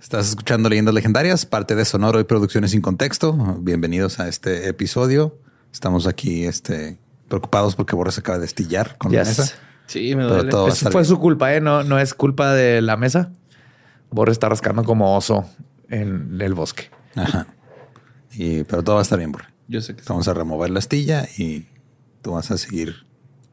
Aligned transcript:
Estás 0.00 0.28
escuchando 0.28 0.68
Leyendas 0.68 0.94
Legendarias, 0.94 1.44
parte 1.44 1.74
de 1.74 1.84
Sonoro 1.84 2.20
y 2.20 2.24
Producciones 2.24 2.70
sin 2.70 2.80
Contexto. 2.80 3.32
Bienvenidos 3.60 4.20
a 4.20 4.28
este 4.28 4.68
episodio. 4.68 5.36
Estamos 5.72 6.06
aquí 6.06 6.44
este, 6.44 6.98
preocupados 7.28 7.74
porque 7.74 7.96
Borre 7.96 8.12
se 8.12 8.20
acaba 8.20 8.38
de 8.38 8.46
estillar 8.46 8.96
con 8.96 9.12
la 9.12 9.24
mesa. 9.24 9.52
Sí, 9.86 10.14
me 10.14 10.22
duele. 10.22 10.50
Eso 10.68 10.90
fue 10.92 11.04
su 11.04 11.18
culpa, 11.18 11.52
¿eh? 11.52 11.60
No, 11.60 11.82
no 11.82 11.98
es 11.98 12.14
culpa 12.14 12.54
de 12.54 12.80
la 12.80 12.96
mesa. 12.96 13.32
Borre 14.10 14.30
está 14.30 14.48
rascando 14.48 14.84
como 14.84 15.16
oso 15.16 15.50
en 15.88 16.40
el 16.40 16.54
bosque. 16.54 16.90
Ajá. 17.16 17.48
Y, 18.32 18.62
pero 18.64 18.84
todo 18.84 18.96
va 18.96 19.00
a 19.00 19.02
estar 19.02 19.18
bien, 19.18 19.32
Borre. 19.32 19.48
Yo 19.66 19.80
sé 19.80 19.96
que 19.96 20.02
Vamos 20.08 20.28
a 20.28 20.32
remover 20.32 20.70
la 20.70 20.78
astilla 20.78 21.26
y 21.36 21.66
tú 22.22 22.32
vas 22.32 22.52
a 22.52 22.56
seguir 22.56 23.04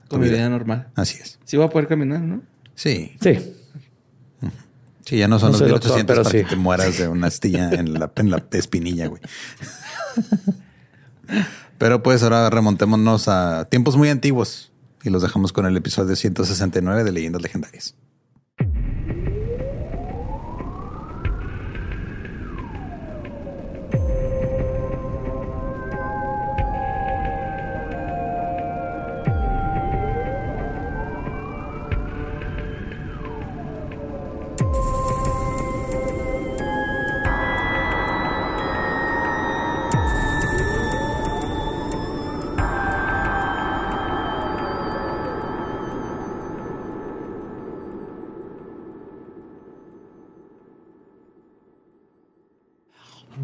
con 0.09 0.21
mi 0.21 0.29
vida 0.29 0.47
normal. 0.47 0.89
Así 0.95 1.17
es. 1.19 1.39
Sí 1.43 1.57
voy 1.57 1.65
a 1.65 1.69
poder 1.69 1.87
caminar, 1.87 2.21
¿no? 2.21 2.43
Sí. 2.75 3.17
Sí. 3.19 3.55
Sí, 5.05 5.17
ya 5.17 5.27
no 5.27 5.37
son 5.39 5.51
los 5.51 5.61
1800 5.61 6.17
para 6.17 6.29
que 6.31 6.43
te 6.43 6.55
mueras 6.55 6.97
de 6.97 7.07
una 7.07 7.27
astilla 7.27 7.69
en 7.71 7.93
la, 7.93 8.11
en 8.15 8.31
la 8.31 8.43
espinilla, 8.51 9.07
güey. 9.07 9.21
Pero 11.77 12.01
pues 12.01 12.23
ahora 12.23 12.49
remontémonos 12.49 13.27
a 13.27 13.65
tiempos 13.65 13.97
muy 13.97 14.09
antiguos 14.09 14.71
y 15.03 15.09
los 15.09 15.21
dejamos 15.21 15.53
con 15.53 15.65
el 15.65 15.77
episodio 15.77 16.15
169 16.15 17.03
de 17.03 17.11
Leyendas 17.11 17.41
Legendarias. 17.41 17.95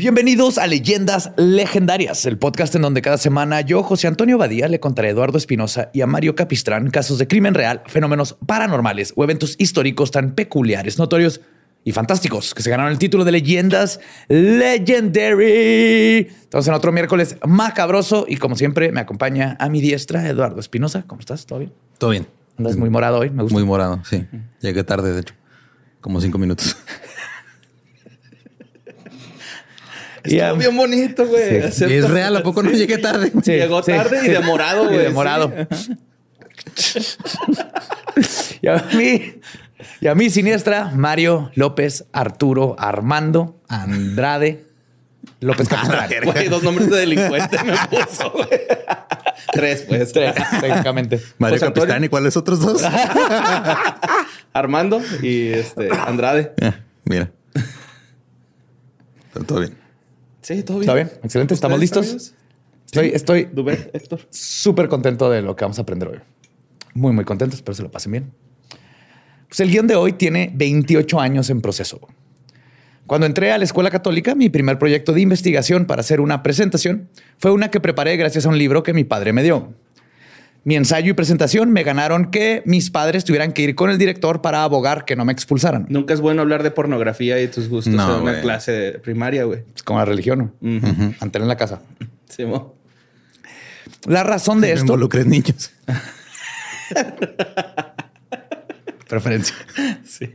Bienvenidos 0.01 0.57
a 0.57 0.65
Leyendas 0.65 1.31
Legendarias, 1.37 2.25
el 2.25 2.39
podcast 2.39 2.73
en 2.73 2.81
donde 2.81 3.03
cada 3.03 3.19
semana 3.19 3.61
yo, 3.61 3.83
José 3.83 4.07
Antonio 4.07 4.39
Badía, 4.39 4.67
le 4.67 4.79
contaré 4.79 5.09
a 5.09 5.11
Eduardo 5.11 5.37
Espinosa 5.37 5.91
y 5.93 6.01
a 6.01 6.07
Mario 6.07 6.33
Capistrán 6.33 6.89
casos 6.89 7.19
de 7.19 7.27
crimen 7.27 7.53
real, 7.53 7.83
fenómenos 7.85 8.35
paranormales 8.47 9.13
o 9.15 9.23
eventos 9.23 9.55
históricos 9.59 10.09
tan 10.09 10.33
peculiares, 10.33 10.97
notorios 10.97 11.41
y 11.83 11.91
fantásticos 11.91 12.55
que 12.55 12.63
se 12.63 12.71
ganaron 12.71 12.91
el 12.91 12.97
título 12.97 13.25
de 13.25 13.33
Leyendas 13.33 13.99
Legendary. 14.27 16.29
Estamos 16.45 16.67
en 16.67 16.73
otro 16.73 16.91
miércoles 16.91 17.35
macabroso 17.45 18.25
y 18.27 18.37
como 18.37 18.55
siempre 18.55 18.91
me 18.91 19.01
acompaña 19.01 19.55
a 19.59 19.69
mi 19.69 19.81
diestra 19.81 20.27
Eduardo 20.27 20.59
Espinosa. 20.59 21.03
¿Cómo 21.05 21.19
estás? 21.19 21.45
¿Todo 21.45 21.59
bien? 21.59 21.73
Todo 21.99 22.09
bien. 22.09 22.25
Andas 22.57 22.75
muy 22.75 22.89
morado 22.89 23.19
hoy, 23.19 23.29
me 23.29 23.43
gusta. 23.43 23.53
Muy 23.53 23.65
morado, 23.65 24.01
sí. 24.03 24.25
Llegué 24.61 24.83
tarde, 24.83 25.13
de 25.13 25.21
hecho. 25.21 25.35
Como 25.99 26.19
cinco 26.21 26.39
minutos. 26.39 26.75
Estuvo 30.23 30.55
bien 30.57 30.77
bonito, 30.77 31.27
güey. 31.27 31.57
Es 31.57 32.09
real, 32.09 32.37
¿a 32.37 32.43
poco 32.43 32.63
no 32.63 32.71
llegué 32.71 32.97
tarde? 32.97 33.31
Llegó 33.43 33.81
tarde 33.81 34.21
y 34.25 34.29
demorado, 34.29 34.85
güey. 34.89 34.99
demorado. 34.99 35.51
y 38.61 38.67
a 38.67 38.75
mí, 38.93 39.33
y 39.99 40.07
a 40.07 40.15
mí 40.15 40.29
siniestra, 40.29 40.91
Mario 40.93 41.51
López, 41.55 42.05
Arturo, 42.11 42.75
Armando, 42.77 43.59
Andrade, 43.67 44.65
López 45.39 45.67
Capistrán. 45.69 46.09
Güey, 46.23 46.49
dos 46.49 46.63
nombres 46.63 46.89
de 46.89 46.97
delincuente 46.97 47.57
me 47.63 47.73
puso, 47.87 48.31
güey. 48.31 48.47
Tres, 49.53 49.85
pues. 49.87 50.13
Tres, 50.13 50.35
técnicamente. 50.59 51.19
Mario 51.39 51.59
Capistrán, 51.59 52.03
¿y 52.03 52.09
cuáles 52.09 52.37
otros 52.37 52.59
dos? 52.59 52.83
Armando 54.53 55.01
y 55.21 55.47
este 55.47 55.89
Andrade. 55.91 56.53
mira. 57.05 57.31
todo 59.47 59.61
bien. 59.61 59.80
Sí, 60.55 60.63
todo 60.63 60.79
bien. 60.79 60.89
Está 60.89 60.93
bien, 60.95 61.11
excelente. 61.23 61.53
¿Estamos 61.53 61.79
listos? 61.79 62.33
Estoy, 62.85 63.11
estoy 63.13 63.47
Héctor. 63.93 64.19
súper 64.29 64.89
contento 64.89 65.29
de 65.29 65.41
lo 65.41 65.55
que 65.55 65.63
vamos 65.63 65.79
a 65.79 65.83
aprender 65.83 66.09
hoy. 66.09 66.19
Muy, 66.93 67.13
muy 67.13 67.23
contento. 67.23 67.55
Espero 67.55 67.73
se 67.73 67.83
lo 67.83 67.91
pasen 67.91 68.11
bien. 68.11 68.31
Pues 69.47 69.61
el 69.61 69.71
guion 69.71 69.87
de 69.87 69.95
hoy 69.95 70.13
tiene 70.13 70.51
28 70.53 71.19
años 71.19 71.49
en 71.49 71.61
proceso. 71.61 72.01
Cuando 73.07 73.27
entré 73.27 73.51
a 73.51 73.57
la 73.57 73.63
escuela 73.63 73.89
católica, 73.89 74.35
mi 74.35 74.49
primer 74.49 74.77
proyecto 74.77 75.13
de 75.13 75.21
investigación 75.21 75.85
para 75.85 76.01
hacer 76.01 76.21
una 76.21 76.43
presentación 76.43 77.09
fue 77.37 77.51
una 77.51 77.71
que 77.71 77.79
preparé 77.79 78.17
gracias 78.17 78.45
a 78.45 78.49
un 78.49 78.57
libro 78.57 78.83
que 78.83 78.93
mi 78.93 79.03
padre 79.03 79.33
me 79.33 79.43
dio. 79.43 79.73
Mi 80.63 80.75
ensayo 80.75 81.09
y 81.09 81.13
presentación 81.13 81.71
me 81.71 81.81
ganaron 81.83 82.29
que 82.29 82.61
mis 82.65 82.91
padres 82.91 83.25
tuvieran 83.25 83.51
que 83.51 83.63
ir 83.63 83.73
con 83.73 83.89
el 83.89 83.97
director 83.97 84.41
para 84.41 84.63
abogar 84.63 85.05
que 85.05 85.15
no 85.15 85.25
me 85.25 85.33
expulsaran. 85.33 85.87
Nunca 85.89 86.13
es 86.13 86.21
bueno 86.21 86.43
hablar 86.43 86.61
de 86.61 86.69
pornografía 86.69 87.41
y 87.41 87.47
tus 87.47 87.67
gustos 87.67 87.93
en 87.93 87.99
una 87.99 88.41
clase 88.41 88.99
primaria, 89.03 89.45
güey. 89.45 89.63
Es 89.75 89.81
como 89.81 89.97
la 89.99 90.05
religión, 90.05 90.53
¿no? 90.61 90.69
en 90.69 91.47
la 91.47 91.57
casa. 91.57 91.81
Sí, 92.29 92.45
mo. 92.45 92.75
La 94.05 94.23
razón 94.23 94.61
de 94.61 94.73
esto. 94.73 94.83
Involucres 94.83 95.25
niños. 95.25 95.71
Preferencia. 99.09 99.55
Sí. 100.05 100.31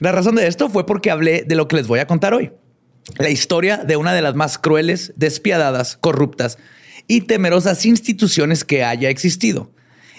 La 0.00 0.10
razón 0.10 0.36
de 0.36 0.46
esto 0.46 0.70
fue 0.70 0.86
porque 0.86 1.10
hablé 1.10 1.44
de 1.46 1.54
lo 1.54 1.68
que 1.68 1.76
les 1.76 1.86
voy 1.86 2.00
a 2.00 2.06
contar 2.06 2.32
hoy. 2.32 2.52
La 3.18 3.28
historia 3.28 3.76
de 3.78 3.96
una 3.96 4.14
de 4.14 4.22
las 4.22 4.34
más 4.34 4.58
crueles, 4.58 5.12
despiadadas, 5.16 5.98
corruptas 5.98 6.58
y 7.06 7.22
temerosas 7.22 7.84
instituciones 7.86 8.64
que 8.64 8.84
haya 8.84 9.10
existido, 9.10 9.70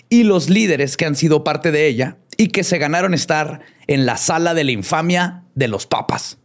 y 0.10 0.24
los 0.24 0.50
líderes 0.50 0.98
que 0.98 1.06
han 1.06 1.16
sido 1.16 1.44
parte 1.44 1.72
de 1.72 1.88
ella 1.88 2.18
y 2.38 2.50
que 2.50 2.64
se 2.64 2.78
ganaron 2.78 3.14
estar 3.14 3.62
en 3.88 4.06
la 4.06 4.18
sala 4.18 4.54
de 4.54 4.64
la 4.64 4.72
infamia 4.72 5.44
de 5.56 5.68
los 5.68 5.88
papas. 5.88 6.38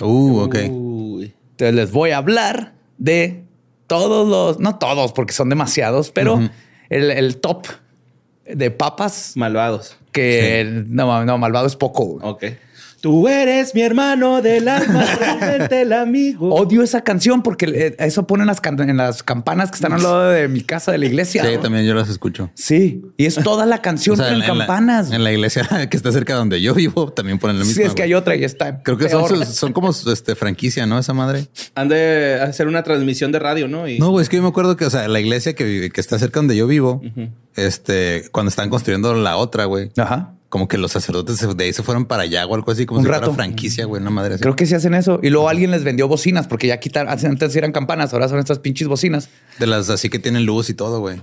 Uh, 0.00 0.40
ok. 0.40 0.54
Entonces 0.56 1.74
les 1.74 1.92
voy 1.92 2.10
a 2.10 2.18
hablar 2.18 2.74
de 2.98 3.44
todos 3.86 4.28
los, 4.28 4.58
no 4.58 4.78
todos 4.78 5.12
porque 5.12 5.32
son 5.32 5.48
demasiados, 5.48 6.10
pero 6.10 6.40
el, 6.90 7.10
el, 7.10 7.36
top 7.38 7.66
de 8.44 8.70
papas. 8.70 9.32
Malvados. 9.36 9.96
Que 10.12 10.84
no, 10.86 11.24
no, 11.24 11.38
malvado 11.38 11.66
es 11.66 11.76
poco. 11.76 12.18
Ok. 12.22 12.44
Tú 13.06 13.28
eres 13.28 13.72
mi 13.72 13.82
hermano 13.82 14.42
del 14.42 14.66
alma, 14.66 15.04
el 15.70 15.92
amigo. 15.92 16.52
Odio 16.52 16.82
esa 16.82 17.04
canción 17.04 17.40
porque 17.40 17.94
eso 18.00 18.26
ponen 18.26 18.48
las 18.48 18.60
en 18.64 18.96
las 18.96 19.22
campanas 19.22 19.70
que 19.70 19.76
están 19.76 19.92
al 19.92 20.02
lado 20.02 20.30
de 20.30 20.48
mi 20.48 20.62
casa 20.62 20.90
de 20.90 20.98
la 20.98 21.06
iglesia. 21.06 21.44
Sí, 21.44 21.56
también 21.62 21.86
yo 21.86 21.94
las 21.94 22.08
escucho. 22.08 22.50
Sí, 22.54 23.02
y 23.16 23.26
es 23.26 23.36
toda 23.36 23.64
la 23.64 23.80
canción 23.80 24.20
en, 24.24 24.40
campanas. 24.40 25.12
en 25.12 25.22
la 25.22 25.30
iglesia 25.30 25.68
que 25.88 25.96
está 25.96 26.10
cerca 26.10 26.32
de 26.32 26.40
donde 26.40 26.60
yo 26.60 26.74
vivo 26.74 27.12
también 27.12 27.38
ponen 27.38 27.60
la 27.60 27.64
misma. 27.64 27.80
Sí, 27.80 27.86
es 27.86 27.94
que 27.94 28.02
hay 28.02 28.12
otra 28.12 28.34
y 28.34 28.42
está. 28.42 28.82
Creo 28.82 28.98
que 28.98 29.08
son, 29.08 29.72
como 29.72 29.90
este, 29.90 30.34
franquicia, 30.34 30.84
¿no? 30.84 30.98
Esa 30.98 31.14
madre. 31.14 31.46
Han 31.76 31.88
de 31.88 32.40
hacer 32.42 32.66
una 32.66 32.82
transmisión 32.82 33.30
de 33.30 33.38
radio, 33.38 33.68
¿no? 33.68 33.86
Y... 33.86 34.00
No, 34.00 34.18
es 34.18 34.28
que 34.28 34.34
yo 34.34 34.42
me 34.42 34.48
acuerdo 34.48 34.76
que, 34.76 34.84
o 34.84 34.90
sea, 34.90 35.06
la 35.06 35.20
iglesia 35.20 35.54
que, 35.54 35.90
que 35.94 36.00
está 36.00 36.18
cerca 36.18 36.40
donde 36.40 36.56
yo 36.56 36.66
vivo, 36.66 37.02
este, 37.54 38.24
cuando 38.32 38.48
están 38.48 38.68
construyendo 38.68 39.14
la 39.14 39.36
otra, 39.36 39.66
güey. 39.66 39.92
Ajá 39.96 40.35
como 40.48 40.68
que 40.68 40.78
los 40.78 40.92
sacerdotes 40.92 41.56
de 41.56 41.64
ahí 41.64 41.72
se 41.72 41.82
fueron 41.82 42.06
para 42.06 42.22
allá 42.22 42.46
o 42.46 42.54
algo 42.54 42.70
así, 42.70 42.86
como 42.86 43.00
un 43.00 43.06
si 43.06 43.10
rato. 43.10 43.26
fuera 43.26 43.34
franquicia, 43.44 43.84
güey, 43.84 44.00
una 44.00 44.10
madre 44.10 44.34
así. 44.34 44.42
Creo 44.42 44.56
que 44.56 44.66
sí 44.66 44.74
hacen 44.74 44.94
eso. 44.94 45.18
Y 45.22 45.30
luego 45.30 45.48
alguien 45.48 45.70
les 45.70 45.84
vendió 45.84 46.08
bocinas 46.08 46.46
porque 46.46 46.66
ya 46.66 46.78
quitaron, 46.78 47.12
antes 47.12 47.56
eran 47.56 47.72
campanas, 47.72 48.12
ahora 48.12 48.28
son 48.28 48.38
estas 48.38 48.60
pinches 48.60 48.88
bocinas. 48.88 49.28
De 49.58 49.66
las 49.66 49.90
así 49.90 50.08
que 50.08 50.18
tienen 50.18 50.46
luz 50.46 50.70
y 50.70 50.74
todo, 50.74 51.00
güey. 51.00 51.20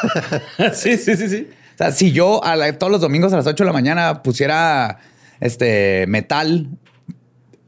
sí, 0.74 0.96
sí, 0.96 1.16
sí, 1.16 1.28
sí. 1.28 1.48
O 1.74 1.78
sea, 1.78 1.92
si 1.92 2.12
yo 2.12 2.44
a 2.44 2.72
todos 2.74 2.92
los 2.92 3.00
domingos 3.00 3.32
a 3.32 3.36
las 3.36 3.46
8 3.46 3.64
de 3.64 3.66
la 3.66 3.72
mañana 3.72 4.22
pusiera 4.22 4.98
este 5.40 6.06
metal 6.06 6.68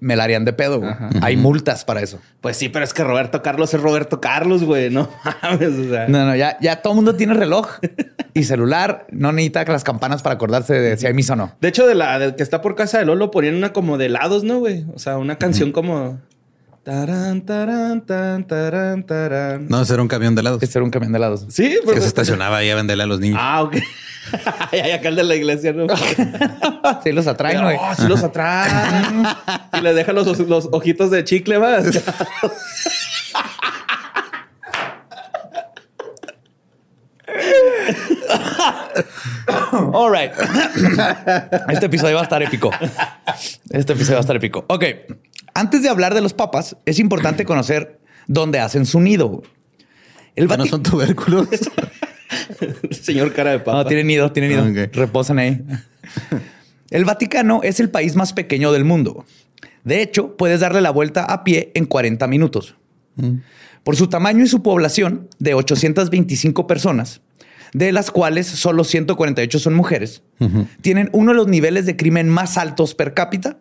me 0.04 0.16
la 0.16 0.24
harían 0.24 0.44
de 0.44 0.52
pedo. 0.52 0.80
Güey. 0.80 0.92
Hay 1.22 1.36
multas 1.36 1.84
para 1.84 2.00
eso. 2.02 2.20
Pues 2.42 2.58
sí, 2.58 2.68
pero 2.68 2.84
es 2.84 2.92
que 2.92 3.02
Roberto 3.02 3.42
Carlos 3.42 3.72
es 3.72 3.80
Roberto 3.80 4.20
Carlos, 4.20 4.62
güey. 4.62 4.90
No 4.90 5.08
No, 6.08 6.26
no, 6.26 6.36
ya, 6.36 6.58
ya 6.60 6.82
todo 6.82 6.92
el 6.92 6.96
mundo 6.96 7.16
tiene 7.16 7.32
reloj 7.32 7.78
y 8.34 8.44
celular. 8.44 9.06
No 9.10 9.32
necesita 9.32 9.64
las 9.64 9.82
campanas 9.82 10.22
para 10.22 10.34
acordarse 10.34 10.74
de 10.74 10.96
si 10.98 11.06
hay 11.06 11.14
misa 11.14 11.32
o 11.32 11.36
no. 11.36 11.56
De 11.60 11.68
hecho, 11.68 11.86
de 11.86 11.94
la 11.94 12.36
que 12.36 12.42
está 12.42 12.60
por 12.60 12.74
casa 12.74 12.98
de 12.98 13.06
Lolo 13.06 13.30
ponían 13.30 13.54
una 13.54 13.72
como 13.72 13.96
de 13.96 14.06
helados, 14.06 14.44
¿no, 14.44 14.58
güey? 14.58 14.84
O 14.94 14.98
sea, 14.98 15.16
una 15.16 15.38
canción 15.38 15.72
como. 15.72 16.20
Tarán, 16.84 17.40
tarán, 17.46 18.04
tan, 18.04 18.46
tarán, 18.46 19.02
tarán. 19.04 19.68
No, 19.70 19.80
ese 19.80 19.94
era 19.94 20.02
un 20.02 20.08
camión 20.08 20.34
de 20.34 20.42
helados. 20.42 20.62
Ese 20.62 20.78
era 20.78 20.84
un 20.84 20.90
camión 20.90 21.12
de 21.12 21.16
helados. 21.16 21.46
Sí, 21.48 21.78
porque... 21.82 21.94
Que 21.94 22.02
se 22.02 22.08
estacionaba 22.08 22.58
ahí 22.58 22.68
a 22.68 22.74
venderle 22.74 23.04
a 23.04 23.06
los 23.06 23.20
niños. 23.20 23.38
Ah, 23.40 23.62
ok. 23.62 23.76
y 24.72 24.90
acá 24.90 25.08
el 25.08 25.16
de 25.16 25.24
la 25.24 25.34
iglesia, 25.34 25.72
¿no? 25.72 25.86
sí 27.02 27.12
los 27.12 27.26
atraen, 27.26 27.62
güey. 27.62 27.78
Oh, 27.80 27.94
sí 27.94 28.06
los 28.06 28.22
atraen. 28.22 29.24
y 29.78 29.80
le 29.80 29.94
dejan 29.94 30.14
los, 30.14 30.38
los 30.40 30.68
ojitos 30.72 31.10
de 31.10 31.24
chicle, 31.24 31.58
más. 31.58 31.86
All 39.92 40.10
right. 40.10 40.32
Este 41.68 41.86
episodio 41.86 42.14
va 42.16 42.22
a 42.22 42.24
estar 42.24 42.42
épico. 42.42 42.70
Este 43.70 43.92
episodio 43.92 44.14
va 44.14 44.18
a 44.18 44.20
estar 44.20 44.36
épico. 44.36 44.64
Ok. 44.68 44.84
Antes 45.54 45.82
de 45.82 45.88
hablar 45.88 46.14
de 46.14 46.20
los 46.20 46.34
papas, 46.34 46.76
es 46.84 46.98
importante 46.98 47.44
conocer 47.46 48.00
dónde 48.26 48.58
hacen 48.60 48.86
su 48.86 49.00
nido. 49.00 49.42
El 50.36 50.48
no 50.48 50.66
son 50.66 50.82
tubérculos. 50.82 51.48
Señor 52.90 53.32
cara 53.32 53.52
de 53.52 53.58
papa. 53.60 53.78
No, 53.78 53.86
tienen 53.86 54.06
nido, 54.06 54.32
tienen 54.32 54.72
nido. 54.72 54.88
Reposan 54.92 55.38
ahí. 55.38 55.62
El 56.90 57.04
Vaticano 57.04 57.60
es 57.62 57.80
el 57.80 57.90
país 57.90 58.14
más 58.14 58.32
pequeño 58.32 58.70
del 58.70 58.84
mundo. 58.84 59.24
De 59.84 60.00
hecho, 60.00 60.36
puedes 60.36 60.60
darle 60.60 60.80
la 60.80 60.90
vuelta 60.90 61.24
a 61.24 61.42
pie 61.42 61.72
en 61.74 61.86
40 61.86 62.26
minutos. 62.28 62.76
Mm. 63.16 63.38
Por 63.82 63.96
su 63.96 64.08
tamaño 64.08 64.44
y 64.44 64.48
su 64.48 64.62
población 64.62 65.28
de 65.38 65.54
825 65.54 66.66
personas, 66.66 67.20
de 67.74 67.92
las 67.92 68.10
cuales 68.10 68.46
solo 68.46 68.84
148 68.84 69.58
son 69.58 69.74
mujeres, 69.74 70.22
tienen 70.80 71.10
uno 71.12 71.32
de 71.32 71.36
los 71.36 71.48
niveles 71.48 71.84
de 71.84 71.96
crimen 71.96 72.28
más 72.30 72.56
altos 72.56 72.94
per 72.94 73.12
cápita, 73.12 73.58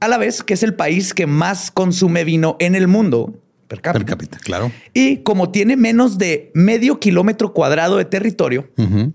a 0.00 0.08
la 0.08 0.18
vez 0.18 0.42
que 0.42 0.54
es 0.54 0.62
el 0.62 0.74
país 0.74 1.14
que 1.14 1.26
más 1.26 1.70
consume 1.70 2.24
vino 2.24 2.56
en 2.58 2.74
el 2.74 2.88
mundo 2.88 3.40
per 3.68 3.80
cápita. 3.80 4.38
claro. 4.38 4.70
Y 4.92 5.18
como 5.18 5.50
tiene 5.50 5.76
menos 5.76 6.18
de 6.18 6.50
medio 6.52 7.00
kilómetro 7.00 7.52
cuadrado 7.52 7.96
de 7.96 8.04
territorio, 8.04 8.68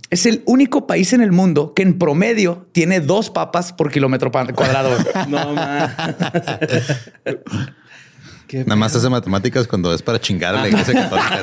es 0.09 0.25
el 0.25 0.41
único 0.45 0.87
país 0.87 1.13
en 1.13 1.21
el 1.21 1.31
mundo 1.31 1.73
que 1.73 1.83
en 1.83 1.99
promedio 1.99 2.67
tiene 2.71 3.01
dos 3.01 3.29
papas 3.29 3.73
por 3.73 3.91
kilómetro 3.91 4.31
cuadrado. 4.31 4.89
no. 5.27 5.55
Nada 8.57 8.75
más 8.75 8.95
hace 8.95 9.09
matemáticas 9.09 9.67
cuando 9.67 9.93
es 9.93 10.01
para 10.01 10.19
chingar 10.19 10.55
a 10.55 10.61
la 10.61 10.69
iglesia 10.69 10.93
católica. 10.93 11.41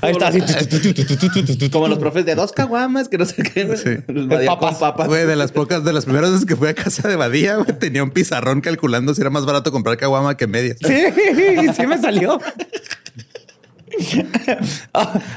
Ahí 0.02 0.12
está. 0.12 0.28
Así. 0.28 1.70
Como 1.70 1.88
los 1.88 1.98
profes 1.98 2.26
de 2.26 2.34
dos 2.34 2.52
caguamas 2.52 3.08
que 3.08 3.18
no 3.18 3.24
sé 3.24 3.42
qué. 3.42 3.76
Sí. 3.76 4.46
Papas. 4.46 4.76
papas. 4.76 5.08
Güey, 5.08 5.26
de 5.26 5.36
las 5.36 5.52
pocas, 5.52 5.84
de 5.84 5.92
las 5.92 6.04
primeras 6.04 6.30
veces 6.30 6.46
que 6.46 6.56
fui 6.56 6.68
a 6.68 6.74
casa 6.74 7.08
de 7.08 7.16
Badía, 7.16 7.58
tenía 7.78 8.02
un 8.02 8.10
pizarrón 8.10 8.60
calculando 8.60 9.14
si 9.14 9.20
era 9.20 9.30
más 9.30 9.46
barato 9.46 9.72
comprar 9.72 9.96
caguama 9.96 10.36
que 10.36 10.46
medias. 10.46 10.76
Sí, 10.84 11.04
sí 11.74 11.86
me 11.86 11.98
salió. 11.98 12.40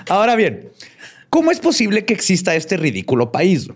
Ahora 0.09 0.35
bien, 0.35 0.69
¿cómo 1.29 1.51
es 1.51 1.59
posible 1.59 2.05
que 2.05 2.13
exista 2.13 2.55
este 2.55 2.77
ridículo 2.77 3.31
país? 3.31 3.69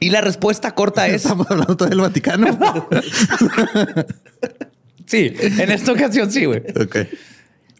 Y 0.00 0.10
la 0.10 0.20
respuesta 0.20 0.74
corta 0.74 1.06
es... 1.06 1.22
Estamos 1.22 1.48
hablando 1.48 1.76
todo 1.76 1.88
del 1.88 2.00
Vaticano. 2.00 2.58
Sí, 5.12 5.30
en 5.38 5.70
esta 5.70 5.92
ocasión 5.92 6.32
sí, 6.32 6.46
güey. 6.46 6.62
Ok. 6.80 6.96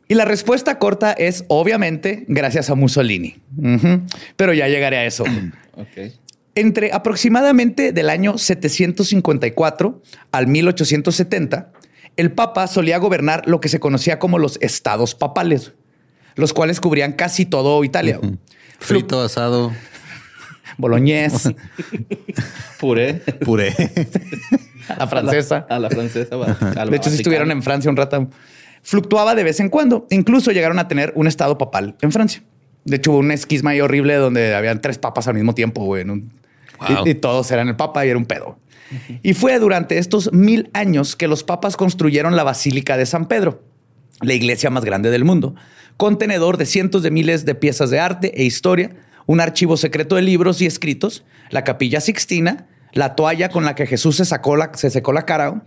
Y 0.06 0.14
la 0.14 0.26
respuesta 0.26 0.79
corta 0.79 1.12
es 1.12 1.46
obviamente 1.49 2.26
gracias 2.29 2.69
a 2.69 2.75
Mussolini. 2.75 3.38
Pero 4.37 4.52
ya 4.52 4.69
llegaré 4.69 4.99
a 4.99 5.06
eso. 5.06 5.25
ok. 5.73 6.12
Entre 6.55 6.93
aproximadamente 6.93 7.93
del 7.93 8.11
año 8.11 8.37
754 8.37 10.02
al 10.31 10.46
1870, 10.46 11.73
el 12.19 12.32
Papa 12.32 12.67
solía 12.67 12.99
gobernar 12.99 13.44
lo 13.46 13.62
que 13.62 13.70
se 13.70 13.81
conocía 13.81 14.19
como 14.19 14.38
los 14.38 14.58
estados 14.61 15.14
papales, 15.14 15.73
los 16.34 16.52
cuales 16.52 16.81
cubrían 16.81 17.14
casi 17.14 17.46
todo 17.46 17.82
Italia. 17.82 18.20
Frito, 18.79 19.23
asado. 19.23 19.73
Boloñés. 20.78 21.50
Puré. 22.80 23.14
Puré. 23.44 23.74
A 24.88 24.96
la 24.96 25.06
francesa. 25.06 25.66
A 25.69 25.78
la, 25.78 25.90
francesa. 25.90 26.36
de 26.36 26.96
hecho, 26.96 27.10
si 27.10 27.16
estuvieron 27.16 27.50
en 27.50 27.62
Francia 27.62 27.90
un 27.90 27.96
rato. 27.96 28.28
Fluctuaba 28.82 29.34
de 29.34 29.44
vez 29.44 29.60
en 29.60 29.69
cuando. 29.69 30.06
Incluso 30.10 30.50
llegaron 30.50 30.78
a 30.78 30.88
tener 30.88 31.12
un 31.14 31.26
estado 31.26 31.56
papal 31.56 31.96
en 32.00 32.10
Francia. 32.10 32.42
De 32.84 32.96
hecho, 32.96 33.12
hubo 33.12 33.19
un 33.19 33.30
esquisma 33.30 33.70
ahí 33.70 33.80
horrible 33.80 34.16
donde 34.16 34.54
habían 34.54 34.80
tres 34.80 34.98
papas 34.98 35.28
al 35.28 35.34
mismo 35.34 35.54
tiempo, 35.54 35.84
güey. 35.84 36.04
Y, 37.06 37.14
todos 37.14 37.50
eran 37.52 37.69
el 37.69 37.76
papa 37.76 38.04
y 38.04 38.08
era 38.08 38.19
un 38.19 38.26
pedo. 38.26 38.58
Y 39.22 39.34
fue 39.34 39.58
durante 39.58 39.98
estos 39.98 40.32
mil 40.32 40.69
años 40.72 41.16
que 41.16 41.28
los 41.28 41.44
papas 41.44 41.76
construyeron 41.76 42.34
la 42.34 42.42
Basílica 42.42 42.96
de 42.96 43.06
San 43.06 43.26
Pedro, 43.26 43.62
la 44.20 44.34
iglesia 44.34 44.69
más 44.69 44.84
grande 44.84 45.10
del 45.10 45.24
mundo, 45.24 45.54
contenedor 45.96 46.56
de 46.56 46.66
cientos 46.66 47.02
de 47.02 47.10
miles 47.10 47.44
de 47.44 47.54
piezas 47.54 47.90
de 47.90 48.00
arte 48.00 48.32
e 48.34 48.44
historia, 48.44 48.90
un 49.26 49.40
archivo 49.40 49.76
secreto 49.76 50.16
de 50.16 50.22
libros 50.22 50.60
y 50.60 50.66
escritos, 50.66 51.24
la 51.50 51.64
capilla 51.64 52.00
Sixtina, 52.00 52.66
la 52.92 53.14
toalla 53.14 53.48
con 53.48 53.64
la 53.64 53.74
que 53.74 53.86
Jesús 53.86 54.16
se 54.16 54.24
sacó 54.24 54.56
la, 54.56 54.70
se 54.74 54.90
secó 54.90 55.12
la 55.12 55.24
cara. 55.24 55.62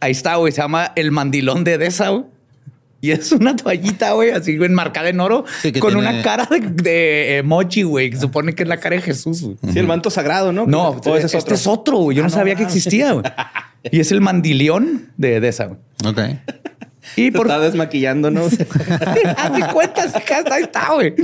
Ahí 0.00 0.12
está, 0.12 0.36
güey. 0.36 0.52
Se 0.52 0.62
llama 0.62 0.92
el 0.96 1.10
mandilón 1.10 1.64
de 1.64 1.74
Edesa, 1.74 2.24
Y 3.00 3.10
es 3.10 3.32
una 3.32 3.54
toallita, 3.54 4.12
güey, 4.12 4.30
así 4.30 4.52
enmarcada 4.52 5.10
en 5.10 5.20
oro, 5.20 5.44
con 5.78 5.96
una 5.96 6.22
cara 6.22 6.48
de, 6.50 7.38
emoji, 7.38 7.82
güey, 7.82 8.10
que 8.10 8.16
supone 8.16 8.54
que 8.54 8.62
es 8.62 8.68
la 8.68 8.78
cara 8.78 8.96
de 8.96 9.02
Jesús. 9.02 9.38
Sí, 9.38 9.78
el 9.78 9.86
manto 9.86 10.10
sagrado, 10.10 10.52
¿no? 10.52 10.66
No, 10.66 11.00
este 11.16 11.54
es 11.54 11.66
otro, 11.66 11.98
güey. 11.98 12.16
Yo 12.16 12.22
no, 12.22 12.28
ah, 12.28 12.30
sabía 12.30 12.54
que 12.54 12.62
existía, 12.62 13.12
güey. 13.12 13.24
Y 13.90 14.00
es 14.00 14.10
el 14.12 14.22
mandilión 14.22 15.12
de 15.18 15.36
Edesa, 15.36 15.66
güey. 15.66 15.78
Ok. 16.06 16.20
Y 17.16 17.30
por... 17.30 17.46
está 17.46 17.60
desmaquillando, 17.60 18.30
¿no? 18.30 18.44
Haz 19.36 19.72
cuentas, 19.72 20.14
ahí 20.50 20.62
está, 20.62 20.94
güey. 20.94 21.14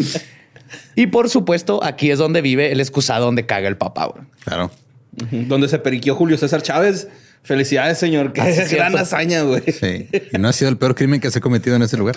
Y 0.95 1.07
por 1.07 1.29
supuesto, 1.29 1.83
aquí 1.83 2.11
es 2.11 2.19
donde 2.19 2.43
vive 2.43 2.73
el 2.73 2.81
excusado 2.81 3.27
donde 3.27 3.47
caga 3.47 3.69
el 3.69 3.77
papá, 3.77 4.07
güey. 4.07 4.25
Claro. 4.45 4.71
Donde 5.13 5.69
se 5.69 5.79
periquió 5.79 6.15
Julio 6.15 6.39
César 6.39 6.63
Chávez. 6.63 7.09
Felicidades, 7.43 7.99
señor. 7.99 8.33
Qué 8.33 8.43
es 8.43 8.73
gran 8.73 8.97
hazaña, 8.97 9.43
güey. 9.43 9.63
Sí. 9.73 10.09
Y 10.33 10.39
no 10.39 10.49
ha 10.49 10.53
sido 10.53 10.71
el 10.71 10.77
peor 10.77 10.95
crimen 10.95 11.21
que 11.21 11.31
se 11.31 11.39
ha 11.39 11.43
cometido 11.43 11.75
en 11.77 11.83
ese 11.83 11.97
lugar. 11.97 12.17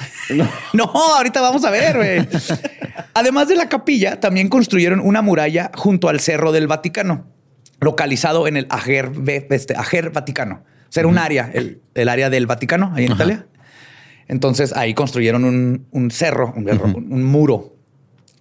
No, 0.73 0.85
ahorita 0.85 1.39
vamos 1.41 1.63
a 1.63 1.71
ver, 1.71 1.95
güey. 1.95 2.27
Además 3.13 3.47
de 3.47 3.55
la 3.55 3.69
capilla, 3.69 4.19
también 4.19 4.49
construyeron 4.49 4.99
una 4.99 5.21
muralla 5.21 5.71
junto 5.75 6.09
al 6.09 6.19
Cerro 6.19 6.51
del 6.51 6.67
Vaticano, 6.67 7.25
localizado 7.79 8.47
en 8.47 8.57
el 8.57 8.67
Ager, 8.69 9.11
este, 9.49 9.75
Ager 9.75 10.09
Vaticano. 10.11 10.63
O 10.65 10.91
sea, 10.91 11.01
era 11.01 11.07
un 11.07 11.17
área, 11.17 11.49
el, 11.53 12.09
área 12.09 12.29
del 12.29 12.45
Vaticano, 12.45 12.91
ahí 12.93 13.05
en 13.05 13.13
Italia. 13.13 13.45
Entonces 14.27 14.73
ahí 14.73 14.93
construyeron 14.93 15.45
un, 15.45 16.11
cerro, 16.11 16.53
un, 16.55 16.67
un 17.09 17.23
muro 17.23 17.72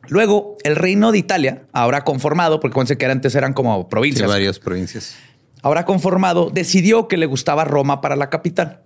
Luego, 0.08 0.56
el 0.64 0.76
reino 0.76 1.12
de 1.12 1.18
Italia, 1.18 1.62
ahora 1.72 2.02
conformado, 2.02 2.60
porque 2.60 2.74
cuando 2.74 2.96
que 2.96 3.06
antes 3.06 3.34
eran 3.34 3.52
como 3.52 3.88
provincias. 3.88 4.28
varias 4.28 4.58
provincias. 4.58 5.14
Ahora 5.62 5.84
conformado, 5.84 6.50
decidió 6.52 7.06
que 7.06 7.16
le 7.16 7.26
gustaba 7.26 7.64
Roma 7.64 8.00
para 8.00 8.16
la 8.16 8.28
capital. 8.28 8.80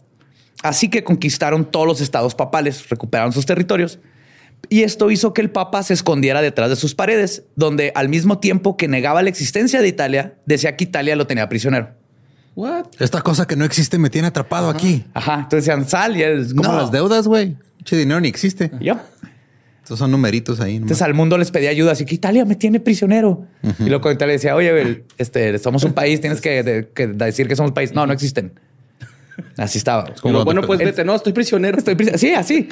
Así 0.63 0.89
que 0.89 1.05
conquistaron 1.05 1.65
todos 1.65 1.87
los 1.87 2.01
estados 2.01 2.35
papales, 2.35 2.89
recuperaron 2.89 3.33
sus 3.33 3.47
territorios. 3.47 3.99
Y 4.69 4.83
esto 4.83 5.11
hizo 5.11 5.33
que 5.33 5.41
el 5.41 5.51
Papa 5.51 5.83
se 5.83 5.95
escondiera 5.95 6.43
detrás 6.43 6.71
de 6.71 6.77
sus 6.77 6.95
paredes, 6.95 7.45
donde 7.55 7.93
al 7.95 8.09
mismo 8.09 8.39
tiempo 8.39 8.77
que 8.77 8.89
negaba 8.89 9.23
la 9.23 9.29
existencia 9.29 9.81
de 9.81 9.89
Italia, 9.89 10.35
decía 10.45 10.77
que 10.77 10.85
Italia 10.85 11.17
lo 11.17 11.27
tenía 11.27 11.49
prisionero. 11.49 11.91
What? 12.57 12.87
Esta 12.99 13.21
cosa 13.21 13.47
que 13.47 13.55
no 13.55 13.65
existe 13.65 13.99
me 13.99 14.11
tiene 14.11 14.29
atrapado 14.29 14.71
aquí. 14.71 15.05
Ajá. 15.15 15.35
Entonces 15.35 15.67
decían, 15.67 15.89
sal 15.89 16.17
y 16.17 16.23
es 16.23 16.55
como 16.55 16.73
las 16.73 16.91
deudas, 16.91 17.29
güey. 17.29 17.57
Che 17.85 17.97
dinero 17.97 18.19
ni 18.21 18.29
existe. 18.29 18.71
Ya. 18.81 19.05
Estos 19.87 20.01
son 20.01 20.11
numeritos 20.11 20.59
ahí. 20.59 20.75
Entonces 20.75 21.01
al 21.01 21.15
mundo 21.15 21.39
les 21.39 21.53
pedía 21.53 21.71
ayuda, 21.71 21.93
así 21.93 22.05
que 22.05 22.17
Italia 22.17 22.45
me 22.45 22.57
tiene 22.57 22.81
prisionero. 22.81 23.47
Y 23.79 23.85
luego 23.85 24.11
Italia 24.11 24.33
decía, 24.33 24.57
oye, 24.57 25.05
este, 25.17 25.57
somos 25.61 25.85
un 25.85 25.93
país, 25.93 26.21
tienes 26.21 26.41
que, 26.41 26.89
decir 27.15 27.47
que 27.47 27.55
somos 27.55 27.71
un 27.71 27.75
país. 27.75 27.95
No, 27.95 28.05
no 28.05 28.13
existen. 28.13 28.51
Así 29.57 29.79
estaba. 29.79 30.13
Como, 30.21 30.45
bueno, 30.45 30.63
pues 30.63 30.81
vete, 30.81 31.05
no, 31.05 31.15
estoy 31.15 31.33
prisionero. 31.33 31.79
Estoy 31.79 31.95
prisionero. 31.95 32.19
Sí, 32.19 32.35
así. 32.35 32.69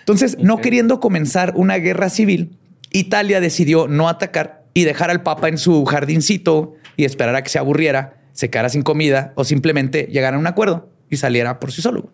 Entonces, 0.00 0.36
no 0.38 0.58
queriendo 0.58 1.00
comenzar 1.00 1.54
una 1.56 1.76
guerra 1.76 2.10
civil, 2.10 2.58
Italia 2.92 3.40
decidió 3.40 3.88
no 3.88 4.10
atacar 4.10 4.62
y 4.74 4.84
dejar 4.84 5.08
al 5.10 5.22
Papa 5.22 5.48
en 5.48 5.56
su 5.56 5.86
jardincito 5.86 6.74
y 6.98 7.06
esperar 7.06 7.34
a 7.34 7.42
que 7.42 7.48
se 7.48 7.58
aburriera, 7.58 8.18
se 8.34 8.50
quedara 8.50 8.68
sin 8.68 8.82
comida 8.82 9.32
o 9.36 9.44
simplemente 9.44 10.10
llegara 10.12 10.36
a 10.36 10.38
un 10.38 10.46
acuerdo 10.46 10.90
y 11.08 11.16
saliera 11.16 11.58
por 11.58 11.72
sí 11.72 11.80
solo. 11.80 12.10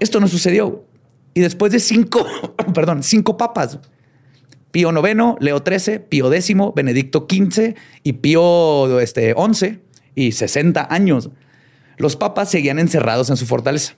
Esto 0.00 0.18
no 0.18 0.26
sucedió. 0.26 0.87
Y 1.34 1.40
después 1.40 1.72
de 1.72 1.80
cinco, 1.80 2.26
perdón, 2.74 3.02
cinco 3.02 3.36
papas, 3.36 3.78
Pío 4.70 4.90
IX, 4.90 5.36
Leo 5.40 5.62
XIII, 5.64 6.00
Pío 6.00 6.32
X, 6.32 6.56
Benedicto 6.74 7.26
XV 7.28 7.74
y 8.02 8.12
Pío 8.14 9.00
este, 9.00 9.34
XI 9.34 9.80
y 10.14 10.32
60 10.32 10.88
años, 10.90 11.30
los 11.96 12.16
papas 12.16 12.50
seguían 12.50 12.78
encerrados 12.78 13.30
en 13.30 13.36
su 13.36 13.46
fortaleza. 13.46 13.96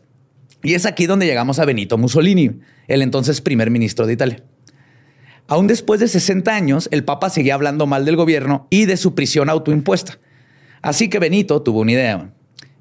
Y 0.62 0.74
es 0.74 0.86
aquí 0.86 1.06
donde 1.06 1.26
llegamos 1.26 1.58
a 1.58 1.64
Benito 1.64 1.96
Mussolini, 1.98 2.60
el 2.86 3.02
entonces 3.02 3.40
primer 3.40 3.70
ministro 3.70 4.06
de 4.06 4.12
Italia. 4.12 4.44
Aún 5.48 5.66
después 5.66 5.98
de 5.98 6.06
60 6.06 6.54
años, 6.54 6.88
el 6.92 7.04
Papa 7.04 7.28
seguía 7.30 7.54
hablando 7.54 7.86
mal 7.86 8.04
del 8.04 8.16
gobierno 8.16 8.68
y 8.70 8.84
de 8.84 8.96
su 8.96 9.14
prisión 9.14 9.48
autoimpuesta. 9.48 10.18
Así 10.82 11.08
que 11.08 11.18
Benito 11.18 11.62
tuvo 11.62 11.80
una 11.80 11.92
idea. 11.92 12.32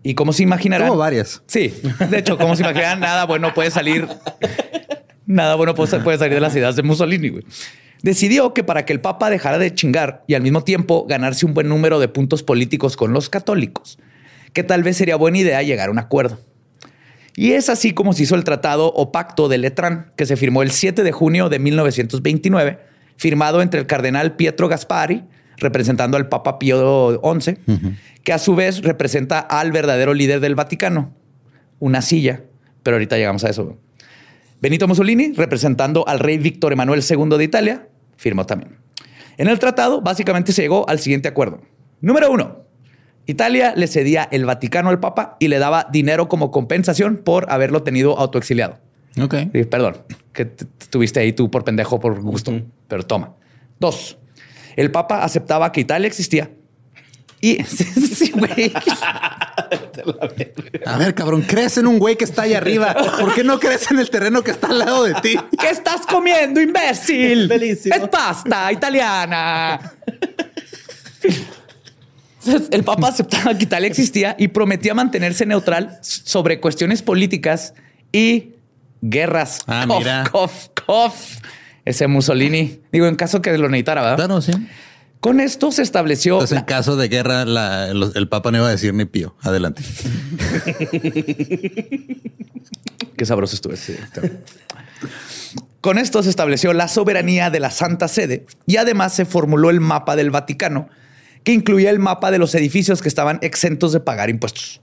Y 0.04 0.16
como 0.16 0.34
se 0.34 0.44
imaginarán. 0.44 0.88
Como 0.88 1.00
varias. 1.00 1.42
Sí. 1.46 1.74
De 2.10 2.20
hecho, 2.20 2.38
como 2.38 2.56
se 2.56 2.64
imaginarán, 2.64 3.00
nada 3.00 3.26
bueno 3.26 3.54
puede 3.54 3.72
salir. 3.72 4.08
Nada 5.26 5.56
bueno 5.56 5.76
puede 5.76 5.90
salir 5.90 6.34
de 6.34 6.40
las 6.40 6.56
ideas 6.56 6.76
de 6.76 6.84
Mussolini. 6.84 7.32
Decidió 8.02 8.54
que 8.54 8.64
para 8.64 8.86
que 8.86 8.94
el 8.94 9.02
Papa 9.02 9.30
dejara 9.30 9.58
de 9.58 9.74
chingar 9.74 10.24
y 10.26 10.34
al 10.36 10.42
mismo 10.42 10.64
tiempo 10.64 11.06
ganarse 11.08 11.46
un 11.46 11.54
buen 11.54 11.68
número 11.68 12.00
de 12.00 12.08
puntos 12.08 12.44
políticos 12.44 12.96
con 12.96 13.12
los 13.12 13.30
católicos, 13.30 14.00
que 14.54 14.64
tal 14.64 14.84
vez 14.84 14.98
sería 14.98 15.18
buena 15.18 15.40
idea 15.40 15.62
llegar 15.62 15.90
a 15.90 15.92
un 15.92 16.00
acuerdo. 16.00 16.40
Y 17.36 17.52
es 17.52 17.70
así 17.70 17.94
como 17.94 18.14
se 18.14 18.24
hizo 18.24 18.36
el 18.36 18.44
tratado 18.44 18.92
o 18.94 19.12
pacto 19.12 19.50
de 19.50 19.58
Letrán, 19.58 20.14
que 20.16 20.26
se 20.26 20.38
firmó 20.38 20.62
el 20.62 20.72
7 20.72 21.04
de 21.04 21.12
junio 21.12 21.50
de 21.50 21.60
1929, 21.60 22.80
firmado 23.18 23.62
entre 23.62 23.82
el 23.82 23.86
cardenal 23.86 24.36
Pietro 24.36 24.70
Gaspari, 24.70 25.26
representando 25.60 26.18
al 26.18 26.30
Papa 26.30 26.60
Pío 26.60 27.22
XI, 27.22 27.58
que 28.24 28.34
a 28.34 28.38
su 28.38 28.56
vez 28.56 28.82
representa 28.82 29.40
al 29.40 29.72
verdadero 29.72 30.14
líder 30.14 30.40
del 30.40 30.56
Vaticano, 30.56 31.14
una 31.80 32.02
silla, 32.02 32.44
pero 32.84 32.96
ahorita 32.96 33.18
llegamos 33.18 33.44
a 33.44 33.50
eso. 33.50 33.78
Benito 34.62 34.88
Mussolini, 34.88 35.34
representando 35.34 36.08
al 36.08 36.20
rey 36.20 36.38
Víctor 36.38 36.74
Emanuel 36.74 37.02
II 37.08 37.38
de 37.38 37.44
Italia, 37.44 37.88
firmó 38.18 38.46
también. 38.46 38.78
En 39.38 39.48
el 39.48 39.58
tratado, 39.58 40.02
básicamente 40.02 40.52
se 40.52 40.62
llegó 40.62 40.88
al 40.90 41.00
siguiente 41.00 41.30
acuerdo. 41.30 41.62
Número 42.02 42.30
uno, 42.30 42.66
Italia 43.26 43.74
le 43.76 43.88
cedía 43.88 44.28
el 44.32 44.46
Vaticano 44.46 44.90
al 44.90 45.00
Papa 45.00 45.38
y 45.40 45.48
le 45.48 45.60
daba 45.60 45.88
dinero 45.92 46.28
como 46.28 46.52
compensación 46.52 47.18
por 47.18 47.52
haberlo 47.52 47.84
tenido 47.84 48.18
autoexiliado. 48.18 48.80
Ok. 49.22 49.36
perdón, 49.70 49.98
que 50.34 50.52
estuviste 50.80 51.20
ahí 51.20 51.34
tú 51.34 51.50
por 51.52 51.64
pendejo, 51.64 52.00
por 52.00 52.20
gusto, 52.22 52.62
pero 52.88 53.04
toma. 53.04 53.36
Dos, 53.80 54.18
el 54.80 54.92
Papa 54.92 55.24
aceptaba 55.24 55.72
que 55.72 55.82
Italia 55.82 56.08
existía 56.08 56.50
y 57.42 57.64
sí, 57.64 58.32
güey. 58.32 58.72
A 60.86 60.98
ver, 60.98 61.16
cabrón, 61.16 61.42
crees 61.44 61.78
en 61.78 61.88
un 61.88 62.00
güey 62.00 62.16
que 62.18 62.26
está 62.26 62.44
ahí 62.44 62.54
arriba. 62.54 62.96
¿Por 63.20 63.34
qué 63.34 63.44
no 63.44 63.60
crees 63.60 63.90
en 63.92 64.00
el 64.00 64.10
terreno 64.10 64.42
que 64.42 64.52
está 64.52 64.68
al 64.68 64.80
lado 64.80 65.04
de 65.04 65.16
ti? 65.16 65.36
¿Qué 65.60 65.70
estás 65.70 66.06
comiendo, 66.06 66.62
imbécil? 66.62 67.52
Es 67.52 68.08
pasta 68.12 68.72
italiana. 68.72 69.80
el 72.72 72.84
Papa 72.84 73.10
aceptaba 73.10 73.58
que 73.58 73.64
Italia 73.64 73.88
existía 73.88 74.36
y 74.38 74.50
prometía 74.50 74.94
mantenerse 74.94 75.46
neutral 75.46 76.00
sobre 76.02 76.60
cuestiones 76.60 77.02
políticas 77.02 77.74
y 78.12 78.54
guerras. 79.02 79.60
Ah, 79.68 79.86
mira. 79.88 80.30
Ese 81.90 82.06
Mussolini. 82.06 82.82
Digo, 82.92 83.08
en 83.08 83.16
caso 83.16 83.42
que 83.42 83.58
lo 83.58 83.68
necesitara, 83.68 84.04
¿verdad? 84.04 84.18
Claro, 84.18 84.42
sí. 84.42 84.52
Con 85.20 85.40
esto 85.40 85.72
se 85.72 85.82
estableció. 85.82 86.36
Entonces, 86.36 86.60
en 86.60 86.66
caso 86.66 86.96
de 86.96 87.08
guerra, 87.08 87.42
el 87.42 88.28
Papa 88.30 88.52
no 88.52 88.60
iba 88.60 88.68
a 88.68 88.70
decir 88.70 88.94
ni 88.94 89.06
pío. 89.06 89.36
Adelante. 89.42 89.82
Qué 93.18 93.26
sabroso 93.26 93.56
estuvo. 93.56 93.74
Con 95.82 95.98
esto 95.98 96.22
se 96.22 96.30
estableció 96.30 96.74
la 96.74 96.88
soberanía 96.88 97.50
de 97.50 97.60
la 97.60 97.72
Santa 97.72 98.08
Sede 98.08 98.46
y 98.68 98.78
además 98.78 99.16
se 99.16 99.26
formuló 99.26 99.72
el 99.72 99.80
mapa 99.80 100.16
del 100.16 100.30
Vaticano, 100.30 100.90
que 101.44 101.54
incluía 101.54 101.90
el 101.90 101.98
mapa 101.98 102.30
de 102.30 102.38
los 102.38 102.54
edificios 102.54 103.02
que 103.02 103.10
estaban 103.10 103.40
exentos 103.42 103.94
de 103.94 104.00
pagar 104.00 104.30
impuestos. 104.30 104.80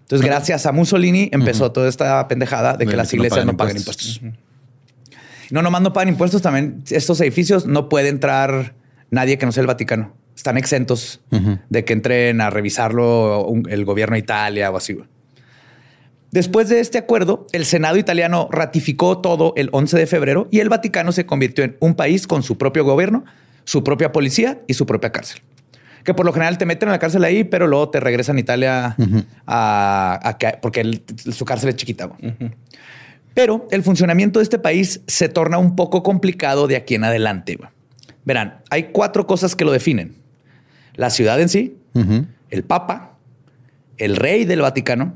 Entonces, 0.00 0.26
gracias 0.26 0.66
a 0.66 0.72
Mussolini 0.72 1.30
empezó 1.32 1.72
toda 1.72 1.88
esta 1.88 2.28
pendejada 2.28 2.76
de 2.76 2.86
que 2.86 2.96
las 2.96 3.14
iglesias 3.14 3.46
no, 3.46 3.56
pagan 3.56 3.78
impuestos. 3.78 4.20
No, 5.54 5.62
nomás 5.62 5.82
no 5.82 5.92
pagan 5.92 6.08
impuestos, 6.08 6.42
también 6.42 6.82
estos 6.90 7.20
edificios 7.20 7.64
no 7.64 7.88
puede 7.88 8.08
entrar 8.08 8.74
nadie 9.10 9.38
que 9.38 9.46
no 9.46 9.52
sea 9.52 9.60
el 9.60 9.68
Vaticano. 9.68 10.12
Están 10.34 10.56
exentos 10.56 11.20
de 11.68 11.84
que 11.84 11.92
entren 11.92 12.40
a 12.40 12.50
revisarlo 12.50 13.46
el 13.68 13.84
gobierno 13.84 14.14
de 14.14 14.18
Italia 14.18 14.72
o 14.72 14.76
así. 14.76 14.98
Después 16.32 16.70
de 16.70 16.80
este 16.80 16.98
acuerdo, 16.98 17.46
el 17.52 17.66
Senado 17.66 17.98
italiano 17.98 18.48
ratificó 18.50 19.18
todo 19.18 19.52
el 19.54 19.68
11 19.70 19.96
de 19.96 20.06
febrero 20.08 20.48
y 20.50 20.58
el 20.58 20.68
Vaticano 20.68 21.12
se 21.12 21.24
convirtió 21.24 21.62
en 21.62 21.76
un 21.78 21.94
país 21.94 22.26
con 22.26 22.42
su 22.42 22.58
propio 22.58 22.82
gobierno, 22.82 23.24
su 23.62 23.84
propia 23.84 24.10
policía 24.10 24.60
y 24.66 24.74
su 24.74 24.86
propia 24.86 25.12
cárcel. 25.12 25.40
Que 26.02 26.14
por 26.14 26.26
lo 26.26 26.32
general 26.32 26.58
te 26.58 26.66
meten 26.66 26.88
en 26.88 26.94
la 26.94 26.98
cárcel 26.98 27.22
ahí, 27.22 27.44
pero 27.44 27.68
luego 27.68 27.90
te 27.90 28.00
regresan 28.00 28.38
a 28.38 28.40
Italia 28.40 28.96
a, 29.46 30.36
porque 30.60 31.00
su 31.16 31.44
cárcel 31.44 31.68
es 31.68 31.76
chiquita. 31.76 32.10
Pero 33.34 33.66
el 33.70 33.82
funcionamiento 33.82 34.38
de 34.38 34.44
este 34.44 34.58
país 34.58 35.00
se 35.06 35.28
torna 35.28 35.58
un 35.58 35.76
poco 35.76 36.02
complicado 36.02 36.66
de 36.66 36.76
aquí 36.76 36.94
en 36.94 37.04
adelante. 37.04 37.58
Verán, 38.24 38.60
hay 38.70 38.84
cuatro 38.84 39.26
cosas 39.26 39.56
que 39.56 39.64
lo 39.64 39.72
definen. 39.72 40.14
La 40.94 41.10
ciudad 41.10 41.40
en 41.40 41.48
sí, 41.48 41.76
el 42.50 42.62
Papa, 42.62 43.18
el 43.98 44.16
rey 44.16 44.44
del 44.44 44.60
Vaticano 44.60 45.14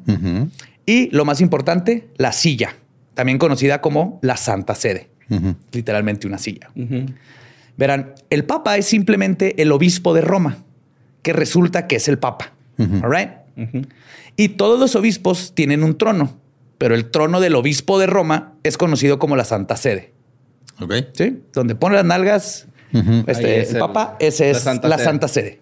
y, 0.84 1.08
lo 1.10 1.24
más 1.24 1.40
importante, 1.40 2.08
la 2.16 2.32
silla, 2.32 2.74
también 3.14 3.38
conocida 3.38 3.80
como 3.80 4.18
la 4.22 4.36
Santa 4.36 4.74
Sede, 4.74 5.08
literalmente 5.72 6.26
una 6.26 6.38
silla. 6.38 6.70
Verán, 7.76 8.14
el 8.30 8.44
Papa 8.44 8.76
es 8.76 8.86
simplemente 8.86 9.62
el 9.62 9.70
obispo 9.70 10.12
de 10.12 10.22
Roma, 10.22 10.58
que 11.22 11.32
resulta 11.32 11.86
que 11.86 11.96
es 11.96 12.08
el 12.08 12.18
Papa. 12.18 12.52
Y 14.36 14.48
todos 14.50 14.80
los 14.80 14.96
obispos 14.96 15.54
tienen 15.54 15.84
un 15.84 15.96
trono, 15.96 16.36
pero 16.78 16.94
el 16.94 17.10
trono 17.10 17.40
del 17.40 17.54
obispo 17.56 17.98
de 17.98 18.06
Roma 18.06 18.54
es 18.62 18.78
conocido 18.78 19.18
como 19.18 19.36
la 19.36 19.44
Santa 19.44 19.76
Sede. 19.76 20.12
Ok. 20.80 20.94
Sí, 21.12 21.42
donde 21.52 21.74
pone 21.74 21.96
las 21.96 22.04
nalgas 22.04 22.68
este, 23.26 23.70
el, 23.70 23.78
Papa, 23.78 24.16
ese 24.18 24.50
es 24.50 24.64
la 24.64 24.98
Santa 24.98 25.28
Sede. 25.28 25.60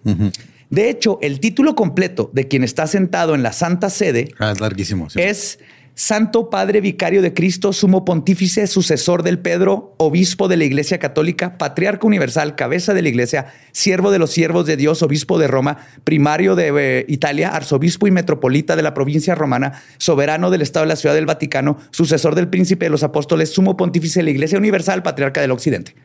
De 0.69 0.89
hecho, 0.89 1.17
el 1.21 1.39
título 1.39 1.75
completo 1.75 2.29
de 2.33 2.47
quien 2.47 2.63
está 2.63 2.87
sentado 2.87 3.35
en 3.35 3.43
la 3.43 3.53
Santa 3.53 3.89
Sede 3.89 4.33
ah, 4.39 4.51
es 4.51 4.59
larguísimo. 4.59 5.07
Es 5.15 5.59
Santo 5.97 6.51
Padre 6.51 6.79
Vicario 6.79 7.23
de 7.23 7.33
Cristo, 7.33 7.73
Sumo 7.73 8.05
Pontífice, 8.05 8.67
sucesor 8.67 9.23
del 9.23 9.39
Pedro, 9.39 9.95
Obispo 9.97 10.47
de 10.47 10.55
la 10.55 10.63
Iglesia 10.63 10.99
Católica, 10.99 11.57
Patriarca 11.57 12.05
Universal, 12.05 12.53
Cabeza 12.53 12.93
de 12.93 13.01
la 13.01 13.09
Iglesia, 13.09 13.47
Siervo 13.71 14.11
de 14.11 14.19
los 14.19 14.29
Siervos 14.29 14.67
de 14.67 14.77
Dios, 14.77 15.01
Obispo 15.01 15.39
de 15.39 15.47
Roma, 15.47 15.79
Primario 16.03 16.53
de 16.53 16.99
eh, 16.99 17.05
Italia, 17.07 17.49
Arzobispo 17.49 18.05
y 18.05 18.11
Metropolita 18.11 18.75
de 18.75 18.83
la 18.83 18.93
provincia 18.93 19.33
romana, 19.33 19.81
Soberano 19.97 20.51
del 20.51 20.61
Estado 20.61 20.85
de 20.85 20.89
la 20.89 20.97
Ciudad 20.97 21.15
del 21.15 21.25
Vaticano, 21.25 21.79
Sucesor 21.89 22.35
del 22.35 22.47
Príncipe 22.47 22.85
de 22.85 22.91
los 22.91 23.01
Apóstoles, 23.01 23.51
Sumo 23.51 23.75
Pontífice 23.75 24.19
de 24.19 24.25
la 24.25 24.29
Iglesia 24.29 24.59
Universal, 24.59 25.01
Patriarca 25.01 25.41
del 25.41 25.49
Occidente. 25.49 25.95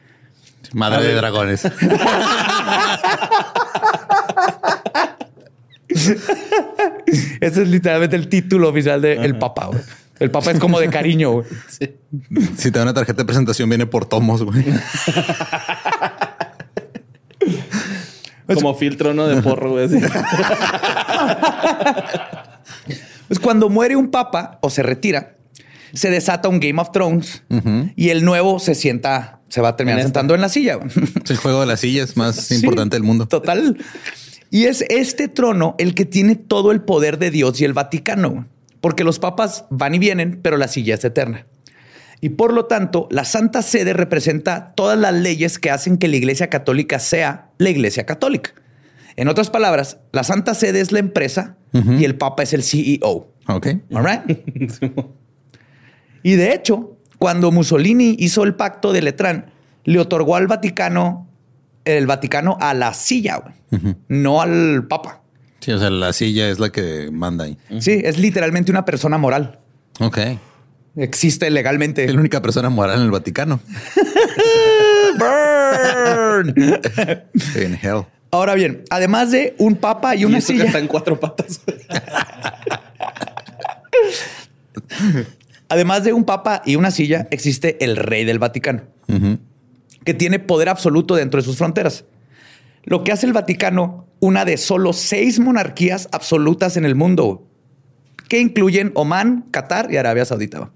Madre 0.72 1.06
de 1.06 1.14
dragones. 1.16 1.64
Ese 7.40 7.62
es 7.62 7.68
literalmente 7.68 8.16
el 8.16 8.28
título 8.28 8.68
oficial 8.68 9.00
de 9.00 9.34
Papa. 9.34 9.70
El 10.18 10.30
Papa 10.30 10.52
es 10.52 10.58
como 10.58 10.80
de 10.80 10.88
cariño. 10.88 11.42
Si 12.56 12.70
te 12.70 12.78
da 12.78 12.82
una 12.82 12.92
tarjeta 12.94 13.22
de 13.22 13.24
presentación, 13.24 13.68
viene 13.68 13.86
por 13.86 14.04
tomos. 14.04 14.42
Güey. 14.42 14.64
como 18.54 18.74
filtro, 18.74 19.14
¿no? 19.14 19.26
De 19.26 19.40
porro. 19.42 19.70
Güey. 19.70 19.88
Pues 23.28 23.40
cuando 23.40 23.70
muere 23.70 23.96
un 23.96 24.10
papa 24.10 24.58
o 24.60 24.68
se 24.68 24.82
retira, 24.82 25.36
se 25.94 26.10
desata 26.10 26.50
un 26.50 26.60
Game 26.60 26.78
of 26.82 26.92
Thrones 26.92 27.42
y 27.96 28.10
el 28.10 28.26
nuevo 28.26 28.58
se 28.58 28.74
sienta 28.74 29.40
se 29.52 29.60
va 29.60 29.68
a 29.68 29.76
terminar 29.76 30.02
sentando 30.02 30.34
en 30.34 30.40
la 30.40 30.48
silla. 30.48 30.78
el 31.28 31.36
juego 31.36 31.60
de 31.60 31.66
las 31.66 31.80
sillas 31.80 32.16
más 32.16 32.50
importante 32.52 32.96
del 32.96 33.02
mundo. 33.02 33.26
Total. 33.26 33.76
Y 34.52 34.66
es 34.66 34.84
este 34.90 35.28
trono 35.28 35.76
el 35.78 35.94
que 35.94 36.04
tiene 36.04 36.36
todo 36.36 36.72
el 36.72 36.82
poder 36.82 37.18
de 37.18 37.30
Dios 37.30 37.58
y 37.58 37.64
el 37.64 37.72
Vaticano, 37.72 38.46
porque 38.82 39.02
los 39.02 39.18
papas 39.18 39.64
van 39.70 39.94
y 39.94 39.98
vienen, 39.98 40.40
pero 40.42 40.58
la 40.58 40.68
silla 40.68 40.94
es 40.94 41.02
eterna. 41.06 41.46
Y 42.20 42.28
por 42.28 42.52
lo 42.52 42.66
tanto, 42.66 43.08
la 43.10 43.24
Santa 43.24 43.62
Sede 43.62 43.94
representa 43.94 44.74
todas 44.74 44.98
las 44.98 45.14
leyes 45.14 45.58
que 45.58 45.70
hacen 45.70 45.96
que 45.96 46.06
la 46.06 46.16
Iglesia 46.16 46.50
Católica 46.50 46.98
sea 46.98 47.48
la 47.56 47.70
Iglesia 47.70 48.04
Católica. 48.04 48.52
En 49.16 49.28
otras 49.28 49.48
palabras, 49.48 50.00
la 50.12 50.22
Santa 50.22 50.52
Sede 50.52 50.82
es 50.82 50.92
la 50.92 50.98
empresa 50.98 51.56
y 51.72 52.04
el 52.04 52.16
Papa 52.16 52.42
es 52.42 52.52
el 52.52 52.62
CEO. 52.62 53.32
Ok. 53.48 53.68
All 53.94 54.04
right. 54.04 54.38
y 56.22 56.34
de 56.34 56.52
hecho, 56.52 56.98
cuando 57.16 57.52
Mussolini 57.52 58.16
hizo 58.18 58.44
el 58.44 58.54
pacto 58.54 58.92
de 58.92 59.00
Letrán, 59.00 59.46
le 59.84 59.98
otorgó 59.98 60.36
al 60.36 60.46
Vaticano 60.46 61.31
el 61.84 62.06
Vaticano 62.06 62.56
a 62.60 62.74
la 62.74 62.94
silla, 62.94 63.42
no 64.08 64.42
al 64.42 64.86
Papa. 64.88 65.22
Sí, 65.60 65.72
o 65.72 65.78
sea, 65.78 65.90
la 65.90 66.12
silla 66.12 66.48
es 66.48 66.58
la 66.58 66.70
que 66.70 67.10
manda 67.12 67.44
ahí. 67.44 67.56
Sí, 67.78 68.00
es 68.04 68.18
literalmente 68.18 68.70
una 68.70 68.84
persona 68.84 69.18
moral. 69.18 69.60
Ok. 70.00 70.18
Existe 70.96 71.50
legalmente. 71.50 72.04
Es 72.04 72.12
la 72.12 72.20
única 72.20 72.42
persona 72.42 72.68
moral 72.68 72.98
en 72.98 73.04
el 73.04 73.10
Vaticano. 73.10 73.60
Burn. 75.18 76.54
en 77.54 77.78
hell. 77.82 78.04
Ahora 78.30 78.54
bien, 78.54 78.82
además 78.90 79.30
de 79.30 79.54
un 79.58 79.76
papa 79.76 80.16
y 80.16 80.24
una 80.24 80.40
silla. 80.40 80.64
está 80.64 80.78
en 80.78 80.86
cuatro 80.88 81.20
patas. 81.20 81.60
Además 85.68 86.04
de 86.04 86.12
un 86.12 86.24
papa 86.24 86.62
y 86.66 86.76
una 86.76 86.90
silla, 86.90 87.28
existe 87.30 87.82
el 87.84 87.96
rey 87.96 88.24
del 88.24 88.38
Vaticano, 88.38 88.82
que 90.04 90.14
tiene 90.14 90.38
poder 90.38 90.68
absoluto 90.68 91.14
dentro 91.14 91.40
de 91.40 91.44
sus 91.44 91.56
fronteras. 91.56 92.04
Lo 92.84 93.04
que 93.04 93.12
hace 93.12 93.26
el 93.26 93.32
Vaticano 93.32 94.06
una 94.22 94.44
de 94.44 94.56
solo 94.56 94.92
seis 94.92 95.40
monarquías 95.40 96.08
absolutas 96.12 96.76
en 96.76 96.84
el 96.84 96.94
mundo, 96.94 97.44
que 98.28 98.38
incluyen 98.38 98.92
Omán, 98.94 99.46
Qatar 99.50 99.92
y 99.92 99.96
Arabia 99.96 100.24
Saudita. 100.24 100.70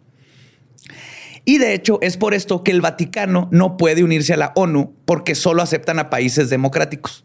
Y 1.45 1.59
de 1.59 1.73
hecho 1.73 2.01
es 2.03 2.17
por 2.17 2.35
esto 2.35 2.65
que 2.65 2.73
el 2.73 2.81
Vaticano 2.81 3.49
no 3.53 3.77
puede 3.77 4.03
unirse 4.03 4.35
a 4.35 4.37
la 4.37 4.53
ONU 4.57 4.97
porque 5.05 5.37
solo 5.37 5.63
aceptan 5.63 6.01
a 6.01 6.11
países 6.11 6.51
democráticos. 6.51 7.25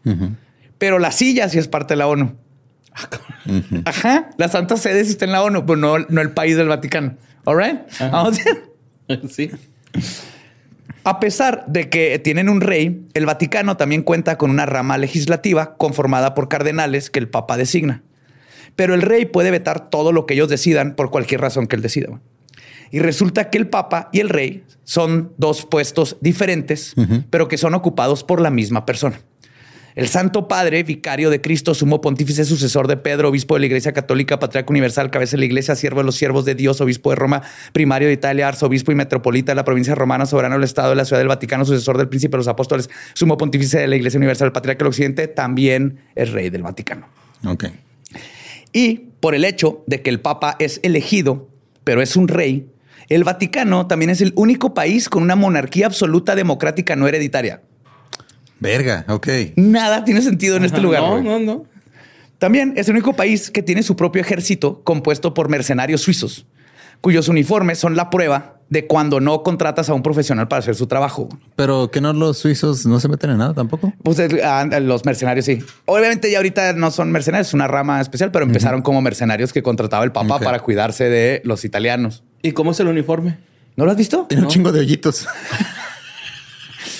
Pero 0.78 1.00
la 1.00 1.10
silla 1.10 1.48
sí 1.48 1.58
es 1.58 1.66
parte 1.66 1.94
de 1.94 1.98
la 1.98 2.06
ONU. 2.06 2.36
Ajá, 3.84 4.30
la 4.36 4.48
Santa 4.48 4.76
Sede 4.76 5.04
sí 5.04 5.10
está 5.10 5.24
en 5.24 5.32
la 5.32 5.42
ONU, 5.42 5.66
pero 5.66 5.76
no, 5.76 5.98
no 5.98 6.20
el 6.20 6.30
país 6.30 6.56
del 6.56 6.68
Vaticano. 6.68 7.16
All 7.44 7.58
right. 7.58 7.80
Sí. 9.28 9.50
A 11.04 11.18
pesar 11.18 11.64
de 11.66 11.88
que 11.88 12.18
tienen 12.20 12.48
un 12.48 12.60
rey, 12.60 13.06
el 13.14 13.26
Vaticano 13.26 13.76
también 13.76 14.02
cuenta 14.02 14.38
con 14.38 14.50
una 14.50 14.66
rama 14.66 14.98
legislativa 14.98 15.74
conformada 15.74 16.34
por 16.34 16.48
cardenales 16.48 17.10
que 17.10 17.18
el 17.18 17.28
Papa 17.28 17.56
designa. 17.56 18.02
Pero 18.76 18.94
el 18.94 19.02
rey 19.02 19.24
puede 19.24 19.50
vetar 19.50 19.90
todo 19.90 20.12
lo 20.12 20.26
que 20.26 20.34
ellos 20.34 20.48
decidan 20.48 20.94
por 20.94 21.10
cualquier 21.10 21.40
razón 21.40 21.66
que 21.66 21.76
él 21.76 21.82
decida. 21.82 22.20
Y 22.92 23.00
resulta 23.00 23.50
que 23.50 23.58
el 23.58 23.68
Papa 23.68 24.10
y 24.12 24.20
el 24.20 24.28
rey 24.28 24.64
son 24.84 25.32
dos 25.38 25.66
puestos 25.66 26.18
diferentes, 26.20 26.94
pero 27.30 27.48
que 27.48 27.58
son 27.58 27.74
ocupados 27.74 28.22
por 28.22 28.40
la 28.40 28.50
misma 28.50 28.86
persona. 28.86 29.20
El 29.94 30.08
Santo 30.08 30.48
Padre, 30.48 30.82
vicario 30.84 31.28
de 31.28 31.42
Cristo, 31.42 31.74
sumo 31.74 32.00
pontífice, 32.00 32.44
sucesor 32.46 32.88
de 32.88 32.96
Pedro, 32.96 33.28
obispo 33.28 33.54
de 33.54 33.60
la 33.60 33.66
Iglesia 33.66 33.92
Católica, 33.92 34.38
patriarca 34.38 34.70
universal, 34.70 35.10
cabeza 35.10 35.32
de 35.32 35.40
la 35.40 35.44
Iglesia, 35.44 35.76
siervo 35.76 36.00
de 36.00 36.04
los 36.04 36.14
siervos 36.14 36.46
de 36.46 36.54
Dios, 36.54 36.80
obispo 36.80 37.10
de 37.10 37.16
Roma, 37.16 37.42
primario 37.74 38.08
de 38.08 38.14
Italia, 38.14 38.48
arzobispo 38.48 38.90
y 38.90 38.94
metropolita 38.94 39.52
de 39.52 39.56
la 39.56 39.64
provincia 39.64 39.94
romana, 39.94 40.24
soberano 40.24 40.54
del 40.54 40.64
Estado 40.64 40.90
de 40.90 40.96
la 40.96 41.04
Ciudad 41.04 41.20
del 41.20 41.28
Vaticano, 41.28 41.66
sucesor 41.66 41.98
del 41.98 42.08
Príncipe 42.08 42.32
de 42.32 42.38
los 42.38 42.48
Apóstoles, 42.48 42.88
sumo 43.12 43.36
pontífice 43.36 43.80
de 43.80 43.86
la 43.86 43.96
Iglesia 43.96 44.16
Universal, 44.16 44.50
patriarca 44.50 44.84
del 44.84 44.88
Occidente, 44.88 45.28
también 45.28 46.00
es 46.14 46.32
rey 46.32 46.48
del 46.48 46.62
Vaticano. 46.62 47.08
Ok. 47.46 47.66
Y 48.72 49.08
por 49.20 49.34
el 49.34 49.44
hecho 49.44 49.84
de 49.86 50.00
que 50.00 50.08
el 50.08 50.20
Papa 50.20 50.56
es 50.58 50.80
elegido, 50.82 51.50
pero 51.84 52.00
es 52.00 52.16
un 52.16 52.28
rey, 52.28 52.66
el 53.10 53.24
Vaticano 53.24 53.86
también 53.86 54.10
es 54.10 54.22
el 54.22 54.32
único 54.36 54.72
país 54.72 55.10
con 55.10 55.22
una 55.22 55.36
monarquía 55.36 55.84
absoluta 55.84 56.34
democrática 56.34 56.96
no 56.96 57.06
hereditaria. 57.06 57.60
Verga, 58.62 59.04
ok. 59.08 59.28
Nada 59.56 60.04
tiene 60.04 60.22
sentido 60.22 60.56
en 60.56 60.64
este 60.64 60.80
lugar. 60.80 61.02
No, 61.02 61.20
no, 61.20 61.40
no. 61.40 61.64
También 62.38 62.74
es 62.76 62.88
el 62.88 62.94
único 62.94 63.12
país 63.14 63.50
que 63.50 63.60
tiene 63.60 63.82
su 63.82 63.96
propio 63.96 64.22
ejército 64.22 64.82
compuesto 64.84 65.34
por 65.34 65.48
mercenarios 65.48 66.02
suizos, 66.02 66.46
cuyos 67.00 67.26
uniformes 67.26 67.80
son 67.80 67.96
la 67.96 68.08
prueba 68.08 68.60
de 68.68 68.86
cuando 68.86 69.18
no 69.18 69.42
contratas 69.42 69.88
a 69.88 69.94
un 69.94 70.02
profesional 70.04 70.46
para 70.46 70.60
hacer 70.60 70.76
su 70.76 70.86
trabajo. 70.86 71.28
Pero 71.56 71.90
que 71.90 72.00
no 72.00 72.12
los 72.12 72.38
suizos 72.38 72.86
no 72.86 73.00
se 73.00 73.08
meten 73.08 73.30
en 73.30 73.38
nada 73.38 73.52
tampoco. 73.52 73.92
Pues 74.04 74.20
ah, 74.44 74.64
los 74.80 75.04
mercenarios 75.04 75.44
sí. 75.44 75.58
Obviamente 75.84 76.30
ya 76.30 76.38
ahorita 76.38 76.72
no 76.74 76.92
son 76.92 77.10
mercenarios, 77.10 77.48
es 77.48 77.54
una 77.54 77.66
rama 77.66 78.00
especial, 78.00 78.30
pero 78.30 78.44
empezaron 78.44 78.82
como 78.82 79.02
mercenarios 79.02 79.52
que 79.52 79.64
contrataba 79.64 80.04
el 80.04 80.12
Papa 80.12 80.38
para 80.38 80.60
cuidarse 80.60 81.08
de 81.08 81.42
los 81.44 81.64
italianos. 81.64 82.22
¿Y 82.42 82.52
cómo 82.52 82.70
es 82.70 82.78
el 82.78 82.86
uniforme? 82.86 83.38
¿No 83.74 83.86
lo 83.86 83.90
has 83.90 83.96
visto? 83.96 84.26
Tiene 84.28 84.44
un 84.44 84.48
chingo 84.48 84.70
de 84.70 84.80
hoyitos. 84.80 85.26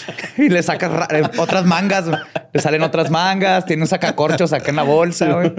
y 0.37 0.49
le 0.49 0.63
sacas 0.63 1.09
otras 1.39 1.65
mangas, 1.65 2.07
le 2.53 2.61
salen 2.61 2.83
otras 2.83 3.11
mangas, 3.11 3.67
tiene 3.67 3.83
un 3.83 3.89
sacacorchos 3.89 4.53
acá 4.53 4.71
en 4.71 4.77
la 4.77 4.83
bolsa, 4.83 5.33
güey. 5.33 5.53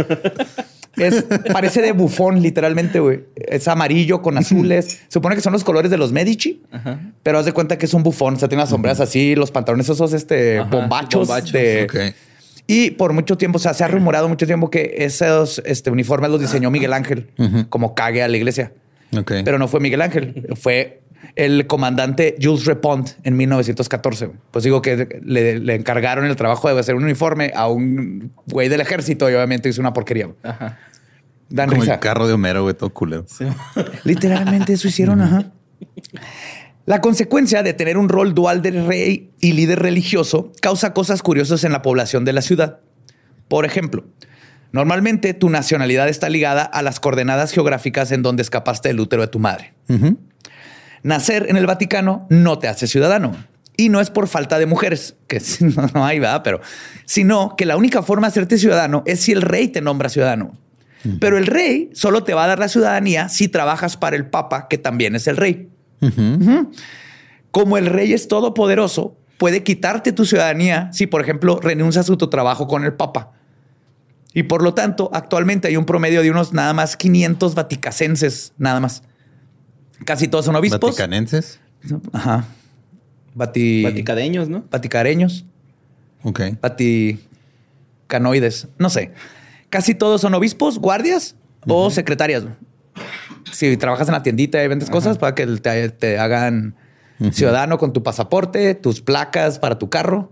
Es, 0.95 1.25
parece 1.51 1.81
de 1.81 1.91
bufón, 1.91 2.41
literalmente, 2.41 3.00
güey. 3.00 3.23
Es 3.35 3.67
amarillo 3.67 4.21
con 4.21 4.38
azules. 4.38 5.01
Supone 5.07 5.35
que 5.35 5.41
son 5.41 5.53
los 5.53 5.63
colores 5.63 5.89
de 5.89 5.97
los 5.97 6.12
Medici, 6.12 6.62
pero 7.23 7.39
haz 7.39 7.45
de 7.45 7.51
cuenta 7.51 7.77
que 7.77 7.85
es 7.85 7.93
un 7.93 8.03
bufón. 8.03 8.35
O 8.35 8.39
sea, 8.39 8.47
tiene 8.47 8.62
unas 8.62 8.69
sombreras 8.69 9.00
así, 9.00 9.35
los 9.35 9.51
pantalones 9.51 9.89
esos, 9.89 10.13
este, 10.13 10.59
bombachos. 10.62 11.29
Y 12.65 12.91
por 12.91 13.12
mucho 13.12 13.38
tiempo, 13.38 13.57
o 13.57 13.59
sea, 13.59 13.73
se 13.73 13.83
ha 13.83 13.88
rumorado 13.88 14.29
mucho 14.29 14.45
tiempo 14.45 14.69
que 14.69 14.95
esos 15.00 15.62
este, 15.65 15.89
uniformes 15.89 16.29
los 16.29 16.39
diseñó 16.39 16.71
Miguel 16.71 16.93
Ángel, 16.93 17.29
como 17.69 17.95
cague 17.95 18.23
a 18.23 18.27
la 18.27 18.38
iglesia. 18.38 18.71
Pero 19.25 19.59
no 19.59 19.67
fue 19.67 19.79
Miguel 19.79 20.01
Ángel, 20.01 20.47
fue 20.59 21.02
el 21.36 21.68
comandante 21.68 22.36
Jules 22.42 22.65
Repont 22.65 23.10
en 23.24 23.38
1914. 23.38 24.32
Pues 24.51 24.63
digo 24.63 24.82
que 24.82 25.20
le, 25.24 25.75
encargaron 25.75 26.25
el 26.25 26.36
trabajo 26.36 26.74
de 26.74 26.80
hacer 26.80 26.96
un 26.96 27.03
uniforme 27.03 27.51
a 27.56 27.68
un 27.68 28.32
güey 28.48 28.70
del 28.70 28.82
ejército 28.82 29.30
y 29.30 29.34
obviamente 29.34 29.70
hizo 29.70 29.82
una 29.82 29.94
porquería. 29.94 30.30
Ajá. 30.44 30.80
Como 31.68 31.84
el 31.84 32.00
carro 32.00 32.27
de 32.27 32.34
Homero, 32.34 32.63
güey, 32.63 32.74
todo 32.74 32.92
culero. 32.92 33.25
Literalmente 34.03 34.74
eso 34.74 34.88
hicieron, 34.88 35.22
ajá. 35.22 35.51
La 36.86 37.00
consecuencia 37.00 37.63
de 37.63 37.74
tener 37.74 37.98
un 37.98 38.10
rol 38.10 38.34
dual 38.34 38.62
de 38.62 38.72
rey 38.72 39.32
y 39.39 39.53
líder 39.53 39.80
religioso 39.80 40.51
causa 40.62 40.94
cosas 40.94 41.22
curiosas 41.22 41.63
en 41.63 41.72
la 41.72 41.82
población 41.82 42.25
de 42.25 42.34
la 42.34 42.42
ciudad. 42.42 42.80
Por 43.48 43.65
ejemplo, 43.65 44.03
normalmente 44.72 45.34
tu 45.34 45.50
nacionalidad 45.50 46.10
está 46.10 46.27
ligada 46.27 46.63
a 46.63 46.82
las 46.82 47.00
coordenadas 47.00 47.51
geográficas 47.51 48.12
en 48.12 48.22
donde 48.22 48.42
escapaste 48.42 48.89
del 48.89 49.00
útero 49.00 49.22
de 49.22 49.30
tu 49.30 49.39
madre. 49.39 49.74
Nacer 51.03 51.47
en 51.49 51.58
el 51.58 51.67
Vaticano 51.67 52.25
no 52.30 52.60
te 52.60 52.67
hace 52.67 52.88
ciudadano. 52.88 53.36
Y 53.75 53.89
no 53.89 53.99
es 53.99 54.10
por 54.10 54.28
falta 54.28 54.60
de 54.60 54.65
mujeres, 54.65 55.15
que 55.28 55.41
no 55.93 56.06
hay, 56.06 56.19
¿verdad? 56.19 56.41
Pero, 56.43 56.62
sino 57.06 57.56
que 57.56 57.65
la 57.65 57.78
única 57.78 58.04
forma 58.04 58.28
de 58.28 58.32
hacerte 58.32 58.58
ciudadano 58.58 59.04
es 59.06 59.21
si 59.21 59.32
el 59.32 59.41
rey 59.41 59.67
te 59.67 59.82
nombra 59.82 60.10
ciudadano. 60.10 60.58
Pero 61.19 61.38
el 61.38 61.47
rey 61.47 61.89
solo 61.93 62.23
te 62.23 62.34
va 62.34 62.45
a 62.45 62.47
dar 62.47 62.60
la 62.60 62.69
ciudadanía 62.69 63.28
si 63.28 63.49
trabajas 63.49 63.97
para 63.97 64.15
el 64.15 64.28
papa, 64.28 64.69
que 64.69 64.78
también 64.78 65.15
es 65.15 65.28
el 65.28 65.36
rey. 65.36 65.69
Como 67.51 67.78
el 67.78 67.88
rey 67.88 68.13
es 68.13 68.30
todopoderoso, 68.30 69.17
puede 69.38 69.63
quitarte 69.63 70.13
tu 70.13 70.23
ciudadanía 70.23 70.89
si, 70.93 71.06
por 71.06 71.19
ejemplo, 71.19 71.60
renuncias 71.60 72.10
a 72.10 72.15
tu 72.15 72.30
trabajo 72.30 72.67
con 72.67 72.86
el 72.86 72.93
papa. 72.93 73.34
Y 74.34 74.43
por 74.43 74.63
lo 74.63 74.73
tanto, 74.73 75.10
actualmente 75.13 75.67
hay 75.67 75.75
un 75.75 75.86
promedio 75.86 76.21
de 76.21 76.32
unos 76.32 76.54
nada 76.54 76.73
más 76.73 76.95
500 76.95 77.54
vaticacenses, 77.54 78.54
nada 78.58 78.80
más. 78.80 79.04
Casi 80.06 80.28
todos 80.28 80.46
son 80.46 80.56
obispos. 80.56 80.82
Vaticanenses. 80.82 81.60
Ajá. 82.12 82.46
Vaticadeños, 83.36 84.50
¿no? 84.50 84.63
Vaticareños. 84.70 85.46
Ok. 86.24 86.42
Vaticanoides. 86.62 88.68
No 88.78 88.89
sé. 88.89 89.12
Casi 89.70 89.96
todos 89.96 90.22
son 90.22 90.34
obispos, 90.36 90.80
guardias 90.80 91.36
o 91.68 91.89
secretarias. 91.89 92.44
Si 93.52 93.76
trabajas 93.78 94.08
en 94.08 94.13
la 94.13 94.24
tiendita 94.24 94.63
y 94.63 94.68
vendes 94.68 94.89
cosas 94.89 95.18
para 95.18 95.36
que 95.36 95.48
te, 95.48 96.20
hagan 96.20 96.76
ciudadano 97.32 97.78
con 97.78 97.94
tu 97.94 98.04
pasaporte, 98.04 98.76
tus 98.76 99.02
placas 99.02 99.60
para 99.60 99.80
tu 99.80 99.89
carro. 99.89 100.32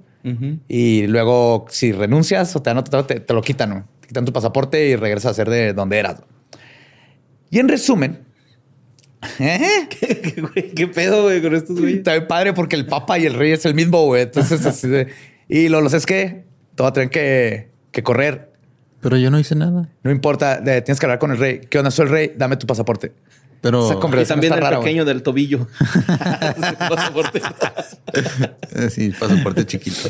Y 0.68 1.08
luego, 1.08 1.66
si 1.70 1.92
renuncias 1.92 2.56
o 2.56 2.62
te 2.62 2.72
dan 2.72 2.84
te, 2.84 3.20
te, 3.20 3.34
lo 3.34 3.42
quitan. 3.42 3.88
Te 4.02 4.08
quitan 4.08 4.26
tu 4.26 4.32
pasaporte 4.32 4.88
y 4.88 4.96
regresas 4.96 5.32
a 5.32 5.34
ser 5.34 5.50
de 5.50 5.74
donde 5.74 5.98
eras. 5.98 6.22
Y 7.50 7.60
en 7.60 7.68
resumen, 7.68 8.20
¿Eh? 9.40 9.88
¿Qué, 10.76 10.88
pedo, 10.88 11.24
güey, 11.24 11.42
con 11.42 11.56
estos 11.56 11.80
güeyes? 11.80 12.00
Está 12.00 12.14
bien 12.14 12.28
padre 12.28 12.54
porque 12.54 12.76
el 12.76 12.86
papa 12.86 13.20
y 13.20 13.26
el 13.26 13.34
rey 13.34 13.52
es 13.52 13.66
el 13.66 13.76
mismo, 13.76 14.06
güey. 14.06 14.24
Entonces, 14.24 14.66
así 14.66 14.88
de... 14.88 15.08
Y 15.48 15.70
lo, 15.70 15.88
sé 15.90 15.98
es 15.98 16.06
que 16.06 16.46
todo 16.76 16.86
va 16.86 16.90
a 16.90 16.94
tener 16.94 17.10
que, 17.10 17.70
que, 17.92 18.04
correr. 18.04 18.52
Pero 19.02 19.18
yo 19.18 19.30
no 19.30 19.40
hice 19.40 19.56
nada. 19.56 19.90
No 20.04 20.12
importa, 20.12 20.64
tienes 20.64 21.00
que 21.00 21.06
hablar 21.06 21.20
con 21.20 21.32
el 21.32 21.38
rey. 21.38 21.62
¿Qué 21.70 21.78
onda? 21.78 21.92
Soy 21.92 22.06
el 22.06 22.12
rey, 22.12 22.34
dame 22.38 22.56
tu 22.56 22.66
pasaporte. 22.68 23.12
Pero 23.60 24.00
también 24.28 24.54
el 24.54 24.78
pequeño 24.78 25.06
del 25.06 25.22
tobillo. 25.22 25.68
pasaporte. 26.08 27.42
sí, 28.90 29.10
pasaporte 29.20 29.66
chiquito. 29.66 30.10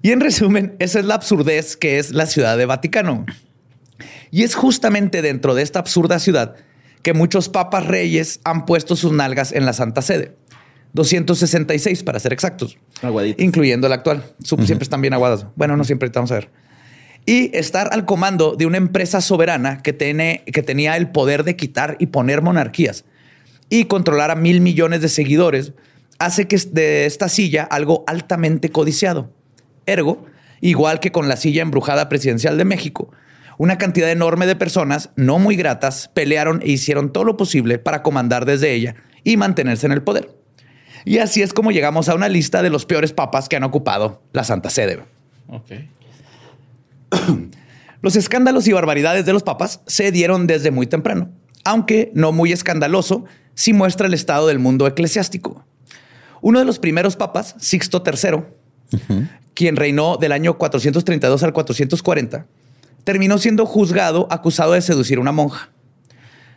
y 0.00 0.12
en 0.12 0.20
resumen, 0.20 0.76
esa 0.78 1.00
es 1.00 1.04
la 1.04 1.16
absurdez 1.16 1.76
que 1.76 1.98
es 1.98 2.12
la 2.12 2.26
ciudad 2.26 2.56
de 2.56 2.64
Vaticano. 2.64 3.26
Y 4.30 4.42
es 4.42 4.54
justamente 4.54 5.22
dentro 5.22 5.54
de 5.54 5.62
esta 5.62 5.78
absurda 5.78 6.18
ciudad 6.18 6.56
que 7.02 7.12
muchos 7.12 7.48
papas 7.48 7.86
reyes 7.86 8.40
han 8.44 8.64
puesto 8.64 8.96
sus 8.96 9.12
nalgas 9.12 9.52
en 9.52 9.66
la 9.66 9.72
Santa 9.72 10.02
Sede. 10.02 10.36
266 10.94 12.02
para 12.02 12.18
ser 12.18 12.32
exactos. 12.32 12.78
Aguaditos. 13.02 13.44
Incluyendo 13.44 13.86
el 13.86 13.92
actual. 13.92 14.24
Siempre 14.42 14.84
están 14.84 15.02
bien 15.02 15.12
aguadas. 15.12 15.46
Bueno, 15.56 15.76
no 15.76 15.84
siempre, 15.84 16.08
vamos 16.08 16.30
a 16.30 16.36
ver. 16.36 16.50
Y 17.26 17.56
estar 17.56 17.90
al 17.92 18.04
comando 18.04 18.54
de 18.54 18.66
una 18.66 18.76
empresa 18.76 19.20
soberana 19.20 19.82
que, 19.82 19.92
tiene, 19.92 20.44
que 20.52 20.62
tenía 20.62 20.96
el 20.96 21.10
poder 21.10 21.44
de 21.44 21.56
quitar 21.56 21.96
y 21.98 22.06
poner 22.06 22.42
monarquías 22.42 23.04
y 23.70 23.86
controlar 23.86 24.30
a 24.30 24.34
mil 24.34 24.60
millones 24.60 25.00
de 25.00 25.08
seguidores 25.08 25.72
hace 26.18 26.46
que 26.46 26.56
de 26.70 27.06
esta 27.06 27.28
silla 27.28 27.64
algo 27.64 28.04
altamente 28.06 28.70
codiciado. 28.70 29.30
Ergo, 29.86 30.26
igual 30.60 31.00
que 31.00 31.12
con 31.12 31.28
la 31.28 31.36
silla 31.36 31.62
embrujada 31.62 32.08
presidencial 32.08 32.56
de 32.56 32.64
México, 32.64 33.10
una 33.58 33.78
cantidad 33.78 34.10
enorme 34.10 34.46
de 34.46 34.56
personas 34.56 35.10
no 35.16 35.38
muy 35.38 35.56
gratas 35.56 36.10
pelearon 36.14 36.60
e 36.62 36.70
hicieron 36.70 37.12
todo 37.12 37.24
lo 37.24 37.36
posible 37.36 37.78
para 37.78 38.02
comandar 38.02 38.44
desde 38.46 38.72
ella 38.72 38.96
y 39.22 39.36
mantenerse 39.36 39.86
en 39.86 39.92
el 39.92 40.02
poder. 40.02 40.30
Y 41.04 41.18
así 41.18 41.42
es 41.42 41.52
como 41.52 41.70
llegamos 41.70 42.08
a 42.08 42.14
una 42.14 42.28
lista 42.28 42.62
de 42.62 42.70
los 42.70 42.86
peores 42.86 43.12
papas 43.12 43.48
que 43.48 43.56
han 43.56 43.64
ocupado 43.64 44.22
la 44.32 44.44
Santa 44.44 44.70
Sede. 44.70 45.00
Los 48.00 48.16
escándalos 48.16 48.66
y 48.68 48.72
barbaridades 48.72 49.24
de 49.24 49.32
los 49.32 49.42
papas 49.42 49.80
se 49.86 50.12
dieron 50.12 50.46
desde 50.46 50.70
muy 50.70 50.86
temprano, 50.86 51.30
aunque 51.64 52.10
no 52.12 52.32
muy 52.32 52.52
escandaloso 52.52 53.24
si 53.54 53.72
muestra 53.72 54.06
el 54.06 54.12
estado 54.12 54.46
del 54.46 54.58
mundo 54.58 54.86
eclesiástico. 54.86 55.64
Uno 56.42 56.58
de 56.58 56.66
los 56.66 56.78
primeros 56.78 57.16
papas, 57.16 57.54
Sixto 57.58 58.02
III, 58.04 58.42
quien 59.54 59.76
reinó 59.76 60.18
del 60.18 60.32
año 60.32 60.58
432 60.58 61.42
al 61.42 61.54
440, 61.54 62.46
terminó 63.04 63.38
siendo 63.38 63.66
juzgado 63.66 64.26
acusado 64.30 64.72
de 64.72 64.82
seducir 64.82 65.18
a 65.18 65.20
una 65.20 65.32
monja. 65.32 65.70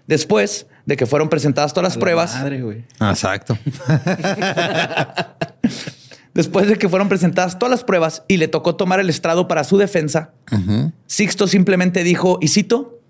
Después 0.08 0.68
de 0.86 0.96
que 0.96 1.06
fueron 1.06 1.30
presentadas 1.30 1.74
todas 1.74 1.84
las 1.84 1.98
pruebas. 1.98 2.34
Madre, 2.34 2.62
güey. 2.62 2.86
Exacto. 3.00 3.58
Después 6.34 6.68
de 6.68 6.78
que 6.78 6.88
fueron 6.88 7.10
presentadas 7.10 7.60
todas 7.60 7.72
las 7.72 7.84
pruebas 7.84 8.24
y 8.28 8.38
le 8.38 8.48
tocó 8.48 8.76
tomar 8.76 9.00
el 9.00 9.10
estrado 9.10 9.48
para 9.48 9.64
su 9.64 9.78
defensa, 9.78 10.32
Sixto 11.08 11.48
simplemente 11.48 12.04
dijo, 12.04 12.38
y 12.42 12.48
cito, 12.48 13.02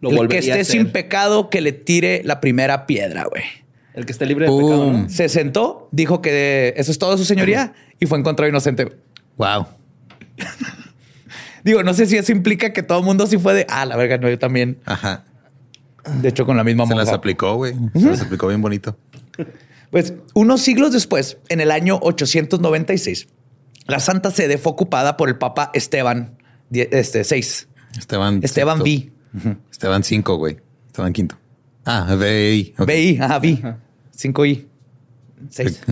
Lo 0.00 0.10
el 0.10 0.28
que 0.28 0.38
esté 0.38 0.64
sin 0.64 0.92
pecado 0.92 1.50
que 1.50 1.60
le 1.60 1.72
tire 1.72 2.22
la 2.24 2.40
primera 2.40 2.86
piedra, 2.86 3.24
güey. 3.24 3.42
El 3.92 4.06
que 4.06 4.12
está 4.12 4.24
libre 4.24 4.46
de 4.46 4.56
pecado. 4.56 4.92
¿no? 4.92 5.08
Se 5.10 5.28
sentó, 5.28 5.88
dijo 5.90 6.22
que 6.22 6.72
eso 6.76 6.92
es 6.92 6.98
todo 6.98 7.18
su 7.18 7.24
señoría 7.24 7.74
y 7.98 8.06
fue 8.06 8.18
encontrado 8.18 8.48
inocente. 8.48 8.96
Wow. 9.36 9.66
Digo, 11.64 11.82
no 11.82 11.94
sé 11.94 12.06
si 12.06 12.16
eso 12.16 12.32
implica 12.32 12.72
que 12.72 12.82
todo 12.82 12.98
el 13.00 13.04
mundo 13.04 13.26
sí 13.26 13.38
fue 13.38 13.54
de, 13.54 13.66
ah, 13.68 13.84
la 13.86 13.96
verga, 13.96 14.18
no, 14.18 14.28
yo 14.28 14.38
también. 14.38 14.78
Ajá. 14.86 15.24
De 16.22 16.28
hecho, 16.28 16.46
con 16.46 16.56
la 16.56 16.64
misma 16.64 16.84
Se 16.86 16.94
monja. 16.94 17.04
las 17.04 17.12
aplicó, 17.14 17.54
güey. 17.56 17.74
Se 17.94 18.06
las 18.10 18.22
aplicó 18.22 18.48
bien 18.48 18.62
bonito. 18.62 18.96
Pues 19.90 20.14
unos 20.34 20.62
siglos 20.62 20.92
después, 20.92 21.38
en 21.48 21.60
el 21.60 21.70
año 21.70 21.98
896, 22.02 23.28
la 23.86 24.00
Santa 24.00 24.30
Sede 24.30 24.56
fue 24.58 24.72
ocupada 24.72 25.16
por 25.16 25.28
el 25.28 25.36
Papa 25.36 25.70
Esteban 25.74 26.38
die- 26.70 26.88
este, 26.92 27.22
VI. 27.22 27.66
Esteban. 27.98 28.40
Esteban 28.42 28.78
sexto. 28.78 28.84
V. 29.42 29.56
Esteban 29.70 30.04
5, 30.04 30.36
güey. 30.36 30.58
Esteban 30.86 31.12
quinto. 31.12 31.36
Ah, 31.84 32.14
VI. 32.18 32.74
ok. 32.78 32.86
VI, 32.88 33.18
ajá, 33.20 33.38
V. 33.38 33.76
5I. 34.16 34.66
6. 35.50 35.80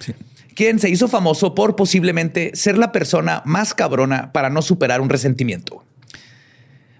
Sí. 0.00 0.14
Quien 0.54 0.78
se 0.78 0.90
hizo 0.90 1.08
famoso 1.08 1.54
por 1.54 1.76
posiblemente 1.76 2.50
ser 2.54 2.76
la 2.78 2.92
persona 2.92 3.42
más 3.44 3.74
cabrona 3.74 4.32
para 4.32 4.50
no 4.50 4.62
superar 4.62 5.00
un 5.00 5.08
resentimiento. 5.08 5.84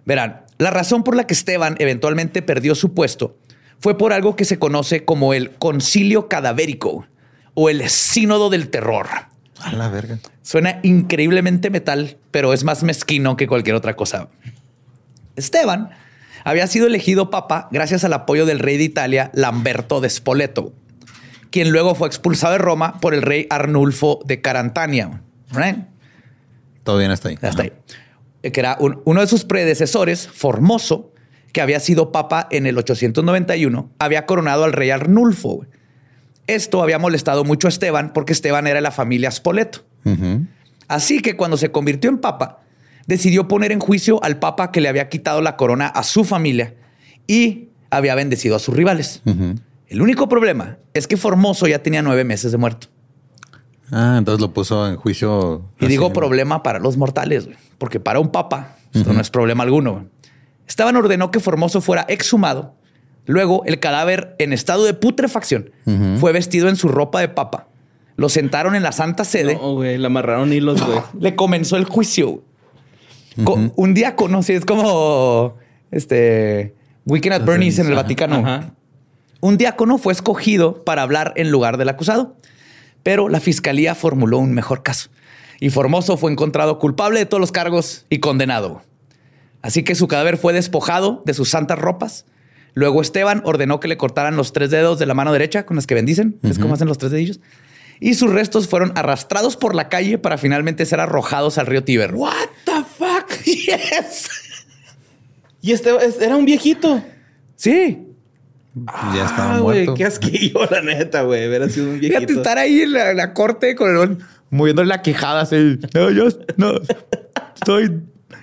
Verán, 0.05 0.43
la 0.59 0.71
razón 0.71 1.05
por 1.05 1.17
la 1.17 1.27
que 1.27 1.35
Esteban 1.35 1.77
eventualmente 1.79 2.43
perdió 2.43 2.75
su 2.75 2.95
puesto 2.95 3.37
fue 3.79 3.97
por 3.97 4.13
algo 4.13 4.37
que 4.37 4.45
se 4.45 4.59
conoce 4.59 5.05
como 5.05 5.35
el 5.35 5.53
concilio 5.53 6.29
cadavérico 6.29 7.07
o 7.55 7.71
el 7.71 7.89
sínodo 7.89 8.51
del 8.51 8.69
terror. 8.69 9.07
A 9.59 9.73
la 9.73 9.89
verga. 9.89 10.19
Suena 10.43 10.81
increíblemente 10.83 11.71
metal, 11.71 12.19
pero 12.31 12.53
es 12.53 12.65
más 12.65 12.83
mezquino 12.83 13.37
que 13.37 13.47
cualquier 13.47 13.77
otra 13.77 13.97
cosa. 13.97 14.29
Esteban 15.37 15.91
había 16.45 16.67
sido 16.67 16.87
elegido 16.87 17.31
papa 17.31 17.69
gracias 17.71 18.05
al 18.05 18.13
apoyo 18.13 18.47
del 18.47 18.59
rey 18.59 18.77
de 18.77 18.85
Italia, 18.85 19.31
Lamberto 19.35 20.01
de 20.01 20.11
Spoleto, 20.11 20.73
quien 21.51 21.71
luego 21.71 21.95
fue 21.95 22.09
expulsado 22.09 22.53
de 22.53 22.59
Roma 22.59 23.01
por 23.01 23.15
el 23.15 23.23
rey 23.23 23.47
Arnulfo 23.51 24.21
de 24.25 24.41
Carantania. 24.41 25.23
Right? 25.53 25.79
Todo 26.85 26.99
bien 26.99 27.11
hasta 27.11 27.29
ahí. 27.29 27.35
Hasta 27.43 27.49
Ajá. 27.49 27.73
ahí. 28.43 28.51
Que 28.53 28.61
era 28.61 28.77
un- 28.81 29.01
uno 29.05 29.21
de 29.21 29.27
sus 29.27 29.45
predecesores, 29.45 30.27
Formoso, 30.29 31.13
que 31.53 31.61
había 31.61 31.81
sido 31.81 32.13
papa 32.13 32.47
en 32.51 32.67
el 32.67 32.79
891, 32.79 33.91
había 33.99 34.25
coronado 34.27 34.65
al 34.65 34.73
rey 34.73 34.91
Arnulfo. 34.91 35.67
Esto 36.47 36.83
había 36.83 36.99
molestado 36.99 37.45
mucho 37.45 37.67
a 37.67 37.71
Esteban 37.71 38.13
porque 38.13 38.33
Esteban 38.33 38.67
era 38.67 38.77
de 38.77 38.83
la 38.83 38.91
familia 38.93 39.31
Spoleto. 39.31 39.85
Así 40.89 41.21
que 41.21 41.37
cuando 41.37 41.57
se 41.57 41.71
convirtió 41.71 42.11
en 42.11 42.19
papa, 42.19 42.61
decidió 43.07 43.47
poner 43.49 43.73
en 43.73 43.81
juicio 43.81 44.23
al 44.23 44.39
papa 44.39 44.71
que 44.73 44.81
le 44.81 44.89
había 44.89 45.09
quitado 45.09 45.41
la 45.41 45.57
corona 45.57 45.87
a 45.89 46.03
su 46.03 46.25
familia 46.25 46.75
y 47.27 47.69
había 47.91 48.15
bendecido 48.15 48.57
a 48.57 48.59
sus 48.59 48.75
rivales. 48.75 49.23
El 49.91 50.01
único 50.03 50.29
problema 50.29 50.79
es 50.95 51.07
que 51.09 51.17
Formoso 51.17 51.67
ya 51.67 51.83
tenía 51.83 52.01
nueve 52.01 52.23
meses 52.25 52.53
de 52.53 52.59
muerto. 52.59 52.87
Ah, 53.91 54.15
entonces 54.19 54.41
lo 54.41 54.53
puso 54.55 54.89
en 54.89 54.95
juicio. 54.97 55.65
Y 55.81 55.87
digo 55.87 56.13
problema 56.13 56.63
para 56.63 56.79
los 56.79 56.97
mortales, 56.97 57.47
güey, 57.47 57.59
porque 57.77 57.99
para 57.99 58.21
un 58.21 58.31
papa 58.31 58.77
esto 58.95 59.13
no 59.13 59.21
es 59.21 59.31
problema 59.31 59.65
alguno. 59.65 59.93
güey. 59.95 60.05
Esteban 60.67 60.95
ordenó 60.95 61.33
que 61.33 61.41
Formoso 61.41 61.81
fuera 61.81 62.03
exhumado. 62.09 62.77
Luego, 63.27 63.65
el 63.67 63.81
cadáver 63.81 64.37
en 64.39 64.53
estado 64.53 64.85
de 64.85 64.95
putrefacción 64.95 65.73
fue 66.19 66.33
vestido 66.33 66.69
en 66.69 66.77
su 66.77 66.87
ropa 66.89 67.21
de 67.21 67.29
papa. 67.29 67.67
Lo 68.15 68.29
sentaron 68.29 68.77
en 68.77 68.85
la 68.85 68.93
Santa 68.93 69.25
Sede. 69.25 69.55
No, 69.55 69.75
güey, 69.75 69.99
le 69.99 70.07
amarraron 70.07 70.53
hilos, 70.53 70.85
güey. 70.85 71.01
Le 71.19 71.35
comenzó 71.35 71.77
el 71.77 71.85
juicio. 71.85 72.43
Un 73.75 73.95
diácono, 73.95 74.43
sí, 74.45 74.53
es 74.53 74.65
como 74.65 75.57
este 75.91 76.75
Weekend 77.07 77.35
at 77.35 77.45
Bernie's 77.45 77.79
en 77.81 77.87
el 77.87 77.93
Ajá, 77.95 78.03
Vaticano. 78.03 78.77
Un 79.41 79.57
diácono 79.57 79.99
fue 79.99 80.13
escogido 80.13 80.85
para 80.85 81.03
hablar 81.03 81.33
en 81.37 81.51
lugar 81.51 81.77
del 81.79 81.89
acusado, 81.89 82.37
pero 83.03 83.29
la 83.29 83.41
fiscalía 83.41 83.95
formuló 83.95 84.39
un 84.39 84.53
mejor 84.53 84.83
caso 84.83 85.11
y 85.61 85.71
Formoso 85.71 86.17
fue 86.17 86.31
encontrado 86.33 86.79
culpable 86.79 87.21
de 87.21 87.27
todos 87.27 87.41
los 87.41 87.53
cargos 87.53 88.07
y 88.11 88.19
condenado. 88.21 88.83
Así 89.63 89.83
que 89.83 89.95
su 89.95 90.09
cadáver 90.09 90.39
fue 90.39 90.53
despojado 90.55 91.23
de 91.27 91.35
sus 91.35 91.51
santas 91.51 91.79
ropas. 91.79 92.25
Luego 92.73 93.03
Esteban 93.03 93.43
ordenó 93.45 93.79
que 93.81 93.89
le 93.89 93.97
cortaran 93.99 94.37
los 94.37 94.53
tres 94.55 94.71
dedos 94.71 94.99
de 94.99 95.05
la 95.07 95.13
mano 95.15 95.33
derecha 95.33 95.67
con 95.67 95.77
las 95.77 95.87
que 95.87 95.95
bendicen. 95.95 96.39
Es 96.43 96.59
como 96.59 96.73
hacen 96.75 96.89
los 96.89 96.97
tres 96.99 97.13
dedillos. 97.13 97.41
Y 97.99 98.15
sus 98.15 98.31
restos 98.33 98.69
fueron 98.69 98.93
arrastrados 98.97 99.57
por 99.59 99.75
la 99.75 99.91
calle 99.91 100.17
para 100.17 100.39
finalmente 100.39 100.87
ser 100.87 101.01
arrojados 101.01 101.59
al 101.59 101.67
río 101.67 101.85
Tíber. 101.85 102.15
What 102.15 102.33
the 102.65 102.85
fuck? 102.97 103.31
Yes. 103.45 104.29
Y 105.61 105.73
este 105.73 105.95
es- 106.07 106.21
era 106.23 106.37
un 106.37 106.47
viejito. 106.47 107.03
Sí. 107.57 108.07
Ya 109.15 109.25
estaba 109.27 109.57
Ah, 109.57 109.59
güey, 109.61 109.79
muerto. 109.79 109.95
qué 109.95 110.05
asquillo, 110.05 110.61
la 110.71 110.81
neta, 110.83 111.23
güey. 111.23 111.49
Hubiera 111.49 111.69
sido 111.69 111.91
un 111.91 111.99
Fíjate 111.99 112.19
viejito. 112.19 112.41
estar 112.41 112.59
ahí 112.59 112.83
en 112.83 112.93
la, 112.93 113.13
la 113.15 113.35
corte 113.35 113.75
con 113.75 113.91
el 113.97 114.19
moviendo 114.51 114.85
la 114.85 115.03
quejada 115.03 115.41
así. 115.43 115.79
No, 115.95 116.11
yo 116.11 116.29
no 116.57 116.75
estoy 117.57 118.01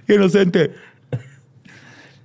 inocente. 0.08 0.72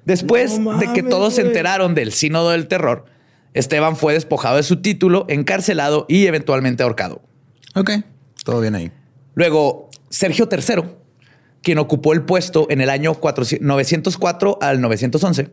Después 0.04 0.58
No 0.58 0.78
de 0.78 0.92
que 0.92 1.02
todos 1.02 1.34
se 1.34 1.42
enteraron 1.42 1.94
del 1.94 2.12
sínodo 2.12 2.50
del 2.50 2.66
terror, 2.66 3.04
Esteban 3.54 3.96
fue 3.96 4.14
despojado 4.14 4.56
de 4.56 4.62
su 4.64 4.82
título, 4.82 5.26
encarcelado 5.28 6.06
y 6.08 6.26
eventualmente 6.26 6.82
ahorcado. 6.82 7.22
Ok. 7.74 7.90
Todo 8.44 8.60
bien 8.60 8.74
ahí. 8.74 8.90
Luego, 9.34 9.90
Sergio 10.10 10.48
III, 10.50 10.82
quien 11.62 11.78
ocupó 11.78 12.12
el 12.14 12.22
puesto 12.22 12.66
en 12.70 12.80
el 12.80 12.90
año 12.90 13.14
400 13.14 13.64
904 13.66 14.58
al 14.60 14.80
911, 14.80 15.52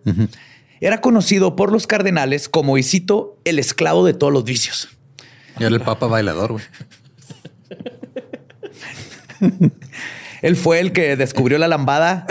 era 0.81 1.01
conocido 1.01 1.55
por 1.55 1.71
los 1.71 1.87
cardenales 1.87 2.49
como, 2.49 2.77
y 2.77 2.83
cito, 2.83 3.37
el 3.45 3.59
esclavo 3.59 4.05
de 4.05 4.13
todos 4.13 4.31
los 4.33 4.43
vicios. 4.43 4.89
Y 5.59 5.63
era 5.63 5.75
el 5.75 5.81
papa 5.81 6.07
bailador, 6.07 6.53
güey. 6.53 6.63
Él 10.41 10.55
fue 10.55 10.79
el 10.79 10.93
que 10.93 11.17
descubrió 11.17 11.57
la 11.57 11.67
lambada 11.67 12.25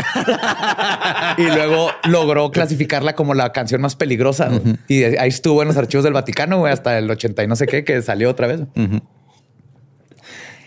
y 1.37 1.43
luego 1.43 1.91
logró 2.05 2.51
clasificarla 2.51 3.15
como 3.15 3.35
la 3.35 3.53
canción 3.53 3.83
más 3.83 3.97
peligrosa. 3.97 4.51
Y 4.89 5.03
ahí 5.05 5.29
estuvo 5.29 5.61
en 5.61 5.69
los 5.69 5.77
archivos 5.77 6.05
del 6.05 6.15
Vaticano 6.15 6.59
güey, 6.59 6.73
hasta 6.73 6.97
el 6.99 7.11
80 7.11 7.45
y 7.45 7.47
no 7.47 7.55
sé 7.57 7.67
qué, 7.67 7.85
que 7.85 8.01
salió 8.01 8.31
otra 8.31 8.47
vez. 8.47 8.61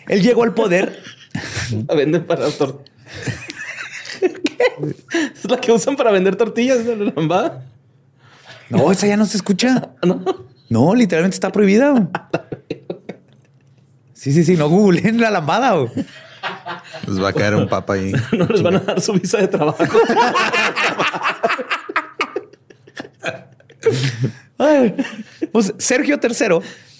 Él 0.07 0.21
llegó 0.21 0.43
al 0.43 0.53
poder. 0.53 1.01
La 1.87 1.95
venden 1.95 2.25
para 2.25 2.47
tor- 2.49 2.83
Es 5.35 5.49
la 5.49 5.57
que 5.59 5.71
usan 5.71 5.95
para 5.95 6.11
vender 6.11 6.35
tortillas 6.35 6.85
de 6.85 6.95
la 6.95 7.11
lambada. 7.15 7.65
No, 8.71 8.91
esa 8.91 9.07
ya 9.07 9.17
no 9.17 9.25
se 9.25 9.37
escucha. 9.37 9.89
No. 10.03 10.23
No, 10.69 10.95
literalmente 10.95 11.35
está 11.35 11.51
prohibida. 11.51 12.09
Sí, 14.13 14.31
sí, 14.31 14.43
sí. 14.43 14.55
No 14.55 14.69
googleen 14.69 15.19
la 15.19 15.31
lambada. 15.31 15.71
güey. 15.71 15.89
Les 17.07 17.19
va 17.19 17.29
a 17.29 17.33
caer 17.33 17.55
un 17.55 17.67
papa 17.67 17.93
ahí. 17.93 18.11
No 18.37 18.45
les 18.45 18.61
van 18.61 18.75
a 18.75 18.79
dar 18.79 19.01
su 19.01 19.13
visa 19.13 19.39
de 19.39 19.47
trabajo. 19.47 19.83
Ay. 24.57 24.95
Pues 25.51 25.73
Sergio 25.79 26.19
III 26.21 26.59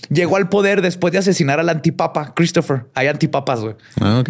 llegó 0.09 0.35
al 0.37 0.49
poder 0.49 0.81
después 0.81 1.11
de 1.13 1.19
asesinar 1.19 1.59
al 1.59 1.69
antipapa 1.69 2.33
Christopher. 2.33 2.85
Hay 2.95 3.07
antipapas, 3.07 3.61
güey. 3.61 3.75
Ah, 3.99 4.19
ok. 4.19 4.29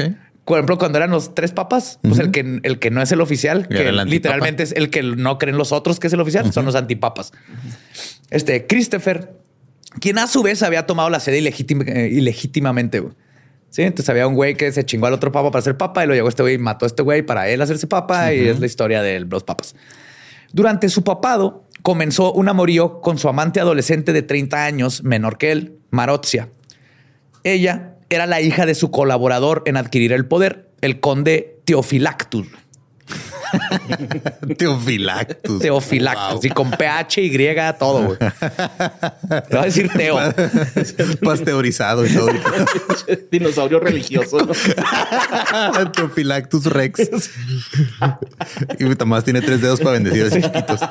Por 0.52 0.58
ejemplo, 0.60 0.78
cuando 0.78 0.98
eran 0.98 1.12
los 1.12 1.34
tres 1.34 1.54
papas, 1.54 1.98
pues 2.02 2.20
el 2.20 2.32
que 2.32 2.60
el 2.64 2.78
que 2.80 2.92
no 2.92 3.02
es 3.02 3.10
el 3.14 3.22
oficial, 3.22 3.70
que 3.70 3.88
el 3.88 3.96
literalmente 4.10 4.64
es 4.64 4.74
el 4.74 4.90
que 4.90 5.02
no 5.02 5.38
creen 5.38 5.58
los 5.58 5.72
otros 5.72 5.98
que 5.98 6.08
es 6.08 6.14
el 6.14 6.20
oficial, 6.20 6.52
son 6.52 6.66
los 6.66 6.76
antipapas. 6.76 7.32
Este 8.30 8.68
Christopher, 8.68 9.32
quien 10.02 10.18
a 10.18 10.28
su 10.28 10.44
vez 10.44 10.62
había 10.62 10.86
tomado 10.86 11.10
la 11.10 11.22
sede 11.22 11.40
ilegítima- 11.40 11.86
eh, 11.88 12.10
ilegítimamente. 12.12 13.00
güey. 13.00 13.14
Sí, 13.70 13.84
entonces 13.84 14.10
había 14.10 14.28
un 14.28 14.36
güey 14.36 14.56
que 14.56 14.70
se 14.74 14.86
chingó 14.86 15.06
al 15.08 15.14
otro 15.14 15.32
papa 15.32 15.52
para 15.52 15.62
ser 15.62 15.78
papa 15.78 16.04
y 16.04 16.08
lo 16.08 16.14
llegó 16.14 16.28
este 16.28 16.42
güey 16.44 16.56
y 16.56 16.58
mató 16.58 16.86
a 16.86 16.88
este 16.88 17.02
güey 17.02 17.22
para 17.22 17.48
él 17.48 17.62
hacerse 17.62 17.88
papa 17.88 18.34
y 18.34 18.46
es 18.50 18.60
la 18.60 18.66
historia 18.66 19.02
de 19.02 19.22
los 19.22 19.44
papas. 19.46 19.74
Durante 20.52 20.90
su 20.90 21.06
papado 21.06 21.64
comenzó 21.82 22.34
un 22.34 22.50
amorío 22.50 23.00
con 23.00 23.18
su 23.18 23.30
amante 23.30 23.62
adolescente 23.62 24.12
de 24.12 24.22
30 24.22 24.66
años, 24.66 25.02
menor 25.04 25.38
que 25.38 25.54
él, 25.54 25.78
Marotzia. 25.92 26.50
Ella 27.46 27.91
era 28.12 28.26
la 28.26 28.42
hija 28.42 28.66
de 28.66 28.76
su 28.76 28.92
colaborador 28.92 29.64
en 29.66 29.78
adquirir 29.78 30.12
el 30.12 30.26
poder, 30.26 30.70
el 30.82 31.00
conde 31.00 31.62
Teofilactus. 31.66 32.48
Teofilactus. 34.58 35.62
Teofilactus. 35.62 36.34
Wow. 36.34 36.40
Y 36.44 36.50
con 36.50 36.72
PH 36.72 37.22
y 37.22 37.38
todo, 37.78 38.04
güey. 38.04 38.18
Le 38.20 39.56
va 39.56 39.62
a 39.62 39.66
decir 39.66 39.90
Teo. 39.90 40.18
Pasteurizado 41.24 42.06
y 42.06 42.14
todo. 42.14 42.30
Dinosaurio 43.32 43.80
religioso. 43.80 44.38
¿no? 44.40 45.92
Teofilactus 45.92 46.66
rex. 46.66 47.10
y 48.80 48.96
Tomás 48.96 49.24
tiene 49.24 49.42
tres 49.42 49.62
dedos 49.62 49.80
para 49.80 49.94
bendecir 49.94 50.24
a 50.24 50.28
esos 50.28 50.42
chiquitos. 50.42 50.82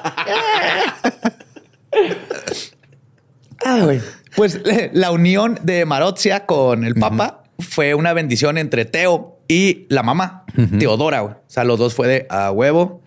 Ah, 3.64 3.80
güey. 3.82 4.00
Pues 4.36 4.60
la 4.92 5.10
unión 5.10 5.58
de 5.62 5.84
Marotzia 5.84 6.46
con 6.46 6.84
el 6.84 6.94
Papa 6.94 7.42
fue 7.58 7.94
una 7.94 8.12
bendición 8.12 8.58
entre 8.58 8.84
Teo 8.84 9.38
y 9.48 9.86
la 9.88 10.02
mamá, 10.02 10.44
Teodora. 10.78 11.20
güey. 11.20 11.34
O 11.34 11.38
sea, 11.48 11.64
los 11.64 11.78
dos 11.78 11.94
fue 11.94 12.06
de 12.08 12.26
a 12.30 12.50
huevo. 12.52 13.02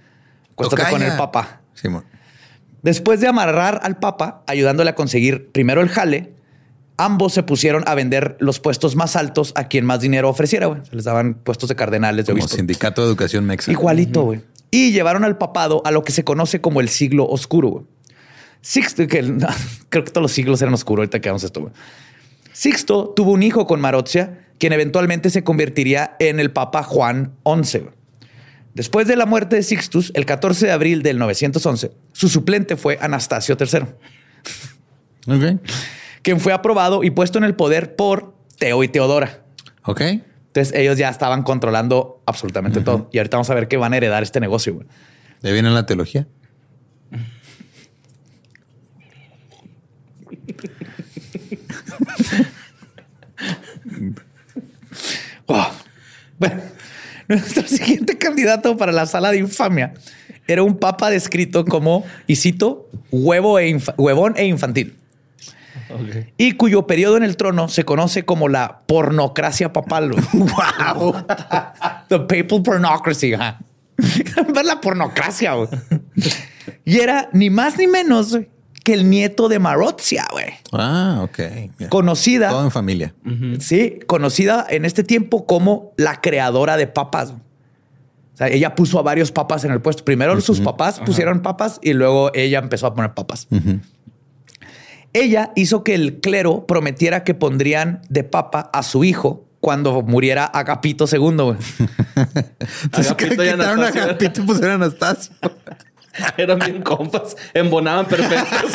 Cuéstate 0.55 0.89
con 0.89 1.01
el 1.01 1.15
Papa. 1.17 1.61
Simón. 1.73 2.03
Después 2.81 3.21
de 3.21 3.27
amarrar 3.27 3.79
al 3.83 3.97
Papa, 3.97 4.43
ayudándole 4.45 4.89
a 4.89 4.95
conseguir 4.95 5.51
primero 5.51 5.79
el 5.81 5.87
jale, 5.89 6.33
ambos 6.97 7.33
se 7.33 7.41
pusieron 7.41 7.83
a 7.87 7.95
vender 7.95 8.35
los 8.39 8.59
puestos 8.59 8.95
más 8.97 9.15
altos 9.15 9.53
a 9.55 9.69
quien 9.69 9.85
más 9.85 10.01
dinero 10.01 10.29
ofreciera. 10.29 10.67
güey. 10.67 10.81
Se 10.85 10.95
les 10.95 11.05
daban 11.05 11.35
puestos 11.35 11.69
de 11.69 11.75
cardenales. 11.75 12.25
De 12.25 12.33
Como 12.33 12.43
obispo. 12.43 12.57
sindicato 12.57 13.01
de 13.01 13.07
educación 13.07 13.45
mexa. 13.45 13.71
Igualito, 13.71 14.23
güey. 14.23 14.41
Y 14.69 14.91
llevaron 14.91 15.23
al 15.23 15.37
papado 15.37 15.81
a 15.85 15.91
lo 15.91 16.03
que 16.03 16.11
se 16.11 16.23
conoce 16.25 16.59
como 16.59 16.81
el 16.81 16.89
siglo 16.89 17.25
oscuro. 17.25 17.69
güey. 17.69 17.85
Sixto, 18.63 19.05
que 19.07 19.21
creo 19.89 20.03
que 20.03 20.09
todos 20.11 20.23
los 20.23 20.31
siglos 20.31 20.59
eran 20.61 20.73
oscuros. 20.73 21.01
Ahorita 21.03 21.19
que 21.19 21.29
vamos 21.29 21.43
a 21.43 21.47
esto. 21.47 21.71
Sixto 22.53 23.09
tuvo 23.09 23.31
un 23.33 23.43
hijo 23.43 23.67
con 23.67 23.81
Marozia, 23.81 24.47
quien 24.57 24.73
eventualmente 24.73 25.29
se 25.29 25.43
convertiría 25.43 26.15
en 26.19 26.39
el 26.39 26.51
Papa 26.51 26.81
Juan 26.81 27.33
XI. 27.45 27.83
Después 28.73 29.05
de 29.07 29.15
la 29.15 29.25
muerte 29.25 29.57
de 29.57 29.63
Sixtus, 29.63 30.11
el 30.15 30.25
14 30.25 30.67
de 30.67 30.71
abril 30.71 31.03
del 31.03 31.19
911, 31.19 31.91
su 32.11 32.29
suplente 32.29 32.75
fue 32.77 32.97
Anastasio 33.01 33.55
III, 33.59 33.81
Ok. 35.27 35.59
quien 36.21 36.39
fue 36.39 36.53
aprobado 36.53 37.03
y 37.03 37.11
puesto 37.11 37.37
en 37.37 37.43
el 37.43 37.53
poder 37.55 37.95
por 37.95 38.33
Teo 38.57 38.83
y 38.83 38.87
Teodora. 38.87 39.43
Ok. 39.83 40.01
Entonces 40.01 40.73
ellos 40.75 40.97
ya 40.97 41.09
estaban 41.09 41.43
controlando 41.43 42.21
absolutamente 42.25 42.81
todo. 42.81 43.09
Y 43.11 43.17
ahorita 43.17 43.37
vamos 43.37 43.49
a 43.49 43.55
ver 43.55 43.67
que 43.67 43.77
van 43.77 43.93
a 43.93 43.97
heredar 43.97 44.21
este 44.23 44.39
negocio. 44.39 44.75
güey. 44.75 44.87
¿De 45.41 45.51
viene 45.51 45.69
la 45.71 45.85
teología? 45.85 46.27
Oh. 55.45 55.67
Bueno, 56.39 56.61
nuestro 57.27 57.67
siguiente 57.67 58.17
candidato 58.17 58.77
para 58.77 58.91
la 58.91 59.05
sala 59.05 59.31
de 59.31 59.39
infamia 59.39 59.93
era 60.47 60.63
un 60.63 60.77
papa 60.77 61.09
descrito 61.09 61.65
como, 61.65 62.05
y 62.27 62.35
cito, 62.35 62.89
huevo 63.11 63.59
e 63.59 63.77
huevón 63.97 64.33
e 64.37 64.45
infantil. 64.45 64.95
Y 66.37 66.53
cuyo 66.53 66.87
periodo 66.87 67.17
en 67.17 67.23
el 67.23 67.37
trono 67.37 67.69
se 67.69 67.85
conoce 67.85 68.25
como 68.25 68.49
la 68.49 68.81
pornocracia 68.87 69.73
papal. 69.73 70.11
wow. 70.33 71.13
The 72.09 72.19
papal 72.19 72.63
pornocracy. 72.63 73.31
Ver 73.31 74.65
la 74.65 74.81
pornocracia. 74.81 75.53
Y 76.83 76.99
era 76.99 77.29
ni 77.31 77.49
más 77.49 77.77
ni 77.77 77.87
menos 77.87 78.37
que 78.83 78.93
el 78.93 79.09
nieto 79.09 79.47
de 79.47 79.59
Marozia, 79.59 80.25
güey. 80.31 80.53
Ah, 80.73 81.21
ok. 81.23 81.87
Conocida. 81.89 82.49
Todo 82.49 82.65
en 82.65 82.71
familia. 82.71 83.13
Sí, 83.59 83.99
conocida 84.05 84.65
en 84.69 84.85
este 84.85 85.03
tiempo 85.03 85.45
como 85.45 85.93
la 85.97 86.19
creadora 86.21 86.77
de 86.77 86.87
papas. 86.87 87.31
O 87.31 88.37
sea, 88.37 88.47
ella 88.47 88.75
puso 88.75 88.99
a 88.99 89.01
varios 89.01 89.31
papas 89.31 89.63
en 89.63 89.71
el 89.71 89.81
puesto. 89.81 90.03
Primero 90.03 90.39
sus 90.41 90.59
papás 90.59 90.99
pusieron 90.99 91.41
papas 91.41 91.79
y 91.81 91.93
luego 91.93 92.31
ella 92.33 92.59
empezó 92.59 92.87
a 92.87 92.93
poner 92.93 93.13
papas. 93.13 93.47
Ella 95.13 95.51
hizo 95.55 95.83
que 95.83 95.93
el 95.93 96.19
clero 96.19 96.65
prometiera 96.65 97.23
que 97.23 97.35
pondrían 97.35 98.01
de 98.09 98.23
papa 98.23 98.71
a 98.73 98.81
su 98.83 99.03
hijo 99.03 99.45
cuando 99.59 100.01
muriera 100.01 100.43
Agapito 100.45 101.05
II. 101.09 101.19
güey. 101.19 101.57
Entonces, 102.83 103.11
Agapito 103.11 103.43
y 103.43 103.51
quitaron 103.51 103.61
a 103.61 103.87
Anastasio. 103.87 104.03
Agapito 104.03 104.41
y 104.41 104.45
pusieron 104.45 104.71
a 104.71 104.85
Anastasio. 104.85 105.33
Eran 106.37 106.59
bien 106.59 106.81
compas, 106.81 107.35
embonaban 107.53 108.05
perfectos. 108.07 108.71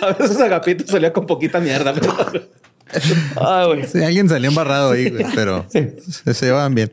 a 0.02 0.12
veces 0.12 0.40
Agapito 0.40 0.86
salía 0.86 1.12
con 1.12 1.26
poquita 1.26 1.60
mierda. 1.60 1.92
pero- 1.94 2.48
Ay, 3.40 3.66
güey. 3.66 3.86
Sí, 3.86 4.02
alguien 4.02 4.28
salió 4.28 4.48
embarrado 4.48 4.92
ahí, 4.92 5.10
güey, 5.10 5.26
pero 5.34 5.66
se, 5.68 5.96
se 6.32 6.46
llevaban 6.46 6.74
bien. 6.74 6.90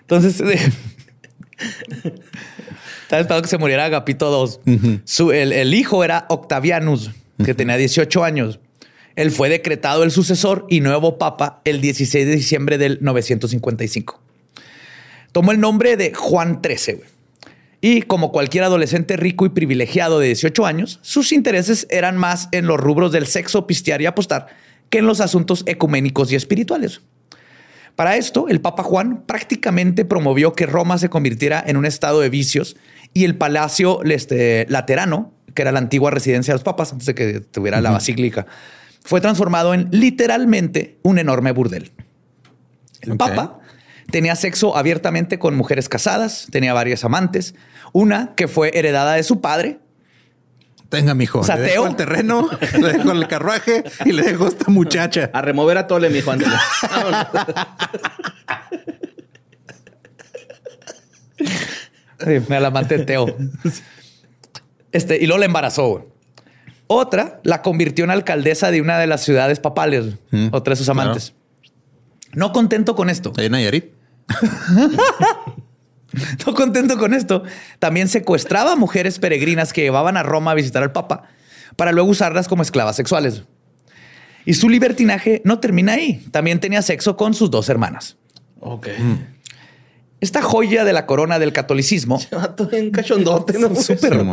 Entonces, 0.00 0.40
eh, 0.40 0.72
estaba 3.02 3.20
esperando 3.20 3.42
que 3.42 3.48
se 3.48 3.58
muriera 3.58 3.84
Agapito 3.84 4.48
II. 4.64 5.00
Su- 5.04 5.32
el, 5.32 5.52
el 5.52 5.74
hijo 5.74 6.02
era 6.04 6.26
Octavianus, 6.28 7.10
que 7.44 7.54
tenía 7.54 7.76
18 7.76 8.24
años. 8.24 8.58
Él 9.14 9.30
fue 9.30 9.48
decretado 9.48 10.04
el 10.04 10.10
sucesor 10.10 10.64
y 10.68 10.80
nuevo 10.80 11.18
papa 11.18 11.60
el 11.64 11.80
16 11.80 12.26
de 12.26 12.34
diciembre 12.36 12.78
del 12.78 12.98
955. 13.00 14.20
Tomó 15.32 15.52
el 15.52 15.60
nombre 15.60 15.96
de 15.96 16.14
Juan 16.14 16.60
XIII. 16.62 16.96
güey. 16.96 17.08
Y 17.80 18.02
como 18.02 18.32
cualquier 18.32 18.64
adolescente 18.64 19.16
rico 19.16 19.46
y 19.46 19.50
privilegiado 19.50 20.18
de 20.18 20.26
18 20.26 20.66
años, 20.66 20.98
sus 21.02 21.32
intereses 21.32 21.86
eran 21.90 22.16
más 22.16 22.48
en 22.50 22.66
los 22.66 22.78
rubros 22.78 23.12
del 23.12 23.26
sexo, 23.26 23.66
pistear 23.66 24.02
y 24.02 24.06
apostar 24.06 24.48
que 24.90 24.98
en 24.98 25.06
los 25.06 25.20
asuntos 25.20 25.62
ecuménicos 25.66 26.32
y 26.32 26.34
espirituales. 26.34 27.02
Para 27.94 28.16
esto, 28.16 28.48
el 28.48 28.60
Papa 28.60 28.82
Juan 28.82 29.22
prácticamente 29.26 30.04
promovió 30.04 30.54
que 30.54 30.66
Roma 30.66 30.98
se 30.98 31.08
convirtiera 31.08 31.62
en 31.66 31.76
un 31.76 31.84
estado 31.84 32.20
de 32.20 32.30
vicios 32.30 32.76
y 33.12 33.24
el 33.24 33.36
Palacio 33.36 34.02
este, 34.04 34.66
Laterano, 34.68 35.32
que 35.54 35.62
era 35.62 35.72
la 35.72 35.78
antigua 35.78 36.10
residencia 36.10 36.52
de 36.52 36.56
los 36.56 36.64
papas 36.64 36.92
antes 36.92 37.06
de 37.06 37.14
que 37.14 37.40
tuviera 37.40 37.80
la 37.80 37.90
basílica, 37.90 38.46
fue 39.04 39.20
transformado 39.20 39.74
en 39.74 39.88
literalmente 39.90 40.98
un 41.02 41.18
enorme 41.18 41.52
burdel. 41.52 41.92
El. 43.00 43.16
Papa 43.16 43.60
tenía 44.10 44.36
sexo 44.36 44.76
abiertamente 44.76 45.38
con 45.38 45.56
mujeres 45.56 45.88
casadas, 45.88 46.48
tenía 46.50 46.72
varias 46.72 47.04
amantes, 47.04 47.54
una 47.92 48.34
que 48.34 48.48
fue 48.48 48.70
heredada 48.74 49.14
de 49.14 49.22
su 49.22 49.40
padre, 49.40 49.80
Tenga, 50.88 51.12
mijo. 51.14 51.44
Sateo. 51.44 51.64
Le 51.64 51.70
dejo 51.72 51.86
el 51.86 51.96
terreno, 51.96 52.48
le 52.80 52.92
dejo 52.94 53.12
el 53.12 53.28
carruaje 53.28 53.84
y 54.06 54.12
le 54.12 54.22
dejo 54.22 54.46
a 54.46 54.48
esta 54.48 54.70
muchacha. 54.70 55.30
A 55.34 55.42
remover 55.42 55.76
a 55.76 55.86
Tole, 55.86 56.08
mijo, 56.08 56.30
ándale. 56.30 56.56
Me 62.48 62.60
la 62.60 62.70
de 62.70 62.98
Teo. 63.00 63.26
Este, 64.90 65.18
y 65.18 65.26
luego 65.26 65.40
la 65.40 65.44
embarazó. 65.46 66.06
Otra 66.86 67.40
la 67.44 67.60
convirtió 67.60 68.04
en 68.04 68.10
alcaldesa 68.10 68.70
de 68.70 68.80
una 68.80 68.98
de 68.98 69.06
las 69.06 69.22
ciudades 69.22 69.60
papales, 69.60 70.14
Mm, 70.30 70.48
otra 70.52 70.72
de 70.72 70.76
sus 70.76 70.88
amantes. 70.88 71.34
No 72.32 72.52
contento 72.52 72.94
con 72.94 73.10
esto, 73.10 73.32
Ahí 73.36 73.46
en 73.46 73.52
Nayarit. 73.52 73.97
no 76.46 76.54
contento 76.54 76.98
con 76.98 77.14
esto, 77.14 77.42
también 77.78 78.08
secuestraba 78.08 78.72
a 78.72 78.76
mujeres 78.76 79.18
peregrinas 79.18 79.72
que 79.72 79.82
llevaban 79.82 80.16
a 80.16 80.22
Roma 80.22 80.52
a 80.52 80.54
visitar 80.54 80.82
al 80.82 80.92
Papa 80.92 81.24
para 81.76 81.92
luego 81.92 82.10
usarlas 82.10 82.48
como 82.48 82.62
esclavas 82.62 82.96
sexuales. 82.96 83.42
Y 84.44 84.54
su 84.54 84.68
libertinaje 84.68 85.42
no 85.44 85.58
termina 85.58 85.92
ahí. 85.92 86.26
También 86.30 86.58
tenía 86.58 86.80
sexo 86.82 87.16
con 87.16 87.34
sus 87.34 87.50
dos 87.50 87.68
hermanas. 87.68 88.16
ok. 88.60 88.88
Esta 90.20 90.42
joya 90.42 90.84
de 90.84 90.92
la 90.92 91.06
corona 91.06 91.38
del 91.38 91.52
catolicismo 91.52 92.20
Vato 92.32 92.66
bien 92.66 92.90
cachondote, 92.90 93.58
¿no? 93.58 93.74
Súper. 93.76 94.24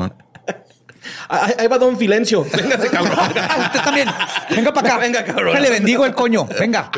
Ahí, 1.29 1.67
va 1.67 1.77
Don 1.77 1.97
Filencio. 1.97 2.43
Véngase, 2.43 2.89
cabrón. 2.89 3.19
Usted 3.19 3.81
también. 3.83 4.07
Venga 4.49 4.73
para 4.73 4.87
acá. 4.87 4.97
Venga, 4.97 5.23
cabrón. 5.23 5.61
Le 5.61 5.69
bendigo 5.69 6.05
el 6.05 6.15
coño. 6.15 6.47
Venga. 6.59 6.89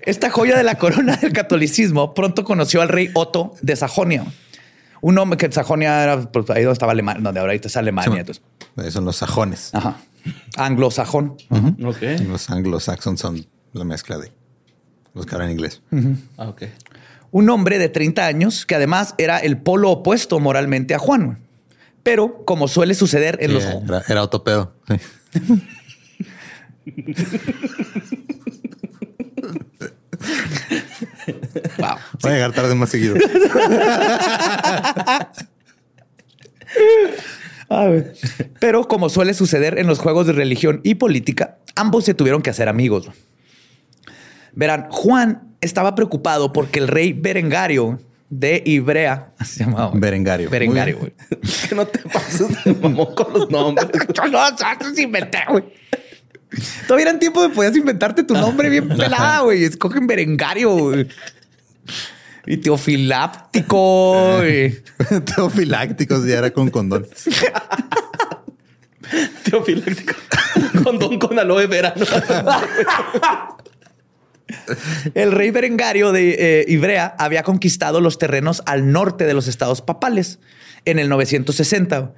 Esta 0.00 0.30
joya 0.30 0.56
de 0.56 0.62
la 0.64 0.76
corona 0.76 1.16
del 1.16 1.32
catolicismo 1.32 2.12
pronto 2.14 2.44
conoció 2.44 2.82
al 2.82 2.88
rey 2.88 3.10
Otto 3.14 3.54
de 3.62 3.74
Sajonia. 3.74 4.24
Un 5.00 5.18
hombre 5.18 5.36
que 5.38 5.50
Sajonia 5.50 6.02
era 6.02 6.20
pues, 6.30 6.48
ahí 6.50 6.62
donde 6.62 6.74
estaba 6.74 6.92
Alemania, 6.92 7.22
donde 7.22 7.40
ahorita 7.40 7.68
está 7.68 7.80
Alemania. 7.80 8.20
Entonces. 8.20 8.42
Esos 8.76 8.92
son 8.94 9.04
los 9.04 9.16
sajones. 9.16 9.70
Ajá. 9.74 9.96
Anglosajón. 10.56 11.36
Ok. 11.84 12.02
Los 12.26 12.48
anglo-saxons 12.50 13.20
son 13.20 13.46
la 13.72 13.84
mezcla 13.84 14.18
de 14.18 14.32
los 15.14 15.26
que 15.26 15.34
hablan 15.34 15.50
inglés. 15.50 15.82
Ah, 16.38 16.48
ok. 16.48 16.62
Un 17.30 17.50
hombre 17.50 17.78
de 17.78 17.88
30 17.88 18.24
años 18.26 18.64
que 18.64 18.74
además 18.74 19.14
era 19.18 19.38
el 19.38 19.58
polo 19.58 19.90
opuesto 19.90 20.38
moralmente 20.40 20.94
a 20.94 20.98
Juan. 20.98 21.38
Pero 22.02 22.44
como 22.44 22.68
suele 22.68 22.94
suceder 22.94 23.38
en 23.40 23.48
Sí, 23.48 23.54
los... 23.54 23.64
era, 23.64 24.02
era 24.08 24.20
autopedo. 24.20 24.74
Sí. 24.88 24.94
Wow. 31.78 31.96
Voy 32.22 32.30
a 32.30 32.34
llegar 32.34 32.52
tarde 32.52 32.74
más 32.74 32.90
seguido. 32.90 33.16
A 37.68 37.86
ver. 37.86 38.14
Pero 38.60 38.86
como 38.88 39.08
suele 39.08 39.34
suceder 39.34 39.78
en 39.78 39.86
los 39.86 39.98
juegos 39.98 40.26
de 40.26 40.32
religión 40.32 40.80
y 40.82 40.96
política, 40.96 41.58
ambos 41.74 42.04
se 42.04 42.14
tuvieron 42.14 42.42
que 42.42 42.50
hacer 42.50 42.68
amigos. 42.68 43.08
Verán, 44.52 44.88
Juan 44.90 45.56
estaba 45.60 45.94
preocupado 45.94 46.52
porque 46.52 46.78
el 46.78 46.88
rey 46.88 47.12
Berengario 47.12 48.00
de 48.30 48.62
Ibrea 48.64 49.32
se 49.44 49.64
llamaba 49.64 49.90
Berengario. 49.94 50.50
Berengario, 50.50 50.98
güey. 50.98 51.14
Que 51.68 51.74
no 51.74 51.86
te 51.86 51.98
pases 52.00 52.64
de 52.64 52.74
mamón 52.74 53.14
con 53.14 53.32
los 53.32 53.50
nombres. 53.50 53.88
Yo 54.14 54.26
no, 54.26 54.38
antes 54.40 54.98
inventé, 54.98 55.40
güey. 55.48 55.64
Todavía 56.86 57.08
eran 57.08 57.18
tiempo 57.18 57.42
de 57.42 57.50
podías 57.50 57.76
inventarte 57.76 58.22
tu 58.22 58.34
nombre 58.34 58.68
bien 58.68 58.88
pelada, 58.96 59.40
güey. 59.40 59.64
Escogen 59.64 60.06
Berengario, 60.06 60.70
güey. 60.70 61.08
Y 62.46 62.58
teofiláptico, 62.58 64.38
güey. 64.38 64.82
Teofilácticos 65.34 66.26
ya 66.26 66.38
era 66.38 66.50
con 66.50 66.70
condón. 66.70 67.06
Teofiláctico. 69.44 70.14
Condón 70.82 71.18
con 71.18 71.38
aloe 71.38 71.66
vera. 71.66 71.94
¿no? 71.96 72.04
El 75.14 75.32
rey 75.32 75.50
Berengario 75.50 76.12
de 76.12 76.60
eh, 76.60 76.64
Ibrea 76.68 77.14
había 77.18 77.42
conquistado 77.42 78.00
los 78.00 78.18
terrenos 78.18 78.62
al 78.66 78.92
norte 78.92 79.24
de 79.24 79.34
los 79.34 79.48
estados 79.48 79.80
papales 79.80 80.38
en 80.84 80.98
el 80.98 81.08
960 81.08 82.12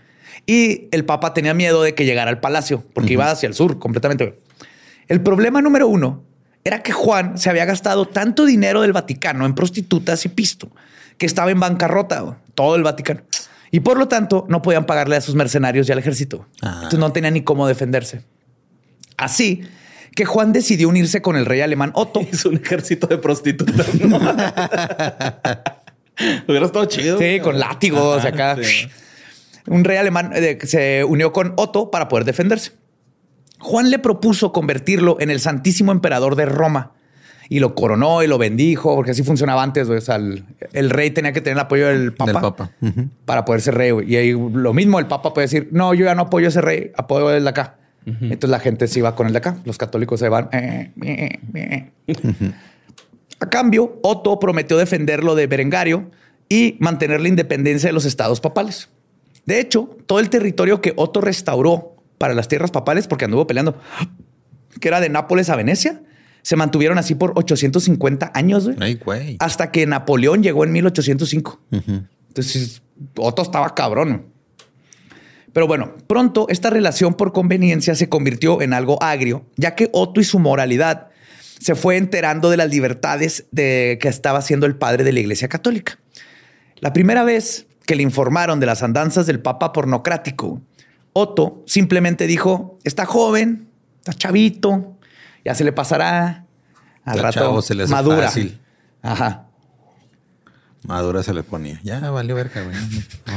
y 0.46 0.88
el 0.92 1.04
papa 1.04 1.34
tenía 1.34 1.54
miedo 1.54 1.82
de 1.82 1.94
que 1.94 2.04
llegara 2.04 2.30
al 2.30 2.40
palacio 2.40 2.84
porque 2.94 3.14
iba 3.14 3.30
hacia 3.30 3.48
el 3.48 3.54
sur 3.54 3.78
completamente. 3.78 4.38
El 5.08 5.20
problema 5.20 5.60
número 5.60 5.88
uno 5.88 6.22
era 6.64 6.82
que 6.82 6.92
Juan 6.92 7.38
se 7.38 7.50
había 7.50 7.64
gastado 7.64 8.06
tanto 8.06 8.44
dinero 8.44 8.82
del 8.82 8.92
Vaticano 8.92 9.46
en 9.46 9.54
prostitutas 9.54 10.24
y 10.24 10.28
pisto 10.28 10.70
que 11.18 11.26
estaba 11.26 11.50
en 11.50 11.60
bancarrota, 11.60 12.38
todo 12.54 12.76
el 12.76 12.82
Vaticano. 12.82 13.22
Y 13.70 13.80
por 13.80 13.98
lo 13.98 14.06
tanto 14.08 14.46
no 14.48 14.62
podían 14.62 14.86
pagarle 14.86 15.16
a 15.16 15.20
sus 15.20 15.34
mercenarios 15.34 15.88
y 15.88 15.92
al 15.92 15.98
ejército. 15.98 16.46
Ah. 16.62 16.74
Entonces 16.76 17.00
no 17.00 17.12
tenía 17.12 17.30
ni 17.30 17.42
cómo 17.42 17.66
defenderse. 17.66 18.22
Así 19.16 19.62
que 20.14 20.24
Juan 20.24 20.52
decidió 20.52 20.88
unirse 20.88 21.20
con 21.22 21.36
el 21.36 21.46
rey 21.46 21.60
alemán 21.60 21.90
Otto. 21.94 22.20
Es 22.32 22.44
un 22.44 22.56
ejército 22.56 23.06
de 23.06 23.18
prostitutas. 23.18 23.94
¿no? 23.94 24.16
Hubiera 26.48 26.66
estado 26.66 26.84
chido. 26.86 27.18
Sí, 27.18 27.40
con 27.40 27.58
látigos 27.58 28.18
Ajá, 28.18 28.28
acá. 28.28 28.56
sí. 28.62 28.88
Un 29.66 29.84
rey 29.84 29.96
alemán 29.96 30.30
eh, 30.34 30.58
se 30.64 31.04
unió 31.04 31.32
con 31.32 31.52
Otto 31.56 31.90
para 31.90 32.08
poder 32.08 32.24
defenderse. 32.24 32.72
Juan 33.58 33.90
le 33.90 33.98
propuso 33.98 34.52
convertirlo 34.52 35.16
en 35.20 35.30
el 35.30 35.40
Santísimo 35.40 35.90
Emperador 35.92 36.36
de 36.36 36.46
Roma 36.46 36.92
y 37.48 37.60
lo 37.60 37.74
coronó 37.74 38.22
y 38.22 38.26
lo 38.26 38.38
bendijo, 38.38 38.94
porque 38.94 39.12
así 39.12 39.22
funcionaba 39.22 39.62
antes. 39.62 39.86
güey. 39.86 39.98
O 39.98 40.02
sea, 40.02 40.16
el, 40.16 40.44
el 40.72 40.90
rey 40.90 41.10
tenía 41.10 41.32
que 41.32 41.40
tener 41.40 41.56
el 41.56 41.60
apoyo 41.60 41.86
del 41.88 42.12
papa, 42.12 42.32
Del 42.32 42.40
papa. 42.40 42.70
Ujú. 42.80 43.08
para 43.24 43.44
poder 43.44 43.60
ser 43.62 43.74
rey. 43.74 43.92
Y 44.06 44.16
ahí 44.16 44.32
lo 44.32 44.74
mismo, 44.74 44.98
el 44.98 45.06
papa 45.06 45.32
puede 45.32 45.46
decir, 45.46 45.68
no, 45.72 45.94
yo 45.94 46.04
ya 46.04 46.14
no 46.14 46.22
apoyo 46.22 46.46
a 46.46 46.48
ese 46.50 46.60
rey, 46.60 46.92
apoyo 46.96 47.30
el 47.32 47.44
de 47.44 47.50
acá. 47.50 47.76
Entonces 48.04 48.50
la 48.50 48.60
gente 48.60 48.86
se 48.86 49.00
iba 49.00 49.16
con 49.16 49.26
el 49.26 49.32
de 49.32 49.38
acá. 49.38 49.56
Los 49.64 49.78
católicos 49.78 50.20
se 50.20 50.28
van. 50.28 50.48
eh, 50.52 50.92
eh, 51.02 51.40
eh. 51.54 51.90
A 53.40 53.46
cambio, 53.50 53.98
Otto 54.02 54.38
prometió 54.38 54.76
defenderlo 54.76 55.34
de 55.34 55.46
Berengario 55.46 56.10
y 56.48 56.76
mantener 56.80 57.20
la 57.20 57.28
independencia 57.28 57.88
de 57.88 57.92
los 57.92 58.04
estados 58.04 58.40
papales. 58.40 58.88
De 59.46 59.60
hecho, 59.60 59.96
todo 60.06 60.18
el 60.20 60.28
territorio 60.28 60.80
que 60.80 60.92
Otto 60.96 61.20
restauró 61.20 61.96
para 62.18 62.34
las 62.34 62.48
tierras 62.48 62.70
papales, 62.70 63.06
porque 63.06 63.24
anduvo 63.24 63.46
peleando, 63.46 63.78
que 64.80 64.88
era 64.88 65.00
de 65.00 65.08
Nápoles 65.08 65.48
a 65.50 65.56
Venecia, 65.56 66.02
se 66.42 66.56
mantuvieron 66.56 66.98
así 66.98 67.14
por 67.14 67.32
850 67.36 68.32
años, 68.34 68.66
güey, 68.66 68.76
Ay, 68.80 68.94
güey. 68.94 69.36
hasta 69.40 69.70
que 69.70 69.86
Napoleón 69.86 70.42
llegó 70.42 70.64
en 70.64 70.72
1805. 70.72 71.60
Entonces, 72.28 72.82
Otto 73.16 73.42
estaba 73.42 73.74
cabrón. 73.74 74.26
Pero 75.52 75.66
bueno, 75.66 75.94
pronto 76.06 76.46
esta 76.50 76.68
relación 76.68 77.14
por 77.14 77.32
conveniencia 77.32 77.94
se 77.94 78.08
convirtió 78.08 78.60
en 78.60 78.74
algo 78.74 79.02
agrio, 79.02 79.46
ya 79.56 79.74
que 79.74 79.88
Otto 79.92 80.20
y 80.20 80.24
su 80.24 80.38
moralidad 80.38 81.08
se 81.58 81.74
fue 81.74 81.96
enterando 81.96 82.50
de 82.50 82.58
las 82.58 82.70
libertades 82.70 83.46
de 83.50 83.98
que 84.00 84.08
estaba 84.08 84.38
haciendo 84.38 84.66
el 84.66 84.76
padre 84.76 85.02
de 85.02 85.12
la 85.12 85.20
Iglesia 85.20 85.48
Católica. 85.48 85.98
La 86.80 86.92
primera 86.92 87.24
vez 87.24 87.65
que 87.86 87.96
le 87.96 88.02
informaron 88.02 88.60
de 88.60 88.66
las 88.66 88.82
andanzas 88.82 89.26
del 89.26 89.40
Papa 89.40 89.72
pornocrático, 89.72 90.60
Otto 91.12 91.62
simplemente 91.66 92.26
dijo, 92.26 92.78
está 92.84 93.06
joven, 93.06 93.68
está 94.00 94.12
chavito, 94.12 94.96
ya 95.44 95.54
se 95.54 95.64
le 95.64 95.72
pasará, 95.72 96.44
al 97.04 97.18
rato 97.20 97.40
chavo, 97.40 97.62
se 97.62 97.74
le 97.74 97.84
hace 97.84 97.92
madura. 97.92 98.24
fácil. 98.26 98.60
Ajá. 99.02 99.42
Madura 100.82 101.22
se 101.24 101.34
le 101.34 101.42
ponía. 101.42 101.80
Ya 101.82 101.98
valió 102.10 102.36
verga, 102.36 102.62
güey. 102.62 102.76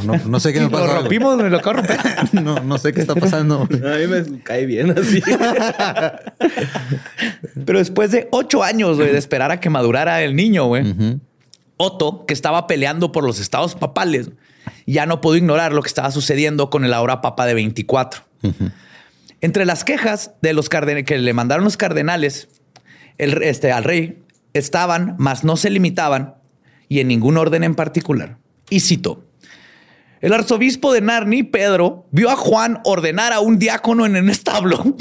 No, 0.06 0.14
no- 0.18 0.26
no 0.26 0.40
sé 0.40 0.54
qué 0.54 0.60
me 0.60 0.66
Lo 0.66 0.72
pasa. 0.72 0.86
güey. 0.86 0.98
rompimos, 1.02 1.38
me 1.38 1.50
lo 1.50 1.58
acabo 1.58 1.82
de 1.82 1.88
romper. 1.88 2.00
No, 2.44 2.60
no 2.60 2.78
sé 2.78 2.94
qué 2.94 3.02
está 3.02 3.16
pasando. 3.16 3.62
A 3.64 3.68
mí 3.98 4.08
me 4.08 4.44
cae 4.44 4.68
bien 4.68 4.92
así. 4.92 5.20
Pero 7.66 7.80
después 7.80 8.12
de 8.12 8.28
ocho 8.32 8.64
años 8.64 8.98
güey, 8.98 9.12
de 9.12 9.18
esperar 9.18 9.52
a 9.52 9.60
que 9.60 9.70
madurara 9.70 10.22
el 10.22 10.36
niño, 10.36 10.66
güey, 10.68 10.92
Ujú. 10.92 11.20
Otto, 11.82 12.26
que 12.26 12.34
estaba 12.34 12.68
peleando 12.68 13.12
por 13.14 13.24
los 13.24 13.40
estados 13.40 13.74
papales, 13.76 14.30
ya 14.86 15.06
no 15.06 15.22
pudo 15.22 15.38
ignorar 15.38 15.72
lo 15.72 15.82
que 15.82 15.88
estaba 15.88 16.12
sucediendo 16.12 16.70
con 16.70 16.84
el 16.84 16.94
ahora 16.94 17.22
papa 17.22 17.46
de 17.46 17.54
24. 17.54 18.22
Entre 19.40 19.66
las 19.66 19.86
quejas 19.86 20.32
de 20.42 20.52
los 20.52 20.68
que 20.70 21.18
le 21.18 21.34
mandaron 21.34 21.64
los 21.64 21.78
cardenales 21.78 22.50
el- 23.18 23.42
este, 23.44 23.72
al 23.72 23.86
rey 23.86 24.22
estaban, 24.54 25.16
mas 25.18 25.44
no 25.46 25.56
se 25.56 25.70
limitaban, 25.70 26.36
y 26.90 27.00
en 27.00 27.08
ningún 27.08 27.38
orden 27.38 27.64
en 27.64 27.76
particular. 27.76 28.38
Y 28.70 28.82
cito. 28.82 29.24
El 30.20 30.34
arzobispo 30.34 30.92
de 30.92 31.00
Narni, 31.00 31.44
Pedro, 31.44 32.08
vio 32.12 32.30
a 32.30 32.36
Juan 32.36 32.82
ordenar 32.84 33.32
a 33.32 33.40
un 33.40 33.58
diácono 33.58 34.06
en 34.06 34.18
un 34.18 34.30
establo. 34.30 34.84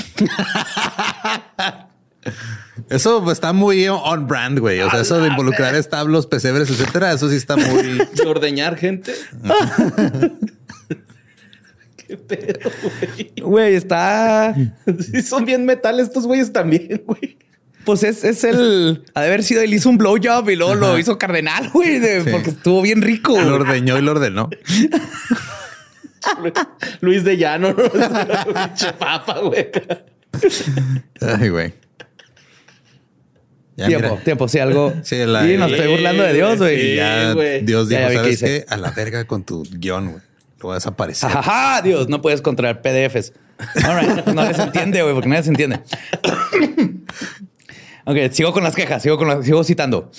Eso 2.91 3.31
está 3.31 3.53
muy 3.53 3.87
on 3.89 4.27
brand, 4.27 4.59
güey. 4.59 4.81
O 4.81 4.91
sea, 4.91 5.01
eso 5.01 5.21
de 5.21 5.29
involucrar 5.29 5.75
establos, 5.75 6.27
pesebres, 6.27 6.71
etcétera, 6.71 7.13
eso 7.13 7.29
sí 7.29 7.37
está 7.37 7.57
muy. 7.57 7.83
De 8.15 8.27
ordeñar 8.27 8.77
gente. 8.77 9.13
Qué 11.97 12.17
pedo, 12.17 12.71
güey. 12.83 13.33
Güey, 13.41 13.75
está... 13.75 14.55
Sí, 15.13 15.21
son 15.23 15.45
bien 15.45 15.67
metal 15.67 16.01
estos 16.01 16.27
güeyes 16.27 16.53
también, 16.53 17.03
güey. 17.07 17.37
Pues 17.85 18.03
es, 18.03 18.25
es 18.25 18.45
el. 18.45 19.05
Ha 19.15 19.21
de 19.23 19.27
haber 19.29 19.43
sido, 19.43 19.63
él 19.63 19.73
hizo 19.73 19.89
un 19.89 19.97
blowjob 19.99 20.49
y 20.51 20.57
luego 20.57 20.75
lo 20.75 20.99
hizo 20.99 21.17
cardenal, 21.19 21.71
güey, 21.71 21.99
de- 21.99 22.23
Sí. 22.25 22.31
porque 22.31 22.51
estuvo 22.51 22.83
bien 22.83 23.01
rico. 23.03 23.41
Lo 23.41 23.55
ordeñó 23.55 23.97
y 23.99 24.03
lo 24.03 24.11
ordenó. 24.13 24.51
Luis 27.01 27.25
de 27.25 27.37
Llano, 27.39 27.69
¿no? 27.75 27.77
Pinche 28.55 28.93
papa, 28.99 29.39
güey. 29.41 29.69
Ay, 31.21 31.49
güey. 31.49 31.73
Ya, 33.79 33.87
tiempo, 33.87 34.09
mira. 34.11 34.25
tiempo, 34.25 34.49
sí, 34.49 34.59
algo. 34.59 34.93
Sí, 35.05 35.17
la- 35.25 35.45
Sí, 35.47 35.57
no 35.57 35.67
estoy 35.67 35.87
burlando 35.89 36.25
de 36.25 36.35
Dios, 36.35 36.53
Sí, 36.55 36.59
güey. 36.59 36.93
Y 36.93 36.97
ya 36.97 37.33
güey. 37.33 37.65
Dios 37.65 37.89
dijo, 37.89 38.01
ya 38.03 38.13
¿sabes 38.13 38.43
qué? 38.43 38.65
A 38.69 38.77
la 38.77 38.91
verga 38.91 39.25
con 39.25 39.45
tu 39.45 39.63
guion, 39.71 40.11
güey. 40.11 40.23
Lo 40.59 40.63
voy 40.65 40.73
a 40.73 40.75
desaparecer. 40.75 41.31
Ajá, 41.31 41.81
Dios, 41.83 42.09
no 42.09 42.21
puedes 42.21 42.43
controlar 42.43 42.83
PDFs. 42.83 43.33
All 43.87 44.01
right, 44.01 44.27
No 44.35 44.45
les 44.45 44.59
entiende, 44.59 45.01
güey, 45.03 45.15
porque 45.15 45.29
nadie 45.29 45.45
se 45.45 45.51
entiende. 45.51 45.77
ok, 48.05 48.17
sigo 48.33 48.53
con 48.53 48.65
las 48.65 48.75
quejas, 48.75 49.01
sigo, 49.03 49.17
con 49.17 49.29
las, 49.29 49.45
sigo 49.45 49.63
citando. 49.63 50.11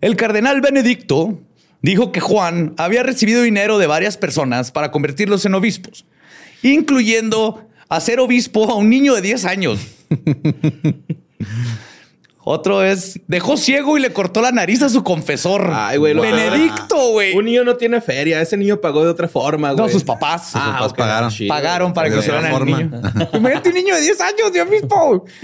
El 0.00 0.16
cardenal 0.16 0.62
Benedicto 0.62 1.38
dijo 1.82 2.12
que 2.12 2.20
Juan 2.20 2.72
había 2.78 3.02
recibido 3.02 3.42
dinero 3.42 3.76
de 3.78 3.86
varias 3.86 4.16
personas 4.16 4.72
para 4.72 4.90
convertirlos 4.90 5.44
en 5.44 5.54
obispos, 5.54 6.06
incluyendo 6.62 7.68
hacer 7.90 8.20
obispo 8.20 8.70
a 8.70 8.74
un 8.76 8.88
niño 8.88 9.14
de 9.14 9.20
10 9.20 9.44
años. 9.44 9.78
Otro 12.48 12.84
es, 12.84 13.18
dejó 13.26 13.56
ciego 13.56 13.98
y 13.98 14.00
le 14.00 14.12
cortó 14.12 14.40
la 14.40 14.52
nariz 14.52 14.80
a 14.82 14.88
su 14.88 15.02
confesor. 15.02 15.68
Ay, 15.74 15.98
güey. 15.98 16.14
lo- 16.14 16.22
Benedicto, 16.22 17.10
güey. 17.10 17.34
Un 17.36 17.44
niño 17.46 17.64
no 17.64 17.76
tiene 17.76 18.00
feria. 18.00 18.40
Ese 18.40 18.56
niño 18.56 18.80
pagó 18.80 19.02
de 19.02 19.10
otra 19.10 19.26
forma, 19.26 19.72
güey. 19.72 19.84
No, 19.84 19.92
sus 19.92 20.04
papás. 20.04 20.52
Sus 20.52 20.60
papás 20.60 20.92
pagaron. 20.94 21.30
chido. 21.30 21.48
Pagaron 21.48 21.92
para 21.92 22.08
que 22.08 22.14
De 22.14 22.20
hicieran 22.20 22.44
al 22.44 22.52
forma. 22.52 22.78
niño. 22.78 23.00
Imagínate 23.34 23.70
un 23.70 23.74
niño 23.74 23.96
de 23.96 24.00
10 24.00 24.20
años, 24.20 24.52
Dios 24.52 24.68
mismo. 24.70 25.24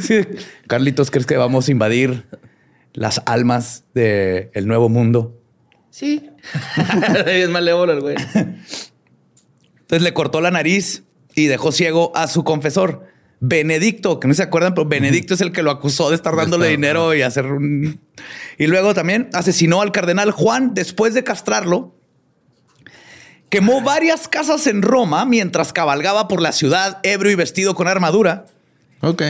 Sí. 0.00 0.20
Carlitos, 0.66 1.10
¿crees 1.10 1.26
que 1.26 1.36
vamos 1.36 1.68
a 1.68 1.70
invadir 1.70 2.24
las 2.94 3.20
almas 3.26 3.84
del 3.94 4.66
nuevo 4.66 4.88
mundo? 4.88 5.38
Sí. 5.90 6.30
es 7.26 7.48
malévolo 7.50 7.92
el 7.92 8.00
güey. 8.00 8.16
Entonces 9.80 10.02
le 10.02 10.14
cortó 10.14 10.40
la 10.40 10.50
nariz 10.50 11.04
y 11.34 11.46
dejó 11.46 11.70
ciego 11.70 12.12
a 12.14 12.28
su 12.28 12.44
confesor. 12.44 13.07
Benedicto, 13.40 14.18
que 14.18 14.26
no 14.26 14.34
se 14.34 14.42
acuerdan, 14.42 14.74
pero 14.74 14.86
Benedicto 14.86 15.34
es 15.34 15.40
el 15.40 15.52
que 15.52 15.62
lo 15.62 15.70
acusó 15.70 16.08
de 16.10 16.16
estar 16.16 16.34
dándole 16.34 16.68
dinero 16.68 17.14
y 17.14 17.22
hacer 17.22 17.46
un... 17.46 18.00
Y 18.58 18.66
luego 18.66 18.94
también 18.94 19.28
asesinó 19.32 19.80
al 19.80 19.92
cardenal 19.92 20.32
Juan 20.32 20.74
después 20.74 21.14
de 21.14 21.22
castrarlo. 21.22 21.94
Quemó 23.48 23.80
varias 23.80 24.26
casas 24.26 24.66
en 24.66 24.82
Roma 24.82 25.24
mientras 25.24 25.72
cabalgaba 25.72 26.26
por 26.26 26.42
la 26.42 26.52
ciudad 26.52 26.98
ebrio 27.04 27.32
y 27.32 27.36
vestido 27.36 27.74
con 27.74 27.86
armadura. 27.86 28.46
Ok. 29.00 29.22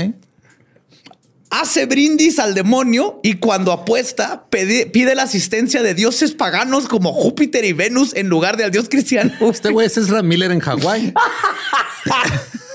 hace 1.51 1.87
brindis 1.87 2.39
al 2.39 2.55
demonio 2.55 3.21
y 3.23 3.35
cuando 3.35 3.73
apuesta 3.73 4.47
pide, 4.49 4.87
pide 4.87 5.15
la 5.15 5.25
asistencia 5.25 5.83
de 5.83 5.95
dioses 5.95 6.33
paganos 6.33 6.89
como 6.89 7.13
Júpiter 7.13 7.65
y 7.67 7.75
Venus 7.75 8.15
en 8.17 8.29
lugar 8.29 8.57
de 8.57 8.65
al 8.65 8.71
dios 8.71 8.89
cristiano. 8.89 9.33
Este 9.51 9.71
güey 9.71 9.87
es 9.87 9.99
Ezra 9.99 10.23
Miller 10.23 10.51
en 10.51 10.61
Hawái. 10.61 11.13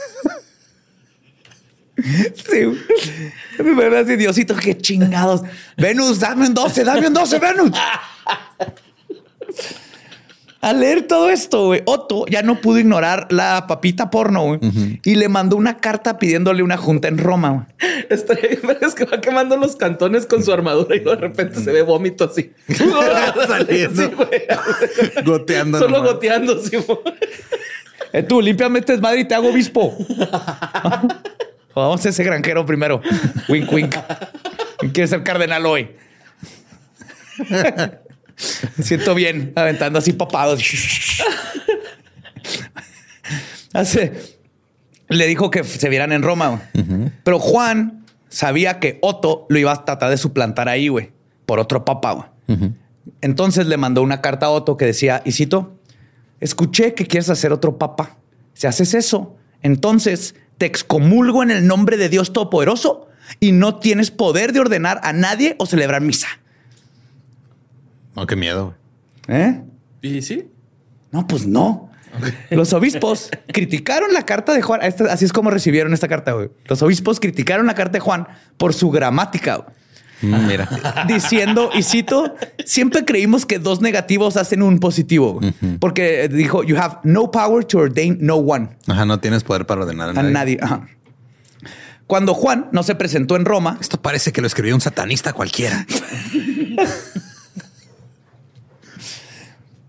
Sí. 1.95 3.63
Me 3.63 3.89
ve 3.89 3.99
así, 3.99 4.15
Diosito, 4.15 4.55
qué 4.55 4.77
chingados. 4.77 5.41
Venus, 5.77 6.19
dame 6.19 6.47
un 6.47 6.53
12, 6.53 6.83
dame 6.83 7.07
un 7.07 7.13
12, 7.13 7.39
Venus. 7.39 7.71
Al 10.63 10.79
leer 10.79 11.07
todo 11.07 11.29
esto, 11.29 11.65
güey, 11.65 11.81
Otto 11.83 12.25
ya 12.27 12.41
no 12.41 12.61
pudo 12.61 12.79
ignorar 12.79 13.27
la 13.31 13.67
papita 13.67 14.09
porno 14.09 14.45
güey, 14.45 14.59
y 15.03 15.15
le 15.15 15.27
mandó 15.27 15.57
una 15.57 15.75
carta 15.75 16.17
pidiéndole 16.17 16.63
una 16.63 16.77
junta 16.77 17.09
en 17.09 17.17
Roma. 17.17 17.49
güey. 17.49 17.65
Estaría 18.09 18.47
bien, 18.61 18.77
es 18.79 18.95
que 18.95 19.03
va 19.03 19.19
quemando 19.19 19.57
los 19.57 19.75
cantones 19.75 20.25
con 20.25 20.41
su 20.41 20.53
armadura 20.53 20.95
y 20.95 20.99
de 20.99 21.15
repente 21.17 21.59
se 21.59 21.69
ve 21.69 21.81
vómito 21.81 22.23
así. 22.23 22.53
Saliendo. 23.47 24.03
Sí, 24.03 24.11
güey. 24.15 25.25
Goteando. 25.25 25.79
Solo 25.79 25.97
nomás. 25.97 26.13
goteando, 26.13 26.57
sí. 26.63 26.77
güey. 26.77 26.97
Eh, 28.13 28.23
tú, 28.23 28.39
límpiame 28.39 28.79
este 28.79 28.93
desmadre 28.93 29.19
y 29.19 29.25
te 29.25 29.35
hago 29.35 29.49
obispo. 29.49 29.97
Vamos 31.75 32.05
a 32.05 32.09
ese 32.09 32.23
granjero 32.23 32.65
primero. 32.65 33.01
Wink, 33.49 33.71
wink. 33.71 33.95
Quiere 34.93 35.07
ser 35.07 35.23
cardenal 35.23 35.65
hoy. 35.65 35.95
Siento 38.81 39.15
bien 39.15 39.53
aventando 39.55 39.99
así 39.99 40.13
papados. 40.13 40.61
Hace, 43.73 44.37
le 45.07 45.25
dijo 45.27 45.49
que 45.49 45.63
se 45.63 45.89
vieran 45.89 46.11
en 46.11 46.21
Roma, 46.21 46.61
pero 47.23 47.39
Juan 47.39 48.05
sabía 48.29 48.79
que 48.79 48.99
Otto 49.01 49.45
lo 49.49 49.57
iba 49.57 49.71
a 49.71 49.85
tratar 49.85 50.09
de 50.09 50.17
suplantar 50.17 50.69
ahí, 50.69 50.89
güey, 50.89 51.11
por 51.45 51.59
otro 51.59 51.85
papa. 51.85 52.33
Entonces 53.21 53.67
le 53.67 53.77
mandó 53.77 54.01
una 54.01 54.21
carta 54.21 54.47
a 54.47 54.49
Otto 54.49 54.77
que 54.77 54.85
decía, 54.85 55.21
y 55.25 55.31
cito, 55.31 55.79
escuché 56.39 56.93
que 56.93 57.07
quieres 57.07 57.29
hacer 57.29 57.51
otro 57.51 57.77
papa. 57.77 58.17
Si 58.53 58.67
haces 58.67 58.93
eso, 58.93 59.35
entonces 59.61 60.35
te 60.63 60.67
excomulgo 60.67 61.43
en 61.43 61.51
el 61.51 61.67
nombre 61.67 61.97
de 61.97 62.07
Dios 62.07 62.31
Todopoderoso 62.31 63.09
y 63.41 63.51
no 63.51 63.79
tienes 63.79 64.11
poder 64.11 64.53
de 64.53 64.61
ordenar 64.61 65.01
a 65.03 65.11
nadie 65.11 65.57
o 65.59 65.65
celebrar 65.65 66.01
misa. 66.01 66.29
Oh, 68.15 68.25
qué 68.25 68.37
miedo. 68.37 68.73
¿Eh? 69.27 69.61
¿Y 70.01 70.21
sí? 70.21 70.47
No, 71.11 71.27
pues 71.27 71.45
no. 71.45 71.91
Los 72.49 72.71
obispos 72.71 73.29
criticaron 73.47 74.13
la 74.13 74.25
carta 74.25 74.53
de 74.53 74.61
Juan. 74.61 74.79
así 74.83 75.25
es 75.25 75.33
como 75.33 75.49
recibieron 75.49 75.93
esta 75.93 76.07
carta. 76.07 76.31
Güey. 76.31 76.49
Los 76.63 76.81
obispos 76.81 77.19
criticaron 77.19 77.65
la 77.65 77.75
carta 77.75 77.97
de 77.97 77.99
Juan 77.99 78.25
por 78.55 78.73
su 78.73 78.89
gramática. 78.89 79.57
Mm, 79.57 79.65
mira. 80.27 81.05
Diciendo, 81.07 81.69
y 81.73 81.83
cito, 81.83 82.35
siempre 82.65 83.05
creímos 83.05 83.45
que 83.45 83.59
dos 83.59 83.81
negativos 83.81 84.37
hacen 84.37 84.61
un 84.61 84.79
positivo. 84.79 85.39
Porque 85.79 86.27
dijo, 86.27 86.63
you 86.63 86.77
have 86.77 86.97
no 87.03 87.31
power 87.31 87.63
to 87.65 87.79
ordain 87.79 88.17
no 88.19 88.35
one. 88.35 88.69
Ajá, 88.87 89.05
no 89.05 89.19
tienes 89.19 89.43
poder 89.43 89.65
para 89.65 89.81
ordenar 89.81 90.17
a 90.17 90.23
nadie. 90.23 90.59
Cuando 92.07 92.33
Juan 92.33 92.69
no 92.71 92.83
se 92.83 92.95
presentó 92.95 93.35
en 93.35 93.45
Roma. 93.45 93.77
Esto 93.79 94.01
parece 94.01 94.31
que 94.31 94.41
lo 94.41 94.47
escribió 94.47 94.75
un 94.75 94.81
satanista 94.81 95.33
cualquiera. 95.33 95.85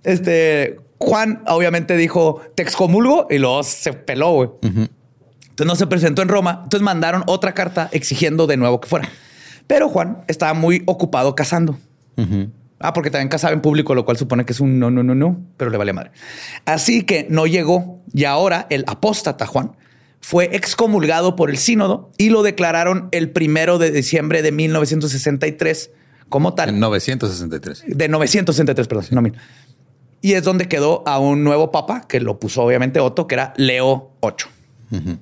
este 0.04 0.78
Juan 0.98 1.42
obviamente 1.46 1.96
dijo 1.96 2.40
te 2.54 2.62
excomulgo 2.62 3.26
y 3.30 3.38
luego 3.38 3.62
se 3.62 3.92
peló. 3.92 4.32
Güey. 4.32 4.50
Entonces 4.62 5.66
no 5.66 5.76
se 5.76 5.86
presentó 5.86 6.22
en 6.22 6.28
Roma. 6.28 6.60
Entonces 6.64 6.82
mandaron 6.82 7.24
otra 7.26 7.52
carta 7.52 7.88
exigiendo 7.92 8.46
de 8.46 8.56
nuevo 8.56 8.80
que 8.80 8.88
fuera. 8.88 9.08
Pero 9.66 9.88
Juan 9.88 10.24
estaba 10.28 10.54
muy 10.54 10.82
ocupado 10.86 11.34
cazando. 11.34 11.78
Ah, 12.80 12.92
porque 12.92 13.10
también 13.10 13.28
cazaba 13.28 13.54
en 13.54 13.62
público, 13.62 13.94
lo 13.94 14.04
cual 14.04 14.16
supone 14.16 14.44
que 14.44 14.52
es 14.52 14.60
un 14.60 14.78
no, 14.78 14.90
no, 14.90 15.02
no, 15.02 15.14
no, 15.14 15.40
pero 15.56 15.70
le 15.70 15.78
vale 15.78 15.92
madre. 15.92 16.10
Así 16.66 17.02
que 17.02 17.26
no 17.30 17.46
llegó 17.46 18.02
y 18.12 18.24
ahora 18.24 18.66
el 18.68 18.84
apóstata 18.86 19.46
Juan 19.46 19.72
fue 20.20 20.50
excomulgado 20.56 21.36
por 21.36 21.50
el 21.50 21.58
sínodo 21.58 22.10
y 22.18 22.30
lo 22.30 22.42
declararon 22.42 23.08
el 23.12 23.30
primero 23.30 23.78
de 23.78 23.90
diciembre 23.90 24.42
de 24.42 24.52
1963 24.52 25.90
como 26.28 26.54
tal. 26.54 26.70
En 26.70 26.80
963. 26.80 27.84
De 27.86 28.08
963, 28.08 28.88
perdón, 28.88 29.04
no 29.10 29.22
mil. 29.22 29.34
Y 30.20 30.32
es 30.32 30.42
donde 30.42 30.68
quedó 30.68 31.02
a 31.06 31.18
un 31.18 31.44
nuevo 31.44 31.70
papa 31.70 32.06
que 32.08 32.20
lo 32.20 32.38
puso 32.38 32.62
obviamente 32.62 33.00
Otto, 33.00 33.26
que 33.26 33.34
era 33.34 33.52
Leo 33.56 34.12
VIII. 34.22 35.18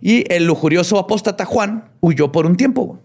Y 0.00 0.32
el 0.32 0.44
lujurioso 0.44 0.98
apóstata 0.98 1.44
Juan 1.44 1.90
huyó 2.00 2.32
por 2.32 2.46
un 2.46 2.56
tiempo. 2.56 3.00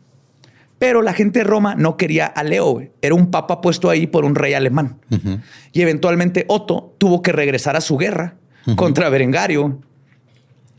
Pero 0.83 1.01
la 1.01 1.13
gente 1.13 1.39
de 1.39 1.45
Roma 1.45 1.75
no 1.75 1.95
quería 1.95 2.25
a 2.25 2.43
Leo. 2.43 2.83
Era 3.01 3.15
un 3.15 3.31
papa 3.31 3.61
puesto 3.61 3.89
ahí 3.89 4.05
por 4.05 4.25
un 4.25 4.35
rey 4.35 4.53
alemán. 4.53 4.99
Y 5.71 5.81
eventualmente 5.81 6.43
Otto 6.49 6.93
tuvo 6.97 7.21
que 7.21 7.31
regresar 7.31 7.77
a 7.77 7.81
su 7.81 7.95
guerra 7.95 8.35
contra 8.75 9.07
Berengario 9.07 9.79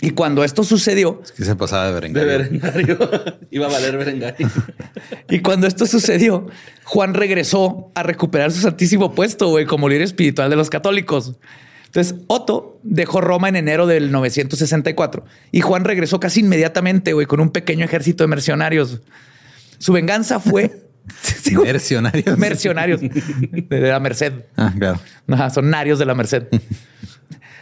y 0.02 0.10
cuando 0.10 0.44
esto 0.44 0.62
sucedió. 0.62 1.22
Es 1.24 1.32
que 1.32 1.42
se 1.42 1.56
pasaba 1.56 1.86
de 1.86 1.94
berengario. 1.94 2.28
De 2.28 2.36
berengario. 2.36 2.98
Iba 3.50 3.66
a 3.66 3.70
valer 3.70 3.96
berengario. 3.96 4.50
y 5.30 5.40
cuando 5.40 5.66
esto 5.66 5.86
sucedió, 5.86 6.48
Juan 6.84 7.14
regresó 7.14 7.90
a 7.94 8.02
recuperar 8.02 8.52
su 8.52 8.60
santísimo 8.60 9.14
puesto, 9.14 9.48
güey, 9.48 9.64
como 9.64 9.88
líder 9.88 10.02
espiritual 10.02 10.50
de 10.50 10.56
los 10.56 10.68
católicos. 10.68 11.38
Entonces, 11.86 12.16
Otto 12.26 12.78
dejó 12.82 13.22
Roma 13.22 13.48
en 13.48 13.56
enero 13.56 13.86
del 13.86 14.12
964 14.12 15.24
y 15.50 15.62
Juan 15.62 15.84
regresó 15.84 16.20
casi 16.20 16.40
inmediatamente, 16.40 17.14
güey, 17.14 17.26
con 17.26 17.40
un 17.40 17.48
pequeño 17.48 17.86
ejército 17.86 18.22
de 18.24 18.28
mercenarios. 18.28 19.00
Su 19.78 19.92
venganza 19.92 20.40
fue. 20.40 20.84
mercenarios. 21.62 22.38
Mercenarios 22.38 23.00
de 23.00 23.80
la 23.80 24.00
Merced. 24.00 24.32
Ah, 24.56 24.72
claro. 24.78 25.00
son 25.50 25.70
narios 25.70 25.98
de 25.98 26.06
la 26.06 26.14
Merced. 26.14 26.46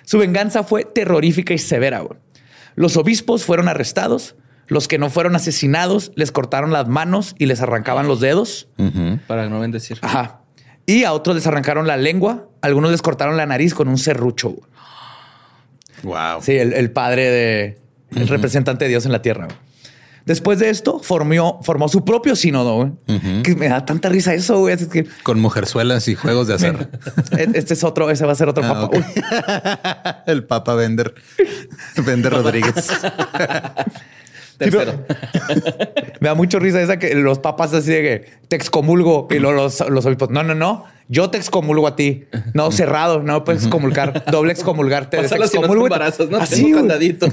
Su 0.04 0.18
venganza 0.18 0.62
fue 0.62 0.84
terrorífica 0.84 1.54
y 1.54 1.58
severa. 1.58 2.00
Güey. 2.00 2.18
Los 2.74 2.96
obispos 2.96 3.44
fueron 3.44 3.68
arrestados. 3.68 4.36
Los 4.68 4.88
que 4.88 4.98
no 4.98 5.10
fueron 5.10 5.36
asesinados 5.36 6.12
les 6.14 6.32
cortaron 6.32 6.72
las 6.72 6.88
manos 6.88 7.34
y 7.38 7.46
les 7.46 7.60
arrancaban 7.60 8.06
los 8.06 8.20
dedos. 8.20 8.68
Para 9.26 9.48
no 9.48 9.60
bendecir. 9.60 9.98
Ajá. 10.02 10.40
Y 10.86 11.04
a 11.04 11.12
otros 11.12 11.36
les 11.36 11.46
arrancaron 11.46 11.86
la 11.86 11.96
lengua. 11.96 12.48
algunos 12.60 12.90
les 12.90 13.02
cortaron 13.02 13.36
la 13.36 13.46
nariz 13.46 13.74
con 13.74 13.88
un 13.88 13.98
serrucho. 13.98 14.56
Wow. 16.02 16.42
Sí, 16.42 16.56
el, 16.56 16.90
padre 16.90 17.30
de 17.30 17.78
el 18.16 18.28
representante 18.28 18.84
de 18.84 18.88
Dios 18.88 19.06
en 19.06 19.12
la 19.12 19.22
tierra. 19.22 19.48
Después 20.24 20.58
de 20.58 20.70
esto, 20.70 21.00
formó, 21.00 21.60
formó 21.62 21.88
su 21.88 22.04
propio 22.04 22.36
sínodo, 22.36 22.96
que 23.42 23.56
me 23.56 23.68
da 23.68 23.84
tanta 23.84 24.08
risa 24.08 24.34
eso, 24.34 24.60
güey. 24.60 24.76
Con 25.22 25.40
mujerzuelas 25.40 26.08
y 26.08 26.14
juegos 26.14 26.46
de 26.46 26.54
hacer. 26.54 26.88
este 27.54 27.74
es 27.74 27.84
otro, 27.84 28.10
ese 28.10 28.24
va 28.24 28.32
a 28.32 28.36
ser 28.36 28.48
otro 28.48 28.64
ah, 28.64 28.90
papa. 28.90 30.22
El 30.26 30.44
papa 30.44 30.74
Vender. 30.74 31.14
Vender 32.04 32.32
Rodríguez. 32.32 32.88
me 36.20 36.28
da 36.28 36.34
mucho 36.34 36.58
risa 36.58 36.80
esa 36.80 36.98
que 36.98 37.14
los 37.14 37.38
papas 37.40 37.74
así 37.74 37.90
de 37.90 38.02
que 38.02 38.30
te 38.48 38.56
excomulgo 38.56 39.26
y 39.30 39.38
los, 39.38 39.80
los 39.88 40.06
obispos. 40.06 40.30
No, 40.30 40.42
no, 40.42 40.54
no. 40.54 40.84
Yo 41.08 41.30
te 41.30 41.38
excomulgo 41.38 41.86
a 41.86 41.96
ti. 41.96 42.24
No, 42.54 42.70
cerrado. 42.70 43.22
No 43.22 43.44
puedes 43.44 43.62
excomulgar. 43.64 44.24
Doble 44.30 44.52
excomulgarte. 44.52 45.18
Pásalo 45.18 45.48
te 45.48 45.56
excomulgo. 45.56 45.88
¿no? 45.88 46.38
Así, 46.38 46.62
Tengo 46.62 46.78
candadito. 46.78 47.26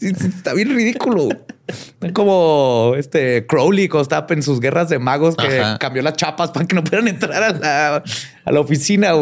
Está 0.00 0.54
bien 0.54 0.70
ridículo. 0.70 1.28
Como 2.14 2.94
este 2.96 3.46
Crowley 3.46 3.88
cuando 3.88 4.26
en 4.30 4.42
sus 4.42 4.60
guerras 4.60 4.88
de 4.88 4.98
magos 4.98 5.36
que 5.36 5.62
cambió 5.78 6.02
las 6.02 6.14
chapas 6.14 6.50
para 6.50 6.66
que 6.66 6.74
no 6.74 6.82
pudieran 6.82 7.08
entrar 7.08 7.42
a 7.64 8.02
la, 8.50 8.60
oficina. 8.60 9.12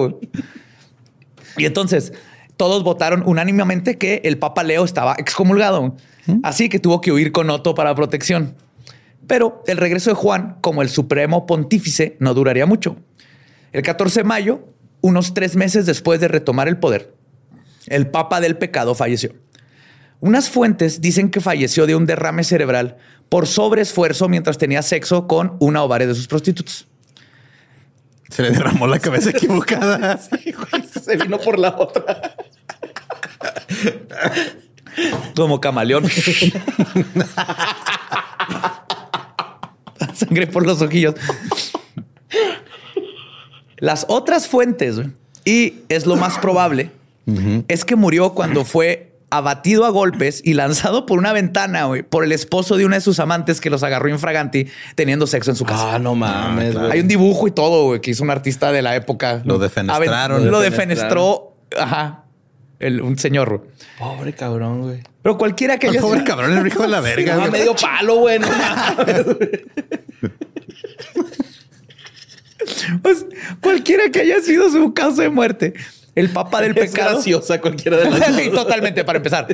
Y 1.57 1.67
entonces 1.67 2.13
todos 2.57 2.83
votaron 2.85 3.23
unánimemente 3.27 3.99
que 3.99 4.23
el 4.25 4.39
Papa 4.39 4.63
Leo 4.63 4.85
estaba 4.85 5.15
excomulgado. 5.19 5.97
Así 6.43 6.69
que 6.69 6.79
tuvo 6.79 7.01
que 7.01 7.13
huir 7.13 7.33
con 7.33 7.49
Otto 7.51 7.75
para 7.75 7.95
protección. 7.95 8.55
Pero 9.27 9.63
el 9.67 9.77
regreso 9.77 10.11
de 10.11 10.17
Juan 10.17 10.57
como 10.61 10.83
el 10.83 10.89
supremo 10.89 11.47
pontífice 11.47 12.17
no 12.19 12.35
duraría 12.35 12.67
mucho. 12.67 12.97
El 13.73 13.83
14 13.83 14.21
de 14.21 14.25
mayo, 14.25 14.61
unos 15.03 15.35
tres 15.35 15.55
meses 15.55 15.85
después 15.85 16.21
de 16.21 16.29
retomar 16.29 16.69
el 16.69 16.79
poder, 16.79 17.15
el 17.87 18.09
Papa 18.09 18.41
del 18.41 18.57
Pecado 18.57 18.95
falleció. 18.95 19.35
Unas 20.21 20.51
fuentes 20.51 21.01
dicen 21.01 21.31
que 21.31 21.41
falleció 21.41 21.87
de 21.87 21.95
un 21.95 22.05
derrame 22.07 22.43
cerebral 22.45 22.97
por 23.29 23.47
sobreesfuerzo 23.47 24.29
mientras 24.29 24.59
tenía 24.59 24.83
sexo 24.83 25.27
con 25.29 25.57
una 25.61 25.85
o 25.85 25.89
varias 25.89 26.09
de 26.09 26.15
sus 26.17 26.27
prostitutas. 26.27 26.87
Se 28.29 28.43
le 28.43 28.51
derramó 28.51 28.87
la 28.87 28.99
cabeza 28.99 29.31
equivocada. 29.31 30.19
se 31.03 31.17
vino 31.17 31.39
por 31.39 31.59
la 31.59 31.77
otra. 31.77 32.35
Como 35.35 35.61
camaleón. 35.61 36.05
Sangre 40.15 40.47
por 40.47 40.67
los 40.67 40.83
ojillos. 40.83 41.15
Las 43.77 44.05
otras 44.09 44.49
fuentes, 44.49 45.01
y 45.45 45.75
es 45.89 46.05
lo 46.07 46.17
más 46.17 46.39
probable, 46.39 46.91
es 47.69 47.85
que 47.85 47.95
murió 47.95 48.33
cuando 48.35 48.65
fue 48.65 49.08
abatido 49.31 49.85
a 49.85 49.91
golpes 49.91 50.41
y 50.45 50.55
lanzado 50.55 51.05
por 51.07 51.19
una 51.19 51.33
ventana 51.33 51.89
por 52.09 52.25
el 52.25 52.33
esposo 52.33 52.77
de 52.77 52.87
una 52.87 52.97
de 52.97 53.03
sus 53.03 53.21
amantes 53.21 53.61
que 53.61 53.71
los 53.71 53.83
agarró 53.83 54.09
infraganti 54.09 54.69
teniendo 54.95 55.27
sexo 55.27 55.51
en 55.51 55.57
su 55.57 55.65
casa. 55.65 55.97
Ah, 55.97 55.99
no 55.99 56.15
mames. 56.15 56.77
Ah, 56.77 56.91
Hay 56.93 57.01
un 57.01 57.09
dibujo 57.09 57.47
y 57.49 57.51
todo 57.51 58.01
que 58.01 58.13
hizo 58.13 58.23
un 58.25 58.31
artista 58.31 58.73
de 58.73 58.81
la 58.83 58.97
época. 58.97 59.43
Lo 59.45 59.59
defenestraron. 59.59 60.51
Lo 60.51 60.61
defenestró. 60.61 61.57
Ajá. 61.77 62.25
un 62.81 63.19
señor. 63.19 63.67
Pobre 63.99 64.33
cabrón, 64.33 64.83
güey. 64.83 65.03
Pero 65.23 65.37
cualquiera 65.37 65.79
que 65.79 65.89
haya 65.89 66.01
Pobre 66.01 66.25
cabrón, 66.25 66.57
el 66.57 66.67
hijo 66.67 66.83
de 66.83 66.89
la 66.89 67.01
verga. 67.01 67.45
Sí, 67.45 67.51
medio 67.51 67.75
palo, 67.77 68.17
güey. 68.17 68.39
pues 73.03 73.27
cualquiera 73.61 74.11
que 74.11 74.21
haya 74.21 74.41
sido 74.41 74.71
su 74.71 74.95
caso 74.95 75.21
de 75.23 75.29
muerte 75.29 75.75
el 76.19 76.31
papa 76.31 76.61
del 76.61 76.75
pecado. 76.75 77.15
graciosa 77.17 77.61
cualquiera 77.61 77.97
de 77.97 78.11
las 78.11 78.37
sí, 78.37 78.51
totalmente, 78.51 79.05
para 79.05 79.19
empezar. 79.19 79.47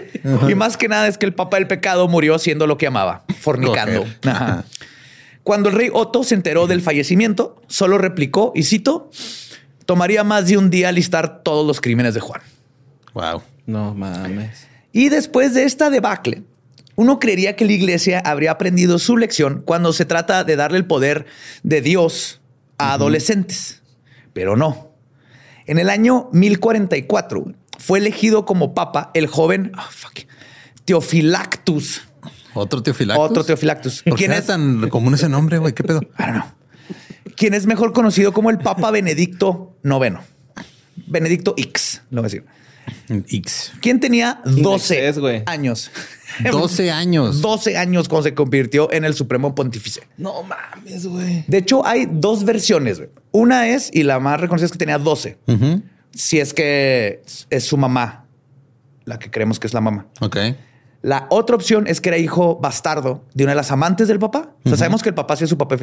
Y 0.49 0.55
más 0.55 0.77
que 0.77 0.89
nada 0.89 1.07
es 1.09 1.19
que 1.19 1.27
el 1.27 1.35
papa 1.35 1.57
del 1.59 1.67
pecado 1.67 2.09
murió 2.09 2.39
siendo 2.39 2.67
lo 2.67 2.79
que 2.79 2.87
amaba, 2.87 3.25
fornicando. 3.41 4.07
Cuando 5.43 5.69
el 5.69 5.75
rey 5.75 5.91
Otto 5.93 6.25
se 6.25 6.35
enteró 6.35 6.67
del 6.67 6.81
fallecimiento, 6.81 7.61
solo 7.67 7.99
replicó, 7.99 8.53
y 8.55 8.63
cito, 8.63 9.11
tomaría 9.85 10.25
más 10.25 10.47
de 10.47 10.57
un 10.57 10.71
día 10.71 10.91
listar 10.91 11.43
todos 11.43 11.67
los 11.67 11.83
crímenes 11.83 12.15
de 12.15 12.21
Juan. 12.21 12.41
Wow. 13.13 13.43
No 13.67 13.95
mames. 13.95 14.67
Y 14.93 15.09
después 15.11 15.55
de 15.55 15.65
esta 15.65 15.91
debacle, 15.91 16.45
Uno 16.97 17.19
creería 17.19 17.57
que 17.57 17.65
la 17.65 17.73
iglesia 17.73 18.21
habría 18.25 18.53
aprendido 18.53 19.01
su 19.01 19.17
lección 19.17 19.63
cuando 19.65 19.93
se 19.93 20.05
trata 20.05 20.45
de 20.45 20.55
darle 20.55 20.79
el 20.79 20.87
poder 20.87 21.27
de 21.65 21.81
Dios 21.81 22.41
a 22.79 22.93
adolescentes, 22.93 23.83
pero 24.33 24.57
no. 24.57 24.94
En 25.67 25.79
el 25.79 25.89
año 25.89 26.29
1044 26.33 27.53
fue 27.79 27.99
elegido 27.99 28.45
como 28.45 28.75
papa 28.75 29.11
el 29.15 29.27
joven 29.27 29.73
oh, 29.77 30.09
Teofilactus. 30.85 32.03
Otro 32.55 32.83
Teofilactus. 32.83 33.31
Otro 33.31 33.45
Teofilactus. 33.45 34.03
¿Por 34.03 34.19
qué 34.19 34.27
es 34.27 34.47
tan 34.47 34.89
común 34.91 35.15
ese 35.15 35.29
nombre, 35.29 35.59
güey? 35.59 35.73
¿Qué 35.73 35.83
pedo? 35.83 36.01
I 36.19 36.33
don't 36.33 36.45
Quien 37.37 37.55
es 37.55 37.67
mejor 37.67 37.93
conocido 37.93 38.33
como 38.33 38.51
el 38.51 38.59
Papa 38.59 38.91
Benedicto 38.91 39.77
IX. 39.83 40.19
Benedicto 41.07 41.55
X, 41.57 42.03
lo 42.11 42.21
voy 42.21 42.27
a 42.27 42.31
decir. 42.31 42.45
X. 43.09 43.73
¿Quién 43.81 44.01
tenía 44.01 44.41
12 44.45 45.45
años. 45.47 45.91
12 46.51 46.91
años. 46.91 47.41
12 47.41 47.77
años 47.77 48.09
cuando 48.09 48.25
se 48.25 48.35
convirtió 48.35 48.93
en 48.93 49.05
el 49.05 49.15
Supremo 49.15 49.55
Pontífice. 49.55 50.03
No 50.17 50.43
mames, 50.43 51.07
güey. 51.07 51.45
De 51.47 51.59
hecho, 51.59 51.87
hay 51.87 52.09
dos 52.11 52.45
versiones. 52.45 53.03
Una 53.31 53.69
es, 53.69 53.91
y 53.93 54.03
la 54.03 54.19
más 54.21 54.41
reconocida 54.41 54.67
es 54.67 54.73
que 54.73 54.79
tenía 54.79 54.99
12. 54.99 55.39
Si 56.13 56.39
es 56.39 56.55
que 56.55 57.23
es 57.51 57.65
su 57.65 57.77
mamá, 57.77 58.27
la 59.05 59.19
que 59.19 59.31
creemos 59.31 59.59
que 59.59 59.67
es 59.67 59.75
la 59.75 59.81
mamá. 59.81 60.07
Ok. 60.21 60.37
La 61.05 61.27
otra 61.29 61.55
opción 61.55 61.87
es 61.87 62.01
que 62.01 62.09
era 62.09 62.17
hijo 62.17 62.57
bastardo 62.57 63.27
de 63.35 63.45
una 63.45 63.53
de 63.53 63.57
las 63.57 63.71
amantes 63.71 64.09
del 64.09 64.19
papá. 64.19 64.55
O 64.65 64.71
sea, 64.71 64.79
sabemos 64.79 65.03
que 65.03 65.11
el 65.11 65.15
papá 65.15 65.37
sí 65.37 65.45
es 65.45 65.51
su 65.51 65.59
papá. 65.59 65.77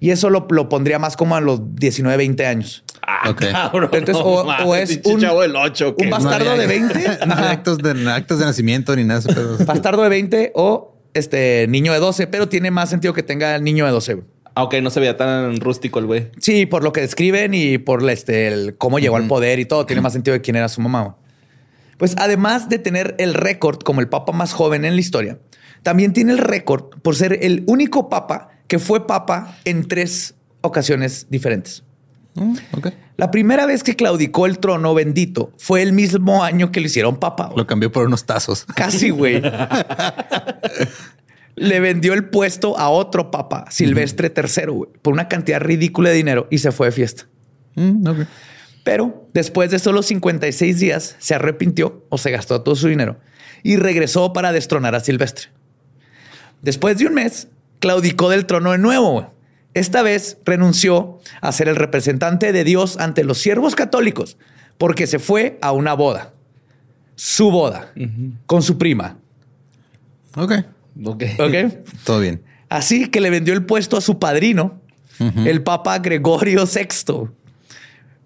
y 0.00 0.10
eso 0.10 0.28
lo, 0.28 0.48
pondría 0.68 0.98
más 0.98 1.16
como 1.16 1.36
a 1.36 1.40
los 1.40 1.76
19, 1.76 2.16
20 2.16 2.46
años. 2.46 2.82
Ah, 3.22 3.70
Entonces, 3.92 4.16
o, 4.24 4.74
es 4.74 5.00
un, 5.04 5.20
del 5.20 5.54
8, 5.54 5.96
un 5.98 6.10
bastardo 6.10 6.56
de 6.56 6.66
20. 6.66 7.26
No 7.26 7.34
hay 7.34 7.44
actos 7.44 7.78
de, 7.78 8.10
actos 8.10 8.38
de 8.38 8.46
nacimiento 8.46 8.96
ni 8.96 9.04
nada. 9.04 9.20
Bastardo 9.66 10.02
de 10.02 10.08
20 10.08 10.52
o 10.54 10.96
este 11.12 11.66
niño 11.68 11.92
de 11.92 11.98
12, 11.98 12.28
pero 12.28 12.48
tiene 12.48 12.70
más 12.70 12.88
sentido 12.88 13.12
que 13.12 13.22
tenga 13.22 13.54
el 13.56 13.62
niño 13.62 13.84
de 13.84 13.90
12. 13.90 14.22
Aunque 14.54 14.78
ah, 14.78 14.80
no 14.80 14.88
se 14.88 15.00
veía 15.00 15.18
tan 15.18 15.60
rústico 15.60 15.98
el 15.98 16.06
güey. 16.06 16.30
Sí, 16.40 16.64
por 16.64 16.82
lo 16.82 16.94
que 16.94 17.02
describen 17.02 17.52
y 17.52 17.76
por 17.76 18.08
este, 18.08 18.48
el, 18.48 18.76
cómo 18.78 18.98
llegó 18.98 19.16
al 19.16 19.26
poder 19.26 19.58
y 19.58 19.66
todo, 19.66 19.84
tiene 19.84 20.00
más 20.00 20.14
sentido 20.14 20.32
de 20.32 20.40
quién 20.40 20.56
era 20.56 20.70
su 20.70 20.80
mamá. 20.80 21.16
Pues 21.98 22.14
además 22.16 22.70
de 22.70 22.78
tener 22.78 23.14
el 23.18 23.34
récord 23.34 23.80
como 23.80 24.00
el 24.00 24.08
papa 24.08 24.32
más 24.32 24.54
joven 24.54 24.86
en 24.86 24.94
la 24.94 25.00
historia, 25.00 25.38
también 25.82 26.14
tiene 26.14 26.32
el 26.32 26.38
récord 26.38 26.84
por 27.02 27.16
ser 27.16 27.38
el 27.42 27.64
único 27.66 28.08
papa 28.08 28.48
que 28.66 28.78
fue 28.78 29.06
papa 29.06 29.58
en 29.66 29.86
tres 29.86 30.34
ocasiones 30.62 31.26
diferentes. 31.28 31.84
Mm, 32.40 32.56
la 33.18 33.30
primera 33.30 33.66
vez 33.66 33.82
que 33.82 33.94
claudicó 33.94 34.46
el 34.46 34.58
trono 34.58 34.94
bendito 34.94 35.52
fue 35.58 35.82
el 35.82 35.92
mismo 35.92 36.42
año 36.42 36.72
que 36.72 36.80
le 36.80 36.86
hicieron 36.86 37.18
papa. 37.18 37.52
Lo 37.54 37.66
cambió 37.66 37.92
por 37.92 38.06
unos 38.06 38.24
tazos. 38.24 38.64
Casi, 38.74 39.10
güey. 39.10 39.42
le 41.54 41.80
vendió 41.80 42.14
el 42.14 42.30
puesto 42.30 42.78
a 42.78 42.88
otro 42.88 43.30
papa, 43.30 43.66
Silvestre 43.70 44.32
III, 44.34 44.64
por 45.02 45.12
una 45.12 45.28
cantidad 45.28 45.60
ridícula 45.60 46.08
de 46.08 46.16
dinero 46.16 46.48
y 46.50 46.58
se 46.58 46.72
fue 46.72 46.86
de 46.86 46.92
fiesta. 46.92 47.26
Mm, 47.74 48.22
pero 48.84 49.28
después 49.34 49.70
de 49.70 49.78
solo 49.78 50.02
56 50.02 50.80
días 50.80 51.16
se 51.18 51.34
arrepintió 51.34 52.06
o 52.08 52.16
se 52.16 52.30
gastó 52.30 52.62
todo 52.62 52.74
su 52.74 52.88
dinero 52.88 53.18
y 53.62 53.76
regresó 53.76 54.32
para 54.32 54.52
destronar 54.52 54.94
a 54.94 55.00
Silvestre. 55.00 55.48
Después 56.62 56.96
de 56.96 57.06
un 57.06 57.14
mes, 57.14 57.48
claudicó 57.78 58.30
del 58.30 58.46
trono 58.46 58.72
de 58.72 58.78
nuevo. 58.78 59.34
Esta 59.74 60.02
vez 60.02 60.38
renunció 60.44 61.20
a 61.40 61.52
ser 61.52 61.68
el 61.68 61.76
representante 61.76 62.52
de 62.52 62.64
Dios 62.64 62.96
ante 62.98 63.24
los 63.24 63.38
siervos 63.38 63.74
católicos 63.74 64.36
porque 64.78 65.06
se 65.06 65.18
fue 65.18 65.58
a 65.60 65.72
una 65.72 65.94
boda. 65.94 66.32
Su 67.14 67.50
boda 67.50 67.92
con 68.46 68.62
su 68.62 68.78
prima. 68.78 69.18
Ok. 70.34 70.52
Ok. 71.04 71.22
Todo 72.04 72.20
bien. 72.20 72.42
Así 72.68 73.08
que 73.08 73.20
le 73.20 73.30
vendió 73.30 73.52
el 73.52 73.66
puesto 73.66 73.96
a 73.96 74.00
su 74.00 74.18
padrino, 74.18 74.80
el 75.18 75.62
Papa 75.62 75.98
Gregorio 75.98 76.64
VI. 76.64 77.28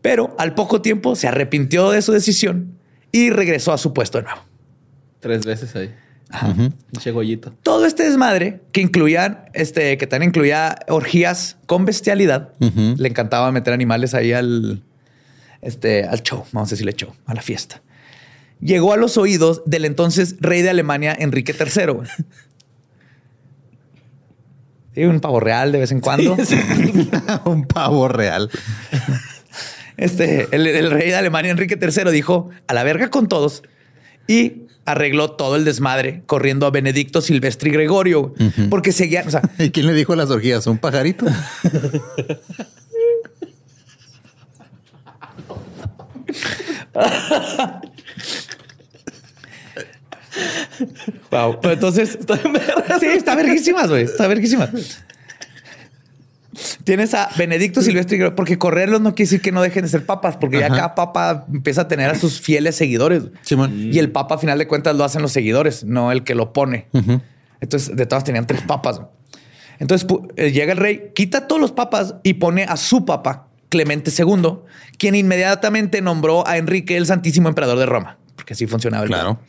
Pero 0.00 0.36
al 0.38 0.54
poco 0.54 0.80
tiempo 0.80 1.16
se 1.16 1.26
arrepintió 1.26 1.90
de 1.90 2.02
su 2.02 2.12
decisión 2.12 2.78
y 3.10 3.30
regresó 3.30 3.72
a 3.72 3.78
su 3.78 3.92
puesto 3.92 4.18
de 4.18 4.24
nuevo. 4.24 4.42
Tres 5.18 5.44
veces 5.44 5.74
ahí. 5.74 5.92
Todo 7.62 7.86
este 7.86 8.04
desmadre 8.04 8.60
que 8.72 8.80
incluían, 8.80 9.44
este, 9.52 9.96
que 9.98 10.06
también 10.06 10.30
incluía 10.30 10.76
orgías 10.88 11.56
con 11.66 11.84
bestialidad. 11.84 12.52
Le 12.58 13.08
encantaba 13.08 13.52
meter 13.52 13.72
animales 13.72 14.14
ahí 14.14 14.32
al, 14.32 14.82
este, 15.62 16.04
al 16.04 16.22
show, 16.22 16.44
vamos 16.52 16.70
a 16.70 16.72
decirle 16.72 16.92
show, 16.94 17.12
a 17.26 17.34
la 17.34 17.42
fiesta. 17.42 17.82
Llegó 18.60 18.92
a 18.92 18.96
los 18.96 19.16
oídos 19.16 19.62
del 19.66 19.84
entonces 19.84 20.36
rey 20.40 20.62
de 20.62 20.70
Alemania, 20.70 21.14
Enrique 21.18 21.54
III. 21.58 21.94
un 25.06 25.20
pavo 25.20 25.40
real 25.40 25.72
de 25.72 25.78
vez 25.78 25.92
en 25.92 26.00
cuando. 26.00 26.36
un 27.44 27.66
pavo 27.66 28.08
real. 28.08 28.50
Este, 29.96 30.48
el, 30.50 30.90
rey 30.90 31.10
de 31.10 31.16
Alemania, 31.16 31.50
Enrique 31.50 31.78
III, 31.80 32.10
dijo 32.10 32.50
a 32.66 32.74
la 32.74 32.82
verga 32.84 33.10
con 33.10 33.28
todos 33.28 33.62
y 34.26 34.64
arregló 34.84 35.30
todo 35.32 35.56
el 35.56 35.64
desmadre 35.64 36.22
corriendo 36.26 36.66
a 36.66 36.70
Benedicto 36.70 37.20
Silvestri 37.20 37.70
Gregorio 37.70 38.34
porque 38.70 38.92
seguía. 38.92 39.24
¿Y 39.58 39.70
quién 39.70 39.86
le 39.86 39.94
dijo 39.94 40.12
a 40.12 40.16
las 40.16 40.30
orgías? 40.30 40.66
¿Un 40.66 40.78
pajarito? 40.78 41.26
wow. 51.30 51.58
entonces, 51.62 52.18
sí, 53.00 53.06
está 53.06 53.34
verguísimas, 53.34 53.88
güey. 53.88 54.04
Está 54.04 54.26
verguísimas. 54.26 54.70
Tienes 56.84 57.14
a 57.14 57.30
Benedicto 57.36 57.80
Silvestre, 57.82 58.30
porque 58.32 58.58
correrlos 58.58 59.00
no 59.00 59.14
quiere 59.14 59.28
decir 59.28 59.40
que 59.40 59.52
no 59.52 59.62
dejen 59.62 59.82
de 59.82 59.88
ser 59.88 60.04
papas, 60.04 60.36
porque 60.36 60.60
ya 60.60 60.68
cada 60.68 60.94
papa 60.94 61.46
empieza 61.52 61.82
a 61.82 61.88
tener 61.88 62.10
a 62.10 62.14
sus 62.14 62.40
fieles 62.40 62.76
seguidores. 62.76 63.24
y 63.70 63.98
el 63.98 64.12
papa, 64.12 64.36
a 64.36 64.38
final 64.38 64.58
de 64.58 64.68
cuentas, 64.68 64.94
lo 64.94 65.04
hacen 65.04 65.22
los 65.22 65.32
seguidores, 65.32 65.84
no 65.84 66.12
el 66.12 66.24
que 66.24 66.34
lo 66.34 66.52
pone. 66.52 66.88
Entonces, 67.60 67.96
de 67.96 68.06
todas 68.06 68.24
tenían 68.24 68.46
tres 68.46 68.62
papas. 68.62 69.00
Entonces 69.78 70.06
eh, 70.36 70.52
llega 70.52 70.72
el 70.72 70.78
rey, 70.78 71.10
quita 71.14 71.38
a 71.38 71.48
todos 71.48 71.60
los 71.60 71.72
papas 71.72 72.16
y 72.22 72.34
pone 72.34 72.64
a 72.64 72.76
su 72.76 73.04
papa, 73.04 73.48
Clemente 73.68 74.12
II, 74.16 74.58
quien 74.98 75.14
inmediatamente 75.14 76.00
nombró 76.00 76.46
a 76.46 76.58
Enrique 76.58 76.96
el 76.96 77.06
Santísimo 77.06 77.48
Emperador 77.48 77.78
de 77.78 77.86
Roma, 77.86 78.18
porque 78.36 78.52
así 78.52 78.66
funcionaba 78.66 79.04
el 79.04 79.10
Claro. 79.10 79.40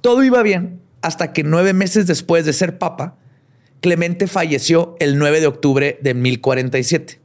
Todo 0.00 0.24
iba 0.24 0.42
bien 0.42 0.80
hasta 1.00 1.32
que 1.32 1.44
nueve 1.44 1.72
meses 1.72 2.06
después 2.06 2.44
de 2.44 2.52
ser 2.52 2.78
papa, 2.78 3.16
Clemente 3.82 4.28
falleció 4.28 4.96
el 5.00 5.18
9 5.18 5.40
de 5.40 5.48
octubre 5.48 5.98
de 6.00 6.14
1047. 6.14 7.18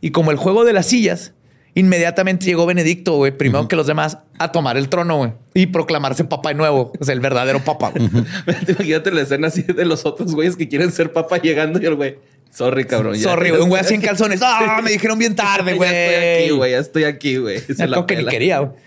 Y 0.00 0.12
como 0.12 0.30
el 0.30 0.36
juego 0.36 0.64
de 0.64 0.72
las 0.72 0.86
sillas, 0.86 1.32
inmediatamente 1.74 2.46
llegó 2.46 2.64
Benedicto, 2.64 3.16
güey, 3.16 3.36
primero 3.36 3.66
que 3.66 3.74
los 3.74 3.88
demás, 3.88 4.18
a 4.38 4.52
tomar 4.52 4.76
el 4.76 4.88
trono, 4.88 5.16
güey, 5.16 5.32
y 5.52 5.66
proclamarse 5.66 6.22
papa 6.22 6.50
de 6.50 6.54
nuevo, 6.54 6.92
o 6.98 7.04
sea, 7.04 7.12
el 7.12 7.18
verdadero 7.18 7.58
papa. 7.64 7.92
Imagínate 8.68 9.10
la 9.10 9.22
escena 9.22 9.48
así 9.48 9.62
de 9.62 9.84
los 9.84 10.06
otros 10.06 10.32
güeyes 10.32 10.54
que 10.54 10.68
quieren 10.68 10.92
ser 10.92 11.12
papa 11.12 11.38
llegando 11.38 11.82
y 11.82 11.86
el 11.86 11.96
güey, 11.96 12.18
sorry, 12.50 12.84
cabrón. 12.84 13.16
sorry, 13.16 13.50
güey, 13.50 13.62
un 13.62 13.68
güey 13.68 13.82
así 13.82 13.94
en 13.94 14.00
calzones. 14.00 14.40
Ah, 14.44 14.80
me 14.84 14.92
dijeron 14.92 15.18
bien 15.18 15.34
tarde, 15.34 15.74
güey. 15.76 15.90
ya 15.90 15.98
estoy 15.98 16.44
aquí, 16.44 16.50
güey, 16.50 16.70
ya 16.70 16.78
estoy 16.78 17.04
aquí, 17.04 17.36
güey. 17.36 18.06
que 18.06 18.16
ni 18.16 18.26
quería, 18.26 18.60
güey. 18.60 18.86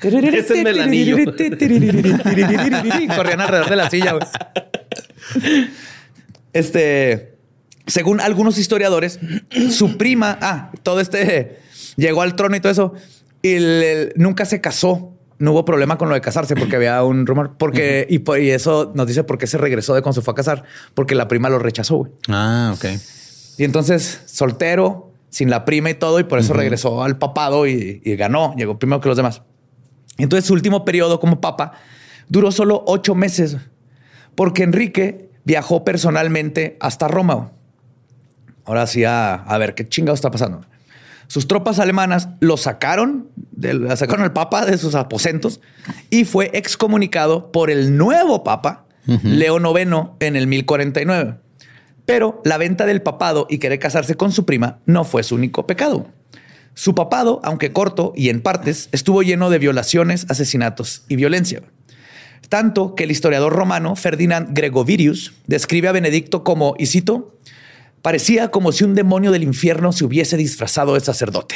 Es 0.00 0.50
el 0.50 0.80
anillo. 0.80 1.16
Corrían 3.16 3.40
alrededor 3.40 3.68
de 3.68 3.76
la 3.76 3.90
silla, 3.90 4.12
güey. 4.12 4.26
Este, 6.52 7.36
según 7.86 8.20
algunos 8.20 8.58
historiadores, 8.58 9.18
su 9.70 9.96
prima, 9.96 10.38
ah, 10.40 10.72
todo 10.82 11.00
este 11.00 11.58
llegó 11.96 12.22
al 12.22 12.36
trono 12.36 12.56
y 12.56 12.60
todo 12.60 12.72
eso, 12.72 12.94
y 13.42 13.56
nunca 14.16 14.44
se 14.44 14.60
casó. 14.60 15.08
No 15.38 15.50
hubo 15.52 15.64
problema 15.64 15.98
con 15.98 16.08
lo 16.08 16.14
de 16.14 16.20
casarse 16.20 16.54
porque 16.54 16.76
había 16.76 17.02
un 17.02 17.26
rumor. 17.26 17.56
Porque, 17.58 18.06
y, 18.08 18.50
eso 18.50 18.92
nos 18.94 19.08
dice 19.08 19.24
por 19.24 19.38
qué 19.38 19.48
se 19.48 19.58
regresó 19.58 19.92
de 19.92 20.00
cuando 20.00 20.20
se 20.20 20.24
fue 20.24 20.32
a 20.32 20.34
casar, 20.36 20.62
porque 20.94 21.16
la 21.16 21.26
prima 21.26 21.48
lo 21.48 21.58
rechazó. 21.58 21.96
Güey. 21.96 22.12
Ah, 22.28 22.72
ok. 22.76 22.84
Y 23.58 23.64
entonces, 23.64 24.20
soltero, 24.26 25.10
sin 25.30 25.50
la 25.50 25.64
prima 25.64 25.90
y 25.90 25.94
todo, 25.94 26.20
y 26.20 26.24
por 26.24 26.38
eso 26.38 26.52
regresó 26.52 27.02
al 27.02 27.18
papado 27.18 27.66
y, 27.66 28.00
y, 28.04 28.14
ganó. 28.14 28.54
Llegó 28.56 28.78
primero 28.78 29.00
que 29.00 29.08
los 29.08 29.16
demás. 29.16 29.42
Entonces, 30.16 30.46
su 30.46 30.52
último 30.52 30.84
periodo 30.84 31.18
como 31.18 31.40
papa 31.40 31.72
duró 32.28 32.52
solo 32.52 32.84
ocho 32.86 33.16
meses, 33.16 33.56
porque 34.36 34.62
Enrique 34.62 35.31
viajó 35.44 35.84
personalmente 35.84 36.76
hasta 36.80 37.08
Roma. 37.08 37.52
Ahora 38.64 38.86
sí, 38.86 39.04
a, 39.04 39.44
ver 39.58 39.74
qué 39.74 39.88
chingado 39.88 40.14
está 40.14 40.30
pasando. 40.30 40.64
Sus 41.26 41.48
tropas 41.48 41.78
alemanas 41.78 42.28
lo 42.40 42.56
sacaron, 42.56 43.28
sacaron 43.96 44.24
al 44.24 44.32
papa 44.32 44.66
de 44.66 44.76
sus 44.76 44.94
aposentos 44.94 45.60
y 46.10 46.24
fue 46.24 46.50
excomunicado 46.52 47.50
por 47.52 47.70
el 47.70 47.96
nuevo 47.96 48.44
papa, 48.44 48.84
Leo 49.06 49.58
IX, 49.58 50.10
en 50.20 50.36
el 50.36 50.46
1049. 50.46 51.36
Pero 52.04 52.42
la 52.44 52.58
venta 52.58 52.86
del 52.86 53.02
papado 53.02 53.46
y 53.48 53.58
querer 53.58 53.78
casarse 53.78 54.16
con 54.16 54.32
su 54.32 54.44
prima 54.44 54.80
no 54.84 55.04
fue 55.04 55.22
su 55.22 55.34
único 55.36 55.66
pecado. 55.66 56.08
Su 56.74 56.94
papado, 56.94 57.40
aunque 57.44 57.72
corto 57.72 58.12
y 58.16 58.28
en 58.28 58.42
partes, 58.42 58.88
estuvo 58.92 59.22
lleno 59.22 59.50
de 59.50 59.58
violaciones, 59.58 60.26
asesinatos 60.28 61.04
y 61.08 61.16
violencia. 61.16 61.62
Tanto 62.48 62.94
que 62.94 63.04
el 63.04 63.10
historiador 63.10 63.52
romano 63.52 63.96
Ferdinand 63.96 64.48
Gregovirius 64.52 65.32
describe 65.46 65.88
a 65.88 65.92
Benedicto 65.92 66.44
como, 66.44 66.74
y 66.78 66.86
cito, 66.86 67.36
parecía 68.02 68.50
como 68.50 68.72
si 68.72 68.84
un 68.84 68.94
demonio 68.94 69.32
del 69.32 69.42
infierno 69.42 69.92
se 69.92 70.04
hubiese 70.04 70.36
disfrazado 70.36 70.94
de 70.94 71.00
sacerdote, 71.00 71.54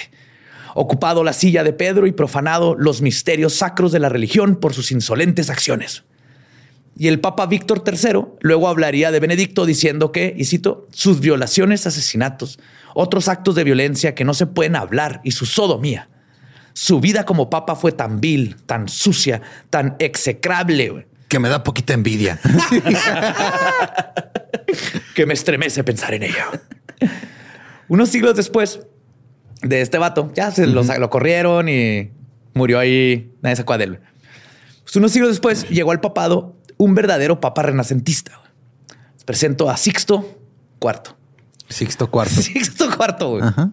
ocupado 0.75 1.25
la 1.25 1.33
silla 1.33 1.65
de 1.65 1.73
Pedro 1.73 2.07
y 2.07 2.13
profanado 2.13 2.75
los 2.77 3.03
misterios 3.03 3.55
sacros 3.55 3.93
de 3.93 4.01
la 4.01 4.09
religión 4.09 4.57
por 4.57 4.73
sus 4.73 4.93
insolentes 4.93 5.51
acciones. 5.51 6.05
Y 6.99 7.09
el 7.09 7.21
Papa 7.21 7.45
Víctor 7.47 7.85
III 7.87 8.39
luego 8.41 8.69
hablaría 8.69 9.11
de 9.11 9.21
Benedicto 9.21 9.67
diciendo 9.67 10.13
que, 10.13 10.35
y 10.35 10.47
cito, 10.47 10.87
sus 10.93 11.21
violaciones, 11.21 11.87
asesinatos, 11.87 12.59
otros 12.95 13.29
actos 13.29 13.55
de 13.55 13.65
violencia 13.65 14.15
que 14.15 14.25
no 14.25 14.33
se 14.33 14.47
pueden 14.47 14.77
hablar 14.77 15.21
y 15.23 15.33
su 15.33 15.45
sodomía. 15.45 16.09
Su 16.77 17.01
vida 17.01 17.25
como 17.25 17.49
papa 17.49 17.75
fue 17.75 17.91
tan 17.91 18.21
vil, 18.21 18.57
tan 18.67 18.87
sucia, 18.87 19.41
tan 19.71 19.97
execrable. 19.99 21.09
Que 21.27 21.39
me 21.39 21.49
da 21.49 21.63
poquita 21.63 21.95
envidia. 21.95 22.39
que 25.15 25.25
me 25.25 25.33
estremece 25.33 25.83
pensar 25.85 26.13
en 26.13 26.25
ello. 26.25 26.45
Unos 27.89 28.11
siglos 28.11 28.37
después 28.37 28.81
de 29.63 29.81
este 29.81 29.97
vato, 29.97 30.31
ya 30.35 30.51
se 30.51 30.67
lo, 30.67 31.09
corrieron 31.09 31.71
y 31.71 32.11
murió 32.53 32.79
ahí, 32.79 33.33
nadie 33.41 33.59
acuerda 33.59 33.87
de 33.87 33.93
él. 33.93 34.01
Pues 34.83 34.97
unos 34.97 35.13
siglos 35.13 35.31
después 35.31 35.67
llegó 35.71 35.93
al 35.93 36.01
papado 36.01 36.59
un 36.77 36.95
verdadero 36.95 37.41
papa 37.41 37.63
renacentista. 37.63 38.33
presento 39.25 39.71
a 39.71 39.79
Sixto 39.79 40.39
IV. 40.83 41.15
Sixto 41.71 42.11
IV. 42.13 42.29
Sixto 42.43 42.85
IV, 42.85 43.73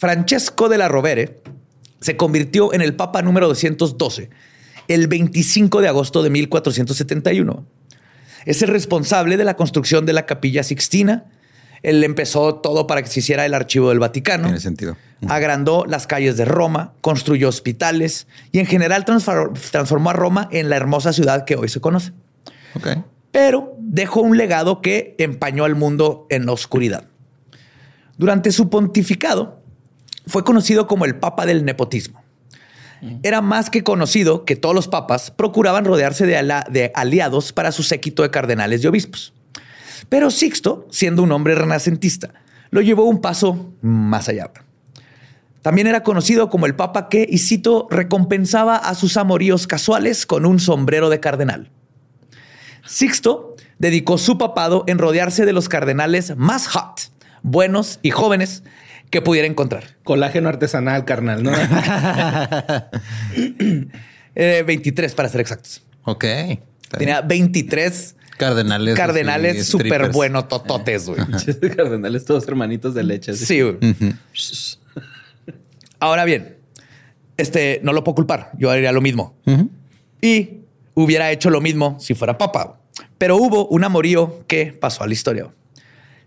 Francesco 0.00 0.70
de 0.70 0.78
la 0.78 0.88
Rovere 0.88 1.42
se 2.00 2.16
convirtió 2.16 2.72
en 2.72 2.80
el 2.80 2.96
papa 2.96 3.20
número 3.20 3.48
212 3.48 4.30
el 4.88 5.08
25 5.08 5.82
de 5.82 5.88
agosto 5.88 6.22
de 6.22 6.30
1471. 6.30 7.66
Es 8.46 8.62
el 8.62 8.68
responsable 8.68 9.36
de 9.36 9.44
la 9.44 9.56
construcción 9.56 10.06
de 10.06 10.14
la 10.14 10.24
capilla 10.24 10.62
Sixtina. 10.62 11.26
Él 11.82 12.02
empezó 12.02 12.54
todo 12.54 12.86
para 12.86 13.02
que 13.02 13.10
se 13.10 13.20
hiciera 13.20 13.44
el 13.44 13.52
archivo 13.52 13.90
del 13.90 13.98
Vaticano. 13.98 14.44
Tiene 14.44 14.60
sentido. 14.60 14.96
Agrandó 15.28 15.84
las 15.84 16.06
calles 16.06 16.38
de 16.38 16.46
Roma, 16.46 16.94
construyó 17.02 17.50
hospitales 17.50 18.26
y 18.52 18.58
en 18.58 18.64
general 18.64 19.04
transformó 19.04 20.08
a 20.08 20.14
Roma 20.14 20.48
en 20.50 20.70
la 20.70 20.76
hermosa 20.76 21.12
ciudad 21.12 21.44
que 21.44 21.56
hoy 21.56 21.68
se 21.68 21.82
conoce. 21.82 22.12
Pero 23.32 23.76
dejó 23.78 24.22
un 24.22 24.38
legado 24.38 24.80
que 24.80 25.14
empañó 25.18 25.66
al 25.66 25.74
mundo 25.74 26.26
en 26.30 26.46
la 26.46 26.52
oscuridad. 26.52 27.04
Durante 28.16 28.50
su 28.50 28.70
pontificado, 28.70 29.59
fue 30.26 30.44
conocido 30.44 30.86
como 30.86 31.04
el 31.04 31.16
Papa 31.16 31.46
del 31.46 31.64
Nepotismo. 31.64 32.22
Era 33.22 33.40
más 33.40 33.70
que 33.70 33.82
conocido 33.82 34.44
que 34.44 34.56
todos 34.56 34.74
los 34.74 34.86
papas 34.86 35.30
procuraban 35.30 35.86
rodearse 35.86 36.26
de, 36.26 36.62
de 36.70 36.92
aliados 36.94 37.52
para 37.52 37.72
su 37.72 37.82
séquito 37.82 38.22
de 38.22 38.30
cardenales 38.30 38.84
y 38.84 38.86
obispos. 38.88 39.32
Pero 40.10 40.30
Sixto, 40.30 40.86
siendo 40.90 41.22
un 41.22 41.32
hombre 41.32 41.54
renacentista, 41.54 42.34
lo 42.70 42.82
llevó 42.82 43.04
un 43.04 43.20
paso 43.20 43.72
más 43.80 44.28
allá. 44.28 44.50
También 45.62 45.86
era 45.86 46.02
conocido 46.02 46.48
como 46.48 46.66
el 46.66 46.74
papa 46.74 47.08
que, 47.08 47.26
y 47.28 47.38
cito, 47.38 47.86
recompensaba 47.90 48.76
a 48.76 48.94
sus 48.94 49.16
amoríos 49.16 49.66
casuales 49.66 50.26
con 50.26 50.46
un 50.46 50.58
sombrero 50.58 51.10
de 51.10 51.20
cardenal. 51.20 51.70
Sixto 52.86 53.56
dedicó 53.78 54.18
su 54.18 54.38
papado 54.38 54.84
en 54.86 54.98
rodearse 54.98 55.44
de 55.44 55.52
los 55.52 55.68
cardenales 55.68 56.36
más 56.36 56.66
hot, 56.68 57.10
buenos 57.42 57.98
y 58.02 58.10
jóvenes 58.10 58.62
que 59.10 59.20
pudiera 59.20 59.46
encontrar. 59.46 59.96
Colágeno 60.04 60.48
artesanal, 60.48 61.04
carnal, 61.04 61.42
¿no? 61.42 61.50
23 64.34 65.12
eh, 65.12 65.14
para 65.14 65.28
ser 65.28 65.40
exactos. 65.40 65.82
Ok. 66.04 66.24
Tenía 66.96 67.20
23 67.20 68.16
cardenales. 68.36 68.96
Cardenales 68.96 69.66
súper 69.66 70.10
bueno 70.10 70.46
tototes, 70.46 71.06
güey. 71.06 71.20
cardenales 71.76 72.24
todos 72.24 72.46
hermanitos 72.48 72.94
de 72.94 73.02
leche. 73.02 73.34
Sí, 73.34 73.60
güey. 73.60 73.76
Ahora 76.00 76.24
bien, 76.24 76.56
este 77.36 77.80
no 77.82 77.92
lo 77.92 78.04
puedo 78.04 78.14
culpar. 78.14 78.52
Yo 78.58 78.70
haría 78.70 78.92
lo 78.92 79.00
mismo. 79.00 79.36
Y 80.22 80.60
hubiera 80.94 81.30
hecho 81.30 81.50
lo 81.50 81.60
mismo 81.60 81.98
si 82.00 82.14
fuera 82.14 82.38
papa. 82.38 82.80
Pero 83.18 83.36
hubo 83.36 83.66
un 83.68 83.84
amorío 83.84 84.44
que 84.46 84.72
pasó 84.72 85.04
a 85.04 85.06
la 85.06 85.12
historia. 85.12 85.48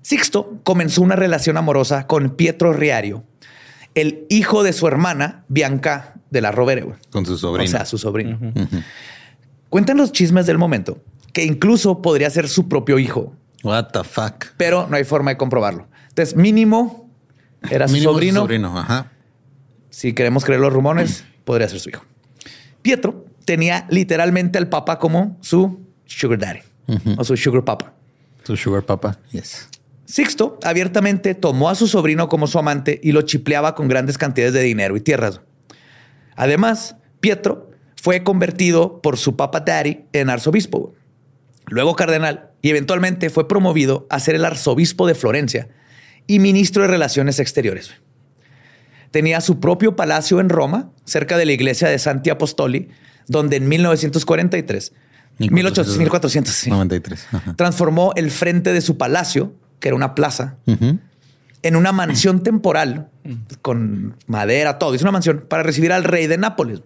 Sixto 0.03 0.59
comenzó 0.63 1.01
una 1.01 1.15
relación 1.15 1.57
amorosa 1.57 2.07
con 2.07 2.31
Pietro 2.31 2.73
Riario, 2.73 3.23
el 3.95 4.25
hijo 4.29 4.61
de 4.61 4.73
su 4.73 4.85
hermana 4.87 5.45
Bianca 5.47 6.15
de 6.29 6.41
la 6.41 6.51
Rovere. 6.51 6.95
Con 7.09 7.25
su 7.25 7.37
sobrino. 7.37 7.63
O 7.63 7.71
sea, 7.71 7.85
su 7.85 7.97
sobrino. 7.97 8.37
Cuentan 9.69 9.97
los 9.97 10.11
chismes 10.11 10.45
del 10.45 10.57
momento 10.57 11.01
que 11.31 11.43
incluso 11.45 12.01
podría 12.01 12.29
ser 12.29 12.47
su 12.47 12.67
propio 12.67 12.99
hijo. 12.99 13.33
What 13.63 13.87
the 13.93 14.03
fuck. 14.03 14.47
Pero 14.57 14.87
no 14.89 14.97
hay 14.97 15.05
forma 15.05 15.31
de 15.31 15.37
comprobarlo. 15.37 15.87
Entonces, 16.09 16.35
mínimo 16.35 17.09
era 17.71 17.87
su 17.87 17.97
sobrino. 17.97 18.41
sobrino. 18.41 18.77
Ajá. 18.77 19.11
Si 19.89 20.13
queremos 20.13 20.43
creer 20.43 20.59
los 20.59 20.73
rumores, 20.73 21.23
podría 21.45 21.69
ser 21.69 21.79
su 21.79 21.89
hijo. 21.89 22.03
Pietro 22.81 23.25
tenía 23.45 23.87
literalmente 23.89 24.57
al 24.57 24.67
papa 24.67 24.99
como 24.99 25.37
su 25.41 25.79
sugar 26.05 26.39
daddy 26.39 26.59
o 27.17 27.23
su 27.23 27.37
sugar 27.37 27.63
papa. 27.63 27.93
Su 28.43 28.57
sugar 28.57 28.83
papa, 28.83 29.17
yes. 29.31 29.69
Sixto 30.13 30.59
abiertamente 30.61 31.33
tomó 31.33 31.71
a 31.71 31.73
su 31.73 31.87
sobrino 31.87 32.29
como 32.29 32.45
su 32.45 32.59
amante 32.59 32.99
y 33.01 33.13
lo 33.13 33.23
chipleaba 33.23 33.73
con 33.73 33.87
grandes 33.87 34.19
cantidades 34.19 34.53
de 34.53 34.61
dinero 34.61 34.95
y 34.95 35.01
tierras. 35.01 35.41
Además, 36.35 36.97
Pietro 37.19 37.71
fue 37.99 38.23
convertido 38.23 39.01
por 39.01 39.17
su 39.17 39.35
papa 39.35 39.61
Daddy 39.61 40.05
en 40.13 40.29
arzobispo, 40.29 40.93
luego 41.65 41.95
cardenal 41.95 42.51
y 42.61 42.69
eventualmente 42.69 43.31
fue 43.31 43.47
promovido 43.47 44.05
a 44.11 44.19
ser 44.19 44.35
el 44.35 44.45
arzobispo 44.45 45.07
de 45.07 45.15
Florencia 45.15 45.69
y 46.27 46.37
ministro 46.37 46.83
de 46.83 46.89
Relaciones 46.89 47.39
Exteriores. 47.39 47.95
Tenía 49.09 49.41
su 49.41 49.59
propio 49.59 49.95
palacio 49.95 50.39
en 50.39 50.49
Roma, 50.49 50.91
cerca 51.05 51.39
de 51.39 51.47
la 51.47 51.53
iglesia 51.53 51.89
de 51.89 51.97
Santi 51.97 52.29
Apostoli, 52.29 52.89
donde 53.27 53.55
en 53.55 53.67
1943, 53.67 54.93
1493, 55.39 56.69
transformó 57.55 58.13
el 58.15 58.29
frente 58.29 58.73
de 58.73 58.81
su 58.81 58.99
palacio 58.99 59.55
que 59.83 59.89
era 59.89 59.97
una 59.97 60.15
plaza, 60.15 60.55
en 60.65 61.75
una 61.75 61.91
mansión 61.91 62.41
temporal 62.41 63.09
con 63.61 64.15
madera, 64.27 64.79
todo. 64.79 64.95
Hizo 64.95 65.03
una 65.03 65.11
mansión 65.11 65.45
para 65.49 65.61
recibir 65.61 65.91
al 65.91 66.05
rey 66.05 66.27
de 66.27 66.37
Nápoles. 66.37 66.83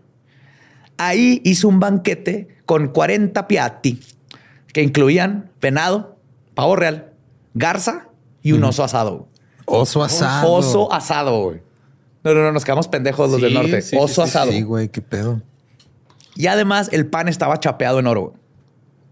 Ahí 0.98 1.40
hizo 1.46 1.68
un 1.68 1.80
banquete 1.80 2.48
con 2.66 2.88
40 2.88 3.48
piatti 3.48 4.00
que 4.74 4.82
incluían 4.82 5.52
venado, 5.62 6.18
pavo 6.56 6.76
real, 6.76 7.12
garza 7.54 8.08
y 8.42 8.54
un 8.54 8.64
oso 8.64 8.84
asado. 8.84 9.28
Oso 9.66 10.04
asado. 10.04 10.52
oso 10.52 10.92
asado, 10.92 11.40
güey. 11.44 11.62
No, 12.24 12.34
no, 12.34 12.42
no, 12.42 12.52
nos 12.52 12.66
quedamos 12.66 12.88
pendejos 12.88 13.30
los 13.30 13.40
del 13.40 13.54
norte. 13.54 13.84
oso 13.96 14.24
asado. 14.24 14.52
Sí, 14.52 14.64
güey, 14.64 14.90
qué 14.90 15.04
pedo. 15.04 15.44
Y 16.36 16.48
además 16.48 16.90
el 16.92 17.06
pan 17.06 17.28
estaba 17.28 17.60
chapeado 17.60 18.00
en 18.00 18.08
oro. 18.08 18.34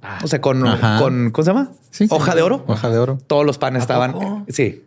Ah. 0.08 0.20
O 0.24 0.28
sea, 0.28 0.40
con, 0.40 0.62
con, 0.62 1.32
¿cómo 1.32 1.44
se 1.44 1.52
llama? 1.52 1.72
Hoja 2.10 2.36
de 2.36 2.44
oro. 2.44 2.64
Hoja 2.68 2.90
de 2.90 3.00
oro. 3.00 3.18
Todos 3.26 3.44
los 3.46 3.58
panes 3.58 3.82
estaban. 3.82 4.46
Sí. 4.50 4.84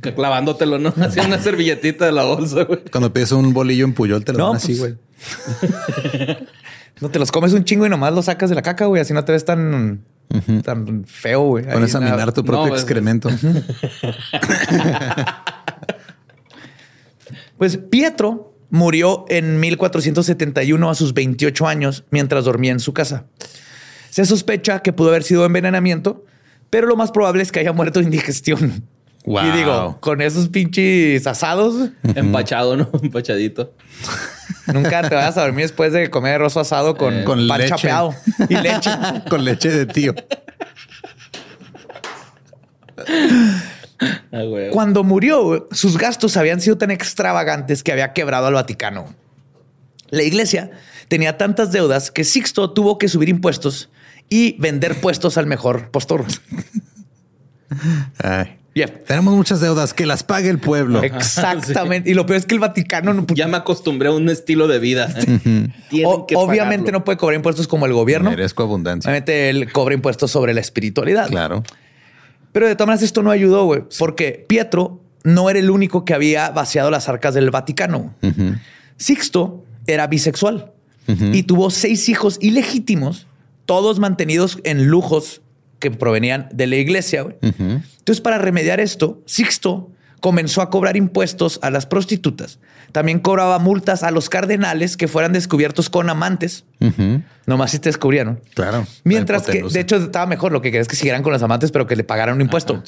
Clavándotelo, 0.00 0.78
¿no? 0.78 0.92
Así 1.00 1.20
una 1.20 1.38
servilletita 1.38 2.04
de 2.06 2.12
la 2.12 2.24
bolsa, 2.24 2.64
güey. 2.64 2.80
Cuando 2.90 3.12
pides 3.12 3.32
un 3.32 3.52
bolillo 3.54 3.84
en 3.84 3.94
Puyol, 3.94 4.24
te 4.24 4.32
lo 4.32 4.46
dan 4.46 4.56
así, 4.56 4.74
pues. 4.74 4.96
güey. 4.96 6.36
no 7.00 7.08
te 7.10 7.18
los 7.18 7.32
comes 7.32 7.52
un 7.54 7.64
chingo 7.64 7.86
y 7.86 7.88
nomás 7.88 8.12
lo 8.12 8.22
sacas 8.22 8.50
de 8.50 8.56
la 8.56 8.62
caca, 8.62 8.86
güey. 8.86 9.00
Así 9.00 9.14
no 9.14 9.24
te 9.24 9.32
ves 9.32 9.44
tan, 9.44 10.04
tan 10.62 11.04
feo, 11.04 11.42
güey. 11.42 11.64
Pones 11.64 11.94
a 11.94 12.00
minar 12.00 12.32
tu 12.32 12.44
propio 12.44 12.74
excremento. 12.74 13.30
pues 17.56 17.76
Pietro 17.78 18.52
murió 18.70 19.24
en 19.28 19.60
1471 19.60 20.90
a 20.90 20.94
sus 20.94 21.14
28 21.14 21.66
años 21.66 22.04
mientras 22.10 22.44
dormía 22.44 22.72
en 22.72 22.80
su 22.80 22.92
casa. 22.92 23.26
Se 24.14 24.24
sospecha 24.24 24.78
que 24.78 24.92
pudo 24.92 25.08
haber 25.08 25.24
sido 25.24 25.44
envenenamiento, 25.44 26.24
pero 26.70 26.86
lo 26.86 26.94
más 26.94 27.10
probable 27.10 27.42
es 27.42 27.50
que 27.50 27.58
haya 27.58 27.72
muerto 27.72 27.98
de 27.98 28.04
indigestión. 28.04 28.86
Y 29.26 29.50
digo, 29.50 29.98
con 30.00 30.22
esos 30.22 30.48
pinches 30.50 31.26
asados. 31.26 31.90
Empachado, 32.14 32.76
¿no? 32.76 32.88
Empachadito. 33.02 33.72
Nunca 34.72 35.08
te 35.08 35.16
vas 35.16 35.36
a 35.36 35.40
dormir 35.42 35.64
después 35.64 35.92
de 35.92 36.10
comer 36.10 36.34
arroz 36.36 36.56
asado 36.56 36.96
con, 36.96 37.12
eh, 37.12 37.24
pan 37.24 37.58
leche. 37.58 37.70
chapeado 37.70 38.14
y 38.48 38.54
leche. 38.62 38.90
con 39.28 39.44
leche 39.44 39.70
de 39.70 39.86
tío. 39.86 40.14
Ah, 44.30 44.42
Cuando 44.70 45.02
murió, 45.02 45.66
sus 45.72 45.98
gastos 45.98 46.36
habían 46.36 46.60
sido 46.60 46.78
tan 46.78 46.92
extravagantes 46.92 47.82
que 47.82 47.90
había 47.90 48.12
quebrado 48.12 48.46
al 48.46 48.54
Vaticano. 48.54 49.12
La 50.10 50.22
iglesia 50.22 50.70
tenía 51.08 51.36
tantas 51.36 51.72
deudas 51.72 52.12
que 52.12 52.22
Sixto 52.22 52.70
tuvo 52.70 52.96
que 52.96 53.08
subir 53.08 53.28
impuestos 53.28 53.90
y 54.28 54.56
vender 54.58 55.00
puestos 55.00 55.38
al 55.38 55.46
mejor 55.46 55.90
postor. 55.90 56.24
Tenemos 59.06 59.34
muchas 59.34 59.60
deudas, 59.60 59.94
que 59.94 60.04
las 60.04 60.24
pague 60.24 60.48
el 60.48 60.58
pueblo. 60.58 61.02
Exactamente. 61.02 62.10
Y 62.10 62.14
lo 62.14 62.26
peor 62.26 62.38
es 62.38 62.46
que 62.46 62.54
el 62.54 62.60
Vaticano 62.60 63.14
no, 63.14 63.24
ya 63.32 63.46
me 63.46 63.56
acostumbré 63.56 64.08
a 64.08 64.12
un 64.12 64.28
estilo 64.28 64.66
de 64.66 64.80
vida. 64.80 65.14
obviamente 66.34 66.90
no 66.90 67.04
puede 67.04 67.16
cobrar 67.16 67.36
impuestos 67.36 67.68
como 67.68 67.86
el 67.86 67.92
gobierno. 67.92 68.30
Merezco 68.30 68.64
abundancia. 68.64 69.08
Obviamente 69.08 69.48
él 69.50 69.70
cobra 69.70 69.94
impuestos 69.94 70.30
sobre 70.30 70.54
la 70.54 70.60
espiritualidad. 70.60 71.28
Claro. 71.28 71.62
Pero 72.50 72.66
de 72.66 72.74
todas 72.74 72.88
maneras 72.88 73.02
esto 73.02 73.22
no 73.22 73.30
ayudó, 73.30 73.64
güey, 73.64 73.82
porque 73.98 74.44
Pietro 74.48 75.00
no 75.22 75.50
era 75.50 75.58
el 75.58 75.70
único 75.70 76.04
que 76.04 76.14
había 76.14 76.50
vaciado 76.50 76.90
las 76.90 77.08
arcas 77.08 77.34
del 77.34 77.50
Vaticano. 77.50 78.14
Sixto 78.96 79.64
era 79.86 80.06
bisexual 80.06 80.72
y 81.06 81.44
tuvo 81.44 81.70
seis 81.70 82.08
hijos 82.08 82.38
ilegítimos, 82.40 83.26
todos 83.66 83.98
mantenidos 83.98 84.58
en 84.64 84.86
lujos 84.86 85.42
que 85.78 85.90
provenían 85.90 86.48
de 86.52 86.66
la 86.66 86.76
iglesia. 86.76 87.26
Entonces, 87.42 88.20
para 88.20 88.38
remediar 88.38 88.80
esto, 88.80 89.22
Sixto 89.26 89.90
comenzó 90.20 90.62
a 90.62 90.70
cobrar 90.70 90.96
impuestos 90.96 91.58
a 91.62 91.70
las 91.70 91.84
prostitutas. 91.84 92.58
También 92.94 93.18
cobraba 93.18 93.58
multas 93.58 94.04
a 94.04 94.12
los 94.12 94.28
cardenales 94.28 94.96
que 94.96 95.08
fueran 95.08 95.32
descubiertos 95.32 95.90
con 95.90 96.08
amantes. 96.08 96.64
Nomás 97.44 97.72
si 97.72 97.80
te 97.80 97.88
descubrieron. 97.88 98.40
Claro. 98.54 98.86
Mientras 99.02 99.42
que, 99.42 99.64
de 99.64 99.80
hecho, 99.80 99.96
estaba 99.96 100.26
mejor 100.26 100.52
lo 100.52 100.62
que 100.62 100.70
querías 100.70 100.86
que 100.86 100.94
siguieran 100.94 101.24
con 101.24 101.32
los 101.32 101.42
amantes, 101.42 101.72
pero 101.72 101.88
que 101.88 101.96
le 101.96 102.04
pagaran 102.04 102.36
un 102.36 102.42
impuesto. 102.42 102.84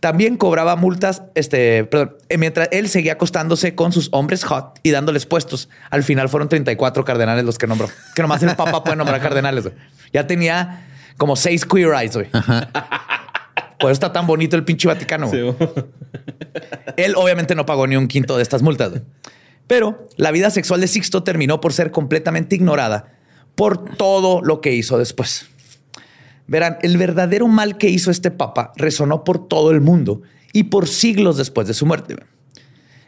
También 0.00 0.38
cobraba 0.38 0.74
multas, 0.76 1.24
este, 1.34 1.84
perdón, 1.84 2.16
eh, 2.30 2.38
mientras 2.38 2.70
él 2.72 2.88
seguía 2.88 3.12
acostándose 3.12 3.74
con 3.74 3.92
sus 3.92 4.08
hombres 4.12 4.42
hot 4.44 4.80
y 4.82 4.90
dándoles 4.90 5.26
puestos. 5.26 5.68
Al 5.90 6.02
final 6.02 6.30
fueron 6.30 6.48
34 6.48 7.04
cardenales 7.04 7.44
los 7.44 7.58
que 7.58 7.66
nombró. 7.66 7.90
Que 8.14 8.22
nomás 8.22 8.42
el 8.42 8.56
papa 8.56 8.82
puede 8.82 8.96
nombrar 8.96 9.20
cardenales. 9.20 9.68
Ya 10.14 10.26
tenía 10.26 10.86
como 11.18 11.36
seis 11.36 11.66
queer 11.66 11.92
eyes, 11.92 12.16
güey. 12.16 12.30
Por 12.30 13.90
eso 13.90 13.92
está 13.92 14.14
tan 14.14 14.26
bonito 14.26 14.56
el 14.56 14.64
pinche 14.64 14.88
Vaticano. 14.88 15.30
Él 16.96 17.14
obviamente 17.16 17.54
no 17.54 17.66
pagó 17.66 17.86
ni 17.86 17.96
un 17.96 18.08
quinto 18.08 18.38
de 18.38 18.42
estas 18.42 18.62
multas. 18.62 18.92
Pero 19.66 20.06
la 20.16 20.30
vida 20.30 20.50
sexual 20.50 20.80
de 20.80 20.88
Sixto 20.88 21.22
terminó 21.22 21.60
por 21.60 21.72
ser 21.72 21.90
completamente 21.90 22.56
ignorada 22.56 23.12
por 23.54 23.96
todo 23.96 24.40
lo 24.42 24.60
que 24.60 24.72
hizo 24.74 24.98
después. 24.98 25.46
Verán, 26.46 26.78
el 26.82 26.98
verdadero 26.98 27.48
mal 27.48 27.78
que 27.78 27.88
hizo 27.88 28.10
este 28.10 28.30
papa 28.30 28.72
resonó 28.76 29.24
por 29.24 29.46
todo 29.48 29.70
el 29.70 29.80
mundo 29.80 30.22
y 30.52 30.64
por 30.64 30.88
siglos 30.88 31.36
después 31.36 31.66
de 31.66 31.74
su 31.74 31.86
muerte. 31.86 32.16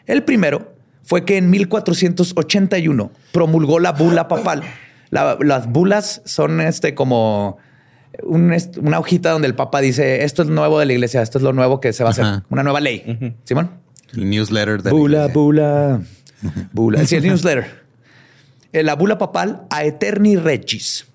El 0.07 0.23
primero 0.23 0.75
fue 1.03 1.25
que 1.25 1.37
en 1.37 1.51
1481 1.51 3.13
promulgó 3.33 3.81
la 3.81 3.93
bula 3.93 4.29
papal. 4.29 4.63
las 5.11 5.69
bulas 5.69 6.23
son 6.25 6.61
este 6.61 6.95
como 6.95 7.59
una 8.23 8.99
hojita 8.99 9.31
donde 9.31 9.49
el 9.49 9.55
Papa 9.55 9.81
dice 9.81 10.25
esto 10.25 10.43
es 10.43 10.49
nuevo 10.49 10.79
de 10.79 10.87
la 10.87 10.93
iglesia, 10.93 11.23
esto 11.23 11.39
es 11.39 11.45
lo 11.45 11.53
nuevo 11.53 11.81
que 11.81 11.93
se 11.93 12.05
va 12.05 12.11
a 12.11 12.13
hacer, 12.13 12.27
una 12.49 12.63
nueva 12.63 12.81
ley. 12.81 13.37
Simón. 13.45 13.71
El 14.13 14.31
newsletter 14.31 14.83
de 14.83 14.91
bula, 14.91 15.27
bula, 15.27 16.01
bula. 16.73 17.05
Sí, 17.07 17.17
el 17.17 17.25
newsletter. 17.25 17.85
Eh, 18.73 18.83
la 18.83 18.97
bula 18.97 19.19
papal 19.19 19.67
a 19.71 19.85
Eterni 19.85 20.37
Regis, 20.37 21.07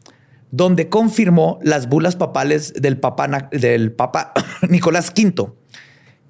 donde 0.52 0.90
confirmó 0.90 1.60
las 1.62 1.90
bulas 1.90 2.16
papales 2.16 2.74
del 2.74 2.98
Papa, 2.98 3.50
del 3.52 3.92
Papa 3.92 4.34
Nicolás 4.70 5.14
V, 5.16 5.52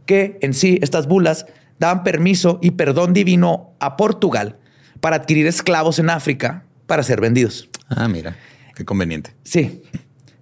que 0.06 0.38
en 0.42 0.54
sí 0.54 0.80
estas 0.82 1.08
bulas 1.08 1.46
daban 1.78 2.04
permiso 2.04 2.60
y 2.62 2.72
perdón 2.72 3.14
divino 3.14 3.76
a 3.80 3.96
Portugal 3.96 4.58
para 5.00 5.18
adquirir 5.18 5.48
esclavos 5.48 6.00
en 6.00 6.10
África 6.10 6.66
para 6.88 7.04
ser 7.04 7.22
vendidos. 7.22 7.70
Ah, 7.88 8.08
mira, 8.08 8.36
qué 8.76 8.84
conveniente. 8.86 9.36
Sí. 9.44 9.82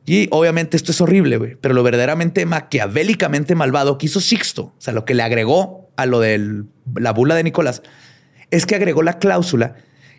Y 0.05 0.29
obviamente 0.31 0.77
esto 0.77 0.93
es 0.93 1.01
horrible, 1.01 1.35
güey, 1.35 1.55
pero 1.59 1.73
lo 1.73 1.83
verdaderamente 1.83 2.45
maquiavélicamente 2.45 3.55
malvado 3.55 3.97
que 3.97 4.05
hizo 4.05 4.21
Sixto, 4.21 4.63
o 4.63 4.75
sea, 4.77 4.93
lo 4.93 5.03
que 5.03 5.13
le 5.13 5.21
agregó 5.21 5.91
a 5.97 6.05
lo 6.05 6.21
de 6.21 6.63
la 6.95 7.11
bula 7.11 7.35
de 7.35 7.43
Nicolás, 7.43 7.83
es 8.51 8.65
que 8.65 8.75
agregó 8.75 9.03
la 9.03 9.19
cláusula 9.19 9.75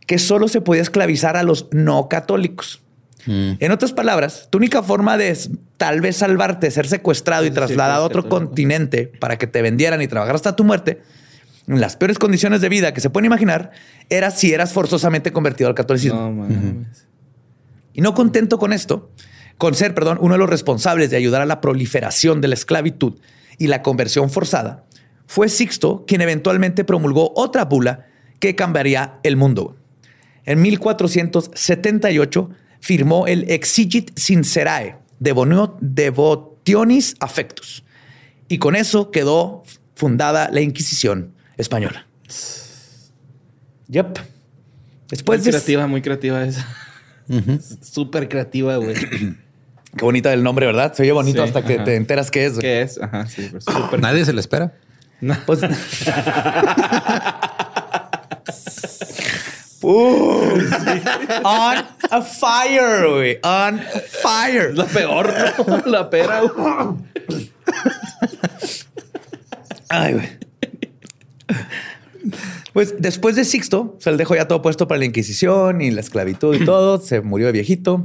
que 0.07 0.19
solo 0.19 0.49
se 0.49 0.61
podía 0.61 0.83
esclavizar 0.83 1.37
a 1.37 1.43
los 1.43 1.69
no 1.71 2.09
católicos. 2.09 2.83
Mm. 3.27 3.53
En 3.59 3.73
otras 3.73 3.93
palabras, 3.93 4.49
tu 4.51 4.59
única 4.59 4.83
forma 4.83 5.19
de 5.19 5.37
tal 5.77 6.01
vez 6.01 6.17
salvarte, 6.17 6.71
ser 6.71 6.89
secuestrado 6.89 7.45
y 7.45 7.51
trasladado 7.51 8.05
a 8.05 8.07
otro 8.07 8.29
continente 8.29 9.07
para 9.07 9.37
que 9.37 9.47
te 9.47 9.61
vendieran 9.61 10.01
y 10.01 10.09
trabajar 10.09 10.35
hasta 10.35 10.57
tu 10.57 10.65
muerte, 10.65 11.03
en 11.67 11.81
las 11.81 11.97
peores 11.97 12.19
condiciones 12.19 12.63
de 12.63 12.71
vida 12.71 12.95
que 12.95 13.03
se 13.03 13.11
pueden 13.11 13.27
imaginar, 13.27 13.73
era 14.09 14.31
si 14.31 14.53
eras 14.53 14.73
forzosamente 14.73 15.33
convertido 15.33 15.69
al 15.69 15.75
catolicismo. 15.75 16.47
Y 17.93 18.01
no 18.01 18.15
contento 18.15 18.59
con 18.59 18.73
esto, 18.73 19.11
con 19.59 19.75
ser, 19.75 19.95
perdón, 19.95 20.19
uno 20.23 20.35
de 20.35 20.39
los 20.39 20.49
responsables 20.49 21.11
de 21.11 21.19
ayudar 21.19 21.43
a 21.43 21.47
la 21.47 21.61
proliferación 21.61 22.41
de 22.41 22.49
la 22.49 22.55
esclavitud 22.55 23.19
y 23.59 23.67
la 23.67 23.83
conversión 23.83 24.31
forzada, 24.31 24.85
fue 25.27 25.51
Sixto 25.51 26.05
quien 26.07 26.23
eventualmente 26.23 26.85
promulgó 26.85 27.33
otra 27.37 27.67
bula 27.67 28.07
que 28.39 28.55
cambiaría 28.55 29.19
el 29.23 29.37
mundo. 29.37 29.77
En 30.45 30.63
1478 30.63 32.51
firmó 32.81 33.27
el 33.27 33.51
Exigit 33.51 34.19
Sincerae 34.19 34.97
Devotionis 35.21 37.17
Affectus 37.21 37.85
y 38.49 38.59
con 38.59 38.77
eso 38.77 39.11
quedó 39.11 39.63
fundada 39.95 40.49
la 40.51 40.61
Inquisición 40.61 41.35
española. 41.57 42.07
Yep. 43.89 44.19
Después 45.11 45.41
muy 45.43 45.51
creativa, 45.51 45.87
muy 45.87 46.03
creativa 46.03 46.45
esa. 46.45 46.67
Súper 47.83 48.29
creativa, 48.29 48.77
güey. 48.77 48.95
Qué 48.95 50.05
bonita 50.05 50.33
el 50.33 50.43
nombre, 50.43 50.67
¿verdad? 50.67 50.93
Se 50.93 51.03
oye 51.03 51.13
bonito 51.13 51.43
hasta 51.43 51.65
que 51.65 51.79
te 51.79 51.97
enteras 51.97 52.31
qué 52.31 52.47
es. 52.47 52.59
¿Qué 52.59 52.83
es? 52.83 53.01
Ajá, 53.01 53.27
sí. 53.27 53.51
Pues, 53.51 54.01
Nadie 54.01 54.25
se 54.25 54.33
le 54.33 54.41
espera. 54.41 54.75
Pues... 55.47 55.61
On 61.45 61.85
a 62.11 62.23
fire, 62.23 63.09
güey. 63.09 63.39
On 63.43 63.81
fire. 64.23 64.75
La 64.75 64.85
peor, 64.85 65.33
La 65.87 66.11
pera, 66.11 66.43
Ay, 69.89 70.15
güey. 70.15 70.29
Pues 72.73 72.95
después 72.99 73.37
de 73.37 73.45
Sixto, 73.45 73.97
se 73.99 74.11
le 74.11 74.17
dejó 74.17 74.35
ya 74.35 74.47
todo 74.47 74.63
puesto 74.63 74.87
para 74.87 74.99
la 74.99 75.05
Inquisición 75.05 75.81
y 75.81 75.91
la 75.91 76.01
esclavitud 76.01 76.55
y 76.55 76.65
todo. 76.65 77.01
Se 77.01 77.21
murió 77.21 77.47
de 77.47 77.53
viejito. 77.53 78.05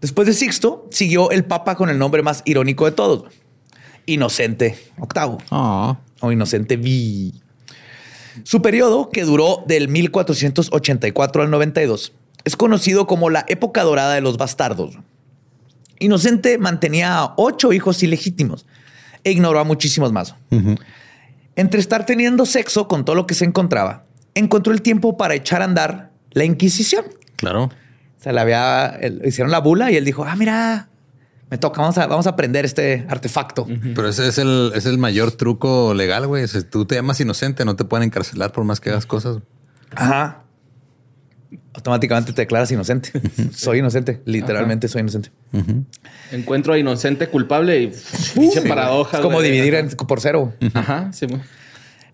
Después 0.00 0.26
de 0.26 0.34
Sixto, 0.34 0.86
siguió 0.90 1.30
el 1.30 1.44
Papa 1.44 1.76
con 1.76 1.88
el 1.88 1.98
nombre 1.98 2.22
más 2.22 2.42
irónico 2.44 2.84
de 2.84 2.92
todos, 2.92 3.24
Inocente 4.06 4.78
Octavo 4.98 5.38
ah. 5.50 5.98
o 6.20 6.30
Inocente 6.30 6.76
V. 6.76 7.43
Su 8.42 8.60
periodo, 8.60 9.10
que 9.10 9.24
duró 9.24 9.64
del 9.66 9.88
1484 9.88 11.42
al 11.42 11.50
92, 11.50 12.12
es 12.44 12.56
conocido 12.56 13.06
como 13.06 13.30
la 13.30 13.44
época 13.48 13.82
dorada 13.82 14.14
de 14.14 14.20
los 14.20 14.36
bastardos. 14.36 14.98
Inocente 15.98 16.58
mantenía 16.58 17.18
a 17.18 17.34
ocho 17.36 17.72
hijos 17.72 18.02
ilegítimos 18.02 18.66
e 19.22 19.30
ignoró 19.30 19.60
a 19.60 19.64
muchísimos 19.64 20.12
más. 20.12 20.34
Entre 21.56 21.80
estar 21.80 22.04
teniendo 22.04 22.44
sexo 22.44 22.88
con 22.88 23.04
todo 23.04 23.16
lo 23.16 23.26
que 23.26 23.34
se 23.34 23.44
encontraba, 23.44 24.04
encontró 24.34 24.72
el 24.72 24.82
tiempo 24.82 25.16
para 25.16 25.34
echar 25.34 25.62
a 25.62 25.66
andar 25.66 26.10
la 26.32 26.44
Inquisición. 26.44 27.04
Claro 27.36 27.70
sea, 28.24 28.32
le 28.32 28.40
había, 28.40 28.98
hicieron 29.24 29.52
la 29.52 29.60
bula 29.60 29.90
y 29.90 29.96
él 29.96 30.04
dijo, 30.04 30.24
ah, 30.24 30.34
mira, 30.34 30.88
me 31.50 31.58
toca, 31.58 31.80
vamos 31.80 31.98
a, 31.98 32.06
vamos 32.06 32.26
a 32.26 32.30
aprender 32.30 32.64
este 32.64 33.06
artefacto. 33.08 33.66
Pero 33.94 34.08
ese 34.08 34.28
es 34.28 34.38
el, 34.38 34.72
es 34.74 34.86
el 34.86 34.98
mayor 34.98 35.32
truco 35.32 35.94
legal, 35.94 36.26
güey. 36.26 36.48
Si 36.48 36.62
tú 36.62 36.84
te 36.84 36.94
llamas 36.94 37.20
inocente, 37.20 37.64
no 37.64 37.76
te 37.76 37.84
pueden 37.84 38.06
encarcelar 38.06 38.52
por 38.52 38.64
más 38.64 38.80
que 38.80 38.90
hagas 38.90 39.06
cosas. 39.06 39.38
Ajá. 39.94 40.42
Automáticamente 41.74 42.32
te 42.32 42.42
declaras 42.42 42.70
inocente. 42.72 43.12
soy 43.52 43.78
inocente. 43.78 44.22
Literalmente 44.24 44.88
soy 44.88 45.02
inocente. 45.02 45.30
Encuentro 46.32 46.72
a 46.72 46.78
inocente 46.78 47.28
culpable 47.28 47.82
y 47.82 47.86
uh, 48.36 48.68
paradoja. 48.68 49.18
Es 49.18 49.22
como 49.22 49.40
dividir 49.40 49.96
por 50.08 50.20
cero. 50.20 50.52
Ajá. 50.72 51.12
Sí. 51.12 51.26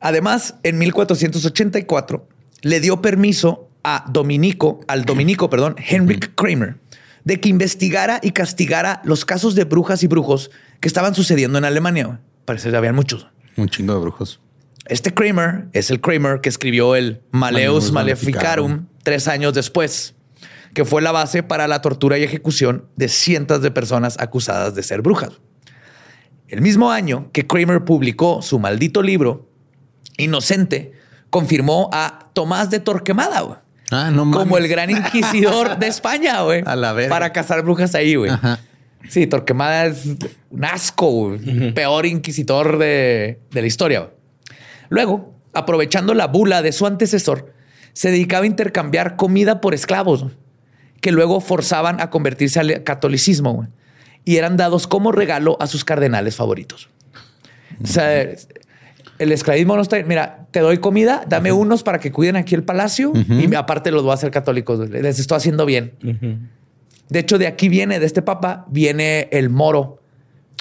Además, 0.00 0.56
en 0.62 0.78
1484 0.78 2.26
le 2.62 2.80
dio 2.80 3.00
permiso 3.00 3.68
a 3.82 4.04
Dominico, 4.08 4.80
al 4.88 5.04
Dominico, 5.04 5.48
perdón, 5.48 5.76
Henrik 5.78 6.34
Kramer, 6.34 6.76
de 7.24 7.40
que 7.40 7.48
investigara 7.48 8.20
y 8.22 8.32
castigara 8.32 9.00
los 9.04 9.24
casos 9.24 9.54
de 9.54 9.64
brujas 9.64 10.02
y 10.02 10.06
brujos 10.06 10.50
que 10.80 10.88
estaban 10.88 11.14
sucediendo 11.14 11.58
en 11.58 11.64
Alemania. 11.64 12.20
Parece 12.44 12.70
que 12.70 12.76
habían 12.76 12.94
muchos. 12.94 13.28
Un 13.56 13.68
chingo 13.68 13.94
de 13.94 14.00
brujos. 14.00 14.40
Este 14.86 15.12
Kramer 15.12 15.68
es 15.72 15.90
el 15.90 16.00
Kramer 16.00 16.40
que 16.40 16.48
escribió 16.48 16.96
el 16.96 17.22
Maleus 17.30 17.92
Maleficarum 17.92 18.86
tres 19.02 19.28
años 19.28 19.54
después, 19.54 20.14
que 20.74 20.84
fue 20.84 21.02
la 21.02 21.12
base 21.12 21.42
para 21.42 21.68
la 21.68 21.82
tortura 21.82 22.18
y 22.18 22.24
ejecución 22.24 22.86
de 22.96 23.08
cientos 23.08 23.62
de 23.62 23.70
personas 23.70 24.16
acusadas 24.18 24.74
de 24.74 24.82
ser 24.82 25.02
brujas. 25.02 25.40
El 26.48 26.62
mismo 26.62 26.90
año 26.90 27.30
que 27.32 27.46
Kramer 27.46 27.84
publicó 27.84 28.42
su 28.42 28.58
maldito 28.58 29.02
libro, 29.02 29.48
Inocente, 30.16 30.92
confirmó 31.30 31.88
a 31.92 32.30
Tomás 32.32 32.70
de 32.70 32.80
Torquemada, 32.80 33.62
Ah, 33.90 34.10
no 34.12 34.30
Como 34.30 34.56
el 34.56 34.68
gran 34.68 34.90
inquisidor 34.90 35.78
de 35.78 35.88
España, 35.88 36.42
güey. 36.42 36.62
A 36.66 36.76
la 36.76 36.92
vez. 36.92 37.08
Para 37.08 37.32
cazar 37.32 37.62
brujas 37.62 37.94
ahí, 37.94 38.14
güey. 38.14 38.30
Sí, 39.08 39.26
Torquemada 39.26 39.86
es 39.86 40.04
un 40.50 40.64
asco, 40.64 41.36
peor 41.74 42.06
inquisitor 42.06 42.78
de, 42.78 43.40
la 43.50 43.66
historia. 43.66 44.10
Luego, 44.88 45.34
aprovechando 45.52 46.14
la 46.14 46.26
bula 46.26 46.62
de 46.62 46.72
su 46.72 46.86
antecesor, 46.86 47.52
se 47.92 48.10
dedicaba 48.10 48.44
a 48.44 48.46
intercambiar 48.46 49.16
comida 49.16 49.60
por 49.60 49.74
esclavos, 49.74 50.26
que 51.00 51.12
luego 51.12 51.40
forzaban 51.40 52.00
a 52.00 52.10
convertirse 52.10 52.60
al 52.60 52.84
catolicismo 52.84 53.68
y 54.24 54.36
eran 54.36 54.56
dados 54.56 54.86
como 54.86 55.12
regalo 55.12 55.56
a 55.60 55.66
sus 55.66 55.84
cardenales 55.84 56.36
favoritos. 56.36 56.90
O 57.82 57.86
sea, 57.86 58.28
el 59.20 59.32
esclavismo 59.32 59.76
no 59.76 59.82
está. 59.82 60.02
Mira, 60.02 60.46
te 60.50 60.60
doy 60.60 60.78
comida, 60.78 61.24
dame 61.28 61.52
unos 61.52 61.82
para 61.82 62.00
que 62.00 62.10
cuiden 62.10 62.36
aquí 62.36 62.54
el 62.54 62.64
palacio 62.64 63.12
y 63.14 63.54
aparte 63.54 63.90
los 63.90 64.02
voy 64.02 64.12
a 64.12 64.14
hacer 64.14 64.30
católicos. 64.30 64.88
Les 64.88 65.18
estoy 65.18 65.36
haciendo 65.36 65.66
bien. 65.66 65.92
De 67.08 67.18
hecho, 67.18 67.38
de 67.38 67.46
aquí 67.46 67.68
viene, 67.68 68.00
de 68.00 68.06
este 68.06 68.22
papa, 68.22 68.64
viene 68.70 69.28
el 69.30 69.50
moro 69.50 69.98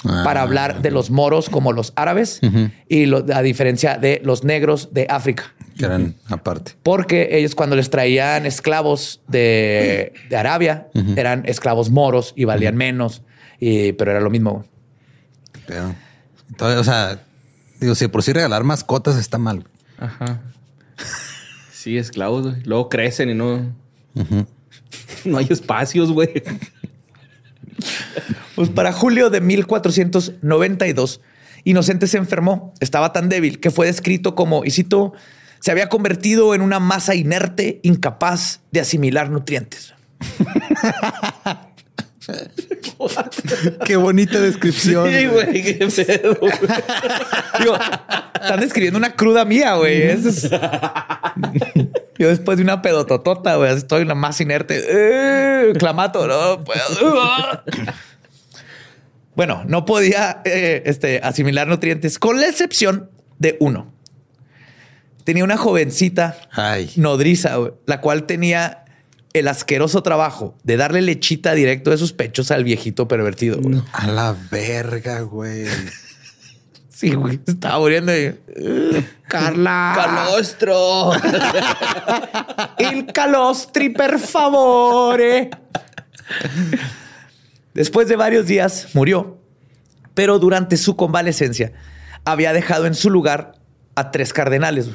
para 0.02 0.40
ah, 0.40 0.42
hablar 0.42 0.82
de 0.82 0.90
los 0.90 1.10
moros 1.10 1.48
como 1.48 1.72
los 1.72 1.92
árabes 1.96 2.40
y 2.88 3.12
a 3.32 3.42
diferencia 3.42 3.96
de 3.96 4.20
los 4.24 4.44
negros 4.44 4.90
de 4.92 5.06
África. 5.08 5.54
Que 5.78 5.86
eran 5.86 6.16
aparte. 6.28 6.72
Porque 6.82 7.30
ellos 7.32 7.54
cuando 7.54 7.76
les 7.76 7.88
traían 7.88 8.44
esclavos 8.44 9.22
de, 9.26 10.12
Arabia, 10.36 10.88
eran 11.16 11.44
esclavos 11.46 11.88
moros 11.88 12.34
y 12.36 12.44
valían 12.44 12.76
menos, 12.76 13.22
y, 13.58 13.92
pero 13.92 14.10
era 14.10 14.20
lo 14.20 14.28
mismo. 14.28 14.66
Pero, 15.66 15.94
o 16.78 16.84
sea, 16.84 17.20
digo, 17.80 17.94
si 17.94 18.08
por 18.08 18.22
sí 18.22 18.32
regalar 18.32 18.64
mascotas 18.64 19.16
está 19.16 19.38
mal. 19.38 19.64
Ajá. 19.98 20.40
Sí, 21.72 21.96
esclavos, 21.96 22.54
luego 22.64 22.88
crecen 22.88 23.30
y 23.30 23.34
no... 23.34 23.74
No 25.24 25.36
hay 25.36 25.46
espacios, 25.50 26.12
güey. 26.12 26.42
Pues 28.54 28.68
para 28.70 28.92
julio 28.92 29.30
de 29.30 29.40
1492, 29.40 31.20
Inocente 31.64 32.06
se 32.06 32.18
enfermó. 32.18 32.72
Estaba 32.80 33.12
tan 33.12 33.28
débil 33.28 33.60
que 33.60 33.70
fue 33.70 33.86
descrito 33.86 34.34
como, 34.34 34.64
y 34.64 34.70
cito, 34.70 35.12
se 35.60 35.70
había 35.70 35.88
convertido 35.88 36.54
en 36.54 36.62
una 36.62 36.80
masa 36.80 37.14
inerte, 37.14 37.80
incapaz 37.82 38.60
de 38.70 38.80
asimilar 38.80 39.30
nutrientes. 39.30 39.94
qué 43.86 43.96
bonita 43.96 44.40
descripción. 44.40 45.10
Sí, 45.10 45.26
güey, 45.26 45.62
qué 45.78 45.86
pedo. 45.86 46.38
están 48.34 48.60
describiendo 48.60 48.98
una 48.98 49.14
cruda 49.14 49.44
mía, 49.44 49.76
güey. 49.76 50.08
Yo 52.18 52.28
después 52.28 52.58
de 52.58 52.64
una 52.64 52.82
pedototota, 52.82 53.56
güey, 53.56 53.74
estoy 53.74 54.04
la 54.04 54.14
más 54.14 54.40
inerte. 54.40 54.82
Eh, 54.86 55.72
clamato, 55.78 56.26
no 56.26 56.62
bueno, 59.34 59.62
no 59.66 59.86
podía 59.86 60.42
eh, 60.44 60.82
este, 60.84 61.20
asimilar 61.22 61.66
nutrientes, 61.66 62.18
con 62.18 62.40
la 62.40 62.48
excepción 62.48 63.10
de 63.38 63.56
uno. 63.60 63.90
Tenía 65.24 65.44
una 65.44 65.56
jovencita 65.56 66.36
nodriza, 66.96 67.56
la 67.86 68.00
cual 68.02 68.24
tenía 68.24 68.84
el 69.32 69.48
asqueroso 69.48 70.02
trabajo 70.02 70.56
de 70.64 70.76
darle 70.76 71.02
lechita 71.02 71.54
directo 71.54 71.90
de 71.90 71.98
sus 71.98 72.12
pechos 72.12 72.50
al 72.50 72.64
viejito 72.64 73.08
pervertido. 73.08 73.60
A 73.92 74.06
la 74.06 74.36
verga, 74.50 75.20
güey. 75.20 75.66
Sí, 77.00 77.14
güey. 77.14 77.40
Estaba 77.46 77.78
muriendo. 77.78 78.14
Y... 78.14 78.36
Carla. 79.26 79.92
Calostro. 79.96 81.12
El 82.78 83.06
calostri, 83.06 83.88
per 83.88 84.18
favore. 84.18 85.48
Después 87.72 88.06
de 88.06 88.16
varios 88.16 88.44
días 88.44 88.88
murió, 88.92 89.38
pero 90.12 90.38
durante 90.38 90.76
su 90.76 90.94
convalecencia 90.94 91.72
había 92.26 92.52
dejado 92.52 92.84
en 92.84 92.94
su 92.94 93.08
lugar 93.08 93.54
a 93.94 94.10
tres 94.10 94.34
cardenales. 94.34 94.90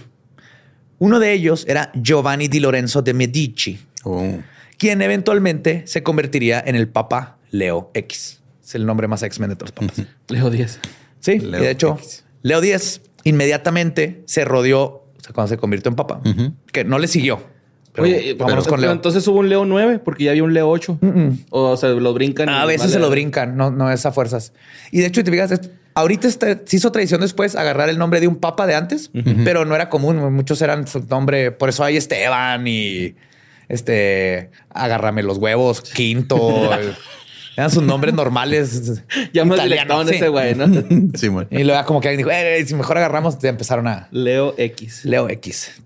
Uno 0.99 1.19
de 1.19 1.33
ellos 1.33 1.65
era 1.67 1.91
Giovanni 1.95 2.47
di 2.47 2.59
Lorenzo 2.59 3.01
de 3.01 3.15
Medici, 3.15 3.79
oh. 4.05 4.39
quien 4.77 5.01
eventualmente 5.01 5.83
se 5.85 6.03
convertiría 6.03 6.63
en 6.65 6.75
el 6.75 6.87
Papa 6.87 7.37
Leo 7.51 7.91
X. 7.93 8.41
Es 8.63 8.75
el 8.75 8.85
nombre 8.85 9.07
más 9.07 9.21
X-Men 9.23 9.49
de 9.49 9.55
todos 9.55 9.73
los 9.75 9.89
papas. 9.89 10.05
Leo 10.29 10.51
X. 10.51 10.79
Sí, 11.19 11.33
y 11.33 11.51
de 11.51 11.69
hecho, 11.69 11.99
Leo 12.41 12.63
X 12.63 13.01
inmediatamente 13.23 14.23
se 14.25 14.45
rodeó, 14.45 14.83
o 14.83 15.11
sea, 15.19 15.33
cuando 15.33 15.49
se 15.49 15.57
convirtió 15.57 15.89
en 15.89 15.95
papa, 15.95 16.21
que 16.71 16.83
no 16.83 16.99
le 16.99 17.07
siguió. 17.07 17.41
Oye, 17.97 18.33
vámonos 18.33 18.67
con 18.67 18.81
Leo. 18.81 18.91
Entonces 18.91 19.27
hubo 19.27 19.39
un 19.39 19.49
Leo 19.49 19.65
9 19.65 19.99
porque 19.99 20.25
ya 20.25 20.31
había 20.31 20.43
un 20.43 20.53
Leo 20.53 20.69
8. 20.69 20.99
O 21.49 21.77
se 21.77 21.89
lo 21.89 22.13
brincan. 22.13 22.49
A 22.49 22.65
veces 22.65 22.91
se 22.91 22.99
lo 22.99 23.09
brincan, 23.09 23.55
no, 23.55 23.71
no 23.71 23.91
es 23.91 24.05
a 24.05 24.11
fuerzas. 24.11 24.53
Y 24.91 24.99
de 24.99 25.07
hecho, 25.07 25.23
te 25.23 25.31
fijas, 25.31 25.59
ahorita 25.93 26.29
se 26.29 26.59
hizo 26.71 26.91
tradición 26.91 27.21
después 27.21 27.55
agarrar 27.55 27.89
el 27.89 27.97
nombre 27.97 28.19
de 28.19 28.27
un 28.27 28.35
papa 28.37 28.67
de 28.67 28.75
antes, 28.75 29.11
pero 29.43 29.65
no 29.65 29.75
era 29.75 29.89
común. 29.89 30.33
Muchos 30.33 30.61
eran 30.61 30.87
su 30.87 30.99
nombre. 31.09 31.51
Por 31.51 31.69
eso 31.69 31.83
hay 31.83 31.97
Esteban 31.97 32.67
y 32.67 33.15
este, 33.69 34.51
agárrame 34.69 35.23
los 35.23 35.37
huevos, 35.37 35.81
quinto. 35.81 36.69
Eran 37.57 37.71
sus 37.71 37.83
nombres 37.83 38.13
normales. 38.13 39.01
Ya 39.33 39.45
más 39.45 39.57
italianos, 39.59 40.11
ese 40.11 40.27
güey, 40.27 40.55
¿no? 40.55 40.65
Sí, 41.15 41.29
bueno. 41.29 41.47
Y 41.51 41.63
luego 41.63 41.85
como 41.85 42.01
que 42.01 42.09
alguien 42.09 42.27
dijo, 42.27 42.37
eh, 42.37 42.65
si 42.65 42.75
mejor 42.75 42.97
agarramos, 42.97 43.39
te 43.39 43.47
empezaron 43.47 43.87
a... 43.87 44.09
Leo 44.11 44.53
X. 44.57 45.05
Leo 45.05 45.29
X. 45.29 45.71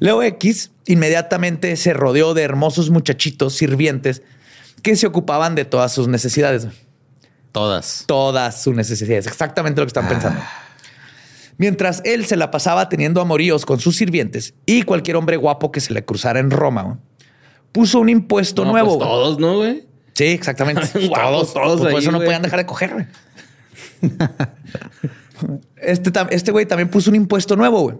Leo 0.00 0.22
X 0.22 0.70
inmediatamente 0.86 1.76
se 1.76 1.94
rodeó 1.94 2.34
de 2.34 2.42
hermosos 2.42 2.90
muchachitos 2.90 3.54
sirvientes 3.54 4.20
que 4.82 4.96
se 4.96 5.06
ocupaban 5.06 5.54
de 5.54 5.64
todas 5.64 5.92
sus 5.92 6.06
necesidades. 6.08 6.66
Todas. 7.52 8.04
Todas 8.06 8.62
sus 8.62 8.74
necesidades. 8.74 9.26
Exactamente 9.26 9.80
lo 9.80 9.86
que 9.86 9.90
están 9.90 10.08
pensando. 10.08 10.40
Mientras 11.60 12.00
él 12.06 12.24
se 12.24 12.36
la 12.36 12.50
pasaba 12.50 12.88
teniendo 12.88 13.20
amoríos 13.20 13.66
con 13.66 13.80
sus 13.80 13.94
sirvientes 13.94 14.54
y 14.64 14.80
cualquier 14.80 15.16
hombre 15.16 15.36
guapo 15.36 15.70
que 15.70 15.80
se 15.80 15.92
le 15.92 16.02
cruzara 16.02 16.40
en 16.40 16.50
Roma 16.50 17.00
puso 17.70 18.00
un 18.00 18.08
impuesto 18.08 18.64
nuevo. 18.64 18.96
Pues 18.96 19.06
todos, 19.06 19.38
¿no, 19.38 19.58
güey? 19.58 19.84
Sí, 20.14 20.24
exactamente. 20.24 20.86
todos, 21.14 21.52
todos. 21.52 21.80
Pues 21.82 21.92
por 21.92 22.00
eso 22.00 22.12
no 22.12 22.20
podían 22.20 22.40
dejar 22.40 22.60
de 22.60 22.64
coger, 22.64 23.08
este, 25.76 26.10
este 26.30 26.50
güey 26.50 26.64
también 26.64 26.88
puso 26.88 27.10
un 27.10 27.16
impuesto 27.16 27.56
nuevo, 27.56 27.82
güey. 27.82 27.96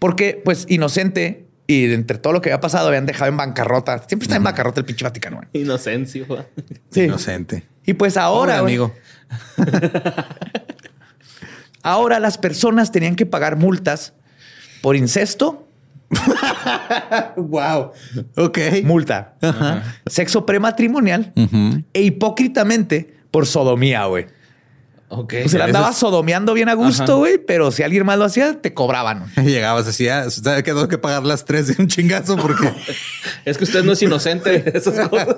Porque, 0.00 0.42
pues, 0.44 0.66
inocente 0.68 1.46
y 1.68 1.92
entre 1.92 2.18
todo 2.18 2.32
lo 2.32 2.40
que 2.40 2.48
había 2.48 2.60
pasado 2.60 2.88
habían 2.88 3.06
dejado 3.06 3.30
en 3.30 3.36
bancarrota. 3.36 4.02
Siempre 4.08 4.24
está 4.24 4.34
en 4.34 4.42
bancarrota 4.42 4.80
el 4.80 4.86
pinche 4.86 5.04
Vaticano, 5.04 5.36
güey. 5.36 5.62
Inocencio, 5.62 6.26
güey. 6.26 6.42
Sí. 6.90 7.02
Inocente. 7.02 7.62
Y 7.86 7.94
pues 7.94 8.16
ahora, 8.16 8.58
amigo. 8.58 8.92
ahora 11.82 12.20
las 12.20 12.38
personas 12.38 12.92
tenían 12.92 13.16
que 13.16 13.26
pagar 13.26 13.56
multas 13.56 14.14
por 14.82 14.96
incesto 14.96 15.66
wow. 17.36 17.92
Ok. 18.36 18.58
Multa. 18.82 19.34
Sexo 20.06 20.44
prematrimonial 20.44 21.32
e 21.92 22.02
hipócritamente 22.02 23.14
por 23.30 23.46
sodomía, 23.46 24.06
güey. 24.06 24.26
Ok. 25.12 25.34
Se 25.46 25.58
la 25.58 25.64
andaba 25.64 25.92
sodomeando 25.92 26.54
bien 26.54 26.68
a 26.68 26.74
gusto, 26.74 27.18
güey, 27.18 27.38
pero 27.38 27.72
si 27.72 27.82
alguien 27.82 28.06
más 28.06 28.16
lo 28.16 28.24
hacía, 28.24 28.60
te 28.60 28.72
cobraban. 28.74 29.26
Llegabas 29.44 29.88
así, 29.88 30.08
ah, 30.08 30.30
¿sabes 30.30 30.62
que 30.62 30.70
tengo 30.70 30.86
que 30.86 30.98
pagar 30.98 31.24
las 31.24 31.44
tres 31.44 31.66
de 31.66 31.82
un 31.82 31.88
chingazo? 31.88 32.36
Porque 32.36 32.72
es 33.44 33.58
que 33.58 33.64
usted 33.64 33.82
no 33.82 33.92
es 33.92 34.02
inocente 34.02 34.60
de 34.60 34.78
esas 34.78 35.08
cosas. 35.08 35.36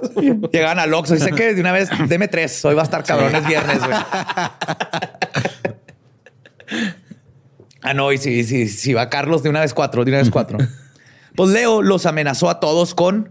Llegaban 0.53 0.79
al 0.79 0.93
Oxxo. 0.93 1.15
Dice 1.15 1.33
que 1.33 1.55
de 1.55 1.61
una 1.63 1.73
vez, 1.73 1.89
deme 2.07 2.29
tres. 2.29 2.63
Hoy 2.67 2.75
va 2.75 2.83
a 2.83 2.85
estar 2.85 3.03
cabrones 3.03 3.47
viernes, 3.47 3.79
güey. 3.79 3.97
Ah, 7.83 7.95
no, 7.95 8.13
y 8.13 8.19
si, 8.19 8.45
si, 8.45 8.69
si 8.69 8.95
va 8.95 9.11
Carlos 9.11 9.43
de 9.43 9.51
una 9.51 9.61
vez 9.61 9.75
cuatro, 9.75 10.05
de 10.05 10.11
una 10.11 10.19
vez 10.19 10.31
cuatro. 10.31 10.59
pues 11.37 11.51
Leo 11.51 11.83
los 11.83 12.07
amenazó 12.07 12.49
a 12.49 12.61
todos 12.61 12.95
con 12.95 13.31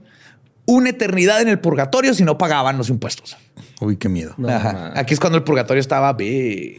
una 0.66 0.90
eternidad 0.90 1.42
en 1.42 1.48
el 1.48 1.60
purgatorio 1.60 2.14
si 2.14 2.24
no 2.24 2.38
pagaban 2.38 2.78
los 2.78 2.90
impuestos. 2.90 3.38
Uy, 3.80 3.98
qué 3.98 4.10
miedo. 4.10 4.36
Aquí 4.96 5.14
es 5.14 5.20
cuando 5.20 5.38
el 5.38 5.44
purgatorio 5.44 5.80
estaba 5.80 6.14
big. 6.14 6.78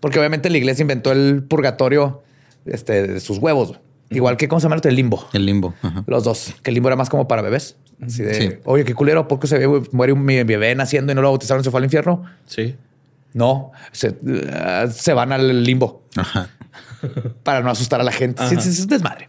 Porque 0.00 0.18
obviamente 0.18 0.50
la 0.50 0.58
iglesia 0.58 0.82
inventó 0.82 1.12
el 1.12 1.44
purgatorio 1.44 2.22
este, 2.64 3.06
de 3.06 3.20
sus 3.20 3.38
huevos. 3.38 3.78
Igual 4.10 4.36
que, 4.36 4.48
¿cómo 4.48 4.60
se 4.60 4.68
llama 4.68 4.80
el 4.82 4.94
limbo? 4.94 5.28
El 5.32 5.46
limbo. 5.46 5.74
Los 6.06 6.24
dos. 6.24 6.54
Que 6.62 6.70
el 6.70 6.74
limbo 6.74 6.88
era 6.88 6.96
más 6.96 7.08
como 7.08 7.28
para 7.28 7.42
bebés. 7.42 7.76
Así 8.00 8.22
de, 8.22 8.60
oye, 8.64 8.84
qué 8.84 8.94
culero, 8.94 9.28
¿por 9.28 9.38
qué 9.38 9.46
se 9.46 9.64
muere 9.92 10.12
un 10.12 10.26
bebé 10.26 10.74
naciendo 10.74 11.12
y 11.12 11.14
no 11.14 11.22
lo 11.22 11.28
bautizaron 11.30 11.60
y 11.60 11.64
se 11.64 11.70
fue 11.70 11.78
al 11.78 11.84
infierno? 11.84 12.24
Sí. 12.46 12.74
No, 13.32 13.70
se, 13.92 14.16
eh, 14.26 14.88
se 14.92 15.14
van 15.14 15.32
al 15.32 15.62
limbo. 15.62 16.02
Ajá. 16.16 16.50
Para 17.42 17.60
no 17.60 17.70
asustar 17.70 18.00
a 18.00 18.04
la 18.04 18.12
gente. 18.12 18.46
Sí, 18.48 18.54
es 18.56 18.88
desmadre. 18.88 19.28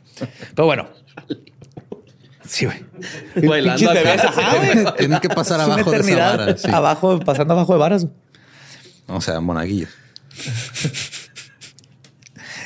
Pero 0.56 0.66
bueno. 0.66 0.88
Sí, 2.46 2.66
güey. 2.66 2.86
Bailando 3.48 3.92
Tienen 4.98 5.20
que 5.20 5.30
pasar 5.30 5.62
abajo 5.62 5.92
de 5.92 6.00
esa 6.00 6.16
vara. 6.16 6.56
Abajo, 6.72 7.20
pasando 7.20 7.54
abajo 7.54 7.74
de 7.74 7.80
varas. 7.80 8.08
O 9.08 9.22
sea, 9.22 9.40
monaguillos. 9.40 9.90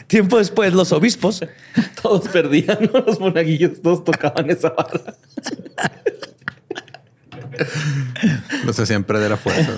Tiempo 0.08 0.38
después, 0.38 0.74
los 0.74 0.92
obispos. 0.92 1.42
Todos 2.02 2.28
perdían, 2.30 2.90
Los 3.06 3.20
monaguillos, 3.20 3.82
todos 3.82 4.04
tocaban 4.04 4.50
esa 4.50 4.70
vara. 4.70 5.16
Los 8.66 8.80
hacían 8.80 9.04
perder 9.04 9.34
a 9.34 9.38
fuerza. 9.38 9.74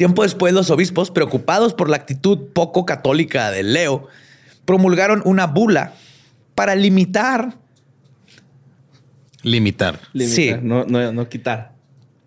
Tiempo 0.00 0.22
después, 0.22 0.54
los 0.54 0.70
obispos, 0.70 1.10
preocupados 1.10 1.74
por 1.74 1.90
la 1.90 1.96
actitud 1.96 2.38
poco 2.54 2.86
católica 2.86 3.50
de 3.50 3.62
Leo, 3.62 4.08
promulgaron 4.64 5.20
una 5.26 5.46
bula 5.46 5.92
para 6.54 6.74
limitar. 6.74 7.58
Limitar. 9.42 10.00
Limitar, 10.14 10.34
Sí. 10.34 10.54
no, 10.62 10.86
no, 10.86 11.12
no 11.12 11.28
quitar. 11.28 11.72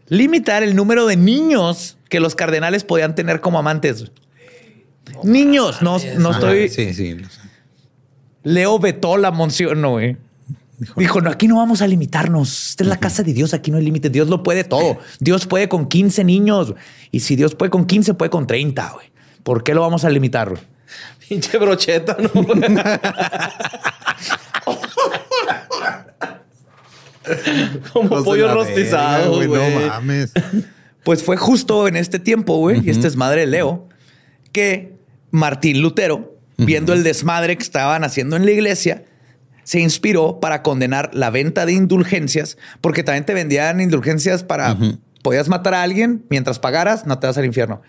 Limitar 0.07 0.61
el 0.61 0.75
número 0.75 1.07
de 1.07 1.17
niños 1.17 1.97
que 2.09 2.19
los 2.19 2.35
cardenales 2.35 2.83
podían 2.83 3.15
tener 3.15 3.41
como 3.41 3.57
amantes. 3.57 4.11
niños, 5.23 5.81
no, 5.81 5.97
no 6.19 6.29
estoy. 6.29 6.69
Sí, 6.69 6.93
sí. 6.93 7.17
Leo 8.43 8.77
vetó 8.77 9.17
la 9.17 9.31
moción, 9.31 9.81
no, 9.81 9.93
güey. 9.93 10.15
Dijo, 10.77 10.99
Dijo, 10.99 11.21
no, 11.21 11.29
aquí 11.29 11.47
no 11.47 11.57
vamos 11.57 11.81
a 11.81 11.87
limitarnos. 11.87 12.71
Esta 12.71 12.83
es 12.83 12.89
la 12.89 12.99
casa 12.99 13.23
de 13.23 13.33
Dios, 13.33 13.53
aquí 13.53 13.71
no 13.71 13.77
hay 13.77 13.83
límites. 13.83 14.11
Dios 14.11 14.27
lo 14.27 14.43
puede 14.43 14.63
todo. 14.63 14.97
Dios 15.19 15.45
puede 15.45 15.69
con 15.69 15.87
15 15.87 16.23
niños. 16.23 16.73
Y 17.11 17.21
si 17.21 17.35
Dios 17.35 17.55
puede 17.55 17.69
con 17.69 17.85
15, 17.85 18.15
puede 18.15 18.29
con 18.29 18.47
30, 18.47 18.91
güey. 18.91 19.11
¿Por 19.43 19.63
qué 19.63 19.73
lo 19.73 19.81
vamos 19.81 20.05
a 20.05 20.09
limitar? 20.09 20.49
güey? 20.49 20.61
Pinche 21.27 21.57
brocheta, 21.57 22.17
¿no? 22.19 22.29
Como 27.93 28.23
pollo 28.23 28.53
rostizado, 28.53 29.35
güey. 29.35 29.47
No 29.47 29.87
mames. 29.87 30.31
Pues 31.03 31.23
fue 31.23 31.37
justo 31.37 31.87
en 31.87 31.95
este 31.95 32.19
tiempo, 32.19 32.57
güey, 32.57 32.85
y 32.85 32.89
este 32.89 33.07
es 33.07 33.15
madre 33.15 33.41
de 33.41 33.47
Leo, 33.47 33.87
que 34.51 34.93
Martín 35.31 35.81
Lutero, 35.81 36.37
viendo 36.57 36.93
el 36.93 37.03
desmadre 37.03 37.57
que 37.57 37.63
estaban 37.63 38.03
haciendo 38.03 38.35
en 38.35 38.45
la 38.45 38.51
iglesia, 38.51 39.03
se 39.63 39.79
inspiró 39.79 40.39
para 40.39 40.61
condenar 40.63 41.09
la 41.13 41.29
venta 41.29 41.65
de 41.65 41.73
indulgencias, 41.73 42.57
porque 42.81 43.03
también 43.03 43.25
te 43.25 43.33
vendían 43.33 43.81
indulgencias 43.81 44.43
para... 44.43 44.77
Podías 45.21 45.47
matar 45.47 45.73
a 45.73 45.83
alguien 45.83 46.25
mientras 46.29 46.59
pagaras, 46.59 47.05
no 47.05 47.17
te 47.17 47.27
vas 47.27 47.37
al 47.37 47.45
infierno. 47.45 47.81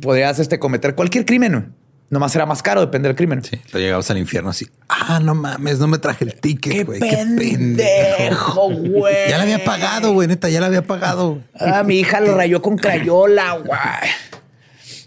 Podías 0.00 0.38
este, 0.38 0.60
cometer 0.60 0.94
cualquier 0.94 1.26
crimen. 1.26 1.74
Nomás 2.08 2.36
era 2.36 2.44
más 2.44 2.62
caro, 2.62 2.82
depende 2.82 3.08
del 3.08 3.16
crimen. 3.16 3.42
Sí, 3.42 3.58
lo 3.72 3.80
llegabas 3.80 4.10
al 4.10 4.18
infierno 4.18 4.50
así. 4.50 4.68
Ah, 4.88 5.18
no 5.20 5.34
mames, 5.34 5.78
no 5.78 5.88
me 5.88 5.96
traje 5.98 6.26
el 6.26 6.34
ticket, 6.34 6.72
¡Qué 6.72 6.84
güey. 6.84 7.00
pendejo, 7.00 8.70
güey! 8.70 9.30
Ya 9.30 9.38
la 9.38 9.44
había 9.44 9.64
pagado, 9.64 10.12
güey, 10.12 10.28
neta, 10.28 10.50
ya 10.50 10.60
la 10.60 10.66
había 10.66 10.82
pagado. 10.82 11.40
Ah, 11.58 11.82
mi 11.84 11.98
hija 11.98 12.20
lo 12.20 12.36
rayó 12.36 12.60
con 12.60 12.76
crayola, 12.76 13.54
güey. 13.54 13.78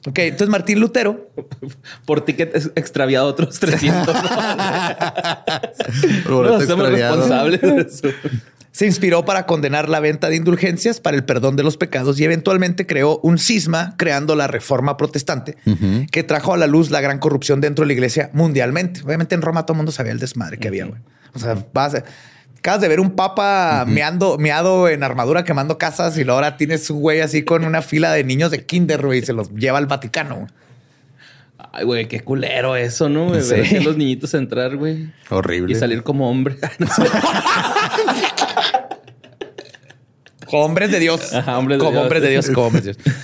Ok, 0.08 0.20
entonces 0.20 0.50
Martín 0.50 0.80
Lutero 0.80 1.32
Por 2.06 2.22
ticket 2.22 2.56
ex- 2.56 2.72
extraviado 2.76 3.26
otros 3.28 3.60
300. 3.60 4.14
¿no? 4.14 4.22
Hacemos 6.56 6.62
extraviado. 6.62 7.16
responsables 7.16 7.62
de 7.62 7.82
eso. 7.82 8.08
se 8.72 8.86
inspiró 8.86 9.26
para 9.26 9.46
condenar 9.46 9.90
la 9.90 10.00
venta 10.00 10.30
de 10.30 10.36
indulgencias 10.36 11.00
para 11.00 11.16
el 11.18 11.24
perdón 11.24 11.56
de 11.56 11.64
los 11.64 11.78
pecados 11.78 12.20
y 12.20 12.24
eventualmente 12.26 12.86
creó 12.86 13.20
un 13.24 13.38
cisma 13.38 13.96
creando 13.98 14.36
la 14.36 14.48
reforma 14.48 14.98
protestante 14.98 15.58
que 16.12 16.24
trajo 16.24 16.54
a 16.54 16.58
la 16.58 16.68
luz 16.68 16.92
la 16.92 17.02
gran 17.02 17.20
corrupción 17.20 17.62
dentro 17.62 17.84
de 17.84 17.88
la 17.88 17.94
iglesia 17.94 18.30
mundialmente. 18.34 19.02
Obviamente 19.04 19.36
en 19.36 19.42
Roma 19.42 19.66
todo 19.66 19.74
el 19.74 19.78
mundo 19.78 19.92
sabía 19.92 20.12
el 20.12 20.20
desmadre 20.20 20.58
que 20.58 20.68
había. 20.68 20.86
güey. 20.86 21.02
O 21.34 21.40
sea, 21.40 21.66
vas 21.74 21.96
a- 21.96 22.04
acabas 22.66 22.82
de 22.82 22.88
ver 22.88 23.00
un 23.00 23.12
papa 23.12 23.86
meando, 23.88 24.40
meado 24.40 24.90
en 24.90 25.04
armadura 25.04 25.44
quemando 25.44 25.78
casas 25.78 26.18
y 26.18 26.24
luego 26.24 26.40
ahora 26.40 26.58
tienes 26.58 26.90
un 26.90 27.00
güey 27.00 27.22
así 27.22 27.44
con 27.44 27.64
una 27.64 27.84
fila 27.84 28.12
de 28.12 28.24
niños 28.24 28.50
de 28.50 28.66
kinder 28.66 29.06
güey, 29.06 29.20
y 29.20 29.22
se 29.22 29.34
los 29.34 29.52
lleva 29.52 29.78
al 29.78 29.86
Vaticano. 29.86 30.48
Ay, 31.72 31.86
güey, 31.86 32.08
qué 32.08 32.22
culero 32.22 32.76
eso, 32.76 33.08
¿no? 33.08 33.28
güey? 33.28 33.44
Sí. 33.44 33.52
Ver 33.52 33.66
así 33.66 33.76
a 33.78 33.82
los 33.82 33.98
niñitos 33.98 34.34
entrar, 34.34 34.76
güey. 34.78 35.12
Horrible. 35.30 35.74
Y 35.74 35.76
salir 35.76 36.02
como 36.02 36.28
hombre. 36.28 36.58
Hombres 40.52 40.90
de 40.92 41.00
Dios. 41.00 41.34
Ajá, 41.34 41.60
hombres 41.60 41.78
de 41.78 41.80
como 41.86 41.92
Dios. 41.92 42.04
hombres 42.04 42.22
de 42.24 42.30
Dios, 42.30 42.50
como 42.50 42.68
hombres 42.68 42.86
de 42.86 42.94
Dios. 42.94 43.16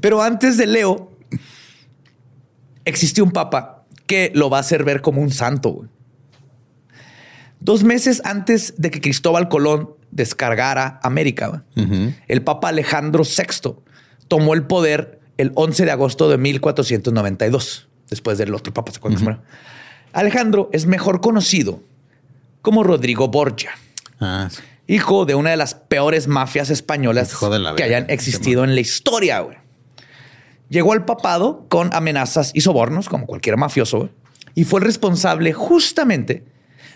Pero 0.00 0.22
antes 0.22 0.56
de 0.56 0.66
Leo, 0.66 1.12
existió 2.86 3.24
un 3.24 3.32
papa 3.32 3.84
que 4.06 4.32
lo 4.34 4.48
va 4.48 4.56
a 4.58 4.60
hacer 4.60 4.84
ver 4.84 5.02
como 5.02 5.20
un 5.20 5.30
santo. 5.32 5.70
güey. 5.70 5.88
Dos 7.60 7.84
meses 7.84 8.22
antes 8.24 8.74
de 8.78 8.90
que 8.90 9.00
Cristóbal 9.00 9.48
Colón 9.48 9.90
descargara 10.10 10.98
América, 11.02 11.64
el 12.26 12.42
papa 12.42 12.68
Alejandro 12.68 13.22
VI 13.24 13.74
tomó 14.28 14.54
el 14.54 14.64
poder 14.64 15.20
el 15.36 15.52
11 15.54 15.84
de 15.84 15.90
agosto 15.90 16.28
de 16.28 16.38
1492, 16.38 17.88
después 18.08 18.38
del 18.38 18.54
otro 18.54 18.72
papa. 18.74 18.92
¿se 18.92 19.00
murió? 19.00 19.40
Alejandro 20.12 20.68
es 20.72 20.86
mejor 20.86 21.20
conocido 21.20 21.82
como 22.62 22.82
Rodrigo 22.82 23.28
Borgia 23.28 23.70
Ah, 24.20 24.48
sí. 24.50 24.60
hijo 24.86 25.24
de 25.24 25.34
una 25.34 25.50
de 25.50 25.56
las 25.56 25.74
peores 25.74 26.26
mafias 26.28 26.68
españolas 26.70 27.34
que 27.76 27.82
hayan 27.84 28.06
existido 28.10 28.64
en 28.64 28.74
la 28.74 28.80
historia. 28.80 29.40
güey. 29.40 29.56
Llegó 30.68 30.92
al 30.92 31.04
papado 31.04 31.66
con 31.68 31.90
amenazas 31.94 32.50
y 32.54 32.60
sobornos, 32.60 33.08
como 33.08 33.26
cualquier 33.26 33.56
mafioso, 33.56 33.98
güey, 33.98 34.10
y 34.54 34.64
fue 34.64 34.80
el 34.80 34.86
responsable 34.86 35.52
justamente 35.52 36.44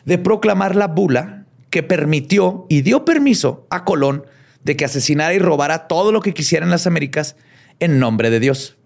de 0.04 0.18
proclamar 0.18 0.76
la 0.76 0.88
bula 0.88 1.46
que 1.70 1.82
permitió 1.82 2.66
y 2.68 2.82
dio 2.82 3.04
permiso 3.04 3.66
a 3.70 3.84
Colón 3.84 4.24
de 4.62 4.76
que 4.76 4.84
asesinara 4.84 5.34
y 5.34 5.38
robara 5.38 5.88
todo 5.88 6.12
lo 6.12 6.20
que 6.20 6.32
quisiera 6.34 6.64
en 6.64 6.70
las 6.70 6.86
Américas 6.86 7.36
en 7.80 7.98
nombre 7.98 8.30
de 8.30 8.40
Dios. 8.40 8.76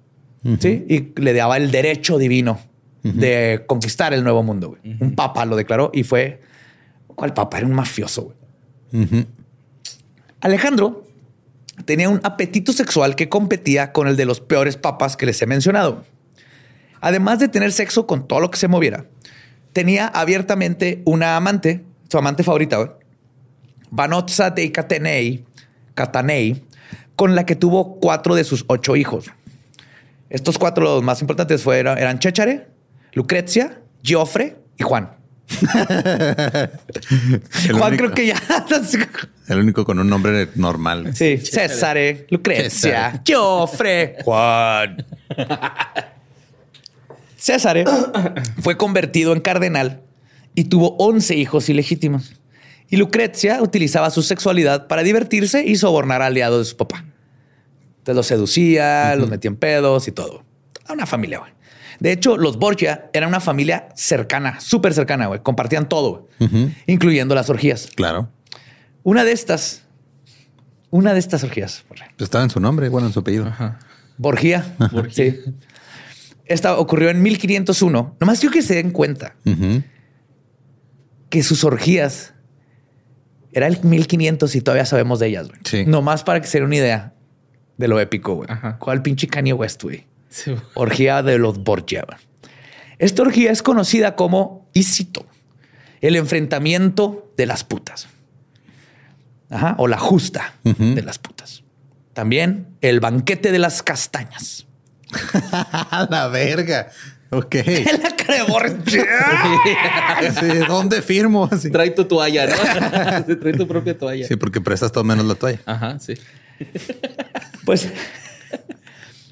¿Sí? 0.61 0.85
Y 0.89 1.21
le 1.21 1.33
daba 1.35 1.57
el 1.57 1.71
derecho 1.71 2.19
divino 2.19 2.61
de 3.03 3.64
conquistar 3.66 4.12
el 4.12 4.23
nuevo 4.23 4.43
mundo. 4.43 4.69
güey. 4.71 4.97
Un 5.01 5.14
papa 5.14 5.45
lo 5.45 5.57
declaró 5.57 5.91
y 5.93 6.05
fue... 6.05 6.41
¿Cuál 7.07 7.35
papa? 7.35 7.59
Era 7.59 7.66
un 7.66 7.75
mafioso. 7.75 8.35
güey. 8.93 9.27
Alejandro 10.41 11.05
tenía 11.85 12.09
un 12.09 12.21
apetito 12.23 12.73
sexual 12.73 13.16
que 13.16 13.29
competía 13.29 13.93
con 13.93 14.09
el 14.09 14.16
de 14.16 14.25
los 14.25 14.41
peores 14.41 14.77
papas 14.77 15.16
que 15.16 15.27
les 15.27 15.41
he 15.43 15.47
mencionado. 15.47 16.05
Además 17.01 17.39
de 17.39 17.49
tener 17.49 17.73
sexo 17.73 18.07
con 18.07 18.27
todo 18.27 18.41
lo 18.41 18.51
que 18.51 18.59
se 18.59 18.69
moviera, 18.69 19.07
tenía 19.79 20.09
abiertamente 20.09 21.03
una 21.05 21.37
amante, 21.37 21.85
su 22.11 22.18
amante 22.18 22.43
favorita, 22.43 22.97
Vanozza 23.93 24.51
de 24.51 24.72
Catanei, 24.72 25.45
Catanei, 25.95 26.64
con 27.14 27.37
la 27.37 27.47
que 27.47 27.55
tuvo 27.55 28.01
cuatro 28.01 28.35
de 28.35 28.43
sus 28.43 28.64
ocho 28.66 28.97
hijos. 28.97 29.26
Estos 30.31 30.59
cuatro, 30.59 30.83
los 30.83 31.05
más 31.05 31.20
importantes, 31.20 31.62
fueron, 31.62 31.97
eran 31.97 32.18
Chéchare, 32.18 32.66
Lucrecia, 33.12 33.81
Giofre 34.03 34.57
y 34.76 34.83
Juan. 34.83 35.11
Juan 37.70 37.93
único- 37.93 37.97
creo 37.97 38.11
que 38.11 38.26
ya... 38.26 38.37
El 39.47 39.61
único 39.61 39.85
con 39.85 40.01
un 40.01 40.09
nombre 40.09 40.49
normal. 40.57 41.14
Sí, 41.14 41.39
César, 41.39 41.97
Lucrecia, 42.31 43.12
César. 43.12 43.22
Joffre, 43.24 44.16
Juan. 44.24 45.07
César 47.39 47.82
fue 48.62 48.76
convertido 48.76 49.32
en 49.32 49.41
cardenal 49.41 50.03
y 50.55 50.64
tuvo 50.64 50.97
11 50.99 51.36
hijos 51.36 51.68
ilegítimos. 51.68 52.34
Y 52.91 52.97
Lucrecia 52.97 53.62
utilizaba 53.62 54.11
su 54.11 54.22
sexualidad 54.22 54.89
para 54.89 55.03
divertirse 55.03 55.64
y 55.64 55.76
sobornar 55.76 56.20
aliados 56.20 56.59
de 56.59 56.64
su 56.70 56.76
papá. 56.76 57.05
Entonces 57.99 58.16
los 58.16 58.26
seducía, 58.26 59.14
los 59.16 59.28
metía 59.30 59.51
en 59.51 59.57
pedos 59.57 60.09
y 60.09 60.12
todo. 60.12 60.43
Una 60.91 61.07
familia, 61.07 61.39
güey. 61.39 61.53
De 62.01 62.12
hecho, 62.12 62.36
los 62.36 62.59
Borgia 62.59 63.11
eran 63.12 63.28
una 63.28 63.41
familia 63.41 63.89
cercana, 63.95 64.61
súper 64.61 64.95
cercana, 64.95 65.26
güey. 65.26 65.41
Compartían 65.43 65.89
todo, 65.89 66.28
incluyendo 66.86 67.34
las 67.34 67.51
orgías. 67.51 67.89
Claro. 67.95 68.30
Una 69.03 69.24
de 69.24 69.32
estas, 69.32 69.82
una 70.91 71.12
de 71.12 71.18
estas 71.18 71.45
orgías, 71.45 71.84
Pues 71.89 72.03
estaba 72.20 72.45
en 72.45 72.51
su 72.51 72.61
nombre, 72.61 72.89
bueno, 72.89 73.09
en 73.09 73.12
su 73.12 73.20
apellido. 73.20 73.53
Borgia. 74.16 74.76
Sí. 75.11 75.39
Esta 76.49 76.78
ocurrió 76.78 77.11
en 77.11 77.22
1501. 77.22 78.16
Nomás 78.20 78.40
yo 78.40 78.51
que 78.51 78.62
se 78.62 78.74
den 78.74 78.90
cuenta 78.90 79.34
que 81.30 81.42
sus 81.42 81.64
orgías 81.64 82.34
era 83.53 83.66
el 83.66 83.82
1500 83.82 84.55
y 84.55 84.61
todavía 84.61 84.86
sabemos 84.86 85.18
de 85.20 85.28
ellas. 85.28 85.49
güey. 85.49 85.61
Sí. 85.64 85.84
Nomás 85.86 86.24
para 86.24 86.40
que 86.40 86.46
se 86.46 86.59
den 86.59 86.66
una 86.66 86.76
idea 86.76 87.14
de 87.76 87.88
lo 87.88 88.01
épico. 88.01 88.34
güey. 88.36 88.49
¿Cuál 88.78 89.03
pinche 89.03 89.26
Kanye 89.26 89.53
West, 89.53 89.82
güey? 89.82 90.07
Sí. 90.30 90.55
Orgía 90.74 91.22
de 91.22 91.38
los 91.38 91.62
Borgia. 91.62 92.05
Esta 92.99 93.22
orgía 93.22 93.51
es 93.53 93.62
conocida 93.62 94.16
como, 94.16 94.68
y 94.72 94.82
cito, 94.82 95.26
el 96.01 96.16
enfrentamiento 96.16 97.32
de 97.36 97.46
las 97.46 97.64
putas. 97.64 98.09
Ajá, 99.51 99.76
o 99.78 99.88
la 99.88 99.99
justa 99.99 100.55
de 100.64 101.03
las 101.03 101.18
putas. 101.18 101.62
También 102.12 102.66
el 102.82 103.01
banquete 103.01 103.51
de 103.53 103.59
las 103.59 103.82
castañas. 103.82 104.66
La 106.11 106.29
verga. 106.29 106.89
Ok. 107.31 107.55
la 108.03 108.17
cara. 108.17 108.45
Sí, 110.41 110.47
¿Dónde 110.67 111.03
firmo? 111.03 111.49
Así. 111.51 111.71
Trae 111.71 111.91
tu 111.91 112.05
toalla, 112.05 112.47
¿no? 112.47 112.55
Sí, 113.27 113.37
Trae 113.37 113.53
tu 113.53 113.67
propia 113.67 113.97
toalla. 113.97 114.27
Sí, 114.27 114.37
porque 114.37 114.61
prestas 114.61 114.93
todo 114.93 115.05
menos 115.05 115.27
la 115.27 115.35
toalla. 115.35 115.61
Ajá, 115.67 115.99
sí. 115.99 116.15
Pues 117.65 117.89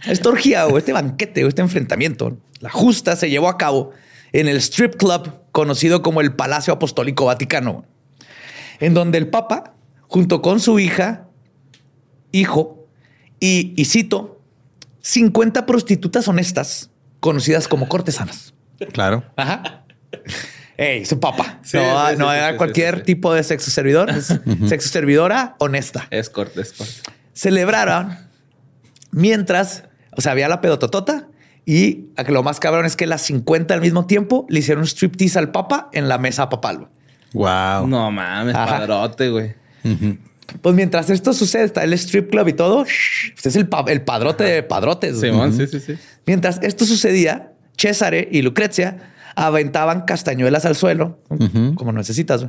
esta 0.06 0.28
orgía 0.28 0.66
o 0.66 0.78
este 0.78 0.92
banquete 0.92 1.44
o 1.44 1.48
este 1.48 1.62
enfrentamiento, 1.62 2.38
la 2.60 2.70
justa 2.70 3.16
se 3.16 3.30
llevó 3.30 3.48
a 3.48 3.58
cabo 3.58 3.92
en 4.32 4.48
el 4.48 4.58
strip 4.58 4.96
club 4.96 5.32
conocido 5.52 6.02
como 6.02 6.20
el 6.20 6.34
Palacio 6.34 6.72
Apostólico 6.72 7.24
Vaticano, 7.24 7.84
en 8.80 8.94
donde 8.94 9.18
el 9.18 9.28
Papa, 9.28 9.74
junto 10.02 10.42
con 10.42 10.60
su 10.60 10.78
hija 10.78 11.26
hijo 12.32 12.86
y, 13.40 13.72
y 13.80 13.84
cito, 13.86 14.35
50 15.06 15.66
prostitutas 15.66 16.26
honestas 16.26 16.90
conocidas 17.20 17.68
como 17.68 17.88
cortesanas. 17.88 18.54
Claro. 18.92 19.22
Ajá. 19.36 19.84
Ey, 20.76 21.06
su 21.06 21.20
papá. 21.20 21.60
Sí, 21.62 21.76
no 21.76 22.08
sí, 22.10 22.16
no 22.18 22.28
sí, 22.28 22.36
era 22.36 22.50
sí, 22.50 22.56
cualquier 22.56 22.94
sí, 22.94 23.00
sí. 23.00 23.04
tipo 23.06 23.32
de 23.32 23.44
sexo 23.44 23.70
servidor. 23.70 24.10
Es 24.10 24.26
sexo 24.66 24.88
servidora 24.88 25.54
honesta. 25.60 26.08
Escort, 26.10 26.58
escort. 26.58 26.90
Celebraron 27.34 28.18
mientras, 29.12 29.84
o 30.16 30.20
sea, 30.20 30.32
había 30.32 30.48
la 30.48 30.60
pedototota 30.60 31.28
y 31.64 32.06
a 32.16 32.24
que 32.24 32.32
lo 32.32 32.42
más 32.42 32.58
cabrón 32.58 32.84
es 32.84 32.96
que 32.96 33.06
las 33.06 33.22
50 33.22 33.74
al 33.74 33.82
mismo 33.82 34.06
tiempo 34.06 34.44
le 34.48 34.58
hicieron 34.58 34.82
un 34.82 34.88
striptease 34.88 35.38
al 35.38 35.52
papa 35.52 35.88
en 35.92 36.08
la 36.08 36.18
mesa 36.18 36.48
papal. 36.48 36.88
Wow. 37.32 37.86
No 37.86 38.10
mames, 38.10 38.56
Ajá. 38.56 38.78
padrote, 38.78 39.30
güey. 39.30 39.54
Pues 40.62 40.74
mientras 40.74 41.10
esto 41.10 41.32
sucede, 41.32 41.64
está 41.64 41.82
el 41.84 41.92
strip 41.94 42.30
club 42.30 42.48
y 42.48 42.52
todo. 42.52 42.84
Este 43.34 43.48
es 43.48 43.56
el, 43.56 43.68
pa- 43.68 43.84
el 43.88 44.02
padrote 44.02 44.44
de 44.44 44.62
padrotes. 44.62 45.20
Simón, 45.20 45.52
sí, 45.56 45.66
sí, 45.66 45.80
sí. 45.80 45.96
Mientras 46.26 46.60
esto 46.62 46.84
sucedía, 46.84 47.52
Césare 47.76 48.28
y 48.30 48.42
Lucrecia 48.42 49.12
aventaban 49.34 50.02
castañuelas 50.02 50.64
al 50.64 50.76
suelo, 50.76 51.18
como 51.74 51.92
necesitas, 51.92 52.46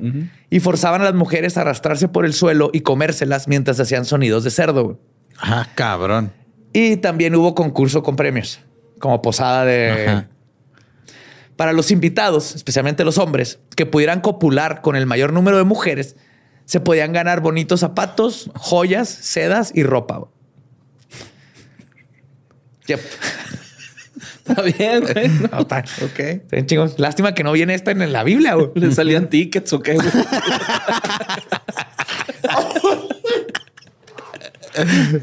y 0.49 0.59
forzaban 0.61 1.01
a 1.01 1.05
las 1.05 1.15
mujeres 1.15 1.57
a 1.57 1.61
arrastrarse 1.61 2.07
por 2.07 2.25
el 2.25 2.33
suelo 2.33 2.69
y 2.71 2.79
comérselas 2.81 3.47
mientras 3.47 3.79
hacían 3.79 4.05
sonidos 4.05 4.43
de 4.45 4.51
cerdo. 4.51 4.99
Ah, 5.39 5.67
cabrón. 5.75 6.31
Y 6.73 6.97
también 6.97 7.35
hubo 7.35 7.55
concurso 7.55 8.03
con 8.03 8.15
premios, 8.15 8.61
como 8.99 9.21
posada 9.21 9.65
de... 9.65 10.07
Ajá. 10.07 10.27
Para 11.57 11.73
los 11.73 11.89
invitados, 11.89 12.53
especialmente 12.55 13.03
los 13.03 13.17
hombres, 13.17 13.59
que 13.75 13.87
pudieran 13.87 14.21
copular 14.21 14.81
con 14.81 14.95
el 14.95 15.07
mayor 15.07 15.33
número 15.33 15.57
de 15.57 15.63
mujeres, 15.63 16.15
se 16.67 16.79
podían 16.81 17.13
ganar 17.13 17.39
bonitos 17.39 17.79
zapatos, 17.79 18.51
joyas, 18.53 19.07
sedas 19.09 19.71
y 19.73 19.83
ropa. 19.83 20.25
Yep. 22.87 22.99
Está 24.47 24.61
bien, 24.61 25.01
güey. 25.01 25.27
No. 25.29 25.47
No, 25.51 25.59
está- 25.61 25.79
Está 26.15 26.55
bien 26.55 26.65
chingón. 26.67 26.93
Lástima 26.97 27.33
que 27.33 27.43
no 27.43 27.51
viene 27.53 27.73
esta 27.73 27.91
en 27.91 28.11
la 28.13 28.23
Biblia. 28.23 28.55
güey. 28.55 28.69
¿Le 28.75 28.91
salían 28.93 29.29
tickets 29.29 29.71
o 29.73 29.81
qué, 29.81 29.93
güey? 29.95 30.07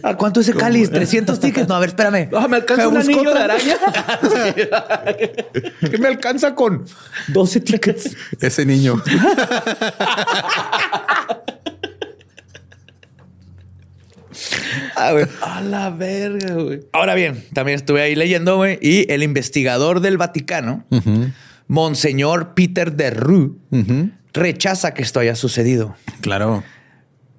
¿A 0.02 0.14
cuánto 0.16 0.40
ese 0.40 0.54
cáliz? 0.54 0.90
300 0.90 1.40
tickets. 1.40 1.68
No, 1.68 1.74
a 1.74 1.80
ver, 1.80 1.90
espérame. 1.90 2.28
Ah, 2.34 2.48
me 2.48 2.56
alcanza 2.56 2.88
un 2.88 2.96
anillo 2.96 3.32
de 3.32 3.40
araña. 3.40 3.76
¿Qué 5.90 5.98
me 5.98 6.08
alcanza 6.08 6.54
con 6.54 6.84
12 7.28 7.60
tickets? 7.60 8.16
Ese 8.40 8.66
niño. 8.66 9.00
Ah. 14.96 15.26
A 15.42 15.60
la 15.60 15.90
verga, 15.90 16.54
güey. 16.54 16.80
Ahora 16.92 17.14
bien, 17.14 17.44
también 17.52 17.76
estuve 17.76 18.02
ahí 18.02 18.14
leyendo, 18.14 18.56
güey, 18.56 18.78
y 18.80 19.10
el 19.12 19.22
investigador 19.22 20.00
del 20.00 20.18
Vaticano, 20.18 20.84
Monseñor 21.66 22.54
Peter 22.54 22.92
de 22.92 23.10
Rue, 23.10 23.52
rechaza 24.32 24.94
que 24.94 25.02
esto 25.02 25.20
haya 25.20 25.36
sucedido. 25.36 25.94
Claro. 26.20 26.64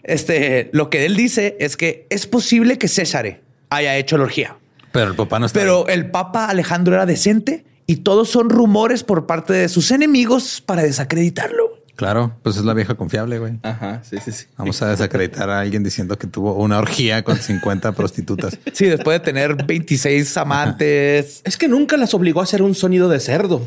Este, 0.05 0.69
lo 0.71 0.89
que 0.89 1.05
él 1.05 1.15
dice 1.15 1.57
es 1.59 1.77
que 1.77 2.05
es 2.09 2.27
posible 2.27 2.77
que 2.77 2.87
César 2.87 3.39
haya 3.69 3.97
hecho 3.97 4.17
la 4.17 4.23
orgía, 4.25 4.55
Pero 4.91 5.07
el 5.09 5.15
papá 5.15 5.39
no 5.39 5.47
está. 5.47 5.59
pero 5.59 5.87
el 5.87 6.09
Papa 6.11 6.45
Alejandro 6.45 6.93
era 6.93 7.05
decente 7.05 7.65
y 7.87 7.97
todos 7.97 8.29
son 8.29 8.49
rumores 8.49 9.03
por 9.03 9.25
parte 9.25 9.53
de 9.53 9.67
sus 9.67 9.91
enemigos 9.91 10.61
para 10.65 10.83
desacreditarlo. 10.83 11.64
Claro, 11.95 12.33
pues 12.43 12.57
es 12.57 12.65
la 12.65 12.73
vieja 12.73 12.95
confiable, 12.95 13.39
güey. 13.39 13.53
Ajá, 13.63 14.01
sí, 14.03 14.17
sí, 14.23 14.31
sí. 14.31 14.45
Vamos 14.57 14.81
a 14.81 14.89
desacreditar 14.89 15.49
a 15.49 15.61
alguien 15.61 15.83
diciendo 15.83 16.17
que 16.17 16.27
tuvo 16.27 16.53
una 16.55 16.77
orgía 16.77 17.23
con 17.23 17.37
50 17.37 17.91
prostitutas. 17.95 18.57
Sí, 18.73 18.85
después 18.85 19.19
de 19.19 19.25
tener 19.25 19.65
26 19.65 20.35
amantes. 20.37 21.41
Es 21.45 21.57
que 21.57 21.67
nunca 21.67 21.95
las 21.97 22.13
obligó 22.13 22.41
a 22.41 22.43
hacer 22.43 22.61
un 22.61 22.75
sonido 22.75 23.07
de 23.07 23.19
cerdo. 23.19 23.65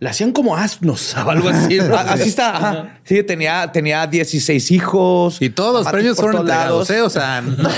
La 0.00 0.10
hacían 0.10 0.32
como 0.32 0.56
asnos 0.56 1.14
o 1.26 1.30
algo 1.30 1.50
así. 1.50 1.76
¿no? 1.78 1.96
Así 1.96 2.30
está. 2.30 2.56
ajá. 2.56 2.98
Sí, 3.04 3.22
tenía, 3.22 3.70
tenía 3.72 4.06
16 4.06 4.70
hijos. 4.70 5.42
Y 5.42 5.50
todos 5.50 5.84
los 5.84 5.92
premios 5.92 6.16
fueron 6.16 6.40
entregados, 6.40 6.88
¿eh? 6.90 7.02
O 7.02 7.10
sea, 7.10 7.40
no, 7.42 7.68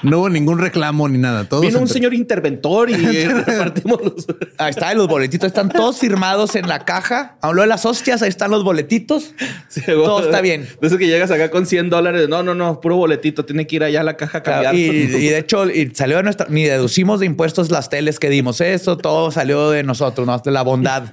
no 0.08 0.18
hubo 0.18 0.28
ningún 0.30 0.58
reclamo 0.58 1.08
ni 1.08 1.18
nada. 1.18 1.48
Todos 1.48 1.62
Vino 1.62 1.78
un 1.78 1.82
entre- 1.82 1.94
señor 1.94 2.14
interventor 2.14 2.90
y 2.90 2.94
repartimos 3.24 4.00
los. 4.02 4.26
Ahí 4.58 4.70
está, 4.70 4.92
los 4.94 5.08
boletitos 5.08 5.46
están 5.48 5.68
todos 5.68 5.98
firmados 5.98 6.54
en 6.56 6.68
la 6.68 6.84
caja. 6.84 7.36
Habló 7.40 7.62
de 7.62 7.68
las 7.68 7.84
hostias, 7.86 8.22
ahí 8.22 8.28
están 8.28 8.50
los 8.50 8.64
boletitos. 8.64 9.34
Sí. 9.68 9.82
Todo 9.86 10.24
está 10.24 10.40
bien. 10.40 10.68
De 10.80 10.86
eso 10.86 10.98
que 10.98 11.06
llegas 11.06 11.30
acá 11.30 11.50
con 11.50 11.66
100 11.66 11.90
dólares. 11.90 12.28
No, 12.28 12.42
no, 12.42 12.54
no, 12.54 12.80
puro 12.80 12.96
boletito. 12.96 13.44
Tiene 13.44 13.66
que 13.66 13.76
ir 13.76 13.84
allá 13.84 14.00
a 14.00 14.04
la 14.04 14.16
caja 14.16 14.38
a 14.38 14.42
cambiar. 14.42 14.74
Y, 14.74 14.80
y 14.80 15.28
de 15.28 15.38
hecho, 15.38 15.68
y 15.70 15.90
salió 15.94 16.18
de 16.18 16.22
nuestra, 16.22 16.46
ni 16.48 16.64
deducimos 16.64 17.20
de 17.20 17.26
impuestos 17.26 17.70
las 17.70 17.88
teles 17.90 18.18
que 18.18 18.28
dimos. 18.30 18.60
Eso 18.60 18.96
todo 18.96 19.30
salió 19.30 19.70
de 19.70 19.82
nosotros, 19.82 20.26
¿no? 20.26 20.38
de 20.38 20.50
la 20.50 20.62
bondad 20.62 21.04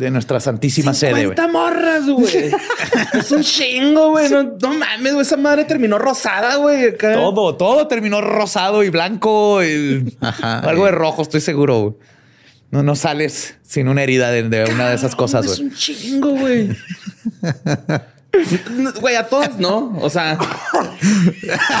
de 0.00 0.10
nuestra 0.10 0.40
santísima 0.40 0.92
sede. 0.94 1.12
güey. 1.12 1.36
50 1.36 1.48
morras, 1.48 2.06
güey. 2.08 2.50
es 3.14 3.30
un 3.30 3.42
chingo, 3.42 4.10
güey. 4.10 4.28
No, 4.30 4.42
no 4.42 4.74
mames, 4.74 5.12
güey. 5.12 5.22
Esa 5.22 5.36
madre 5.36 5.64
terminó 5.64 5.98
rosada, 5.98 6.56
güey. 6.56 6.96
Todo, 6.98 7.56
todo 7.56 7.86
terminó 7.86 8.20
rosado 8.20 8.82
y 8.82 8.90
blanco 8.90 9.62
y 9.62 10.16
Ajá. 10.20 10.58
algo 10.68 10.86
de 10.86 10.90
rojo, 10.92 11.22
estoy 11.22 11.40
seguro. 11.40 11.80
güey. 11.80 11.94
No, 12.72 12.82
no 12.82 12.96
sales 12.96 13.56
sin 13.62 13.88
una 13.88 14.02
herida 14.02 14.30
de, 14.30 14.44
de 14.44 14.64
una 14.72 14.88
de 14.90 14.94
esas 14.96 15.14
cosas, 15.16 15.44
Es 15.46 15.56
güey. 15.58 15.68
un 15.70 15.74
chingo, 15.76 16.30
güey. 16.30 16.68
Güey, 19.00 19.16
a 19.16 19.26
todos 19.26 19.58
no. 19.58 19.96
O 20.00 20.08
sea, 20.08 20.38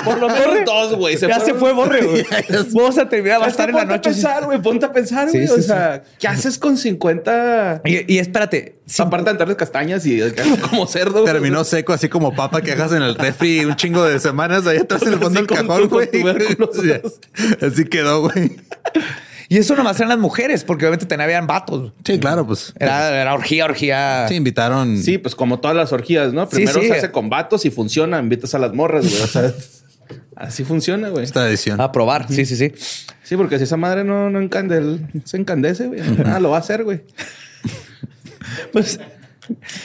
por 0.04 0.18
lo 0.18 0.28
menos 0.28 0.64
dos, 0.66 0.96
güey. 0.96 1.16
Ya 1.16 1.38
se 1.40 1.54
fue, 1.54 1.72
borre, 1.72 2.02
güey. 2.04 2.26
Vamos 2.72 2.98
a 2.98 3.08
terminar, 3.08 3.40
va 3.40 3.46
a 3.46 3.48
estar 3.48 3.68
en 3.68 3.76
la 3.76 3.82
ponte 3.82 3.94
a 3.94 3.96
noche. 3.98 4.10
pensar, 4.10 4.44
güey. 4.44 4.60
Ponte 4.60 4.86
a 4.86 4.92
pensar, 4.92 5.30
güey. 5.30 5.46
sí, 5.46 5.52
o 5.52 5.56
sí. 5.56 5.62
sea, 5.62 6.02
¿qué 6.18 6.28
haces 6.28 6.58
con 6.58 6.76
50? 6.76 7.82
Y, 7.84 8.14
y 8.14 8.18
espérate, 8.18 8.76
si- 8.86 9.00
Aparte 9.00 9.32
de 9.32 9.56
castañas 9.56 10.04
y 10.06 10.20
como 10.68 10.86
cerdo. 10.86 11.22
güey. 11.22 11.32
Terminó 11.32 11.62
seco, 11.64 11.92
así 11.92 12.08
como 12.08 12.34
papa 12.34 12.60
que 12.62 12.72
dejas 12.72 12.92
en 12.92 13.02
el 13.02 13.14
refri 13.14 13.64
un 13.64 13.76
chingo 13.76 14.04
de 14.04 14.18
semanas 14.18 14.66
ahí 14.66 14.78
atrás 14.78 15.02
en 15.02 15.12
el 15.14 15.18
fondo 15.20 15.40
del 15.40 15.46
cajón, 15.46 15.88
güey. 15.88 16.08
Así 17.60 17.84
quedó, 17.84 18.22
güey. 18.22 18.56
Y 19.50 19.58
eso 19.58 19.74
nomás 19.74 19.96
eran 19.96 20.10
las 20.10 20.18
mujeres, 20.20 20.62
porque 20.62 20.84
obviamente 20.84 21.06
también 21.06 21.24
habían 21.24 21.48
vatos. 21.48 21.92
Sí, 22.04 22.20
claro, 22.20 22.46
pues. 22.46 22.72
Era, 22.78 23.20
era 23.20 23.34
orgía, 23.34 23.64
orgía. 23.64 24.26
Sí, 24.28 24.36
invitaron. 24.36 24.96
Sí, 24.96 25.18
pues 25.18 25.34
como 25.34 25.58
todas 25.58 25.76
las 25.76 25.92
orgías, 25.92 26.32
¿no? 26.32 26.48
Primero 26.48 26.80
sí. 26.80 26.86
se 26.86 26.92
hace 26.92 27.10
con 27.10 27.28
vatos 27.28 27.64
y 27.64 27.70
funciona. 27.72 28.20
Invitas 28.20 28.54
a 28.54 28.60
las 28.60 28.72
morras, 28.72 29.10
güey. 29.10 29.22
O 29.22 29.26
sea, 29.26 29.52
así 30.36 30.62
funciona, 30.62 31.08
güey. 31.08 31.24
esta 31.24 31.48
edición. 31.48 31.80
A 31.80 31.90
probar. 31.90 32.28
Sí, 32.28 32.46
sí, 32.46 32.54
sí. 32.54 32.72
Sí, 33.24 33.36
porque 33.36 33.58
si 33.58 33.64
esa 33.64 33.76
madre 33.76 34.04
no, 34.04 34.30
no 34.30 34.40
encandel, 34.40 35.08
se 35.24 35.36
encandece, 35.36 35.88
güey. 35.88 36.00
Nada 36.00 36.38
lo 36.38 36.50
va 36.50 36.58
a 36.58 36.60
hacer, 36.60 36.84
güey. 36.84 37.02
Pues 38.72 39.00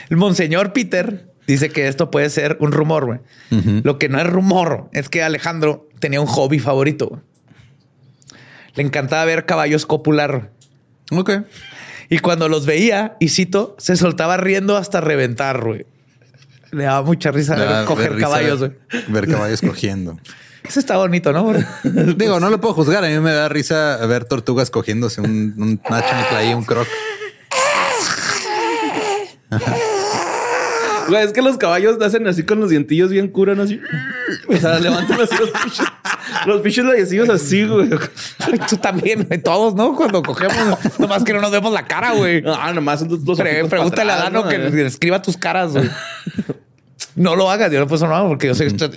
el 0.10 0.18
monseñor 0.18 0.74
Peter 0.74 1.28
dice 1.48 1.70
que 1.70 1.88
esto 1.88 2.12
puede 2.12 2.30
ser 2.30 2.58
un 2.60 2.72
rumor, 2.72 3.06
güey. 3.06 3.20
Lo 3.84 3.98
que 3.98 4.10
no 4.10 4.20
es 4.20 4.28
rumor 4.28 4.90
es 4.92 5.10
que 5.10 5.24
Alejandro 5.24 5.90
tenía 6.00 6.22
un 6.22 6.28
hobby 6.28 6.60
favorito. 6.60 7.22
Le 8.76 8.84
encantaba 8.84 9.26
ver 9.26 9.46
caballos 9.46 9.86
copular. 9.86 10.52
Ok. 11.12 11.32
Y 12.10 12.20
cuando 12.20 12.50
los 12.50 12.66
veía, 12.66 13.16
y 13.20 13.30
cito, 13.30 13.76
se 13.80 13.96
soltaba 13.96 14.38
riendo 14.38 14.78
hasta 14.78 15.02
reventar, 15.02 15.64
güey. 15.64 15.86
Le 16.72 16.84
daba 16.84 17.04
mucha 17.04 17.32
risa 17.32 17.56
ver 17.56 17.86
coger 17.86 18.14
risa, 18.14 18.28
caballos, 18.28 18.60
güey. 18.60 18.72
Ver 19.08 19.28
caballos 19.28 19.62
cogiendo. 19.62 20.20
Eso 20.68 20.80
está 20.80 20.98
bonito, 20.98 21.32
¿no? 21.32 21.54
Digo, 22.18 22.40
no 22.40 22.50
lo 22.50 22.60
puedo 22.60 22.74
juzgar. 22.74 23.04
A 23.06 23.08
mí 23.08 23.20
me 23.20 23.32
da 23.32 23.48
risa 23.50 23.98
ver 24.08 24.26
tortugas 24.26 24.70
cogiéndose 24.72 25.22
un, 25.22 25.54
un- 25.58 25.80
chancla 25.82 26.38
ahí, 26.40 26.54
un 26.54 26.64
croc. 26.66 26.88
Güey, 31.08 31.24
es 31.24 31.34
que 31.34 31.42
los 31.42 31.58
caballos 31.58 32.02
hacen 32.02 32.28
así 32.28 32.44
con 32.44 32.60
los 32.60 32.70
dientillos 32.70 33.10
bien 33.10 33.28
curan 33.28 33.60
así. 33.60 33.80
O 34.48 34.56
sea, 34.58 34.80
levantan 34.80 35.22
así 35.22 35.36
los 35.40 35.52
pichos. 35.52 35.86
Los 36.46 36.62
pichos 36.62 36.86
leyecillos 36.86 37.30
así, 37.30 37.66
güey. 37.66 37.90
Ay, 38.40 38.60
Tú 38.70 38.78
también, 38.78 39.24
güey. 39.28 39.42
todos, 39.42 39.76
¿no? 39.76 39.96
Cuando 39.96 40.22
cogemos, 40.24 40.78
nomás 41.00 41.24
que 41.24 41.34
no 41.34 41.42
nos 41.42 41.52
vemos 41.52 41.72
la 41.72 41.86
cara, 41.86 42.12
güey. 42.14 42.44
Ah, 42.46 42.72
nomás 42.74 43.00
son 43.02 43.10
Pre- 43.10 43.22
ojitos 43.22 43.70
pregúntale 43.70 44.12
a 44.12 44.16
Dano 44.18 44.44
¿no? 44.44 44.50
que 44.50 44.86
escriba 44.86 45.22
tus 45.22 45.38
caras, 45.38 45.74
güey. 45.74 45.90
No 47.16 47.36
lo 47.36 47.50
hagas, 47.50 47.72
yo 47.72 47.80
no 47.80 47.88
puedo 47.88 48.08
no 48.08 48.28
porque 48.28 48.48
yo 48.48 48.56
sé 48.56 48.68
que 48.68 48.90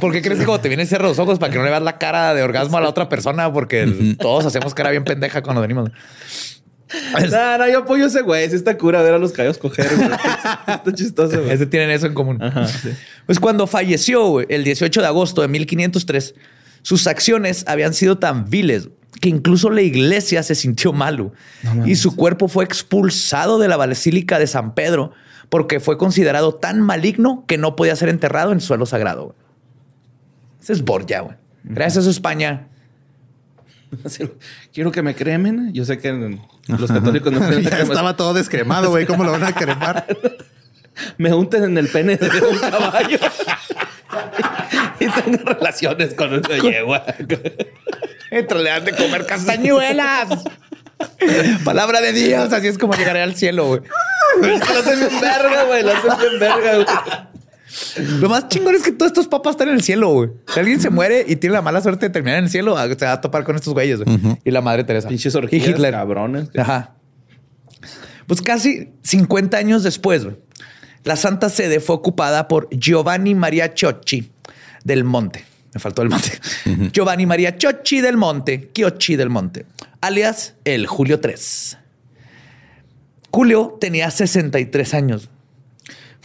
¿Por 0.00 0.12
qué 0.12 0.22
crees 0.22 0.38
que 0.40 0.44
cuando 0.46 0.60
te 0.60 0.68
vienen 0.68 0.86
cierra 0.86 1.06
los 1.08 1.18
ojos 1.18 1.38
para 1.38 1.52
que 1.52 1.58
no 1.58 1.64
le 1.64 1.70
veas 1.70 1.82
la 1.82 1.98
cara 1.98 2.34
de 2.34 2.42
orgasmo 2.42 2.78
a 2.78 2.80
la 2.80 2.88
otra 2.88 3.08
persona? 3.08 3.52
Porque 3.52 4.16
todos 4.18 4.44
hacemos 4.46 4.74
cara 4.74 4.90
bien 4.90 5.04
pendeja 5.04 5.42
cuando 5.42 5.60
venimos. 5.60 5.90
No, 7.30 7.58
no, 7.58 7.68
yo 7.68 7.78
apoyo 7.80 8.04
a 8.04 8.06
ese 8.08 8.22
güey. 8.22 8.48
Sí 8.48 8.56
está 8.56 8.76
cura 8.76 9.02
ver 9.02 9.14
a 9.14 9.18
los 9.18 9.32
caballos 9.32 9.58
coger. 9.58 9.88
güey. 9.96 10.10
está 10.10 10.92
chistoso, 10.94 11.40
güey. 11.40 11.52
Ese 11.52 11.66
tienen 11.66 11.90
eso 11.90 12.06
en 12.06 12.14
común. 12.14 12.38
Pues 13.26 13.40
cuando 13.40 13.66
falleció 13.66 14.26
güey, 14.28 14.46
el 14.48 14.64
18 14.64 15.00
de 15.00 15.06
agosto 15.06 15.42
de 15.42 15.48
1503, 15.48 16.34
sus 16.82 17.06
acciones 17.06 17.64
habían 17.66 17.94
sido 17.94 18.18
tan 18.18 18.48
viles 18.48 18.88
que 19.20 19.28
incluso 19.28 19.70
la 19.70 19.82
iglesia 19.82 20.42
se 20.42 20.54
sintió 20.54 20.92
malo 20.92 21.32
y 21.86 21.94
su 21.94 22.16
cuerpo 22.16 22.48
fue 22.48 22.64
expulsado 22.64 23.58
de 23.58 23.68
la 23.68 23.76
basílica 23.76 24.38
de 24.38 24.46
San 24.46 24.74
Pedro 24.74 25.12
porque 25.48 25.80
fue 25.80 25.96
considerado 25.96 26.54
tan 26.54 26.80
maligno 26.80 27.44
que 27.46 27.58
no 27.58 27.76
podía 27.76 27.96
ser 27.96 28.08
enterrado 28.08 28.52
en 28.52 28.60
suelo 28.60 28.86
sagrado. 28.86 29.34
Ese 30.60 30.72
es 30.72 30.82
Borgia, 30.82 31.20
güey. 31.20 31.36
Gracias 31.62 32.06
a 32.06 32.10
España. 32.10 32.68
Quiero 34.72 34.92
que 34.92 35.02
me 35.02 35.14
cremen. 35.14 35.72
Yo 35.72 35.84
sé 35.84 35.98
que 35.98 36.12
los 36.68 36.90
católicos 36.90 37.32
no 37.32 37.40
creen. 37.46 37.66
estaba 37.66 38.16
todo 38.16 38.34
descremado, 38.34 38.90
güey. 38.90 39.06
¿Cómo 39.06 39.24
lo 39.24 39.32
van 39.32 39.44
a 39.44 39.52
cremar? 39.52 40.06
me 41.18 41.32
unten 41.32 41.64
en 41.64 41.78
el 41.78 41.88
pene 41.88 42.16
de 42.16 42.28
un 42.28 42.58
caballo. 42.58 43.18
y 45.00 45.06
tengo 45.08 45.44
relaciones 45.44 46.14
con 46.14 46.32
una 46.34 46.56
yegua. 46.58 47.04
Entre 48.30 48.58
le 48.62 48.80
de 48.80 48.92
comer 48.92 49.26
castañuelas. 49.26 50.44
Palabra 51.64 52.00
de 52.00 52.12
Dios. 52.12 52.52
Así 52.52 52.68
es 52.68 52.78
como 52.78 52.94
llegaré 52.94 53.22
al 53.22 53.34
cielo, 53.34 53.66
güey. 53.66 53.80
lo 54.40 54.54
hacen 54.56 54.98
bien 55.00 55.20
verga, 55.20 55.64
güey. 55.64 55.82
Lo 55.82 55.92
hacen 55.92 56.18
bien 56.18 56.40
verga, 56.40 56.74
güey. 56.74 56.86
Lo 58.20 58.28
más 58.28 58.48
chingón 58.48 58.74
es 58.74 58.82
que 58.82 58.92
todos 58.92 59.10
estos 59.10 59.28
papas 59.28 59.52
están 59.52 59.68
en 59.68 59.74
el 59.74 59.82
cielo, 59.82 60.10
güey. 60.10 60.30
Si 60.52 60.60
alguien 60.60 60.80
se 60.80 60.90
muere 60.90 61.24
y 61.26 61.36
tiene 61.36 61.54
la 61.54 61.62
mala 61.62 61.80
suerte 61.80 62.06
de 62.06 62.10
terminar 62.10 62.38
en 62.38 62.44
el 62.44 62.50
cielo, 62.50 62.76
se 62.76 63.04
va 63.04 63.12
a 63.12 63.20
topar 63.20 63.44
con 63.44 63.56
estos 63.56 63.72
güeyes, 63.72 64.00
güey. 64.00 64.18
Y 64.44 64.50
la 64.50 64.60
madre 64.60 64.84
Teresa. 64.84 65.08
Pinches 65.08 65.34
orgías, 65.34 65.66
y 65.66 65.70
Hitler. 65.70 65.92
cabrones. 65.92 66.48
Ajá. 66.56 66.94
Pues 68.26 68.40
casi 68.40 68.90
50 69.02 69.56
años 69.56 69.82
después, 69.82 70.24
güey, 70.24 70.36
la 71.04 71.16
Santa 71.16 71.50
Sede 71.50 71.80
fue 71.80 71.96
ocupada 71.96 72.48
por 72.48 72.68
Giovanni 72.70 73.34
Maria 73.34 73.72
Ciocci 73.74 74.30
del 74.84 75.04
Monte. 75.04 75.44
Me 75.74 75.80
faltó 75.80 76.02
el 76.02 76.08
monte. 76.08 76.30
Giovanni 76.92 77.26
Maria 77.26 77.56
Ciocci 77.58 78.00
del 78.00 78.16
Monte, 78.16 78.70
Chiocci 78.72 79.16
del 79.16 79.28
Monte, 79.28 79.66
alias 80.00 80.54
el 80.64 80.86
Julio 80.86 81.20
III. 81.22 81.34
Julio 83.30 83.76
tenía 83.80 84.10
63 84.10 84.94
años. 84.94 85.28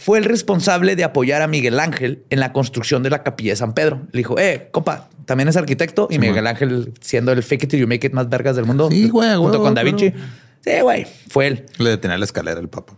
Fue 0.02 0.16
el 0.18 0.24
responsable 0.24 0.96
de 0.96 1.04
apoyar 1.04 1.42
a 1.42 1.46
Miguel 1.46 1.78
Ángel 1.78 2.24
en 2.30 2.40
la 2.40 2.54
construcción 2.54 3.02
de 3.02 3.10
la 3.10 3.22
capilla 3.22 3.52
de 3.52 3.56
San 3.56 3.74
Pedro. 3.74 4.00
Le 4.12 4.18
dijo, 4.20 4.38
eh, 4.38 4.70
compa, 4.72 5.10
también 5.26 5.48
es 5.50 5.58
arquitecto. 5.58 6.08
Y 6.10 6.18
Miguel 6.18 6.46
Ángel, 6.46 6.94
siendo 7.02 7.32
el 7.32 7.42
fake 7.42 7.64
it 7.64 7.70
till 7.70 7.80
you 7.80 7.86
make 7.86 8.06
it 8.06 8.14
más 8.14 8.30
vergas 8.30 8.56
del 8.56 8.64
mundo, 8.64 8.88
Sí, 8.90 9.10
güey, 9.10 9.36
junto 9.36 9.58
güey, 9.58 9.62
con 9.62 9.74
Da 9.74 9.82
Vinci. 9.82 10.10
pero- 10.10 10.24
Sí, 10.64 10.80
güey, 10.80 11.06
fue 11.28 11.46
él. 11.48 11.66
Le 11.78 11.90
detenía 11.90 12.16
la 12.16 12.24
escalera 12.24 12.58
el 12.60 12.68
papa. 12.70 12.94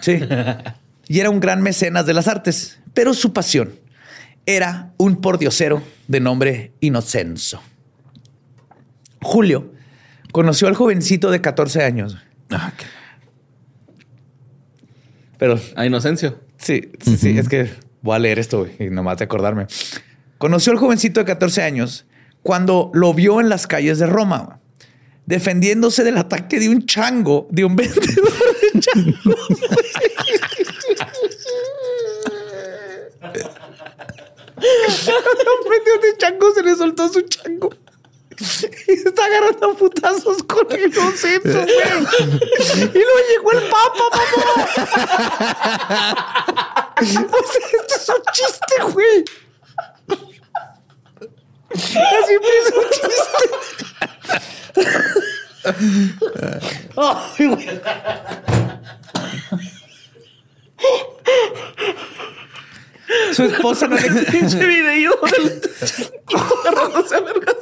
Sí. 0.00 0.18
y 1.08 1.20
era 1.20 1.30
un 1.30 1.38
gran 1.38 1.62
mecenas 1.62 2.06
de 2.06 2.12
las 2.14 2.26
artes, 2.26 2.80
pero 2.92 3.14
su 3.14 3.32
pasión 3.32 3.70
era 4.44 4.92
un 4.96 5.20
pordiosero 5.20 5.80
de 6.08 6.18
nombre 6.18 6.72
Inocenso. 6.80 7.62
Julio 9.20 9.72
conoció 10.32 10.66
al 10.66 10.74
jovencito 10.74 11.30
de 11.30 11.40
14 11.40 11.84
años. 11.84 12.18
Ah, 12.50 12.72
qué- 12.76 12.84
Pero 15.42 15.58
A 15.74 15.84
Inocencio. 15.84 16.38
sí, 16.56 16.92
sí, 17.00 17.16
sí, 17.16 17.36
es 17.36 17.48
que 17.48 17.68
voy 18.00 18.14
a 18.14 18.20
leer 18.20 18.38
esto 18.38 18.60
güey, 18.60 18.76
y 18.78 18.90
nomás 18.90 19.18
de 19.18 19.24
acordarme. 19.24 19.66
Conoció 20.38 20.70
al 20.70 20.78
jovencito 20.78 21.18
de 21.18 21.26
14 21.26 21.62
años 21.62 22.06
cuando 22.44 22.92
lo 22.94 23.12
vio 23.12 23.40
en 23.40 23.48
las 23.48 23.66
calles 23.66 23.98
de 23.98 24.06
Roma, 24.06 24.60
defendiéndose 25.26 26.04
del 26.04 26.18
ataque 26.18 26.60
de 26.60 26.68
un 26.68 26.86
chango, 26.86 27.48
de 27.50 27.64
un 27.64 27.74
vendedor 27.76 28.32
de 28.72 28.80
changos. 28.80 29.18
Un 34.62 35.70
vendedor 35.70 36.00
de 36.02 36.18
changos 36.18 36.54
se 36.54 36.62
le 36.62 36.76
soltó 36.76 37.08
su 37.08 37.22
chango. 37.22 37.70
Está 38.86 39.24
agarrando 39.24 39.76
putazos 39.76 40.42
con 40.42 40.66
el 40.72 40.92
concepto, 40.92 41.48
güey. 41.52 41.68
Y 42.80 42.98
luego 42.98 43.18
llegó 43.30 43.52
el 43.52 43.62
papa, 43.68 44.04
mamá. 44.12 44.68
O 47.02 47.04
sea, 47.04 47.66
esto 47.80 47.94
es 47.96 48.08
un 48.08 48.22
chiste, 48.32 48.76
güey. 48.92 49.24
Así 51.72 52.32
es 52.32 52.72
un 52.72 52.86
chiste. 52.90 53.16
Ay, 56.96 57.46
güey. 57.48 57.66
Su 63.32 63.44
esposa 63.44 63.86
no 63.88 63.96
le 63.96 64.08
pinche 64.30 64.64
video 64.64 65.12
del 65.20 65.60
agarrándose 66.34 67.16
a 67.16 67.20
vergas. 67.20 67.56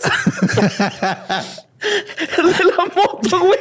El 2.38 2.52
de 2.52 2.64
la 2.64 2.84
moto, 2.94 3.40
güey. 3.40 3.58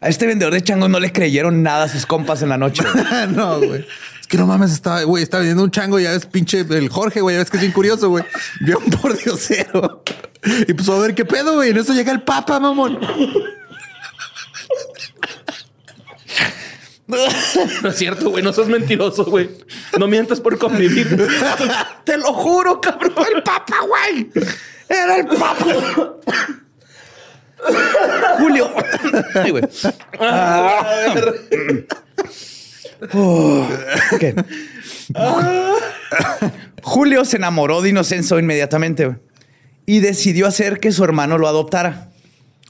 A 0.00 0.08
este 0.08 0.26
vendedor 0.26 0.52
de 0.52 0.62
changos 0.62 0.90
no 0.90 1.00
le 1.00 1.12
creyeron 1.12 1.62
nada 1.62 1.84
a 1.84 1.88
sus 1.88 2.06
compas 2.06 2.42
en 2.42 2.50
la 2.50 2.58
noche. 2.58 2.82
no, 3.30 3.58
güey. 3.58 3.86
Es 4.20 4.26
que 4.26 4.38
no 4.38 4.46
mames, 4.46 4.72
estaba, 4.72 5.02
güey, 5.02 5.22
estaba 5.22 5.40
vendiendo 5.40 5.64
un 5.64 5.70
chango, 5.70 5.98
ya 5.98 6.10
ves, 6.12 6.26
pinche 6.26 6.60
el 6.60 6.88
Jorge, 6.88 7.20
güey, 7.20 7.36
ya 7.36 7.40
ves 7.40 7.50
que 7.50 7.58
es 7.58 7.62
bien 7.62 7.72
curioso, 7.72 8.08
güey. 8.08 8.24
Vio 8.60 8.78
un 8.78 8.90
pordiosero. 8.90 10.02
Y 10.66 10.72
pues 10.74 10.88
a 10.88 10.98
ver 10.98 11.14
qué 11.14 11.24
pedo, 11.24 11.54
güey. 11.54 11.70
En 11.70 11.78
eso 11.78 11.92
llega 11.92 12.12
el 12.12 12.22
papa, 12.22 12.60
mamón. 12.60 12.98
No 17.82 17.88
es 17.88 17.96
cierto, 17.96 18.30
güey. 18.30 18.42
No 18.42 18.52
sos 18.52 18.68
mentiroso, 18.68 19.24
güey. 19.24 19.50
No 19.98 20.06
mientas 20.06 20.40
por 20.40 20.58
convivir. 20.58 21.28
Te 22.04 22.16
lo 22.16 22.32
juro, 22.32 22.80
cabrón. 22.80 23.12
El 23.34 23.42
papa, 23.42 23.76
güey. 23.86 24.30
Era 24.88 25.16
el 25.16 25.26
papa. 25.26 25.66
Julio. 28.38 28.70
Ay, 29.34 29.50
güey. 29.50 29.64
Ok. 34.12 34.24
Julio 36.82 37.24
se 37.24 37.36
enamoró 37.36 37.82
de 37.82 37.90
Inocenso 37.90 38.38
inmediatamente 38.38 39.16
y 39.86 40.00
decidió 40.00 40.46
hacer 40.46 40.80
que 40.80 40.92
su 40.92 41.04
hermano 41.04 41.38
lo 41.38 41.48
adoptara. 41.48 42.10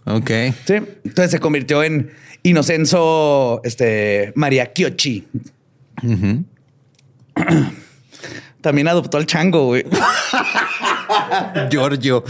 Ok. 0.04 0.30
Sí. 0.66 0.74
Entonces 1.04 1.30
se 1.30 1.40
convirtió 1.40 1.82
en 1.82 2.10
Inocenso 2.42 3.60
este, 3.64 4.32
María 4.36 4.72
Chiocci. 4.72 5.26
También 8.60 8.88
adoptó 8.88 9.18
al 9.18 9.26
chango, 9.26 9.66
güey. 9.66 9.84
Giorgio. 11.70 12.24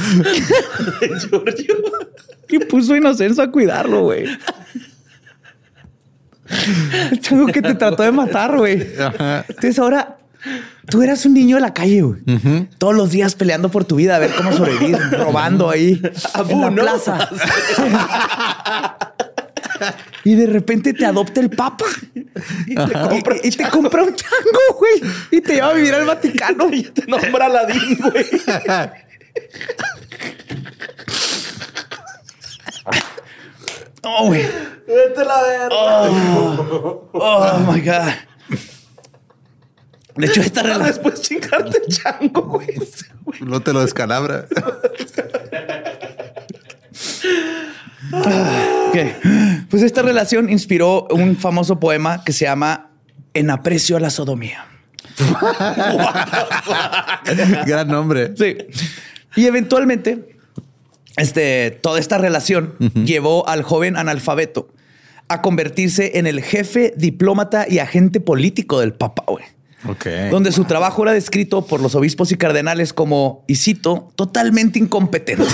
Y 2.48 2.58
puso 2.60 2.94
a 2.94 2.96
Inocenso 2.96 3.42
a 3.42 3.50
cuidarlo, 3.50 4.02
güey. 4.02 4.26
El 7.10 7.20
chango 7.20 7.46
que 7.46 7.62
te 7.62 7.74
trató 7.74 8.02
de 8.02 8.12
matar, 8.12 8.56
güey. 8.56 8.86
Entonces 9.48 9.78
ahora 9.78 10.18
tú 10.88 11.02
eras 11.02 11.24
un 11.26 11.34
niño 11.34 11.56
de 11.56 11.62
la 11.62 11.74
calle, 11.74 12.02
güey. 12.02 12.20
Todos 12.78 12.94
los 12.94 13.10
días 13.10 13.34
peleando 13.34 13.70
por 13.70 13.84
tu 13.84 13.96
vida, 13.96 14.16
a 14.16 14.18
ver 14.18 14.32
cómo 14.34 14.52
sobrevivir, 14.52 14.98
robando 15.18 15.70
ahí 15.70 16.00
en 16.48 16.60
la 16.60 16.70
¿no? 16.70 16.82
plaza. 16.82 17.28
y 20.24 20.34
de 20.34 20.46
repente 20.46 20.92
te 20.92 21.04
adopta 21.06 21.40
el 21.40 21.50
papa 21.50 21.86
y 22.66 22.74
te, 22.74 22.92
compra, 22.92 23.36
y, 23.42 23.48
y 23.48 23.50
te 23.50 23.68
compra 23.68 24.02
un 24.04 24.14
chango, 24.14 24.78
güey. 24.78 25.12
Y 25.30 25.40
te 25.40 25.54
lleva 25.54 25.70
a 25.70 25.74
vivir 25.74 25.94
al 25.94 26.04
Vaticano. 26.06 26.68
Y 26.72 26.82
te 26.84 27.06
nombra 27.06 27.46
Aladín, 27.46 27.98
güey. 27.98 28.26
Oh, 34.02 34.26
güey. 34.26 34.42
Vete 34.86 35.24
la 35.24 35.42
verga. 35.42 35.68
Oh 37.12 37.58
my 37.72 37.80
God. 37.80 38.12
De 40.16 40.26
hecho, 40.26 40.40
esta 40.40 40.62
relación. 40.62 40.86
Después 40.86 41.22
chingarte 41.22 41.78
el 41.84 41.92
chango, 41.92 42.42
güey. 42.42 42.68
No 43.40 43.60
te 43.60 43.72
lo 43.72 43.80
descalabra. 43.80 44.46
Ok. 48.12 48.96
Pues 49.68 49.82
esta 49.82 50.02
relación 50.02 50.50
inspiró 50.50 51.06
un 51.10 51.36
famoso 51.36 51.80
poema 51.80 52.22
que 52.24 52.32
se 52.32 52.44
llama 52.44 52.90
En 53.32 53.50
aprecio 53.50 53.96
a 53.96 54.00
la 54.00 54.10
sodomía. 54.10 54.66
Gran 57.66 57.88
nombre. 57.88 58.34
Sí. 58.36 58.56
Y 59.36 59.46
eventualmente, 59.46 60.36
este, 61.16 61.72
toda 61.72 61.98
esta 61.98 62.18
relación 62.18 62.74
llevó 63.04 63.48
al 63.48 63.62
joven 63.62 63.96
analfabeto 63.96 64.68
a 65.28 65.42
convertirse 65.42 66.18
en 66.18 66.26
el 66.26 66.42
jefe, 66.42 66.92
diplomata 66.96 67.66
y 67.68 67.78
agente 67.78 68.20
político 68.20 68.80
del 68.80 68.92
Papa, 68.92 69.24
güey. 69.26 69.44
Donde 70.30 70.50
su 70.52 70.64
trabajo 70.64 71.02
era 71.02 71.12
descrito 71.12 71.66
por 71.66 71.80
los 71.80 71.94
obispos 71.94 72.32
y 72.32 72.36
cardenales 72.36 72.92
como, 72.92 73.44
y 73.46 73.56
cito, 73.56 74.10
totalmente 74.16 74.78
incompetente. 74.78 75.44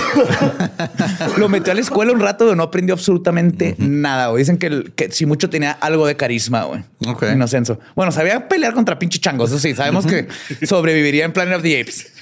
Lo 1.37 1.49
metió 1.49 1.71
a 1.71 1.75
la 1.75 1.81
escuela 1.81 2.13
un 2.13 2.19
rato, 2.21 2.45
pero 2.45 2.55
no 2.55 2.63
aprendió 2.63 2.93
absolutamente 2.95 3.75
nada. 3.77 4.27
güey. 4.27 4.41
Dicen 4.43 4.57
que, 4.57 5.09
si 5.11 5.25
mucho 5.25 5.49
tenía 5.49 5.71
algo 5.71 6.07
de 6.07 6.15
carisma, 6.15 6.63
güey. 6.63 6.83
Ok. 7.07 7.23
Inocenso. 7.33 7.79
Bueno, 7.95 8.11
sabía 8.11 8.47
pelear 8.47 8.73
contra 8.73 8.97
pinche 8.97 9.19
changos. 9.19 9.49
Eso 9.51 9.59
sí, 9.59 9.75
sabemos 9.75 10.05
que 10.05 10.27
sobreviviría 10.65 11.25
en 11.25 11.33
Planet 11.33 11.57
of 11.57 11.61
the 11.63 11.81
Apes. 11.81 12.13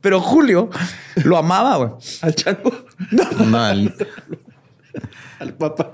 Pero 0.00 0.20
Julio 0.20 0.70
lo 1.24 1.36
amaba, 1.38 1.76
güey. 1.76 1.90
Al 2.22 2.34
chango. 2.34 2.72
No, 3.46 3.58
al- 3.62 3.94
Al 5.40 5.54
papá. 5.54 5.90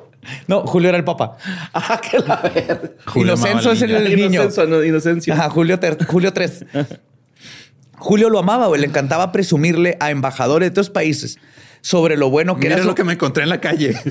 No, 0.46 0.66
Julio 0.66 0.88
era 0.90 0.98
el 0.98 1.04
papá. 1.04 1.36
Ah, 1.74 2.00
que 2.00 2.18
la 2.18 2.36
verga. 2.36 2.80
Julio 3.06 3.34
Inocencio 3.34 3.72
es 3.72 3.82
al 3.82 3.90
el, 3.90 4.16
niño. 4.16 4.26
Inocencio, 4.42 4.66
no, 4.66 4.82
inocencio. 4.84 5.32
Ajá, 5.34 5.48
Julio, 5.50 5.78
ter- 5.80 6.04
Julio 6.06 6.32
3. 6.32 6.64
Julio 7.96 8.28
lo 8.30 8.38
amaba, 8.38 8.66
güey. 8.68 8.80
Le 8.80 8.86
encantaba 8.86 9.32
presumirle 9.32 9.96
a 10.00 10.10
embajadores 10.10 10.68
de 10.68 10.70
otros 10.72 10.90
países 10.90 11.38
sobre 11.80 12.16
lo 12.16 12.28
bueno 12.30 12.54
que 12.56 12.62
Mira 12.62 12.74
era. 12.74 12.82
su- 12.82 12.88
lo 12.88 12.94
que 12.94 13.04
me 13.04 13.14
encontré 13.14 13.42
en 13.44 13.48
la 13.48 13.60
calle. 13.60 13.94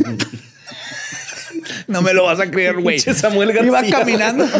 No 1.88 2.02
me 2.02 2.14
lo 2.14 2.24
vas 2.26 2.40
a 2.40 2.50
creer, 2.50 2.82
güey. 2.82 3.00
Samuel 3.00 3.52
García, 3.54 3.68
Iba 3.88 3.98
caminando. 4.00 4.46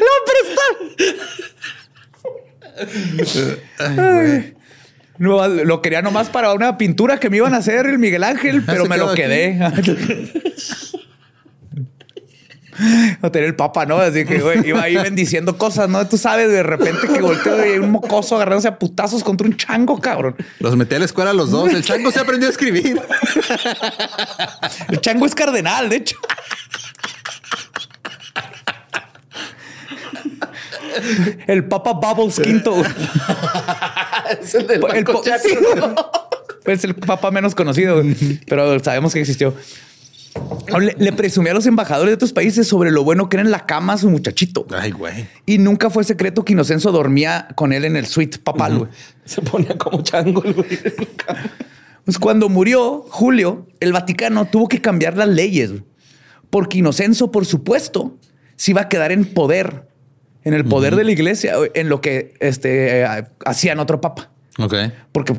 ¡Lo 0.00 0.12
prestar! 3.76 4.54
No, 5.22 5.46
lo 5.46 5.80
quería 5.80 6.02
nomás 6.02 6.30
para 6.30 6.52
una 6.52 6.76
pintura 6.76 7.20
que 7.20 7.30
me 7.30 7.36
iban 7.36 7.54
a 7.54 7.58
hacer 7.58 7.86
el 7.86 7.96
Miguel 8.00 8.24
Ángel, 8.24 8.60
pero 8.66 8.82
se 8.82 8.88
me 8.88 8.96
lo 8.96 9.14
quedé. 9.14 9.56
No 13.20 13.30
tenía 13.30 13.46
el 13.46 13.54
papa, 13.54 13.84
¿no? 13.84 13.98
Así 13.98 14.24
que, 14.24 14.40
güey, 14.40 14.66
iba 14.66 14.82
ahí 14.82 14.96
bendiciendo 14.96 15.58
cosas, 15.58 15.90
¿no? 15.90 16.08
Tú 16.08 16.16
sabes, 16.16 16.50
de 16.50 16.62
repente 16.62 17.06
que 17.06 17.20
volteo 17.20 17.74
y 17.74 17.78
un 17.78 17.90
mocoso 17.90 18.34
agarrándose 18.34 18.66
a 18.66 18.78
putazos 18.78 19.22
contra 19.22 19.46
un 19.46 19.56
chango, 19.56 20.00
cabrón. 20.00 20.34
Los 20.58 20.74
metí 20.74 20.94
a 20.94 20.98
la 20.98 21.04
escuela 21.04 21.30
a 21.30 21.34
los 21.34 21.50
dos. 21.50 21.70
El 21.70 21.84
chango 21.84 22.10
se 22.10 22.20
aprendió 22.20 22.48
a 22.48 22.50
escribir. 22.50 23.00
El 24.88 25.00
chango 25.02 25.26
es 25.26 25.34
cardenal, 25.34 25.90
de 25.90 25.96
hecho. 25.96 26.16
El 31.46 31.64
Papa 31.66 31.92
Bubbles 31.94 32.38
quinto. 32.40 32.74
Es 34.40 34.54
el 34.54 34.66
del 34.66 34.76
El, 34.76 34.82
Banco 34.82 35.12
po- 35.12 35.22
Chaco. 35.24 35.42
sí, 35.48 35.54
es 36.66 36.84
el 36.84 36.94
papa 36.94 37.30
menos 37.30 37.54
conocido, 37.54 38.02
pero 38.46 38.78
sabemos 38.82 39.12
que 39.12 39.20
existió. 39.20 39.54
Le, 40.80 40.94
le 40.98 41.12
presumía 41.12 41.52
a 41.52 41.54
los 41.54 41.66
embajadores 41.66 42.10
de 42.12 42.14
otros 42.14 42.32
países 42.32 42.66
sobre 42.66 42.90
lo 42.90 43.04
bueno 43.04 43.28
que 43.28 43.36
era 43.36 43.42
en 43.44 43.50
la 43.50 43.66
cama 43.66 43.98
su 43.98 44.08
muchachito. 44.08 44.66
Ay, 44.74 44.90
güey. 44.92 45.26
Y 45.44 45.58
nunca 45.58 45.90
fue 45.90 46.04
secreto 46.04 46.44
que 46.44 46.54
Inocencio 46.54 46.90
dormía 46.92 47.48
con 47.56 47.72
él 47.74 47.84
en 47.84 47.96
el 47.96 48.06
suite 48.06 48.38
papal, 48.38 48.78
güey. 48.78 48.90
Se 49.26 49.42
ponía 49.42 49.76
como 49.76 50.02
chango 50.02 50.42
el 50.44 50.54
güey. 50.54 50.68
Pues 52.04 52.18
cuando 52.18 52.48
murió 52.48 53.04
Julio, 53.10 53.66
el 53.80 53.92
Vaticano 53.92 54.46
tuvo 54.46 54.68
que 54.68 54.80
cambiar 54.80 55.16
las 55.16 55.28
leyes, 55.28 55.70
porque 56.48 56.78
Inocencio, 56.78 57.30
por 57.30 57.44
supuesto, 57.44 58.16
se 58.56 58.70
iba 58.70 58.82
a 58.82 58.88
quedar 58.88 59.12
en 59.12 59.24
poder, 59.26 59.88
en 60.44 60.54
el 60.54 60.64
poder 60.64 60.96
de 60.96 61.04
la 61.04 61.12
iglesia, 61.12 61.54
en 61.74 61.88
lo 61.88 62.00
que 62.00 62.34
este, 62.40 63.02
eh, 63.02 63.24
hacían 63.44 63.78
otro 63.78 64.00
papa, 64.00 64.30
Ok. 64.58 64.74
porque 65.12 65.34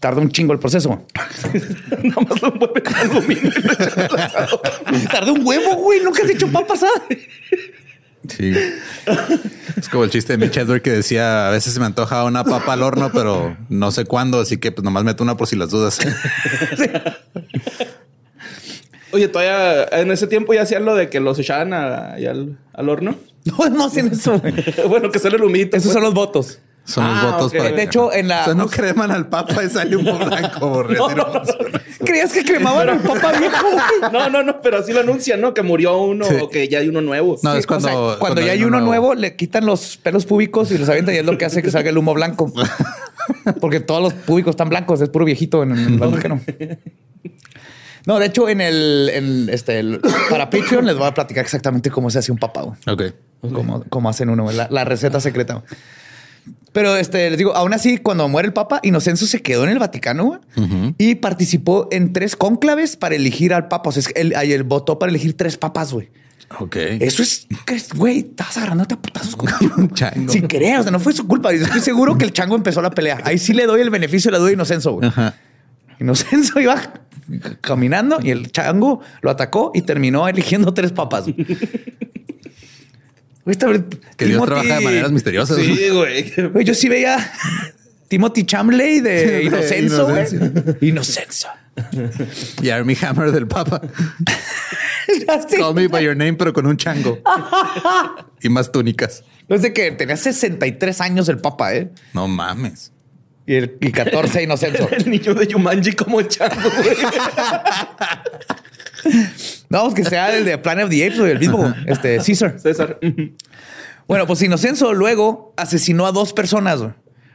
tarda 0.00 0.20
un 0.20 0.30
chingo 0.30 0.52
el 0.52 0.58
proceso. 0.58 1.04
Nomás 2.02 2.42
lo 2.42 2.52
mueve 2.52 2.82
con 2.82 2.94
aluminio. 2.94 3.50
Tarda 5.10 5.32
un 5.32 5.46
huevo, 5.46 5.76
güey. 5.76 6.00
Nunca 6.02 6.22
has 6.22 6.30
hecho 6.30 6.46
papa 6.48 6.74
asada. 6.74 6.92
Sí. 8.28 8.52
Es 9.76 9.88
como 9.90 10.04
el 10.04 10.10
chiste 10.10 10.36
de 10.36 10.38
Mitch 10.46 10.56
Hedberg 10.56 10.82
que 10.82 10.90
decía, 10.90 11.48
a 11.48 11.50
veces 11.50 11.72
se 11.74 11.80
me 11.80 11.86
antoja 11.86 12.24
una 12.24 12.44
papa 12.44 12.72
al 12.74 12.82
horno, 12.82 13.10
pero 13.12 13.56
no 13.68 13.90
sé 13.92 14.04
cuándo, 14.06 14.40
así 14.40 14.56
que 14.58 14.72
pues 14.72 14.82
nomás 14.84 15.04
meto 15.04 15.22
una 15.24 15.36
por 15.36 15.46
si 15.46 15.56
las 15.56 15.70
dudas. 15.70 15.98
Oye, 19.12 19.28
todavía 19.28 19.84
en 19.92 20.10
ese 20.10 20.26
tiempo 20.26 20.54
ya 20.54 20.62
hacían 20.62 20.84
lo 20.84 20.94
de 20.96 21.08
que 21.08 21.20
los 21.20 21.38
echaban 21.38 21.72
a- 21.72 22.14
al, 22.14 22.58
al 22.72 22.88
horno. 22.88 23.16
No, 23.58 23.68
no 23.68 23.84
hacen 23.86 24.08
eso. 24.12 24.40
bueno, 24.88 25.10
que 25.10 25.18
sale 25.18 25.36
el 25.36 25.44
humito. 25.44 25.76
Esos 25.76 25.88
pues. 25.88 25.92
son 25.94 26.02
los 26.02 26.14
votos. 26.14 26.58
Son 26.86 27.02
los 27.08 27.16
Ah, 27.18 27.30
votos 27.32 27.46
ok. 27.52 27.56
para 27.58 27.70
De 27.72 27.82
hecho, 27.82 28.12
en 28.12 28.28
la. 28.28 28.42
O 28.42 28.44
sea, 28.44 28.54
no 28.54 28.66
creman 28.68 29.10
al 29.10 29.28
papa 29.28 29.64
y 29.64 29.70
sale 29.70 29.96
humo 29.96 30.18
blanco. 30.18 30.66
un- 30.88 32.06
¿Creías 32.06 32.30
que 32.32 32.44
cremaban 32.44 32.88
al 32.90 33.00
papa 33.00 33.32
viejo? 33.38 33.66
No, 34.12 34.28
no, 34.28 34.42
no, 34.42 34.60
pero 34.60 34.78
así 34.78 34.92
lo 34.92 35.00
anuncian, 35.00 35.40
¿no? 35.40 35.54
Que 35.54 35.62
murió 35.62 35.96
uno 35.98 36.26
Sí. 36.26 36.34
o 36.42 36.50
que 36.50 36.68
ya 36.68 36.80
hay 36.80 36.88
uno 36.88 37.00
nuevo. 37.00 37.38
No, 37.42 37.52
Sí, 37.52 37.58
es 37.60 37.66
cuando, 37.66 37.88
o 37.88 38.10
sea, 38.10 38.18
cuando, 38.18 38.42
ya 38.42 38.52
hay 38.52 38.64
uno 38.64 38.80
nuevo, 38.82 39.14
le 39.14 39.34
quitan 39.36 39.64
los 39.64 39.96
pelos 39.96 40.26
públicos 40.26 40.70
y 40.72 40.76
los 40.78 40.88
avientan 40.90 41.14
y 41.14 41.18
es 41.18 41.24
lo 41.24 41.38
que 41.38 41.46
hace 41.46 41.62
que 41.62 41.70
salga 41.70 41.88
el 41.88 41.96
humo 41.96 42.12
blanco. 42.12 42.52
Porque 43.60 43.80
todos 43.80 44.02
los 44.02 44.12
públicos 44.12 44.50
están 44.50 44.68
blancos, 44.68 45.00
es 45.00 45.08
puro 45.08 45.24
viejito 45.24 45.62
en 45.62 45.70
el 45.72 45.98
Vaticano. 45.98 46.40
No, 48.06 48.18
de 48.18 48.26
hecho, 48.26 48.48
en 48.50 48.60
el, 48.60 49.10
en 49.14 49.48
este, 49.48 49.78
el- 49.78 50.00
para 50.28 50.50
Patreon 50.50 50.84
les 50.84 50.96
voy 50.98 51.06
a 51.06 51.14
platicar 51.14 51.42
exactamente 51.44 51.90
cómo 51.90 52.10
se 52.10 52.18
hace 52.18 52.30
un 52.30 52.36
papá. 52.38 52.64
Ok. 52.86 53.02
Cómo, 53.52 53.84
cómo 53.88 54.08
hacen 54.08 54.30
uno, 54.30 54.50
la, 54.52 54.68
la 54.70 54.84
receta 54.84 55.20
secreta. 55.20 55.62
Pero 56.72 56.96
este, 56.96 57.30
les 57.30 57.38
digo, 57.38 57.54
aún 57.54 57.72
así, 57.72 57.98
cuando 57.98 58.28
muere 58.28 58.48
el 58.48 58.52
Papa, 58.52 58.80
Inocencio 58.82 59.26
se 59.26 59.42
quedó 59.42 59.64
en 59.64 59.70
el 59.70 59.78
Vaticano 59.78 60.24
güey, 60.24 60.94
y 60.98 61.14
participó 61.14 61.88
en 61.92 62.12
tres 62.12 62.34
cónclaves 62.34 62.96
para 62.96 63.14
elegir 63.14 63.54
al 63.54 63.68
Papa. 63.68 63.90
O 63.90 63.92
sea, 63.92 64.00
es 64.00 64.08
que 64.08 64.20
él, 64.20 64.34
él 64.34 64.62
votó 64.64 64.98
para 64.98 65.10
elegir 65.10 65.36
tres 65.36 65.56
papas, 65.56 65.92
güey. 65.92 66.10
Ok. 66.58 66.76
Eso 66.76 67.22
es, 67.22 67.46
güey, 67.94 68.18
estás 68.18 68.56
agarrándote 68.56 68.94
a 68.94 68.96
putazos 69.00 69.36
con 69.36 69.48
un 69.76 69.90
chango. 69.90 70.32
Sin 70.32 70.48
querer, 70.48 70.80
o 70.80 70.82
sea, 70.82 70.90
no 70.90 70.98
fue 70.98 71.12
su 71.12 71.26
culpa. 71.26 71.52
Yo 71.52 71.64
estoy 71.64 71.80
seguro 71.80 72.18
que 72.18 72.24
el 72.24 72.32
chango 72.32 72.56
empezó 72.56 72.82
la 72.82 72.90
pelea. 72.90 73.20
Ahí 73.24 73.38
sí 73.38 73.52
le 73.52 73.66
doy 73.66 73.80
el 73.80 73.90
beneficio 73.90 74.30
de 74.30 74.32
la 74.32 74.38
duda 74.38 74.50
a 74.50 74.52
Inocencio, 74.54 74.92
güey. 74.92 75.08
Ajá. 75.08 75.34
Inocencio 76.00 76.60
iba 76.60 76.76
caminando 77.60 78.18
y 78.20 78.30
el 78.30 78.50
chango 78.50 79.00
lo 79.22 79.30
atacó 79.30 79.70
y 79.74 79.82
terminó 79.82 80.26
eligiendo 80.28 80.74
tres 80.74 80.90
papas. 80.90 81.26
Güey. 83.44 83.56
Que 84.16 84.24
Dios 84.26 84.42
Timothy- 84.42 84.46
trabaja 84.46 84.78
de 84.78 84.84
maneras 84.84 85.12
misteriosas. 85.12 85.56
Sí, 85.58 85.88
güey. 85.90 86.32
Güey, 86.52 86.64
yo 86.64 86.74
sí 86.74 86.88
veía 86.88 87.32
Timothy 88.08 88.44
Chamley 88.44 89.00
de 89.00 89.26
De 89.26 89.42
Inocencio, 89.44 90.06
güey. 90.06 90.26
Inocencio. 90.88 91.48
Y 92.62 92.70
Army 92.70 92.96
Hammer 93.02 93.32
del 93.32 93.46
papa. 93.48 93.80
Call 95.58 95.74
me 95.74 95.86
by 95.88 96.02
your 96.04 96.16
name, 96.16 96.34
pero 96.34 96.52
con 96.52 96.66
un 96.66 96.76
chango. 96.76 97.18
y 98.42 98.48
más 98.48 98.72
túnicas. 98.72 99.22
No 99.48 99.56
es 99.56 99.62
de 99.62 99.72
que 99.72 99.90
tenía 99.92 100.16
63 100.16 101.00
años 101.00 101.28
el 101.28 101.38
papa, 101.38 101.74
¿eh? 101.74 101.90
No 102.14 102.26
mames. 102.28 102.92
Y, 103.46 103.54
el, 103.56 103.76
y 103.80 103.92
14 103.92 104.42
Inocencio. 104.44 104.88
El 104.90 105.10
niño 105.10 105.34
de 105.34 105.46
Yumanji 105.46 105.92
como 105.92 106.22
chango, 106.22 106.70
güey. 106.70 106.96
No, 109.68 109.82
pues 109.84 109.94
que 109.94 110.04
sea 110.04 110.36
el 110.36 110.44
de 110.44 110.56
Planet 110.58 110.84
of 110.84 110.90
the 110.90 111.04
Apes 111.04 111.18
o 111.18 111.26
el 111.26 111.38
mismo, 111.40 111.74
este 111.86 112.18
Caesar. 112.18 112.60
César. 112.60 112.98
Bueno, 114.06 114.26
pues 114.26 114.40
Inocencio 114.42 114.92
luego 114.92 115.52
asesinó 115.56 116.06
a 116.06 116.12
dos 116.12 116.32
personas. 116.32 116.80
güey. 116.80 116.92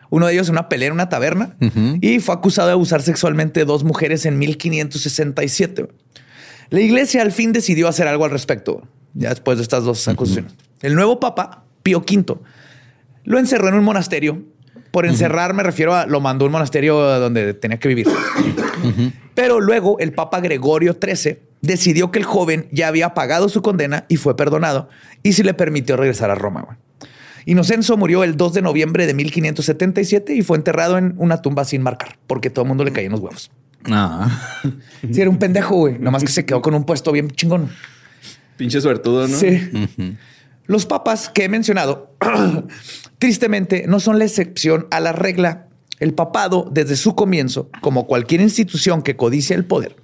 Uno 0.10 0.28
de 0.28 0.34
ellos 0.34 0.48
en 0.48 0.54
una 0.54 0.70
pelea 0.70 0.88
en 0.88 0.94
una 0.94 1.10
taberna 1.10 1.56
y 2.02 2.20
fue 2.20 2.34
acusado 2.34 2.68
de 2.68 2.74
abusar 2.74 3.02
sexualmente 3.02 3.60
de 3.60 3.66
dos 3.66 3.84
mujeres 3.84 4.26
en 4.26 4.40
1567. 4.40 5.84
güey. 5.84 5.96
La 6.70 6.80
iglesia 6.80 7.22
al 7.22 7.32
fin 7.32 7.52
decidió 7.52 7.88
hacer 7.88 8.08
algo 8.08 8.26
al 8.26 8.32
respecto, 8.32 8.74
güey, 8.76 8.86
ya 9.16 9.30
después 9.30 9.58
de 9.58 9.64
estas 9.64 9.84
dos 9.84 10.08
acusaciones. 10.08 10.54
El 10.82 10.96
nuevo 10.96 11.20
papa, 11.20 11.66
Pío 11.84 12.00
V, 12.00 12.38
lo 13.26 13.40
encerró 13.40 13.68
en 13.70 13.76
un 13.76 13.84
monasterio. 13.84 14.44
Por 14.92 15.06
encerrar 15.06 15.54
me 15.54 15.62
refiero 15.62 15.94
a 15.94 16.08
lo 16.08 16.20
mandó 16.22 16.46
a 16.46 16.48
un 16.48 16.52
monasterio 16.54 16.98
donde 17.20 17.54
tenía 17.54 17.78
que 17.78 17.88
vivir. 17.90 18.08
Pero 19.34 19.60
luego 19.60 20.00
el 20.00 20.14
Papa 20.14 20.40
Gregorio 20.40 20.98
XIII 21.02 21.40
decidió 21.62 22.12
que 22.12 22.20
el 22.20 22.26
joven 22.26 22.68
ya 22.72 22.88
había 22.88 23.14
pagado 23.14 23.50
su 23.50 23.62
condena 23.62 24.06
y 24.08 24.18
fue 24.18 24.36
perdonado 24.38 24.90
y 25.24 25.34
se 25.34 25.44
le 25.44 25.54
permitió 25.54 25.98
regresar 25.98 26.30
a 26.32 26.36
Roma. 26.36 26.62
güey. 26.62 26.78
Inocencio 27.46 27.98
murió 27.98 28.24
el 28.24 28.38
2 28.38 28.54
de 28.54 28.62
noviembre 28.62 29.08
de 29.08 29.14
1577 29.14 30.36
y 30.36 30.42
fue 30.42 30.58
enterrado 30.58 30.98
en 30.98 31.16
una 31.18 31.42
tumba 31.42 31.66
sin 31.66 31.82
marcar 31.82 32.18
porque 32.28 32.50
todo 32.50 32.64
el 32.64 32.68
mundo 32.70 32.84
le 32.84 32.92
caía 32.92 33.08
en 33.08 33.14
los 33.14 33.22
huevos. 33.22 33.52
Ah. 33.86 34.62
Sí, 35.12 35.22
era 35.22 35.30
un 35.30 35.40
pendejo, 35.40 35.76
güey. 35.76 35.98
Nomás 35.98 36.24
que 36.24 36.32
se 36.32 36.46
quedó 36.46 36.62
con 36.62 36.76
un 36.76 36.84
puesto 36.84 37.12
bien 37.12 37.30
chingón. 37.32 37.70
Pinche 38.58 38.82
suertudo, 38.82 39.28
¿no? 39.28 39.38
Sí. 39.38 39.70
Los 40.66 40.86
papas 40.86 41.30
que 41.30 41.46
he 41.46 41.50
mencionado, 41.50 42.14
tristemente, 43.18 43.86
no 43.88 44.00
son 44.02 44.20
la 44.20 44.26
excepción 44.26 44.88
a 44.92 45.00
la 45.00 45.14
regla. 45.14 45.69
El 46.00 46.14
papado, 46.14 46.70
desde 46.72 46.96
su 46.96 47.16
comienzo, 47.16 47.70
como 47.82 48.08
cualquier 48.08 48.42
institución 48.42 49.02
que 49.02 49.16
codicia 49.16 49.56
el 49.56 49.66
poder, 49.66 49.96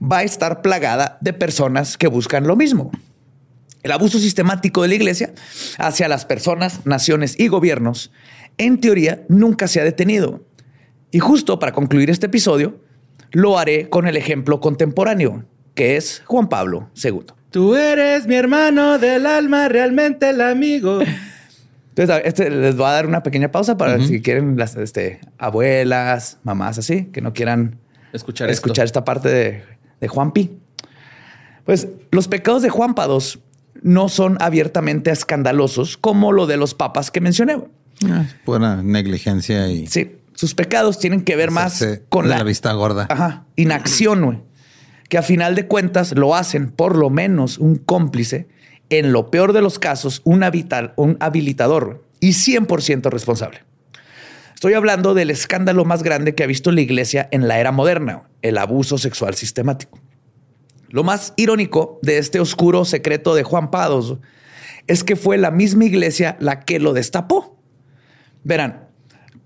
va 0.00 0.18
a 0.18 0.22
estar 0.24 0.62
plagada 0.62 1.18
de 1.20 1.32
personas 1.32 1.96
que 1.96 2.06
buscan 2.06 2.46
lo 2.46 2.56
mismo. 2.56 2.90
El 3.82 3.92
abuso 3.92 4.18
sistemático 4.18 4.82
de 4.82 4.88
la 4.88 4.94
iglesia 4.94 5.32
hacia 5.78 6.08
las 6.08 6.24
personas, 6.24 6.86
naciones 6.86 7.38
y 7.38 7.48
gobiernos, 7.48 8.12
en 8.58 8.80
teoría, 8.80 9.24
nunca 9.28 9.66
se 9.66 9.80
ha 9.80 9.84
detenido. 9.84 10.44
Y 11.10 11.18
justo 11.18 11.58
para 11.58 11.72
concluir 11.72 12.10
este 12.10 12.26
episodio, 12.26 12.80
lo 13.32 13.58
haré 13.58 13.88
con 13.88 14.06
el 14.06 14.16
ejemplo 14.16 14.60
contemporáneo, 14.60 15.44
que 15.74 15.96
es 15.96 16.22
Juan 16.26 16.48
Pablo 16.48 16.90
II. 17.02 17.24
Tú 17.50 17.74
eres 17.74 18.26
mi 18.26 18.34
hermano 18.34 18.98
del 18.98 19.26
alma, 19.26 19.68
realmente 19.68 20.30
el 20.30 20.40
amigo. 20.40 21.00
Entonces, 21.94 22.22
este, 22.24 22.50
les 22.50 22.76
voy 22.76 22.86
a 22.86 22.92
dar 22.92 23.06
una 23.06 23.22
pequeña 23.22 23.50
pausa 23.50 23.76
para 23.76 24.00
si 24.00 24.22
quieren 24.22 24.56
las 24.56 24.76
este, 24.76 25.20
abuelas, 25.36 26.38
mamás 26.42 26.78
así, 26.78 27.04
que 27.06 27.20
no 27.20 27.34
quieran 27.34 27.78
Escuchar 28.12 28.48
esto. 28.48 28.66
escuchar 28.66 28.84
esta 28.86 29.04
parte 29.04 29.28
de, 29.28 29.62
de 30.00 30.08
Juan 30.08 30.32
Pi. 30.32 30.58
Pues 31.64 31.88
los 32.10 32.28
pecados 32.28 32.62
de 32.62 32.70
Juan 32.70 32.94
Pados 32.94 33.40
no 33.82 34.08
son 34.08 34.36
abiertamente 34.40 35.10
escandalosos 35.10 35.96
como 35.96 36.32
lo 36.32 36.46
de 36.46 36.56
los 36.56 36.74
papas 36.74 37.10
que 37.10 37.20
mencioné. 37.20 37.58
Ah, 38.06 38.26
buena 38.44 38.82
negligencia 38.82 39.68
y. 39.68 39.86
Sí, 39.86 40.16
sus 40.34 40.54
pecados 40.54 40.98
tienen 40.98 41.22
que 41.22 41.36
ver 41.36 41.50
más 41.50 41.84
con 42.08 42.28
la, 42.28 42.42
vista 42.42 42.72
gorda. 42.72 43.06
Ajá, 43.10 43.44
inacción, 43.56 44.24
güey. 44.24 44.38
Que 45.08 45.18
a 45.18 45.22
final 45.22 45.54
de 45.54 45.66
cuentas 45.66 46.16
lo 46.16 46.34
hacen 46.34 46.70
por 46.70 46.96
lo 46.96 47.10
menos 47.10 47.58
un 47.58 47.76
cómplice, 47.76 48.48
en 48.98 49.12
lo 49.12 49.30
peor 49.30 49.52
de 49.52 49.62
los 49.62 49.78
casos, 49.78 50.20
un, 50.24 50.42
habilitador 50.42 52.04
y 52.20 52.30
100% 52.30 53.10
responsable. 53.10 53.64
Estoy 54.54 54.74
hablando 54.74 55.14
del 55.14 55.30
escándalo 55.30 55.84
más 55.84 56.02
grande 56.02 56.34
que 56.34 56.44
ha 56.44 56.46
visto 56.46 56.70
la 56.70 56.80
iglesia 56.80 57.28
en 57.32 57.48
la 57.48 57.58
era 57.58 57.72
moderna, 57.72 58.24
el 58.42 58.58
abuso 58.58 58.98
sexual 58.98 59.34
sistemático. 59.34 59.98
Lo 60.88 61.04
más 61.04 61.32
irónico 61.36 61.98
de 62.02 62.18
este 62.18 62.38
oscuro 62.38 62.84
secreto 62.84 63.34
de 63.34 63.42
Juan 63.42 63.70
Pados 63.70 64.18
es 64.86 65.04
que 65.04 65.16
fue 65.16 65.38
la 65.38 65.50
misma 65.50 65.86
iglesia 65.86 66.36
la 66.38 66.60
que 66.60 66.78
lo 66.78 66.92
destapó. 66.92 67.58
Verán, 68.44 68.88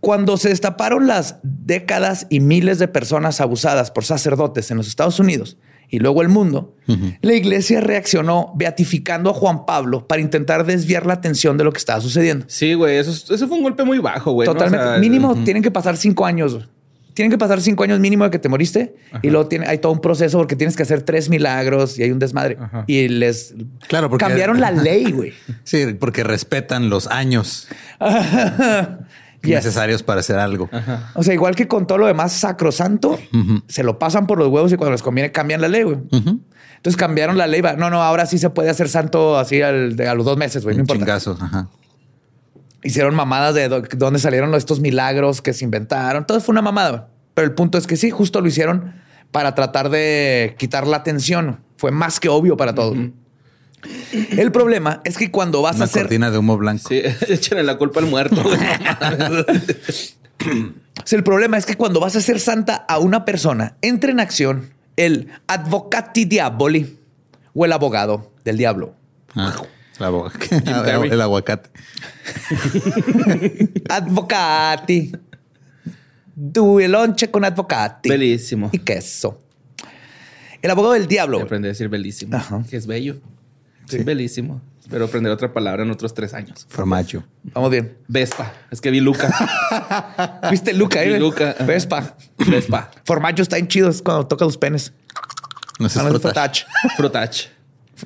cuando 0.01 0.37
se 0.37 0.49
destaparon 0.49 1.07
las 1.07 1.37
décadas 1.43 2.27
y 2.31 2.41
miles 2.41 2.79
de 2.79 2.89
personas 2.89 3.41
abusadas 3.41 3.91
por 3.91 4.05
sacerdotes 4.05 4.71
en 4.71 4.77
los 4.77 4.89
Estados 4.89 5.21
Unidos 5.21 5.57
y 5.89 5.99
luego 5.99 6.23
el 6.23 6.29
mundo, 6.29 6.75
la 7.21 7.35
iglesia 7.35 7.81
reaccionó 7.81 8.53
beatificando 8.57 9.31
a 9.31 9.35
Juan 9.35 9.67
Pablo 9.67 10.07
para 10.07 10.21
intentar 10.21 10.65
desviar 10.65 11.07
la 11.07 11.15
atención 11.15 11.57
de 11.57 11.65
lo 11.65 11.73
que 11.73 11.79
estaba 11.79 12.01
sucediendo. 12.01 12.47
Sí, 12.49 12.75
güey, 12.75 12.99
eso, 12.99 13.13
fue 13.49 13.57
un 13.57 13.63
golpe 13.63 13.85
muy 13.85 13.99
bajo, 13.99 14.33
güey. 14.33 14.47
Totalmente. 14.47 14.99
Mínimo 14.99 15.35
tienen 15.45 15.63
que 15.63 15.71
pasar 15.71 15.97
cinco 15.97 16.27
años 16.27 16.59
tienen 17.17 17.31
que 17.31 17.39
pasar 17.39 17.63
cinco 17.63 17.83
años 17.83 17.99
mínimo 17.99 18.25
de 18.25 18.31
que 18.31 18.39
te 18.39 18.51
moriste 18.51 18.95
y 19.23 19.31
luego 19.31 19.49
tiene, 19.49 19.67
hay 19.67 19.79
todo 19.79 19.91
un 19.91 20.03
proceso 20.03 20.37
porque 20.37 20.55
tienes 20.55 20.77
que 20.77 20.83
hacer 20.83 21.01
tres 21.01 21.31
milagros 21.31 21.99
y 21.99 22.03
hay 22.03 22.11
un 22.11 22.19
desmadre. 22.19 22.59
Y 22.87 23.09
les 23.09 23.55
claro, 23.89 24.11
cambiaron 24.19 24.61
la 24.61 24.71
ley, 24.71 25.13
güey. 25.13 25.33
Sí, 25.65 25.95
porque 25.99 26.25
respetan 26.25 26.91
los 26.91 27.07
años 27.07 27.69
necesarios 29.47 30.03
para 30.03 30.21
hacer 30.21 30.39
algo. 30.39 30.69
O 31.15 31.23
sea, 31.23 31.35
igual 31.35 31.55
que 31.55 31.69
con 31.69 31.87
todo 31.87 31.99
lo 31.99 32.07
demás 32.07 32.33
sacrosanto, 32.33 33.19
se 33.69 33.83
lo 33.83 33.99
pasan 33.99 34.27
por 34.27 34.39
los 34.39 34.49
huevos 34.49 34.73
y 34.73 34.77
cuando 34.77 34.93
les 34.93 35.03
conviene 35.03 35.33
cambian 35.33 35.61
la 35.61 35.69
ley, 35.69 35.83
güey. 35.83 35.99
Entonces 36.11 36.97
cambiaron 36.97 37.39
la 37.39 37.47
ley. 37.47 37.63
No, 37.79 37.91
no, 37.91 38.03
ahora 38.03 38.27
sí 38.27 38.39
se 38.39 38.51
puede 38.51 38.71
hacer 38.71 38.89
santo 38.89 39.39
así 39.39 39.63
al, 39.63 40.01
a 40.01 40.15
los 40.15 40.25
dos 40.25 40.37
meses, 40.37 40.63
güey. 40.63 40.77
No 40.77 40.83
importa. 40.83 41.17
Ajá 41.17 41.69
hicieron 42.87 43.15
mamadas 43.15 43.55
de 43.55 43.69
dónde 43.69 44.19
salieron 44.19 44.55
estos 44.55 44.81
milagros 44.81 45.43
que 45.43 45.53
se 45.53 45.65
inventaron. 45.65 46.27
Todo 46.27 46.41
fue 46.41 46.53
una 46.53 46.63
mamada. 46.63 47.09
Pero 47.35 47.47
el 47.47 47.55
punto 47.55 47.79
es 47.79 47.87
que 47.87 47.97
sí, 47.97 48.11
justo 48.11 48.41
lo 48.41 48.49
hicieron 48.49 48.95
para 49.31 49.55
tratar 49.55 49.91
de 49.91 50.55
quitar 50.59 50.87
la 50.87 50.99
atención. 50.99 51.61
Fue 51.77 51.91
más 51.91 52.21
que 52.21 52.29
obvio 52.29 52.57
para 52.57 52.75
todos. 52.75 52.97
El 54.13 54.53
problema 54.53 55.01
es 55.05 55.17
que 55.17 55.31
cuando 55.31 55.63
vas 55.63 55.81
a 55.81 55.85
hacer. 55.85 56.03
cortina 56.03 56.31
de 56.31 56.39
humo 56.39 56.57
blanco. 56.57 56.89
Sí, 56.89 57.03
échenle 57.29 57.63
la 57.63 57.77
culpa 57.77 58.01
al 58.01 58.07
muerto. 58.07 58.43
el 61.11 61.23
problema 61.23 61.59
es 61.59 61.67
que 61.67 61.77
cuando 61.77 62.01
vas 62.01 62.17
a 62.17 62.19
hacer 62.19 62.41
santa 62.41 62.85
a 62.89 62.99
una 62.99 63.25
persona, 63.25 63.77
entra 63.83 64.11
en 64.11 64.21
acción 64.21 64.71
el 64.97 65.29
advocati 65.47 66.25
diaboli 66.25 66.99
o 67.55 67.65
el 67.65 67.73
abogado 67.73 68.33
del 68.45 68.57
diablo. 68.57 68.95
Ah. 69.35 69.55
el 69.99 70.05
aguacate. 71.21 71.71
Advocati. 73.89 75.13
Due 76.35 76.89
lonche 76.89 77.31
con 77.31 77.45
advocati. 77.45 78.09
Bellísimo. 78.09 78.71
Y 78.73 78.79
queso. 78.79 79.41
El 80.61 80.71
abogado 80.71 80.95
del 80.95 81.07
diablo. 81.07 81.41
Aprende 81.41 81.69
a 81.69 81.73
decir 81.73 81.89
bellísimo. 81.89 82.39
Que 82.69 82.77
es 82.77 82.87
bello. 82.87 83.17
Sí. 83.89 83.99
bellísimo. 84.03 84.61
Espero 84.81 85.07
aprender 85.07 85.33
otra 85.33 85.53
palabra 85.53 85.83
en 85.83 85.91
otros 85.91 86.15
tres 86.15 86.33
años. 86.33 86.67
Formaggio. 86.69 87.25
Vamos 87.43 87.71
bien. 87.71 87.97
Vespa. 88.07 88.53
Es 88.71 88.81
que 88.81 88.91
vi 88.91 89.01
Luca. 89.01 89.33
¿Viste 90.51 90.73
Luca? 90.75 91.03
Eh? 91.03 91.19
Luca. 91.19 91.57
Vespa. 91.67 92.17
Vespa. 92.39 92.91
Formaggio 93.05 93.43
está 93.43 93.59
en 93.59 93.67
chido. 93.67 93.91
Es 93.91 94.01
cuando 94.01 94.27
toca 94.27 94.45
los 94.45 94.57
penes. 94.57 94.93
No 95.81 95.89
sé. 95.89 96.01
frotach. 96.01 96.65
Frotach. 96.97 97.49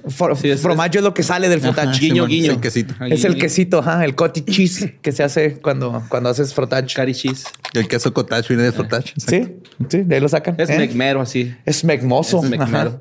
For, 0.09 0.33
es, 0.33 0.45
es 0.45 1.03
lo 1.03 1.15
que 1.15 1.23
sale 1.25 1.49
del 1.49 1.61
frotach. 1.61 1.99
guiño, 1.99 2.25
guiño. 2.27 2.53
Es 2.53 2.55
el 2.55 2.61
quesito. 2.61 2.95
Es 3.05 3.25
el 3.25 3.37
quesito, 3.37 3.79
ajá, 3.81 4.05
el 4.05 4.15
cottage 4.15 4.45
cheese 4.47 4.99
que 5.03 5.11
se 5.11 5.25
hace 5.25 5.59
cuando, 5.61 6.05
cuando 6.09 6.29
haces 6.29 6.55
frotach. 6.55 6.95
Cari 6.95 7.13
cheese. 7.13 7.45
El 7.75 7.89
queso 7.89 8.15
cottage 8.15 8.49
viene 8.49 8.63
de 8.63 8.73
frotach. 8.73 9.13
Sí, 9.17 9.57
sí, 9.89 10.03
de 10.03 10.15
ahí 10.15 10.21
lo 10.21 10.29
sacan. 10.29 10.55
Es 10.59 10.71
¿eh? 10.71 10.79
megmero 10.79 11.21
así. 11.21 11.55
Es 11.67 11.83
megmoso. 11.83 12.43
Es 12.45 12.51
megmero. 12.51 13.01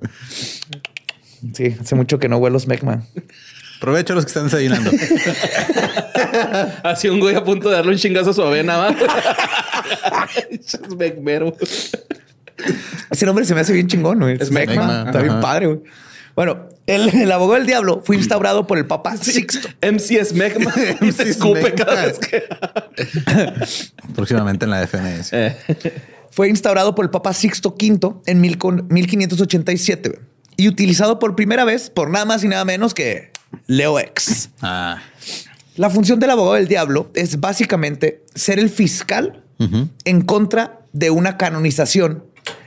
Sí, 1.54 1.76
hace 1.80 1.96
mucho 1.96 2.20
que 2.20 2.30
no 2.30 2.38
huelo 2.38 2.60
megma. 2.68 3.04
Aprovecho 3.78 4.14
los 4.14 4.26
que 4.26 4.30
están 4.30 4.46
desayunando. 4.46 4.92
Así 6.84 7.08
un 7.08 7.20
güey 7.22 7.36
a 7.36 7.44
punto 7.44 7.70
de 7.70 7.76
darle 7.76 7.94
un 7.94 7.98
chingazo 7.98 8.32
a 8.32 8.34
su 8.34 8.42
avena. 8.42 8.90
es 10.50 10.78
megmero. 10.98 11.56
Ese 13.10 13.26
nombre 13.26 13.46
se 13.46 13.56
me 13.56 13.62
hace 13.62 13.72
bien 13.72 13.88
chingón, 13.88 14.20
güey. 14.20 14.38
Es 14.40 14.52
megma. 14.52 15.06
Está 15.08 15.22
bien 15.22 15.40
padre, 15.40 15.68
güey. 15.68 15.80
Bueno, 16.36 16.68
el, 16.88 17.32
abogado 17.32 17.60
del 17.60 17.68
diablo 17.68 18.02
fue 18.04 18.16
instaurado 18.16 18.68
por 18.68 18.78
el 18.78 18.86
Papa 18.86 19.16
Sixto. 19.18 19.70
MCS 19.82 20.34
Megma 20.34 20.74
y 21.02 21.12
se 21.12 21.30
escupe 21.30 21.74
cada 21.74 22.06
vez 22.06 22.20
que... 22.20 22.44
Próximamente 24.16 24.66
en 24.66 24.72
la 24.72 24.88
FNS. 24.88 25.34
Eh. 25.34 25.56
Fue 26.32 26.50
instaurado 26.50 26.96
por 26.96 27.06
el 27.06 27.12
Papa 27.12 27.34
Sixto 27.34 27.76
V 27.80 28.22
en 28.26 28.42
1587 28.42 30.29
y 30.60 30.68
utilizado 30.68 31.20
por 31.20 31.38
primera 31.38 31.64
vez 31.64 31.90
por 31.90 32.10
nada 32.10 32.26
más 32.26 32.44
y 32.44 32.50
nada 32.50 32.66
menos 32.66 32.94
que 32.94 33.32
Leo 33.66 33.98
X. 33.98 34.50
Ah. 34.62 35.02
La 35.78 35.90
función 35.90 36.20
del 36.20 36.32
abogado 36.32 36.56
del 36.56 36.68
diablo 36.68 37.10
es 37.14 37.40
básicamente 37.40 38.26
ser 38.36 38.60
el 38.60 38.70
fiscal 38.70 39.46
en 40.04 40.22
contra 40.22 40.82
de 40.92 41.12
una 41.12 41.38
canonización 41.38 42.26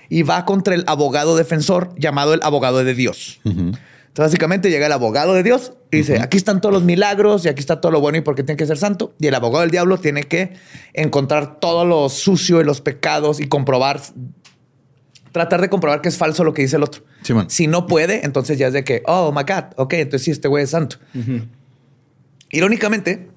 y 0.09 0.23
va 0.23 0.47
contra 0.47 0.75
el 0.75 0.85
abogado 0.87 1.37
defensor 1.37 1.95
llamado 1.99 2.33
el 2.33 2.41
abogado 2.43 2.83
de 2.83 2.95
Dios. 2.95 3.41
Entonces, 3.45 3.77
básicamente 4.17 4.71
llega 4.71 4.87
el 4.87 4.93
abogado 4.93 5.35
de 5.35 5.43
Dios 5.43 5.75
y 5.91 5.99
dice, 5.99 6.21
aquí 6.21 6.39
están 6.39 6.63
todos 6.63 6.73
los 6.73 6.85
milagros 6.85 7.45
y 7.45 7.49
aquí 7.49 7.61
está 7.61 7.83
todo 7.83 7.93
lo 7.93 8.01
bueno 8.01 8.17
y 8.17 8.21
por 8.23 8.35
qué 8.35 8.43
tiene 8.43 8.57
que 8.57 8.67
ser 8.67 8.79
santo. 8.79 9.13
Y 9.19 9.27
el 9.27 9.35
abogado 9.35 9.61
del 9.61 9.71
diablo 9.71 9.99
tiene 9.99 10.23
que 10.23 10.55
encontrar 10.95 11.61
todo 11.61 11.85
lo 11.85 12.09
sucio 12.09 12.61
y 12.63 12.65
los 12.65 12.81
pecados 12.81 13.39
y 13.39 13.49
comprobar, 13.49 14.01
tratar 15.33 15.61
de 15.61 15.69
comprobar 15.69 16.01
que 16.03 16.09
es 16.09 16.17
falso 16.17 16.45
lo 16.45 16.55
que 16.55 16.63
dice 16.63 16.77
el 16.77 16.83
otro. 16.83 17.03
si 17.49 17.67
no 17.67 17.87
puede, 17.87 18.25
entonces 18.25 18.59
ya 18.59 18.69
es 18.69 18.73
de 18.73 18.85
que, 18.85 19.03
oh 19.07 19.33
my 19.33 19.43
God, 19.43 19.65
ok, 19.77 19.95
entonces 19.95 20.25
sí, 20.25 20.31
este 20.31 20.49
güey 20.49 20.65
es 20.65 20.71
santo. 20.71 20.97
Irónicamente, 22.51 23.29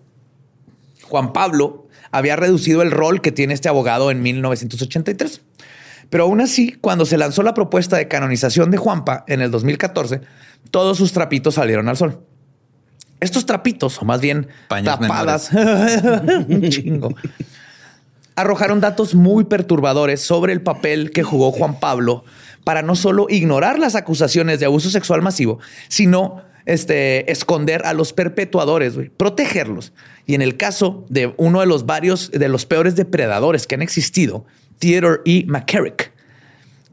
Juan 1.04 1.34
Pablo 1.34 1.88
había 2.12 2.36
reducido 2.36 2.82
el 2.82 2.92
rol 2.92 3.22
que 3.22 3.32
tiene 3.32 3.54
este 3.54 3.70
abogado 3.70 4.12
en 4.12 4.22
1983. 4.22 5.42
Pero 6.10 6.26
aún 6.26 6.42
así, 6.42 6.74
cuando 6.74 7.06
se 7.06 7.18
lanzó 7.18 7.44
la 7.44 7.54
propuesta 7.54 7.98
de 7.98 8.08
canonización 8.08 8.72
de 8.72 8.78
Juanpa 8.78 9.24
en 9.28 9.42
el 9.42 9.52
2014, 9.52 10.22
todos 10.72 10.98
sus 10.98 11.14
trapitos 11.14 11.56
salieron 11.56 11.90
al 11.90 11.98
sol. 11.98 12.22
Estos 13.20 13.46
trapitos, 13.46 14.02
o 14.02 14.06
más 14.06 14.22
bien 14.22 14.48
tapadas, 14.68 15.50
un 16.48 16.70
chingo, 16.70 17.16
arrojaron 18.36 18.82
datos 18.82 19.16
muy 19.16 19.46
perturbadores 19.46 20.22
sobre 20.22 20.54
el 20.54 20.62
papel 20.62 21.12
que 21.12 21.24
jugó 21.24 21.52
Juan 21.52 21.80
Pablo 21.80 22.24
para 22.64 22.82
no 22.82 22.96
solo 22.96 23.28
ignorar 23.30 23.80
las 23.80 23.96
acusaciones 23.96 24.60
de 24.60 24.66
abuso 24.66 24.90
sexual 24.90 25.22
masivo, 25.22 25.60
sino 25.88 26.42
este, 26.66 27.32
esconder 27.32 27.86
a 27.86 27.94
los 27.94 28.12
perpetuadores, 28.12 28.96
protegerlos. 29.18 29.94
Y 30.26 30.36
en 30.36 30.42
el 30.42 30.58
caso 30.58 31.06
de 31.10 31.34
uno 31.38 31.62
de 31.62 31.68
los 31.68 31.86
varios, 31.86 32.32
de 32.32 32.50
los 32.50 32.66
peores 32.66 32.96
depredadores 32.96 33.68
que 33.68 33.76
han 33.76 33.82
existido, 33.82 34.46
Theodore 34.80 35.22
E. 35.26 35.46
McCarrick, 35.46 36.12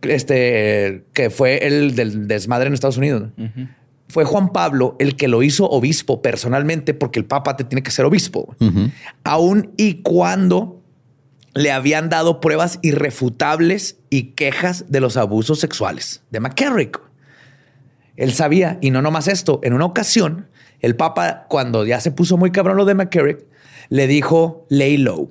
este, 0.02 1.04
que 1.14 1.30
fue 1.30 1.66
el 1.66 1.96
del 1.96 2.28
desmadre 2.28 2.68
en 2.68 2.74
Estados 2.74 2.98
Unidos. 2.98 3.30
Fue 4.08 4.24
Juan 4.24 4.52
Pablo 4.52 4.94
el 4.98 5.16
que 5.16 5.26
lo 5.26 5.42
hizo 5.42 5.68
obispo 5.70 6.20
personalmente, 6.20 6.92
porque 6.92 7.18
el 7.18 7.24
papa 7.24 7.56
te 7.56 7.64
tiene 7.64 7.82
que 7.82 7.90
ser 7.90 8.04
obispo. 8.04 8.54
Aún 9.24 9.72
y 9.78 10.02
cuando 10.02 10.81
le 11.54 11.72
habían 11.72 12.08
dado 12.08 12.40
pruebas 12.40 12.78
irrefutables 12.82 13.96
y 14.10 14.32
quejas 14.32 14.86
de 14.88 15.00
los 15.00 15.16
abusos 15.16 15.60
sexuales 15.60 16.22
de 16.30 16.40
McCarrick. 16.40 17.00
Él 18.16 18.32
sabía, 18.32 18.78
y 18.80 18.90
no 18.90 19.02
nomás 19.02 19.28
esto, 19.28 19.60
en 19.62 19.72
una 19.72 19.84
ocasión, 19.84 20.48
el 20.80 20.96
Papa, 20.96 21.46
cuando 21.48 21.86
ya 21.86 22.00
se 22.00 22.10
puso 22.10 22.36
muy 22.36 22.50
cabrón 22.50 22.76
lo 22.76 22.84
de 22.84 22.94
McCarrick, 22.94 23.44
le 23.88 24.06
dijo, 24.06 24.66
lay 24.68 24.96
low. 24.96 25.30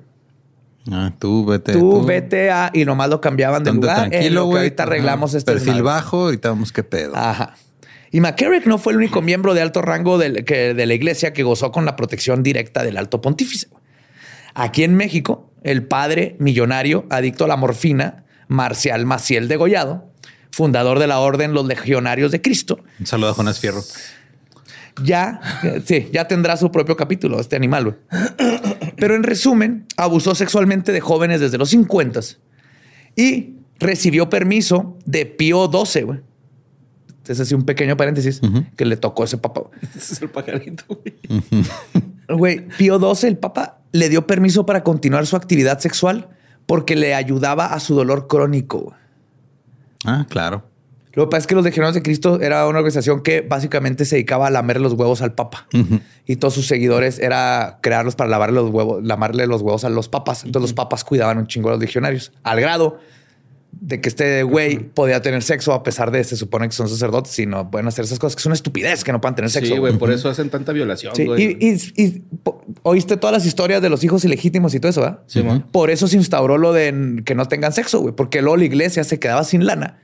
Ah, 0.91 1.13
tú 1.19 1.45
vete. 1.45 1.73
Tú, 1.73 2.03
vete 2.03 2.49
a. 2.49 2.71
Y 2.73 2.85
nomás 2.85 3.09
lo 3.09 3.21
cambiaban 3.21 3.63
de 3.63 3.71
lugar. 3.71 4.09
Tranquilo, 4.09 4.45
güey. 4.45 4.63
Ahorita 4.63 4.83
arreglamos 4.83 5.35
este. 5.35 5.51
Perfil 5.51 5.83
bajo, 5.83 6.23
ahorita 6.23 6.49
vamos 6.49 6.71
qué 6.71 6.83
pedo. 6.83 7.15
Ajá. 7.15 7.55
Y 8.11 8.19
McCarrick 8.19 8.65
no 8.65 8.77
fue 8.77 8.93
el 8.93 8.97
único 8.97 9.21
miembro 9.21 9.53
de 9.53 9.61
alto 9.61 9.81
rango 9.81 10.17
de, 10.17 10.43
que, 10.43 10.73
de 10.73 10.85
la 10.85 10.93
iglesia 10.93 11.33
que 11.33 11.43
gozó 11.43 11.71
con 11.71 11.85
la 11.85 11.95
protección 11.95 12.43
directa 12.43 12.83
del 12.83 12.97
alto 12.97 13.21
pontífice. 13.21 13.67
Aquí 14.53 14.83
en 14.83 14.95
México, 14.95 15.50
el 15.61 15.83
padre 15.85 16.35
millonario, 16.39 17.05
adicto 17.09 17.45
a 17.45 17.47
la 17.47 17.57
morfina, 17.57 18.23
Marcial 18.47 19.05
Maciel 19.05 19.47
Degollado, 19.47 20.09
fundador 20.51 20.99
de 20.99 21.07
la 21.07 21.19
Orden 21.19 21.53
Los 21.53 21.65
Legionarios 21.65 22.31
de 22.31 22.41
Cristo. 22.41 22.79
Un 22.99 23.05
saludo 23.05 23.29
a 23.29 23.33
Jonas 23.33 23.59
Fierro. 23.59 23.81
ya, 25.03 25.39
sí, 25.85 26.09
ya 26.11 26.27
tendrá 26.27 26.57
su 26.57 26.71
propio 26.71 26.97
capítulo, 26.97 27.39
este 27.39 27.55
animal. 27.55 27.83
güey. 27.85 27.95
Pero 28.97 29.15
en 29.15 29.23
resumen, 29.23 29.85
abusó 29.97 30.35
sexualmente 30.35 30.91
de 30.91 30.99
jóvenes 31.01 31.39
desde 31.39 31.57
los 31.57 31.69
50 31.69 32.19
y 33.15 33.55
recibió 33.79 34.29
permiso 34.29 34.97
de 35.05 35.25
Pío 35.25 35.69
XII, 35.71 36.03
güey. 36.03 36.19
Es 37.27 37.39
así 37.39 37.55
un 37.55 37.63
pequeño 37.63 37.95
paréntesis 37.95 38.41
que 38.75 38.83
le 38.83 38.97
tocó 38.97 39.23
ese 39.23 39.37
papá. 39.37 39.61
Ese 39.95 40.13
es 40.13 40.21
el 40.21 40.29
pajarito, 40.29 40.83
güey. 40.87 41.15
Güey, 42.27 42.67
Pío 42.77 42.99
XII, 43.15 43.29
el 43.29 43.37
papa, 43.37 43.70
le 43.91 44.09
dio 44.09 44.27
permiso 44.27 44.65
para 44.65 44.83
continuar 44.83 45.25
su 45.25 45.35
actividad 45.35 45.79
sexual 45.79 46.29
porque 46.65 46.95
le 46.95 47.13
ayudaba 47.15 47.67
a 47.67 47.79
su 47.79 47.95
dolor 47.95 48.27
crónico. 48.27 48.93
Ah, 50.05 50.25
claro. 50.29 50.63
Lo 51.13 51.25
que 51.25 51.31
pasa 51.31 51.39
es 51.39 51.47
que 51.47 51.55
los 51.55 51.65
Legionarios 51.65 51.95
de 51.95 52.01
Cristo 52.01 52.39
era 52.39 52.65
una 52.67 52.79
organización 52.79 53.21
que 53.21 53.41
básicamente 53.41 54.05
se 54.05 54.15
dedicaba 54.15 54.47
a 54.47 54.49
lamer 54.49 54.79
los 54.79 54.93
huevos 54.93 55.21
al 55.21 55.33
papa. 55.33 55.67
Y 56.25 56.37
todos 56.37 56.53
sus 56.53 56.67
seguidores 56.67 57.19
era 57.19 57.79
crearlos 57.81 58.15
para 58.15 58.29
lavarle 58.29 58.55
los 58.55 58.69
huevos, 58.69 59.03
lamarle 59.03 59.45
los 59.45 59.61
huevos 59.61 59.83
a 59.83 59.89
los 59.89 60.07
papas. 60.07 60.45
Entonces 60.45 60.69
los 60.69 60.73
papas 60.73 61.03
cuidaban 61.03 61.37
un 61.37 61.47
chingo 61.47 61.67
a 61.67 61.73
los 61.73 61.81
legionarios. 61.81 62.31
Al 62.43 62.61
grado 62.61 62.99
de 63.83 63.99
que 63.99 64.09
este 64.09 64.43
güey 64.43 64.77
podía 64.77 65.23
tener 65.23 65.41
sexo 65.41 65.73
a 65.73 65.81
pesar 65.81 66.11
de 66.11 66.23
se 66.23 66.37
supone 66.37 66.67
que 66.69 66.71
son 66.75 66.87
sacerdotes 66.87 67.37
y 67.39 67.47
no 67.47 67.71
pueden 67.71 67.87
hacer 67.87 68.05
esas 68.05 68.19
cosas, 68.19 68.35
que 68.35 68.41
es 68.41 68.45
una 68.45 68.53
estupidez 68.53 69.03
que 69.03 69.11
no 69.11 69.19
puedan 69.19 69.35
tener 69.35 69.49
sexo. 69.49 69.73
Sí, 69.73 69.79
güey, 69.79 69.97
por 69.97 70.11
eso 70.11 70.29
hacen 70.29 70.51
tanta 70.51 70.71
violación, 70.71 71.15
Sí, 71.15 71.25
güey. 71.25 71.57
y, 71.59 71.67
y- 71.67 71.93
y 72.03 72.09
po- 72.43 72.63
oíste 72.83 73.17
todas 73.17 73.33
las 73.33 73.45
historias 73.47 73.81
de 73.81 73.89
los 73.89 74.03
hijos 74.03 74.23
ilegítimos 74.23 74.75
y 74.75 74.79
todo 74.79 74.91
eso, 74.91 75.01
¿verdad? 75.01 75.19
Sí, 75.25 75.41
man. 75.41 75.65
Por 75.71 75.89
eso 75.89 76.07
se 76.07 76.15
instauró 76.15 76.59
lo 76.59 76.73
de 76.73 77.23
que 77.25 77.33
no 77.33 77.47
tengan 77.47 77.73
sexo, 77.73 77.99
güey, 78.01 78.13
porque 78.15 78.41
luego 78.43 78.57
la 78.57 78.65
iglesia 78.65 79.03
se 79.03 79.17
quedaba 79.19 79.43
sin 79.43 79.65
lana 79.65 79.97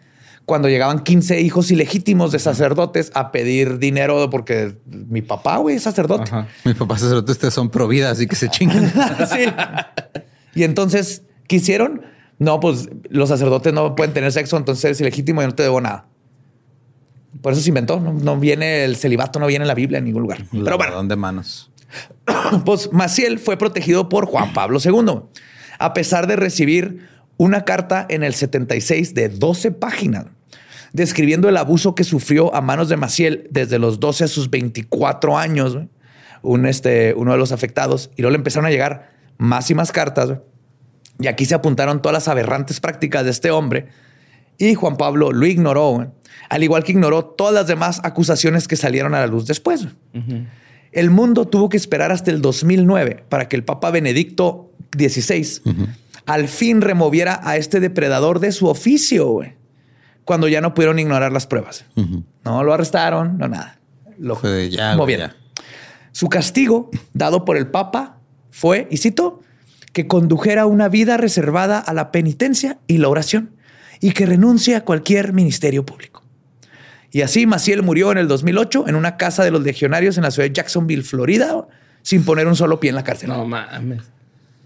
cuando 0.45 0.69
llegaban 0.69 1.03
15 1.03 1.41
hijos 1.41 1.69
ilegítimos 1.69 2.31
de 2.31 2.39
sacerdotes 2.39 3.11
a 3.13 3.31
pedir 3.31 3.77
dinero 3.79 4.29
porque 4.31 4.77
mi 4.87 5.21
papá, 5.21 5.57
güey, 5.57 5.75
es 5.75 5.83
sacerdote. 5.83 6.23
Ajá. 6.31 6.47
Mis 6.65 6.73
papás 6.75 7.01
sacerdotes 7.01 7.31
ustedes 7.35 7.53
son 7.53 7.69
pro 7.69 7.87
vida, 7.87 8.09
así 8.09 8.25
que 8.27 8.35
se 8.35 8.49
chingan. 8.49 8.91
Sí. 9.29 9.45
Y 10.55 10.63
entonces, 10.63 11.21
¿qué 11.47 11.57
hicieron? 11.57 12.01
No, 12.39 12.59
pues 12.59 12.89
los 13.09 13.29
sacerdotes 13.29 13.73
no 13.73 13.95
pueden 13.95 14.13
tener 14.13 14.31
sexo, 14.31 14.57
entonces 14.57 14.85
eres 14.85 15.01
ilegítimo 15.01 15.41
y 15.41 15.45
no 15.45 15.55
te 15.55 15.63
debo 15.63 15.81
nada. 15.81 16.07
Por 17.41 17.53
eso 17.53 17.61
se 17.61 17.69
inventó. 17.69 17.99
No, 17.99 18.13
no 18.13 18.37
viene 18.37 18.83
el 18.83 18.95
celibato, 18.95 19.39
no 19.39 19.47
viene 19.47 19.63
en 19.63 19.67
la 19.67 19.73
Biblia 19.73 19.99
en 19.99 20.05
ningún 20.05 20.23
lugar. 20.23 20.43
Pero 20.51 20.77
bueno, 20.77 21.03
de 21.03 21.15
manos. 21.15 21.71
pues 22.65 22.91
Maciel 22.91 23.39
fue 23.39 23.57
protegido 23.57 24.09
por 24.09 24.25
Juan 24.25 24.53
Pablo 24.53 24.79
II, 24.83 25.21
a 25.79 25.93
pesar 25.93 26.27
de 26.27 26.35
recibir 26.35 27.07
una 27.37 27.65
carta 27.65 28.05
en 28.09 28.23
el 28.23 28.33
76 28.33 29.13
de 29.13 29.29
12 29.29 29.71
páginas, 29.71 30.25
describiendo 30.93 31.49
el 31.49 31.57
abuso 31.57 31.95
que 31.95 32.03
sufrió 32.03 32.53
a 32.53 32.61
manos 32.61 32.89
de 32.89 32.97
Maciel 32.97 33.47
desde 33.51 33.79
los 33.79 33.99
12 33.99 34.25
a 34.25 34.27
sus 34.27 34.49
24 34.49 35.37
años, 35.37 35.77
un, 36.41 36.65
este, 36.65 37.13
uno 37.15 37.31
de 37.31 37.37
los 37.37 37.51
afectados, 37.51 38.09
y 38.15 38.21
luego 38.21 38.31
le 38.31 38.37
empezaron 38.37 38.65
a 38.65 38.71
llegar 38.71 39.11
más 39.37 39.69
y 39.69 39.75
más 39.75 39.91
cartas. 39.91 40.39
Y 41.19 41.27
aquí 41.27 41.45
se 41.45 41.55
apuntaron 41.55 42.01
todas 42.01 42.13
las 42.13 42.27
aberrantes 42.27 42.79
prácticas 42.79 43.23
de 43.25 43.31
este 43.31 43.51
hombre, 43.51 43.87
y 44.57 44.73
Juan 44.73 44.97
Pablo 44.97 45.31
lo 45.31 45.45
ignoró, 45.45 46.13
al 46.49 46.63
igual 46.63 46.83
que 46.83 46.91
ignoró 46.91 47.25
todas 47.25 47.53
las 47.53 47.67
demás 47.67 48.01
acusaciones 48.03 48.67
que 48.67 48.75
salieron 48.75 49.13
a 49.13 49.19
la 49.19 49.27
luz 49.27 49.45
después. 49.45 49.87
El 50.91 51.09
mundo 51.11 51.47
tuvo 51.47 51.69
que 51.69 51.77
esperar 51.77 52.11
hasta 52.11 52.31
el 52.31 52.41
2009 52.41 53.25
para 53.29 53.47
que 53.47 53.55
el 53.55 53.63
Papa 53.63 53.91
Benedicto 53.91 54.71
XVI 54.97 55.61
al 56.25 56.47
fin 56.47 56.81
removiera 56.81 57.39
a 57.43 57.57
este 57.57 57.79
depredador 57.79 58.39
de 58.39 58.51
su 58.51 58.67
oficio. 58.67 59.41
Cuando 60.25 60.47
ya 60.47 60.59
no 60.59 60.73
pudieron 60.73 60.99
ignorar 60.99 61.31
las 61.31 61.47
pruebas. 61.47 61.85
No 62.43 62.63
lo 62.63 62.73
arrestaron, 62.73 63.37
no 63.37 63.47
nada. 63.47 63.79
Lo 64.17 64.35
Fue 64.35 64.69
ya, 64.69 64.95
movieron. 64.95 65.29
ya. 65.29 65.35
Su 66.11 66.27
castigo 66.29 66.89
dado 67.13 67.45
por 67.45 67.57
el 67.57 67.67
Papa 67.67 68.17
fue, 68.49 68.87
y 68.89 68.97
cito, 68.97 69.41
que 69.97 70.05
condujera 70.05 70.67
una 70.67 70.89
vida 70.89 71.17
reservada 71.17 71.79
a 71.79 71.91
la 71.91 72.11
penitencia 72.11 72.77
y 72.85 72.99
la 72.99 73.09
oración 73.09 73.49
y 73.99 74.11
que 74.11 74.27
renuncie 74.27 74.75
a 74.75 74.81
cualquier 74.85 75.33
ministerio 75.33 75.87
público. 75.87 76.21
Y 77.11 77.21
así 77.23 77.47
Maciel 77.47 77.81
murió 77.81 78.11
en 78.11 78.19
el 78.19 78.27
2008 78.27 78.85
en 78.87 78.93
una 78.93 79.17
casa 79.17 79.43
de 79.43 79.49
los 79.49 79.63
legionarios 79.63 80.15
en 80.17 80.21
la 80.23 80.29
ciudad 80.29 80.47
de 80.47 80.53
Jacksonville, 80.53 81.01
Florida, 81.01 81.65
sin 82.03 82.23
poner 82.23 82.45
un 82.45 82.55
solo 82.55 82.79
pie 82.79 82.89
en 82.91 82.95
la 82.95 83.03
cárcel. 83.03 83.29
No 83.29 83.43
mames. 83.47 84.03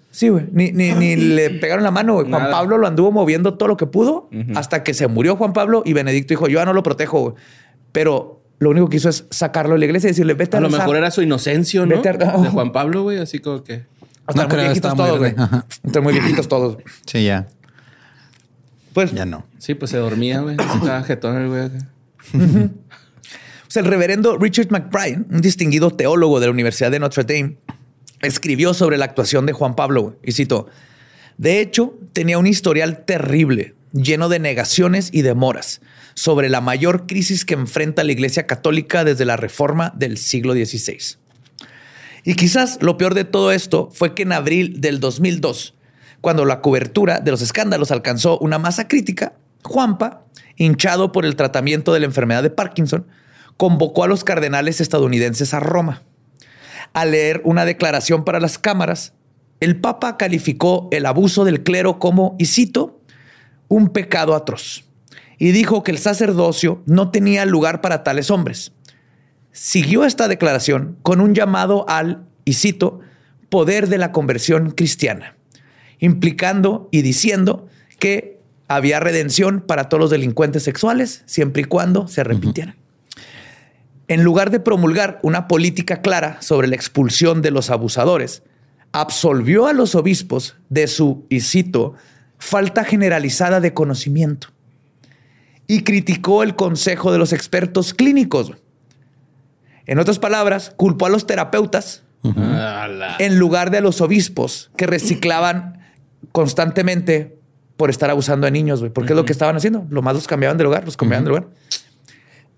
Sí, 0.10 0.28
güey. 0.28 0.48
Ni, 0.52 0.74
ni- 0.74 0.92
ni 0.92 1.16
le 1.38 1.50
pegaron 1.52 1.86
la 1.86 1.92
mano. 1.92 2.16
güey. 2.16 2.28
Juan 2.30 2.42
Nada. 2.42 2.52
Pablo 2.52 2.78
lo 2.78 2.88
anduvo 2.88 3.14
moviendo 3.14 3.54
todo 3.54 3.70
lo 3.70 3.78
que 3.78 3.86
pudo 3.86 4.28
hasta 4.56 4.84
que 4.84 4.94
se 4.94 5.08
murió 5.08 5.38
Juan 5.38 5.54
Pablo 5.54 5.82
y 5.86 5.94
Benedicto 5.94 6.34
dijo, 6.34 6.50
yo 6.50 6.60
ya 6.60 6.66
no 6.66 6.74
lo 6.74 6.84
protejo, 6.84 7.22
güey. 7.22 7.36
Pero 7.94 8.42
lo 8.60 8.70
único 8.72 8.90
que 8.90 8.98
hizo 8.98 9.08
es 9.08 9.28
sacarlo 9.30 9.76
de 9.76 9.80
la 9.80 9.86
iglesia 9.86 10.08
y 10.08 10.12
decirle, 10.12 10.34
vete 10.34 10.58
a, 10.58 10.60
A 10.60 10.62
lo 10.62 10.68
rezar". 10.68 10.82
mejor 10.82 10.98
era 10.98 11.10
su 11.10 11.22
inocencio, 11.22 11.86
¿no? 11.86 11.96
Vete 12.02 12.10
a- 12.10 12.14
De 12.18 12.50
Juan 12.50 12.74
Pablo, 12.74 13.04
güey. 13.04 13.18
Así 13.20 13.40
como 13.40 13.64
que... 13.64 13.90
Están 14.32 14.36
No 14.36 14.50
muy 14.50 14.58
creo, 14.58 14.66
viejitos 14.66 14.96
todos, 14.96 15.20
güey. 15.20 15.36
Están 15.84 16.04
muy 16.04 16.14
viejitos 16.14 16.48
todos. 16.48 16.78
Sí, 17.06 17.26
ya. 17.26 17.48
Pues, 18.94 19.12
Ya 19.12 19.26
no. 19.26 19.46
Sí, 19.58 19.76
pues 19.76 19.92
se 19.92 19.98
dormía, 19.98 20.42
güey. 20.42 20.58
Estaba 20.60 21.04
jetón 21.04 21.38
el 21.38 21.48
güey. 21.48 21.70
pues 22.32 23.78
el 23.78 23.86
reverendo 23.86 24.38
Richard 24.38 24.68
McBride, 24.70 25.24
un 25.30 25.42
distinguido 25.42 25.92
teólogo 25.92 26.40
de 26.40 26.48
la 26.48 26.52
Universidad 26.52 26.92
de 26.92 27.00
Notre 27.00 27.24
Dame, 27.24 27.58
escribió 28.22 28.74
sobre 28.74 28.98
la 28.98 29.06
actuación 29.06 29.46
de 29.46 29.54
Juan 29.54 29.76
Pablo, 29.76 30.02
güey, 30.02 30.16
y 30.24 30.32
cito, 30.34 30.68
de 31.38 31.60
hecho, 31.60 31.98
tenía 32.14 32.38
un 32.38 32.48
historial 32.48 33.04
terrible, 33.06 33.76
lleno 33.94 34.30
de 34.30 34.40
negaciones 34.40 35.10
y 35.12 35.22
demoras, 35.24 35.82
sobre 36.14 36.50
la 36.50 36.62
mayor 36.62 37.08
crisis 37.08 37.46
que 37.46 37.54
enfrenta 37.56 38.04
la 38.04 38.12
Iglesia 38.12 38.46
Católica 38.46 39.04
desde 39.04 39.26
la 39.26 39.38
Reforma 39.38 39.92
del 39.96 40.18
siglo 40.18 40.54
XVI. 40.54 41.18
Y 42.24 42.36
quizás 42.36 42.78
lo 42.82 42.98
peor 42.98 43.14
de 43.14 43.24
todo 43.24 43.52
esto 43.52 43.90
fue 43.92 44.14
que 44.14 44.24
en 44.24 44.32
abril 44.32 44.80
del 44.80 45.00
2002, 45.00 45.74
cuando 46.22 46.46
la 46.46 46.62
cobertura 46.62 47.20
de 47.20 47.32
los 47.32 47.42
escándalos 47.42 47.92
alcanzó 47.92 48.38
una 48.40 48.60
masa 48.60 48.88
crítica, 48.88 49.34
Juanpa, 49.64 50.24
hinchado 50.56 51.12
por 51.12 51.26
el 51.26 51.36
tratamiento 51.36 51.94
de 51.94 52.00
la 52.02 52.06
enfermedad 52.06 52.44
de 52.44 52.52
Parkinson, 52.52 53.08
convocó 53.58 54.04
a 54.04 54.08
los 54.08 54.24
cardenales 54.24 54.82
estadounidenses 54.82 55.54
a 55.54 55.60
Roma. 55.60 56.04
Al 56.94 57.12
leer 57.12 57.42
una 57.44 57.66
declaración 57.66 58.24
para 58.24 58.40
las 58.40 58.58
cámaras, 58.58 59.14
el 59.60 59.80
Papa 59.80 60.18
calificó 60.18 60.90
el 60.92 61.06
abuso 61.06 61.44
del 61.44 61.64
clero 61.64 62.00
como, 62.00 62.36
y 62.38 62.46
cito, 62.46 63.00
un 63.68 63.90
pecado 63.90 64.36
atroz, 64.36 64.84
y 65.38 65.52
dijo 65.52 65.84
que 65.84 65.92
el 65.92 65.98
sacerdocio 65.98 66.84
no 66.86 67.10
tenía 67.10 67.46
lugar 67.46 67.82
para 67.82 68.04
tales 68.04 68.30
hombres 68.30 68.74
siguió 69.52 70.06
esta 70.06 70.28
declaración 70.28 70.98
con 71.02 71.22
un 71.22 71.36
llamado 71.36 71.86
al, 71.88 72.26
y 72.46 72.54
cito, 72.54 73.00
poder 73.50 73.90
de 73.90 73.98
la 73.98 74.12
conversión 74.12 74.72
cristiana, 74.72 75.36
implicando 76.00 76.88
y 76.92 77.02
diciendo 77.02 77.68
que 78.00 78.40
había 78.68 79.00
redención 79.00 79.62
para 79.62 79.90
todos 79.90 80.02
los 80.02 80.10
delincuentes 80.10 80.64
sexuales 80.64 81.24
siempre 81.26 81.64
y 81.64 81.66
cuando 81.66 82.08
se 82.08 82.22
arrepintieran. 82.22 82.76
En 84.08 84.24
lugar 84.24 84.50
de 84.52 84.60
promulgar 84.60 85.20
una 85.24 85.48
política 85.48 86.02
clara 86.02 86.42
sobre 86.42 86.68
la 86.68 86.76
expulsión 86.76 87.42
de 87.42 87.52
los 87.52 87.70
abusadores, 87.70 88.44
absolvió 88.92 89.68
a 89.68 89.74
los 89.74 89.96
obispos 89.96 90.56
de 90.70 90.88
su, 90.88 91.26
y 91.30 91.42
cito, 91.42 91.94
falta 92.38 92.84
generalizada 92.84 93.62
de 93.62 93.74
conocimiento 93.74 94.50
y 95.68 95.84
criticó 95.84 96.44
el 96.44 96.56
consejo 96.56 97.12
de 97.14 97.18
los 97.18 97.32
expertos 97.32 97.94
clínicos. 97.94 98.54
En 99.86 100.00
otras 100.00 100.20
palabras, 100.20 100.74
culpó 100.76 101.06
a 101.06 101.10
los 101.10 101.26
terapeutas 101.28 102.04
en 103.20 103.40
lugar 103.40 103.72
de 103.72 103.80
a 103.80 103.82
los 103.82 104.02
obispos 104.02 104.72
que 104.78 104.88
reciclaban 104.88 105.80
constantemente 106.32 107.38
por 107.78 107.90
estar 107.90 108.10
abusando 108.10 108.46
de 108.46 108.52
niños, 108.52 108.80
güey. 108.80 108.92
Porque 108.92 109.14
es 109.14 109.18
lo 109.18 109.26
que 109.26 109.32
estaban 109.32 109.56
haciendo. 109.56 109.86
Lo 109.90 110.02
más 110.02 110.14
los 110.14 110.28
cambiaban 110.28 110.58
de 110.58 110.64
lugar, 110.64 110.86
los 110.86 110.98
cambiaban 110.98 111.26
de 111.26 111.30
lugar. 111.30 111.48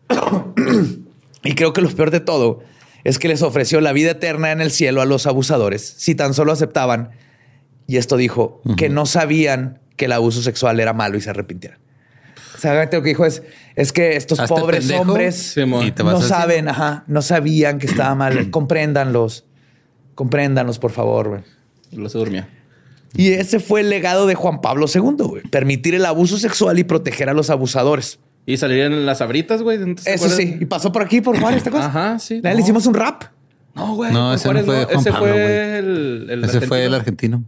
y 1.44 1.56
creo 1.56 1.72
que 1.74 1.82
lo 1.82 1.90
peor 1.90 2.12
de 2.12 2.20
todo 2.20 2.62
es 3.04 3.20
que 3.20 3.28
les 3.28 3.42
ofreció 3.42 3.82
la 3.82 3.94
vida 3.94 4.12
eterna 4.12 4.52
en 4.52 4.62
el 4.62 4.72
cielo 4.72 5.02
a 5.02 5.06
los 5.06 5.26
abusadores 5.28 5.82
si 5.98 6.16
tan 6.16 6.34
solo 6.34 6.52
aceptaban, 6.52 7.12
y 7.88 7.98
esto 7.98 8.18
dijo, 8.18 8.62
que 8.78 8.90
no 8.90 9.06
sabían 9.06 9.80
que 9.98 10.06
el 10.06 10.14
abuso 10.14 10.42
sexual 10.42 10.80
era 10.80 10.94
malo 10.94 11.18
y 11.18 11.22
se 11.22 11.30
arrepintieran. 11.30 11.80
O 12.56 12.58
sea, 12.58 12.72
realmente 12.72 12.98
lo 12.98 13.04
que 13.04 13.10
dijo 13.10 13.26
es, 13.26 13.44
es 13.76 13.92
que 13.92 14.16
estos 14.16 14.40
Hazte 14.40 14.54
pobres 14.54 14.80
pendejo 14.86 15.02
hombres 15.02 15.56
no 16.04 16.22
saben, 16.22 16.68
ajá, 16.70 17.04
no 17.08 17.22
sabían 17.22 17.80
que 17.80 17.88
estaba 17.88 18.14
mal. 18.16 18.50
Compréndanlos. 18.52 19.46
Compréndanlos, 20.16 20.80
por 20.80 20.92
favor, 20.92 21.30
güey. 21.30 21.42
Lo 21.92 22.10
se 22.10 22.18
durmió. 22.18 22.46
Y 23.16 23.32
ese 23.32 23.60
fue 23.60 23.82
el 23.82 23.90
legado 23.90 24.26
de 24.28 24.36
Juan 24.36 24.62
Pablo 24.62 24.88
II, 24.94 25.02
güey. 25.20 25.44
Permitir 25.44 25.96
el 25.96 26.06
abuso 26.06 26.38
sexual 26.38 26.80
y 26.80 26.84
proteger 26.84 27.30
a 27.30 27.34
los 27.34 27.50
abusadores. 27.50 28.20
Y 28.46 28.58
salieron 28.58 29.06
las 29.06 29.22
abritas, 29.22 29.62
güey. 29.62 29.78
¿no 29.78 29.96
te 29.96 30.14
Eso 30.14 30.30
sí. 30.30 30.58
Y 30.60 30.66
pasó 30.66 30.92
por 30.92 31.02
aquí, 31.04 31.22
por 31.22 31.40
Juárez, 31.40 31.64
¿te 31.64 31.70
acuerdas? 31.70 31.90
Ajá, 31.90 32.20
sí. 32.20 32.42
Le 32.42 32.54
No. 32.54 32.60
hicimos 32.60 32.86
un 32.86 32.94
rap. 32.94 33.24
No, 33.76 33.96
güey. 33.96 34.12
No, 34.12 34.34
ese 34.34 34.52
no 34.52 34.64
fue 34.64 34.86
Juan 34.86 35.00
Ese 35.00 35.12
Pablo, 35.12 35.28
fue 35.28 35.78
el, 35.80 36.28
el 36.30 36.44
Ese 36.44 36.62
fue 36.62 36.86
el 36.86 36.94
argentino. 36.94 37.44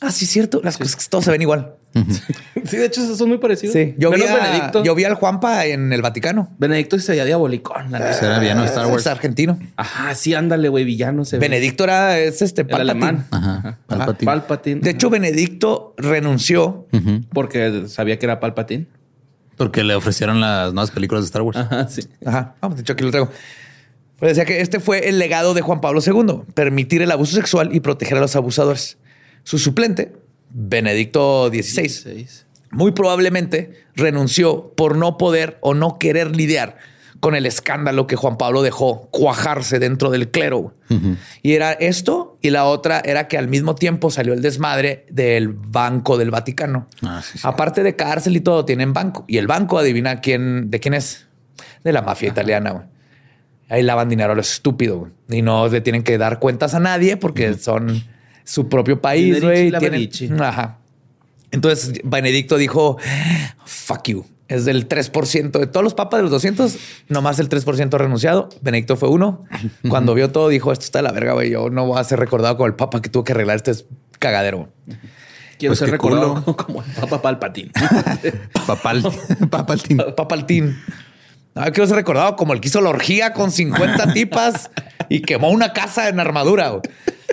Ah, 0.00 0.10
sí, 0.12 0.26
cierto. 0.26 0.60
Las 0.62 0.76
cosas 0.78 0.96
que 0.96 1.04
todos 1.10 1.24
se 1.24 1.30
ven 1.30 1.42
igual. 1.42 1.74
sí, 2.64 2.76
de 2.76 2.86
hecho, 2.86 3.02
esos 3.02 3.16
son 3.16 3.28
muy 3.28 3.38
parecidos. 3.38 3.72
Sí, 3.72 3.94
yo 3.98 4.10
vi, 4.10 4.22
a, 4.22 4.72
yo 4.82 4.94
vi 4.94 5.04
al 5.04 5.14
Juanpa 5.14 5.64
en 5.66 5.92
el 5.92 6.02
Vaticano. 6.02 6.50
Benedicto 6.58 6.98
se 6.98 7.12
veía 7.12 7.24
diabolicón. 7.24 7.90
Será 7.90 8.38
villano 8.38 8.62
de 8.62 8.68
Star 8.68 8.86
Wars. 8.86 9.02
Es 9.02 9.06
argentino. 9.06 9.58
Ajá, 9.76 10.14
sí, 10.14 10.34
ándale, 10.34 10.68
güey, 10.68 10.84
villano. 10.84 11.24
Se 11.24 11.38
Benedicto 11.38 11.84
era 11.84 12.18
es 12.18 12.42
este 12.42 12.62
el 12.62 12.74
alemán. 12.74 13.26
Ajá. 13.30 13.78
Palpatine. 13.86 14.26
Palpatine. 14.26 14.80
De 14.80 14.90
hecho, 14.90 15.10
Benedicto 15.10 15.94
renunció 15.96 16.86
porque 17.32 17.88
sabía 17.88 18.18
que 18.18 18.26
era 18.26 18.40
Palpatine. 18.40 18.86
Porque 19.56 19.82
le 19.82 19.94
ofrecieron 19.94 20.40
las 20.40 20.74
nuevas 20.74 20.90
películas 20.90 21.24
de 21.24 21.26
Star 21.26 21.42
Wars. 21.42 21.56
Ajá, 21.56 21.88
sí. 21.88 22.02
Ajá. 22.24 22.56
Vamos, 22.60 22.76
de 22.76 22.82
hecho, 22.82 22.92
aquí 22.92 23.04
lo 23.04 23.10
traigo. 23.10 23.30
Pues 24.18 24.30
decía 24.30 24.44
que 24.44 24.60
este 24.60 24.80
fue 24.80 25.08
el 25.08 25.18
legado 25.18 25.54
de 25.54 25.60
Juan 25.60 25.80
Pablo 25.80 26.00
II, 26.04 26.42
permitir 26.54 27.02
el 27.02 27.10
abuso 27.10 27.34
sexual 27.36 27.74
y 27.74 27.80
proteger 27.80 28.18
a 28.18 28.20
los 28.20 28.34
abusadores. 28.36 28.98
Su 29.44 29.58
suplente, 29.58 30.12
Benedicto 30.58 31.50
XVI, 31.50 32.26
muy 32.70 32.92
probablemente 32.92 33.84
renunció 33.94 34.72
por 34.74 34.96
no 34.96 35.18
poder 35.18 35.58
o 35.60 35.74
no 35.74 35.98
querer 35.98 36.34
lidiar 36.34 36.78
con 37.20 37.34
el 37.34 37.44
escándalo 37.44 38.06
que 38.06 38.16
Juan 38.16 38.38
Pablo 38.38 38.62
dejó 38.62 39.08
cuajarse 39.10 39.78
dentro 39.78 40.10
del 40.10 40.30
clero. 40.30 40.74
Y 41.42 41.52
era 41.52 41.72
esto, 41.72 42.38
y 42.40 42.48
la 42.48 42.64
otra 42.64 43.02
era 43.04 43.28
que 43.28 43.36
al 43.36 43.48
mismo 43.48 43.74
tiempo 43.74 44.10
salió 44.10 44.32
el 44.32 44.40
desmadre 44.40 45.04
del 45.10 45.48
Banco 45.48 46.16
del 46.16 46.30
Vaticano. 46.30 46.88
Ah, 47.02 47.20
sí, 47.22 47.36
sí. 47.36 47.46
Aparte 47.46 47.82
de 47.82 47.94
cárcel 47.94 48.36
y 48.36 48.40
todo, 48.40 48.64
tienen 48.64 48.94
banco. 48.94 49.24
Y 49.28 49.36
el 49.36 49.46
banco, 49.46 49.78
adivina 49.78 50.20
quién, 50.22 50.70
de 50.70 50.80
quién 50.80 50.94
es. 50.94 51.26
De 51.84 51.92
la 51.92 52.00
mafia 52.00 52.28
italiana. 52.28 52.88
Ahí 53.68 53.82
lavan 53.82 54.08
dinero 54.08 54.32
a 54.32 54.34
lo 54.34 54.40
estúpido 54.40 55.10
y 55.28 55.42
no 55.42 55.68
le 55.68 55.82
tienen 55.82 56.02
que 56.02 56.16
dar 56.16 56.38
cuentas 56.38 56.74
a 56.74 56.80
nadie 56.80 57.16
porque 57.16 57.54
son 57.54 58.04
su 58.46 58.68
propio 58.70 59.02
país. 59.02 59.42
Güey. 59.42 59.70
Ajá. 60.40 60.78
Entonces 61.50 62.00
Benedicto 62.04 62.56
dijo, 62.56 62.96
fuck 63.66 64.08
you. 64.08 64.24
Es 64.48 64.64
del 64.64 64.88
3% 64.88 65.58
de 65.58 65.66
todos 65.66 65.82
los 65.82 65.94
papas 65.94 66.18
de 66.18 66.22
los 66.22 66.30
200, 66.30 66.76
nomás 67.08 67.40
el 67.40 67.48
3% 67.48 67.98
renunciado. 67.98 68.48
Benedicto 68.60 68.96
fue 68.96 69.08
uno. 69.08 69.42
Cuando 69.88 70.14
vio 70.14 70.30
todo, 70.30 70.48
dijo: 70.48 70.70
Esto 70.70 70.84
está 70.84 71.00
de 71.00 71.02
la 71.02 71.10
verga, 71.10 71.32
güey. 71.32 71.50
Yo 71.50 71.68
no 71.68 71.84
voy 71.84 71.98
a 71.98 72.04
ser 72.04 72.20
recordado 72.20 72.56
como 72.56 72.68
el 72.68 72.74
papa 72.74 73.02
que 73.02 73.10
tuvo 73.10 73.24
que 73.24 73.32
arreglar 73.32 73.56
este 73.56 73.72
cagadero. 74.20 74.68
Quiero 75.58 75.70
Pues 75.70 75.80
ser 75.80 75.90
recordado 75.90 76.44
culo. 76.44 76.56
como 76.64 76.82
el 76.84 76.92
Papa 76.92 77.22
Palpatine. 77.22 77.72
Papal. 78.66 79.02
Papaltín. 79.50 80.00
Papaltín. 80.16 80.78
Ah, 81.56 81.72
quiero 81.72 81.88
ser 81.88 81.96
recordado 81.96 82.36
como 82.36 82.52
el 82.52 82.60
que 82.60 82.68
hizo 82.68 82.80
la 82.80 82.90
orgía 82.90 83.32
con 83.32 83.50
50 83.50 84.12
tipas 84.12 84.70
y 85.08 85.22
quemó 85.22 85.50
una 85.50 85.72
casa 85.72 86.08
en 86.08 86.20
armadura. 86.20 86.68
güey. 86.68 86.82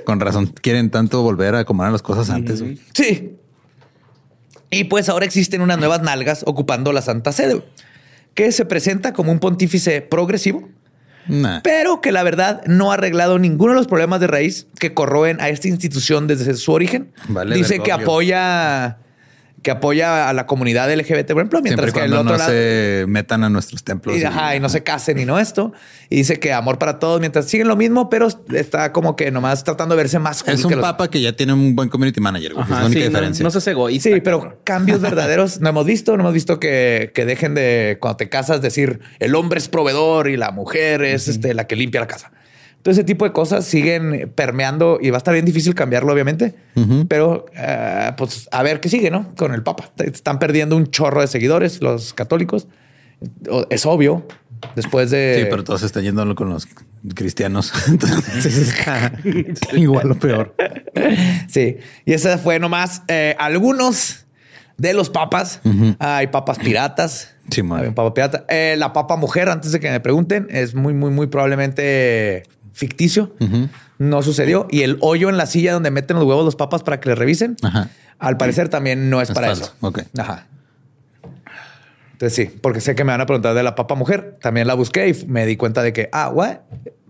Con 0.06 0.20
razón. 0.20 0.48
Quieren 0.62 0.90
tanto 0.90 1.22
volver 1.22 1.56
a 1.56 1.60
acomodar 1.60 1.92
las 1.92 2.02
cosas 2.02 2.30
antes. 2.30 2.64
Sí. 2.94 3.36
Y 4.70 4.86
pues 4.86 5.08
ahora 5.10 5.26
existen 5.26 5.62
unas 5.62 5.78
nuevas 5.78 6.02
nalgas 6.02 6.44
ocupando 6.48 6.92
la 6.94 7.02
Santa 7.02 7.32
Sede, 7.32 7.64
que 8.34 8.52
se 8.52 8.66
presenta 8.66 9.14
como 9.14 9.32
un 9.32 9.40
pontífice 9.40 10.02
progresivo, 10.02 10.70
Nah. 11.26 11.62
pero 11.64 12.02
que 12.02 12.12
la 12.12 12.22
verdad 12.24 12.62
no 12.66 12.92
ha 12.92 12.96
arreglado 12.96 13.40
ninguno 13.40 13.72
de 13.72 13.78
los 13.78 13.88
problemas 13.88 14.20
de 14.20 14.28
raíz 14.28 14.68
que 14.78 14.94
corroen 14.94 15.40
a 15.40 15.48
esta 15.48 15.70
institución 15.70 16.28
desde 16.28 16.54
su 16.56 16.74
origen. 16.74 17.14
Vale, 17.30 17.56
Dice 17.56 17.80
que 17.80 17.94
apoya 17.94 18.98
que 19.64 19.72
apoya 19.72 20.30
a 20.30 20.34
la 20.34 20.46
comunidad 20.46 20.94
LGBT, 20.94 21.28
por 21.30 21.38
ejemplo, 21.38 21.62
mientras 21.62 21.92
que 21.94 22.02
el 22.04 22.14
otro 22.14 22.24
no 22.26 22.38
lado 22.38 22.52
se 22.52 23.06
metan 23.08 23.44
a 23.44 23.50
nuestros 23.50 23.84
templos. 23.84 24.16
y, 24.18 24.24
ajá, 24.24 24.56
y 24.56 24.60
no 24.60 24.70
se 24.70 24.84
casen 24.84 25.18
y 25.20 25.26
no 25.26 25.40
esto. 25.40 25.72
Y 26.10 26.18
dice 26.18 26.38
que 26.40 26.54
amor 26.54 26.78
para 26.78 27.00
todos 27.00 27.20
mientras 27.22 27.46
siguen 27.46 27.68
lo 27.70 27.76
mismo, 27.76 28.10
pero 28.10 28.28
está 28.54 28.92
como 28.92 29.16
que 29.16 29.32
nomás 29.32 29.64
tratando 29.64 29.96
de 29.96 30.04
verse 30.04 30.20
más 30.20 30.44
cool 30.44 30.54
Es 30.54 30.60
que 30.62 30.68
un 30.68 30.74
los- 30.74 30.82
papa 30.82 31.10
que 31.10 31.22
ya 31.22 31.34
tiene 31.36 31.54
un 31.54 31.76
buen 31.76 31.90
community 31.90 32.20
manager. 32.22 32.54
güey. 32.54 32.64
es 32.66 32.70
la 32.70 32.76
única 32.86 32.90
sí, 32.92 33.00
no, 33.00 33.06
diferencia. 33.10 33.44
no 33.44 33.50
seas 33.52 33.68
egoísta. 33.68 34.10
Sí, 34.10 34.22
pero 34.22 34.40
cabrón. 34.42 34.58
cambios 34.64 35.02
verdaderos 35.02 35.60
no 35.62 35.70
hemos 35.70 35.86
visto. 35.86 36.16
No 36.18 36.24
hemos 36.24 36.34
visto 36.34 36.60
que, 36.60 37.12
que 37.16 37.26
dejen 37.26 37.56
de, 37.56 37.98
cuando 38.02 38.18
te 38.18 38.30
casas, 38.30 38.62
decir 38.62 39.00
el 39.20 39.34
hombre 39.34 39.60
es 39.60 39.70
proveedor 39.70 40.28
y 40.30 40.36
la 40.38 40.52
mujer 40.52 41.04
es 41.04 41.28
este, 41.30 41.54
la 41.54 41.68
que 41.68 41.76
limpia 41.78 42.02
la 42.02 42.08
casa. 42.08 42.32
Todo 42.84 42.92
ese 42.92 43.06
tipo 43.06 43.24
de 43.24 43.32
cosas 43.32 43.66
siguen 43.66 44.32
permeando 44.36 45.00
y 45.02 45.10
va 45.10 45.16
a 45.16 45.20
estar 45.20 45.34
bien 45.34 45.46
difícil 45.46 45.74
cambiarlo, 45.74 46.12
obviamente. 46.12 46.54
Pero 47.08 47.46
eh, 47.56 48.12
pues 48.18 48.50
a 48.52 48.62
ver 48.62 48.82
qué 48.82 48.90
sigue, 48.90 49.10
¿no? 49.10 49.34
Con 49.38 49.54
el 49.54 49.64
Papa. 49.64 49.90
Están 49.98 50.38
perdiendo 50.38 50.76
un 50.76 50.92
chorro 50.92 51.22
de 51.22 51.28
seguidores, 51.28 51.82
los 51.82 52.14
católicos. 52.14 52.68
Es 53.70 53.86
obvio. 53.86 54.28
Después 54.76 55.12
de. 55.12 55.40
Sí, 55.40 55.48
pero 55.50 55.64
todos 55.64 55.84
están 55.84 56.04
yendo 56.04 56.36
con 56.36 56.50
los 56.50 56.68
cristianos. 57.16 57.72
Entonces 57.88 58.58
está 58.58 59.14
igual 59.74 60.12
o 60.12 60.16
peor. 60.16 60.54
Sí, 61.48 61.78
y 62.06 62.14
esa 62.14 62.38
fue 62.38 62.60
nomás 62.60 63.04
eh, 63.08 63.36
algunos 63.40 64.26
de 64.78 64.94
los 64.94 65.10
papas. 65.10 65.62
Hay 66.00 66.28
papas 66.28 66.60
piratas. 66.60 67.34
Sí, 67.50 67.64
man. 67.64 67.82
Hay 67.82 67.88
un 67.88 67.94
papa 67.94 68.14
pirata. 68.14 68.46
Eh, 68.50 68.76
la 68.78 68.94
papa 68.94 69.16
mujer, 69.16 69.50
antes 69.50 69.72
de 69.72 69.80
que 69.80 69.90
me 69.90 70.00
pregunten, 70.00 70.48
es 70.50 70.76
muy, 70.76 70.94
muy, 70.94 71.12
muy 71.12 71.28
probablemente 71.28 72.44
ficticio. 72.74 73.34
No 74.00 74.22
sucedió. 74.24 74.68
Y 74.70 74.82
el 74.82 74.98
hoyo 75.00 75.30
en 75.30 75.38
la 75.38 75.46
silla 75.46 75.72
donde 75.74 75.90
meten 75.92 76.18
los 76.18 76.26
huevos 76.26 76.44
los 76.44 76.56
papas 76.58 76.84
para 76.84 77.00
que 77.00 77.08
les 77.10 77.18
revisen, 77.18 77.56
Ajá. 77.62 77.90
al 78.20 78.36
parecer 78.38 78.68
también 78.68 79.10
no 79.10 79.22
es, 79.22 79.30
Es 79.30 79.36
para 79.36 79.48
falso. 79.48 79.64
eso. 79.64 79.76
Ok. 79.80 80.02
Ajá. 80.18 80.48
Entonces 82.14 82.36
sí, 82.36 82.58
porque 82.62 82.80
sé 82.80 82.96
que 82.96 83.04
me 83.04 83.12
van 83.12 83.22
a 83.22 83.26
preguntar 83.26 83.54
de 83.56 83.64
la 83.64 83.76
papa 83.76 83.96
mujer. 83.96 84.38
También 84.42 84.68
la 84.68 84.74
busqué 84.76 85.10
y 85.10 85.26
me 85.26 85.46
di 85.46 85.58
cuenta 85.58 85.82
de 85.82 85.94
que, 85.94 86.10
ah, 86.12 86.30
what? 86.30 86.58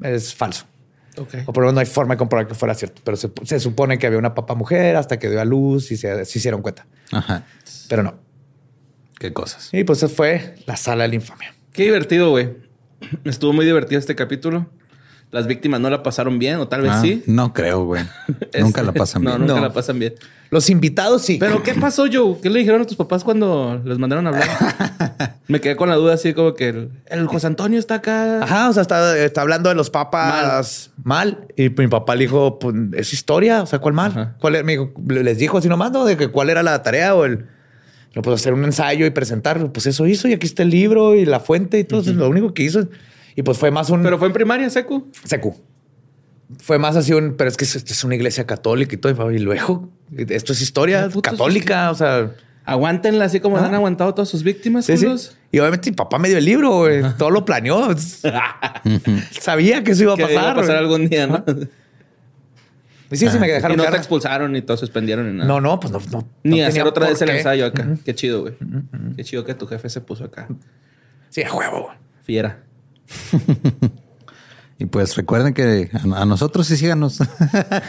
Es 0.02 0.34
falso. 0.35 0.65
Ok. 1.18 1.35
O 1.45 1.53
por 1.53 1.61
lo 1.64 1.68
menos 1.68 1.73
no 1.76 1.80
hay 1.81 1.85
forma 1.85 2.15
de 2.15 2.18
comprobar 2.18 2.48
que 2.48 2.56
fuera 2.56 2.73
cierto, 2.73 3.02
pero 3.03 3.15
se, 3.18 3.31
se 3.44 3.60
supone 3.60 3.99
que 3.99 4.07
había 4.07 4.18
una 4.18 4.34
papa 4.34 4.56
mujer 4.56 4.95
hasta 4.95 5.19
que 5.19 5.30
dio 5.30 5.40
a 5.40 5.45
luz 5.45 5.91
y 5.91 5.98
se, 5.98 6.26
se 6.26 6.40
hicieron 6.40 6.61
cuenta, 6.64 6.88
Ajá. 7.11 7.44
pero 7.90 8.02
no. 8.02 8.15
Qué 9.19 9.31
cosas. 9.31 9.69
Y 9.72 9.84
pues 9.84 9.99
esa 10.02 10.10
fue 10.14 10.56
la 10.65 10.76
sala 10.76 11.03
de 11.03 11.10
la 11.10 11.15
infamia. 11.15 11.53
Qué 11.72 11.84
divertido, 11.84 12.31
güey. 12.31 12.49
Estuvo 13.26 13.53
muy 13.53 13.65
divertido 13.65 13.99
este 13.99 14.15
capítulo. 14.15 14.68
Las 15.34 15.47
víctimas 15.47 15.81
no 15.81 15.89
la 15.89 16.03
pasaron 16.03 16.38
bien, 16.39 16.57
o 16.57 16.68
tal 16.68 16.81
vez 16.84 16.91
Ah, 16.93 17.01
sí. 17.01 17.23
No 17.26 17.53
creo, 17.53 17.84
güey. 17.85 18.03
Nunca 18.60 18.84
la 18.84 18.91
pasan 18.93 19.23
no, 19.23 19.31
bien. 19.31 19.41
nunca 19.41 19.55
No. 19.55 19.61
la 19.61 19.73
pasan 19.73 19.97
bien. 19.97 20.14
Los 20.51 20.69
invitados 20.69 21.23
sí. 21.23 21.38
Pero, 21.39 21.64
¿qué 21.64 21.73
pasó, 21.73 22.05
Joe? 22.11 22.38
¿Qué 22.39 22.51
le 22.51 22.60
dijeron 22.60 22.84
a 22.84 22.85
tus 22.85 22.95
papás 22.95 23.23
cuando 23.23 23.81
les 23.84 23.97
mandaron 23.97 24.27
a 24.27 24.30
hablar? 24.30 25.39
Me 25.47 25.60
quedé 25.60 25.76
con 25.76 25.89
la 25.89 25.95
duda 25.95 26.14
así 26.14 26.34
como 26.35 26.53
que 26.53 26.69
el, 26.69 26.91
el 27.07 27.26
José 27.26 27.47
Antonio 27.47 27.80
está 27.80 27.95
acá. 27.95 28.43
Ajá, 28.43 28.69
o 28.69 28.73
sea, 28.73 28.84
está, 28.84 29.18
está 29.18 29.41
hablando 29.41 29.69
de 29.69 29.76
los 29.76 29.89
papas 29.89 30.91
mal. 31.03 31.47
Y 31.57 31.69
mi 31.69 31.88
papá 31.88 32.14
le 32.15 32.26
dijo, 32.26 32.60
pues, 32.60 32.76
es 32.95 33.11
historia. 33.14 33.64
O 33.64 33.65
sea, 33.65 33.80
¿cuál 33.80 33.95
mal? 33.95 34.11
Ajá. 34.11 34.35
¿Cuál 34.39 34.53
era? 34.55 34.64
Me 34.64 34.73
dijo, 34.73 34.93
les 35.07 35.39
dijo 35.39 35.57
así 35.57 35.68
nomás, 35.68 35.91
¿no? 35.91 36.05
De 36.05 36.15
que 36.15 36.27
cuál 36.27 36.51
era 36.51 36.61
la 36.61 36.84
tarea 36.84 37.15
o 37.15 37.26
el... 37.26 37.47
No, 38.15 38.22
pues 38.22 38.39
hacer 38.39 38.53
un 38.53 38.64
ensayo 38.64 39.07
y 39.07 39.10
presentarlo. 39.10 39.73
Pues 39.73 39.88
eso 39.88 40.05
hizo 40.05 40.27
y 40.27 40.34
aquí 40.34 40.45
está 40.45 40.61
el 40.61 40.69
libro 40.69 41.15
y 41.15 41.26
la 41.26 41.39
fuente 41.39 41.80
y 41.80 41.84
todo. 41.84 42.01
Es 42.01 42.07
lo 42.10 42.30
único 42.30 42.53
que 42.53 42.61
hizo. 42.61 42.88
Y 43.35 43.41
pues 43.43 43.57
fue 43.57 43.72
más 43.72 43.89
un... 43.89 44.03
Pero 44.03 44.18
fue 44.18 44.27
en 44.27 44.34
primaria, 44.34 44.69
Secu. 44.69 45.07
Secu. 45.23 45.55
Fue 46.60 46.77
más 46.77 46.95
así 46.95 47.14
un, 47.14 47.35
pero 47.35 47.49
es 47.49 47.57
que 47.57 47.65
es, 47.65 47.76
es 47.76 48.03
una 48.03 48.15
iglesia 48.15 48.45
católica 48.45 48.93
y 48.93 48.97
todo. 48.97 49.31
Y 49.31 49.39
luego, 49.39 49.89
esto 50.15 50.53
es 50.53 50.61
historia 50.61 51.05
Ah, 51.11 51.22
católica. 51.22 51.89
O 51.91 51.95
sea, 51.95 52.31
Aguántenla 52.65 53.26
así 53.26 53.39
como 53.41 53.57
Ah. 53.57 53.65
han 53.65 53.73
aguantado 53.73 54.14
todas 54.14 54.30
sus 54.30 54.43
víctimas, 54.43 54.85
sí, 54.85 54.95
sí. 54.97 55.07
Y 55.51 55.60
obviamente 55.60 55.89
mi 55.89 55.95
papá 55.95 56.18
me 56.19 56.30
dio 56.30 56.38
el 56.38 56.45
libro, 56.45 56.69
güey. 56.80 57.01
Todo 57.18 57.30
lo 57.31 57.43
planeó. 57.43 57.89
Sabía 59.31 59.84
que 59.84 59.91
eso 59.91 60.03
iba 60.03 60.14
a 60.14 60.18
Que 60.18 60.23
pasar. 60.23 60.38
iba 60.41 60.51
a 60.51 60.55
pasar 60.55 60.76
algún 60.77 61.07
día, 61.10 61.27
¿no? 61.27 61.43
Y 63.11 63.18
sí, 63.18 63.30
sí, 63.30 63.38
me 63.38 63.47
y 63.47 63.51
dejaron 63.51 63.77
no 63.77 63.84
te 63.84 63.88
quedar. 63.89 63.99
expulsaron 63.99 64.51
ni 64.53 64.61
te 64.61 64.76
suspendieron 64.77 65.30
ni 65.30 65.34
nada. 65.38 65.47
No, 65.47 65.61
no, 65.61 65.80
pues 65.80 65.91
no. 65.93 65.99
no 66.11 66.27
Ni 66.43 66.61
no 66.61 66.68
hacer 66.68 66.84
otra 66.88 67.07
vez 67.10 67.22
el 67.22 67.30
qué. 67.30 67.38
ensayo 67.38 67.65
acá. 67.68 67.88
Qué 68.03 68.15
chido, 68.15 68.41
güey. 68.41 68.55
Qué 69.15 69.23
chido 69.23 69.43
que 69.45 69.53
tu 69.53 69.68
jefe 69.68 69.89
se 69.89 70.01
puso 70.01 70.23
acá. 70.26 70.47
Sí, 71.30 71.43
a 71.43 71.53
huevo. 71.53 71.84
güey. 71.84 71.97
Fiera. 72.23 72.64
Y 74.80 74.85
pues 74.88 75.15
recuerden 75.15 75.53
que 75.53 75.89
a, 75.93 76.25
nosotros 76.25 76.67
sí 76.67 76.75
síganos 76.77 77.19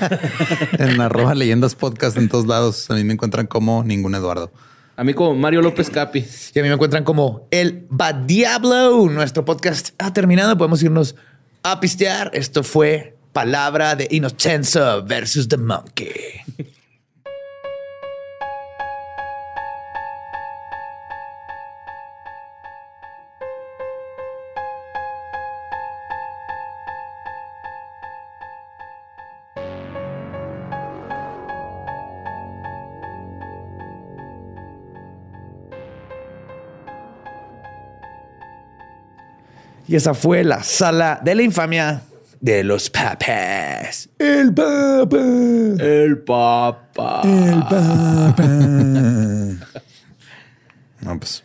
en 0.79 1.01
arroba 1.01 1.35
leyendas 1.35 1.75
podcast 1.75 2.17
en 2.17 2.29
todos 2.29 2.47
lados. 2.47 2.89
A 2.91 2.95
mí 2.95 3.03
me 3.03 3.15
encuentran 3.15 3.47
como 3.47 3.83
ningún 3.83 4.15
Eduardo. 4.15 4.53
A 4.97 5.03
mí 5.03 5.13
como 5.13 5.35
Mario 5.35 5.61
López 5.61 5.91
Capi. 5.91 6.25
Y 6.55 6.59
a 6.59 6.63
mí 6.63 6.69
me 6.69 6.75
encuentran 6.75 7.03
como 7.03 7.49
el 7.51 7.87
Bad 7.91 8.27
Diablo. 8.27 9.09
Nuestro 9.11 9.45
podcast 9.45 9.91
ha 9.99 10.13
terminado. 10.13 10.57
Podemos 10.57 10.83
irnos 10.85 11.17
a 11.65 11.81
pistear. 11.81 12.31
Esto 12.33 12.63
fue 12.63 13.17
Palabra 13.33 13.97
de 13.97 14.07
Inocenza 14.13 15.01
versus 15.01 15.49
The 15.49 15.57
Monkey. 15.57 16.13
Y 39.87 39.97
esa 39.97 40.15
fue 40.15 40.45
la 40.45 40.63
sala 40.63 41.21
de 41.23 41.35
la 41.35 41.43
infamia 41.43 42.03
de 42.41 42.65
los 42.65 42.89
papas. 42.91 44.09
El 44.19 44.53
papa. 44.55 45.17
El 45.19 46.19
papa. 46.25 47.21
El 47.25 47.61
papa. 47.61 48.45
No, 51.01 51.19
pues. 51.19 51.43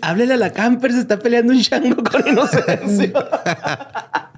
Háblele 0.00 0.34
a 0.34 0.36
la 0.38 0.52
camper, 0.52 0.92
se 0.92 1.00
está 1.00 1.18
peleando 1.18 1.52
un 1.52 1.60
chango 1.60 2.02
con 2.02 2.26
inocencia. 2.26 3.12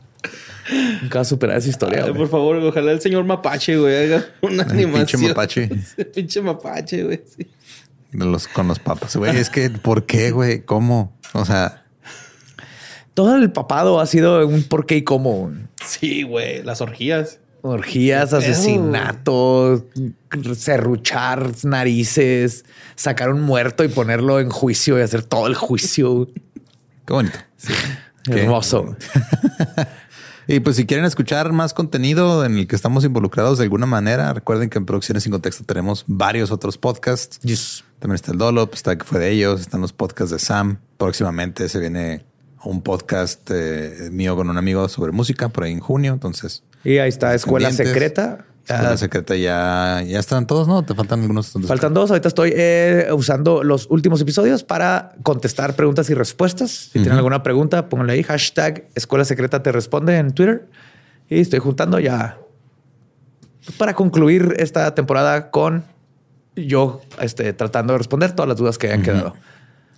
Nunca 1.03 1.19
va 1.19 1.21
a 1.21 1.25
superar 1.25 1.59
esa 1.59 1.69
historia. 1.69 1.99
Ay, 2.05 2.11
güey. 2.11 2.15
por 2.23 2.29
favor, 2.29 2.57
ojalá 2.57 2.93
el 2.93 3.01
señor 3.01 3.25
mapache, 3.25 3.77
güey, 3.77 4.05
haga 4.13 4.25
una 4.41 4.63
El 4.65 4.71
animación. 4.71 5.21
pinche 5.21 5.29
mapache. 5.29 5.71
El 5.97 6.07
pinche 6.07 6.41
mapache, 6.43 7.05
güey. 7.05 7.23
sí. 7.37 7.47
De 8.13 8.25
los, 8.27 8.47
con 8.49 8.69
los 8.69 8.79
papas, 8.79 9.17
güey. 9.17 9.37
Es 9.37 9.49
que, 9.49 9.71
¿por 9.71 10.05
qué, 10.07 10.31
güey? 10.33 10.65
¿Cómo? 10.65 11.17
O 11.33 11.45
sea, 11.45 11.82
Todo 13.15 13.37
el 13.37 13.53
papado 13.53 14.01
ha 14.01 14.07
sido 14.07 14.47
un 14.47 14.63
por 14.65 14.87
qué 14.87 14.97
y 14.97 15.03
cómo. 15.05 15.53
Sí, 15.85 16.23
güey, 16.23 16.63
las 16.63 16.81
orgías. 16.81 17.39
Orgías, 17.65 18.33
asesinatos, 18.33 19.85
serruchar 20.57 21.53
narices, 21.63 22.65
sacar 22.97 23.31
un 23.31 23.41
muerto 23.43 23.85
y 23.85 23.89
ponerlo 23.89 24.41
en 24.41 24.51
juicio 24.51 24.99
y 24.99 25.03
hacer 25.03 25.23
todo 25.23 25.47
el 25.47 25.55
juicio. 25.55 26.29
qué 27.07 27.13
bonito. 27.13 27.39
Qué- 28.25 28.43
Hermoso. 28.43 28.97
Y 30.49 30.59
pues 30.59 30.75
si 30.75 30.87
quieren 30.87 31.07
escuchar 31.07 31.53
más 31.53 31.73
contenido 31.73 32.45
en 32.45 32.59
el 32.59 32.67
que 32.67 32.75
estamos 32.75 33.05
involucrados 33.05 33.59
de 33.59 33.65
alguna 33.65 33.87
manera, 33.87 34.33
recuerden 34.35 34.71
que 34.71 34.79
en 34.79 34.87
Producciones 34.87 35.23
sin 35.23 35.31
Contexto 35.31 35.63
tenemos 35.65 36.05
varios 36.09 36.51
otros 36.51 36.79
podcasts. 36.79 37.39
Yes. 37.41 37.85
También 38.01 38.17
está 38.17 38.33
el 38.33 38.39
Dolop, 38.39 38.75
está 38.75 38.99
que 38.99 39.05
fue 39.05 39.21
de 39.21 39.31
ellos, 39.31 39.61
están 39.61 39.81
los 39.81 39.93
podcasts 39.93 40.33
de 40.33 40.41
Sam. 40.41 40.79
Próximamente 40.99 41.69
se 41.69 41.79
viene 41.79 42.25
un 42.65 42.83
podcast 42.83 43.51
eh, 43.53 44.09
mío 44.11 44.37
con 44.37 44.49
un 44.51 44.57
amigo 44.59 44.89
sobre 44.89 45.13
música 45.13 45.49
por 45.49 45.65
ahí 45.65 45.73
en 45.73 45.81
junio. 45.81 46.13
Entonces, 46.13 46.63
Y 46.85 46.99
ahí 46.99 47.09
está 47.09 47.35
Escuela. 47.35 47.73
Secreta. 47.73 48.45
Escuela 48.65 48.91
Ah, 48.91 48.97
Secreta 48.97 49.35
ya, 49.35 50.05
ya 50.07 50.21
están 50.21 50.47
todos, 50.47 50.69
¿no? 50.69 50.85
Te 50.85 50.95
faltan 50.95 51.21
algunos. 51.23 51.53
Faltan 51.67 51.95
dos. 51.95 52.11
Ahorita 52.11 52.29
estoy 52.29 52.53
eh, 52.55 53.09
usando 53.13 53.65
los 53.65 53.89
últimos 53.91 54.21
episodios 54.21 54.63
para 54.63 55.15
contestar 55.25 55.75
preguntas 55.75 56.09
y 56.11 56.15
respuestas. 56.15 56.71
Si 56.71 57.01
tienen 57.01 57.15
alguna 57.15 57.43
pregunta, 57.43 57.89
pónganle 57.89 58.13
ahí. 58.13 58.23
Hashtag 58.23 58.85
Escuela 58.95 59.25
Secreta 59.25 59.63
te 59.63 59.73
responde 59.73 60.17
en 60.17 60.33
Twitter. 60.33 60.69
Y 61.29 61.41
estoy 61.41 61.59
juntando 61.59 61.99
ya 61.99 62.39
para 63.79 63.95
concluir 63.95 64.55
esta 64.59 64.95
temporada 64.95 65.51
con 65.51 65.85
yo 66.55 67.01
este, 67.21 67.53
tratando 67.53 67.95
de 67.95 67.99
responder 67.99 68.33
todas 68.33 68.49
las 68.49 68.59
dudas 68.59 68.79
que 68.79 68.89
hayan 68.89 69.03
quedado 69.03 69.35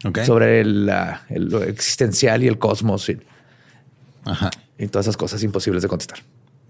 Ok. 0.05 0.21
sobre 0.25 0.61
el- 0.61 0.87
lo 1.31 1.63
existencial 1.63 2.43
y 2.43 2.49
el 2.49 2.59
cosmos 2.59 3.09
y, 3.09 3.19
Ajá. 4.25 4.51
y 4.79 4.87
todas 4.89 5.07
esas 5.07 5.17
cosas 5.17 5.43
imposibles 5.43 5.83
de 5.83 5.89
contestar. 5.89 6.19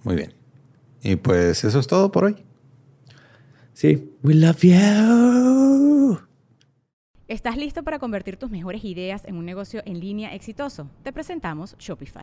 Muy 0.04 0.16
bien. 0.16 0.32
Y 1.02 1.16
pues 1.16 1.64
eso 1.64 1.78
es 1.78 1.86
todo 1.86 2.10
por 2.12 2.24
hoy. 2.24 2.36
Sí. 3.72 4.10
We 4.22 4.34
love 4.34 4.60
you. 4.62 6.18
¿Estás 7.26 7.56
listo 7.56 7.82
para 7.82 7.98
convertir 7.98 8.36
tus 8.36 8.50
mejores 8.50 8.84
ideas 8.84 9.24
en 9.24 9.36
un 9.36 9.44
negocio 9.46 9.82
en 9.86 9.98
línea 9.98 10.34
exitoso? 10.34 10.88
Te 11.02 11.12
presentamos 11.12 11.74
Shopify. 11.78 12.22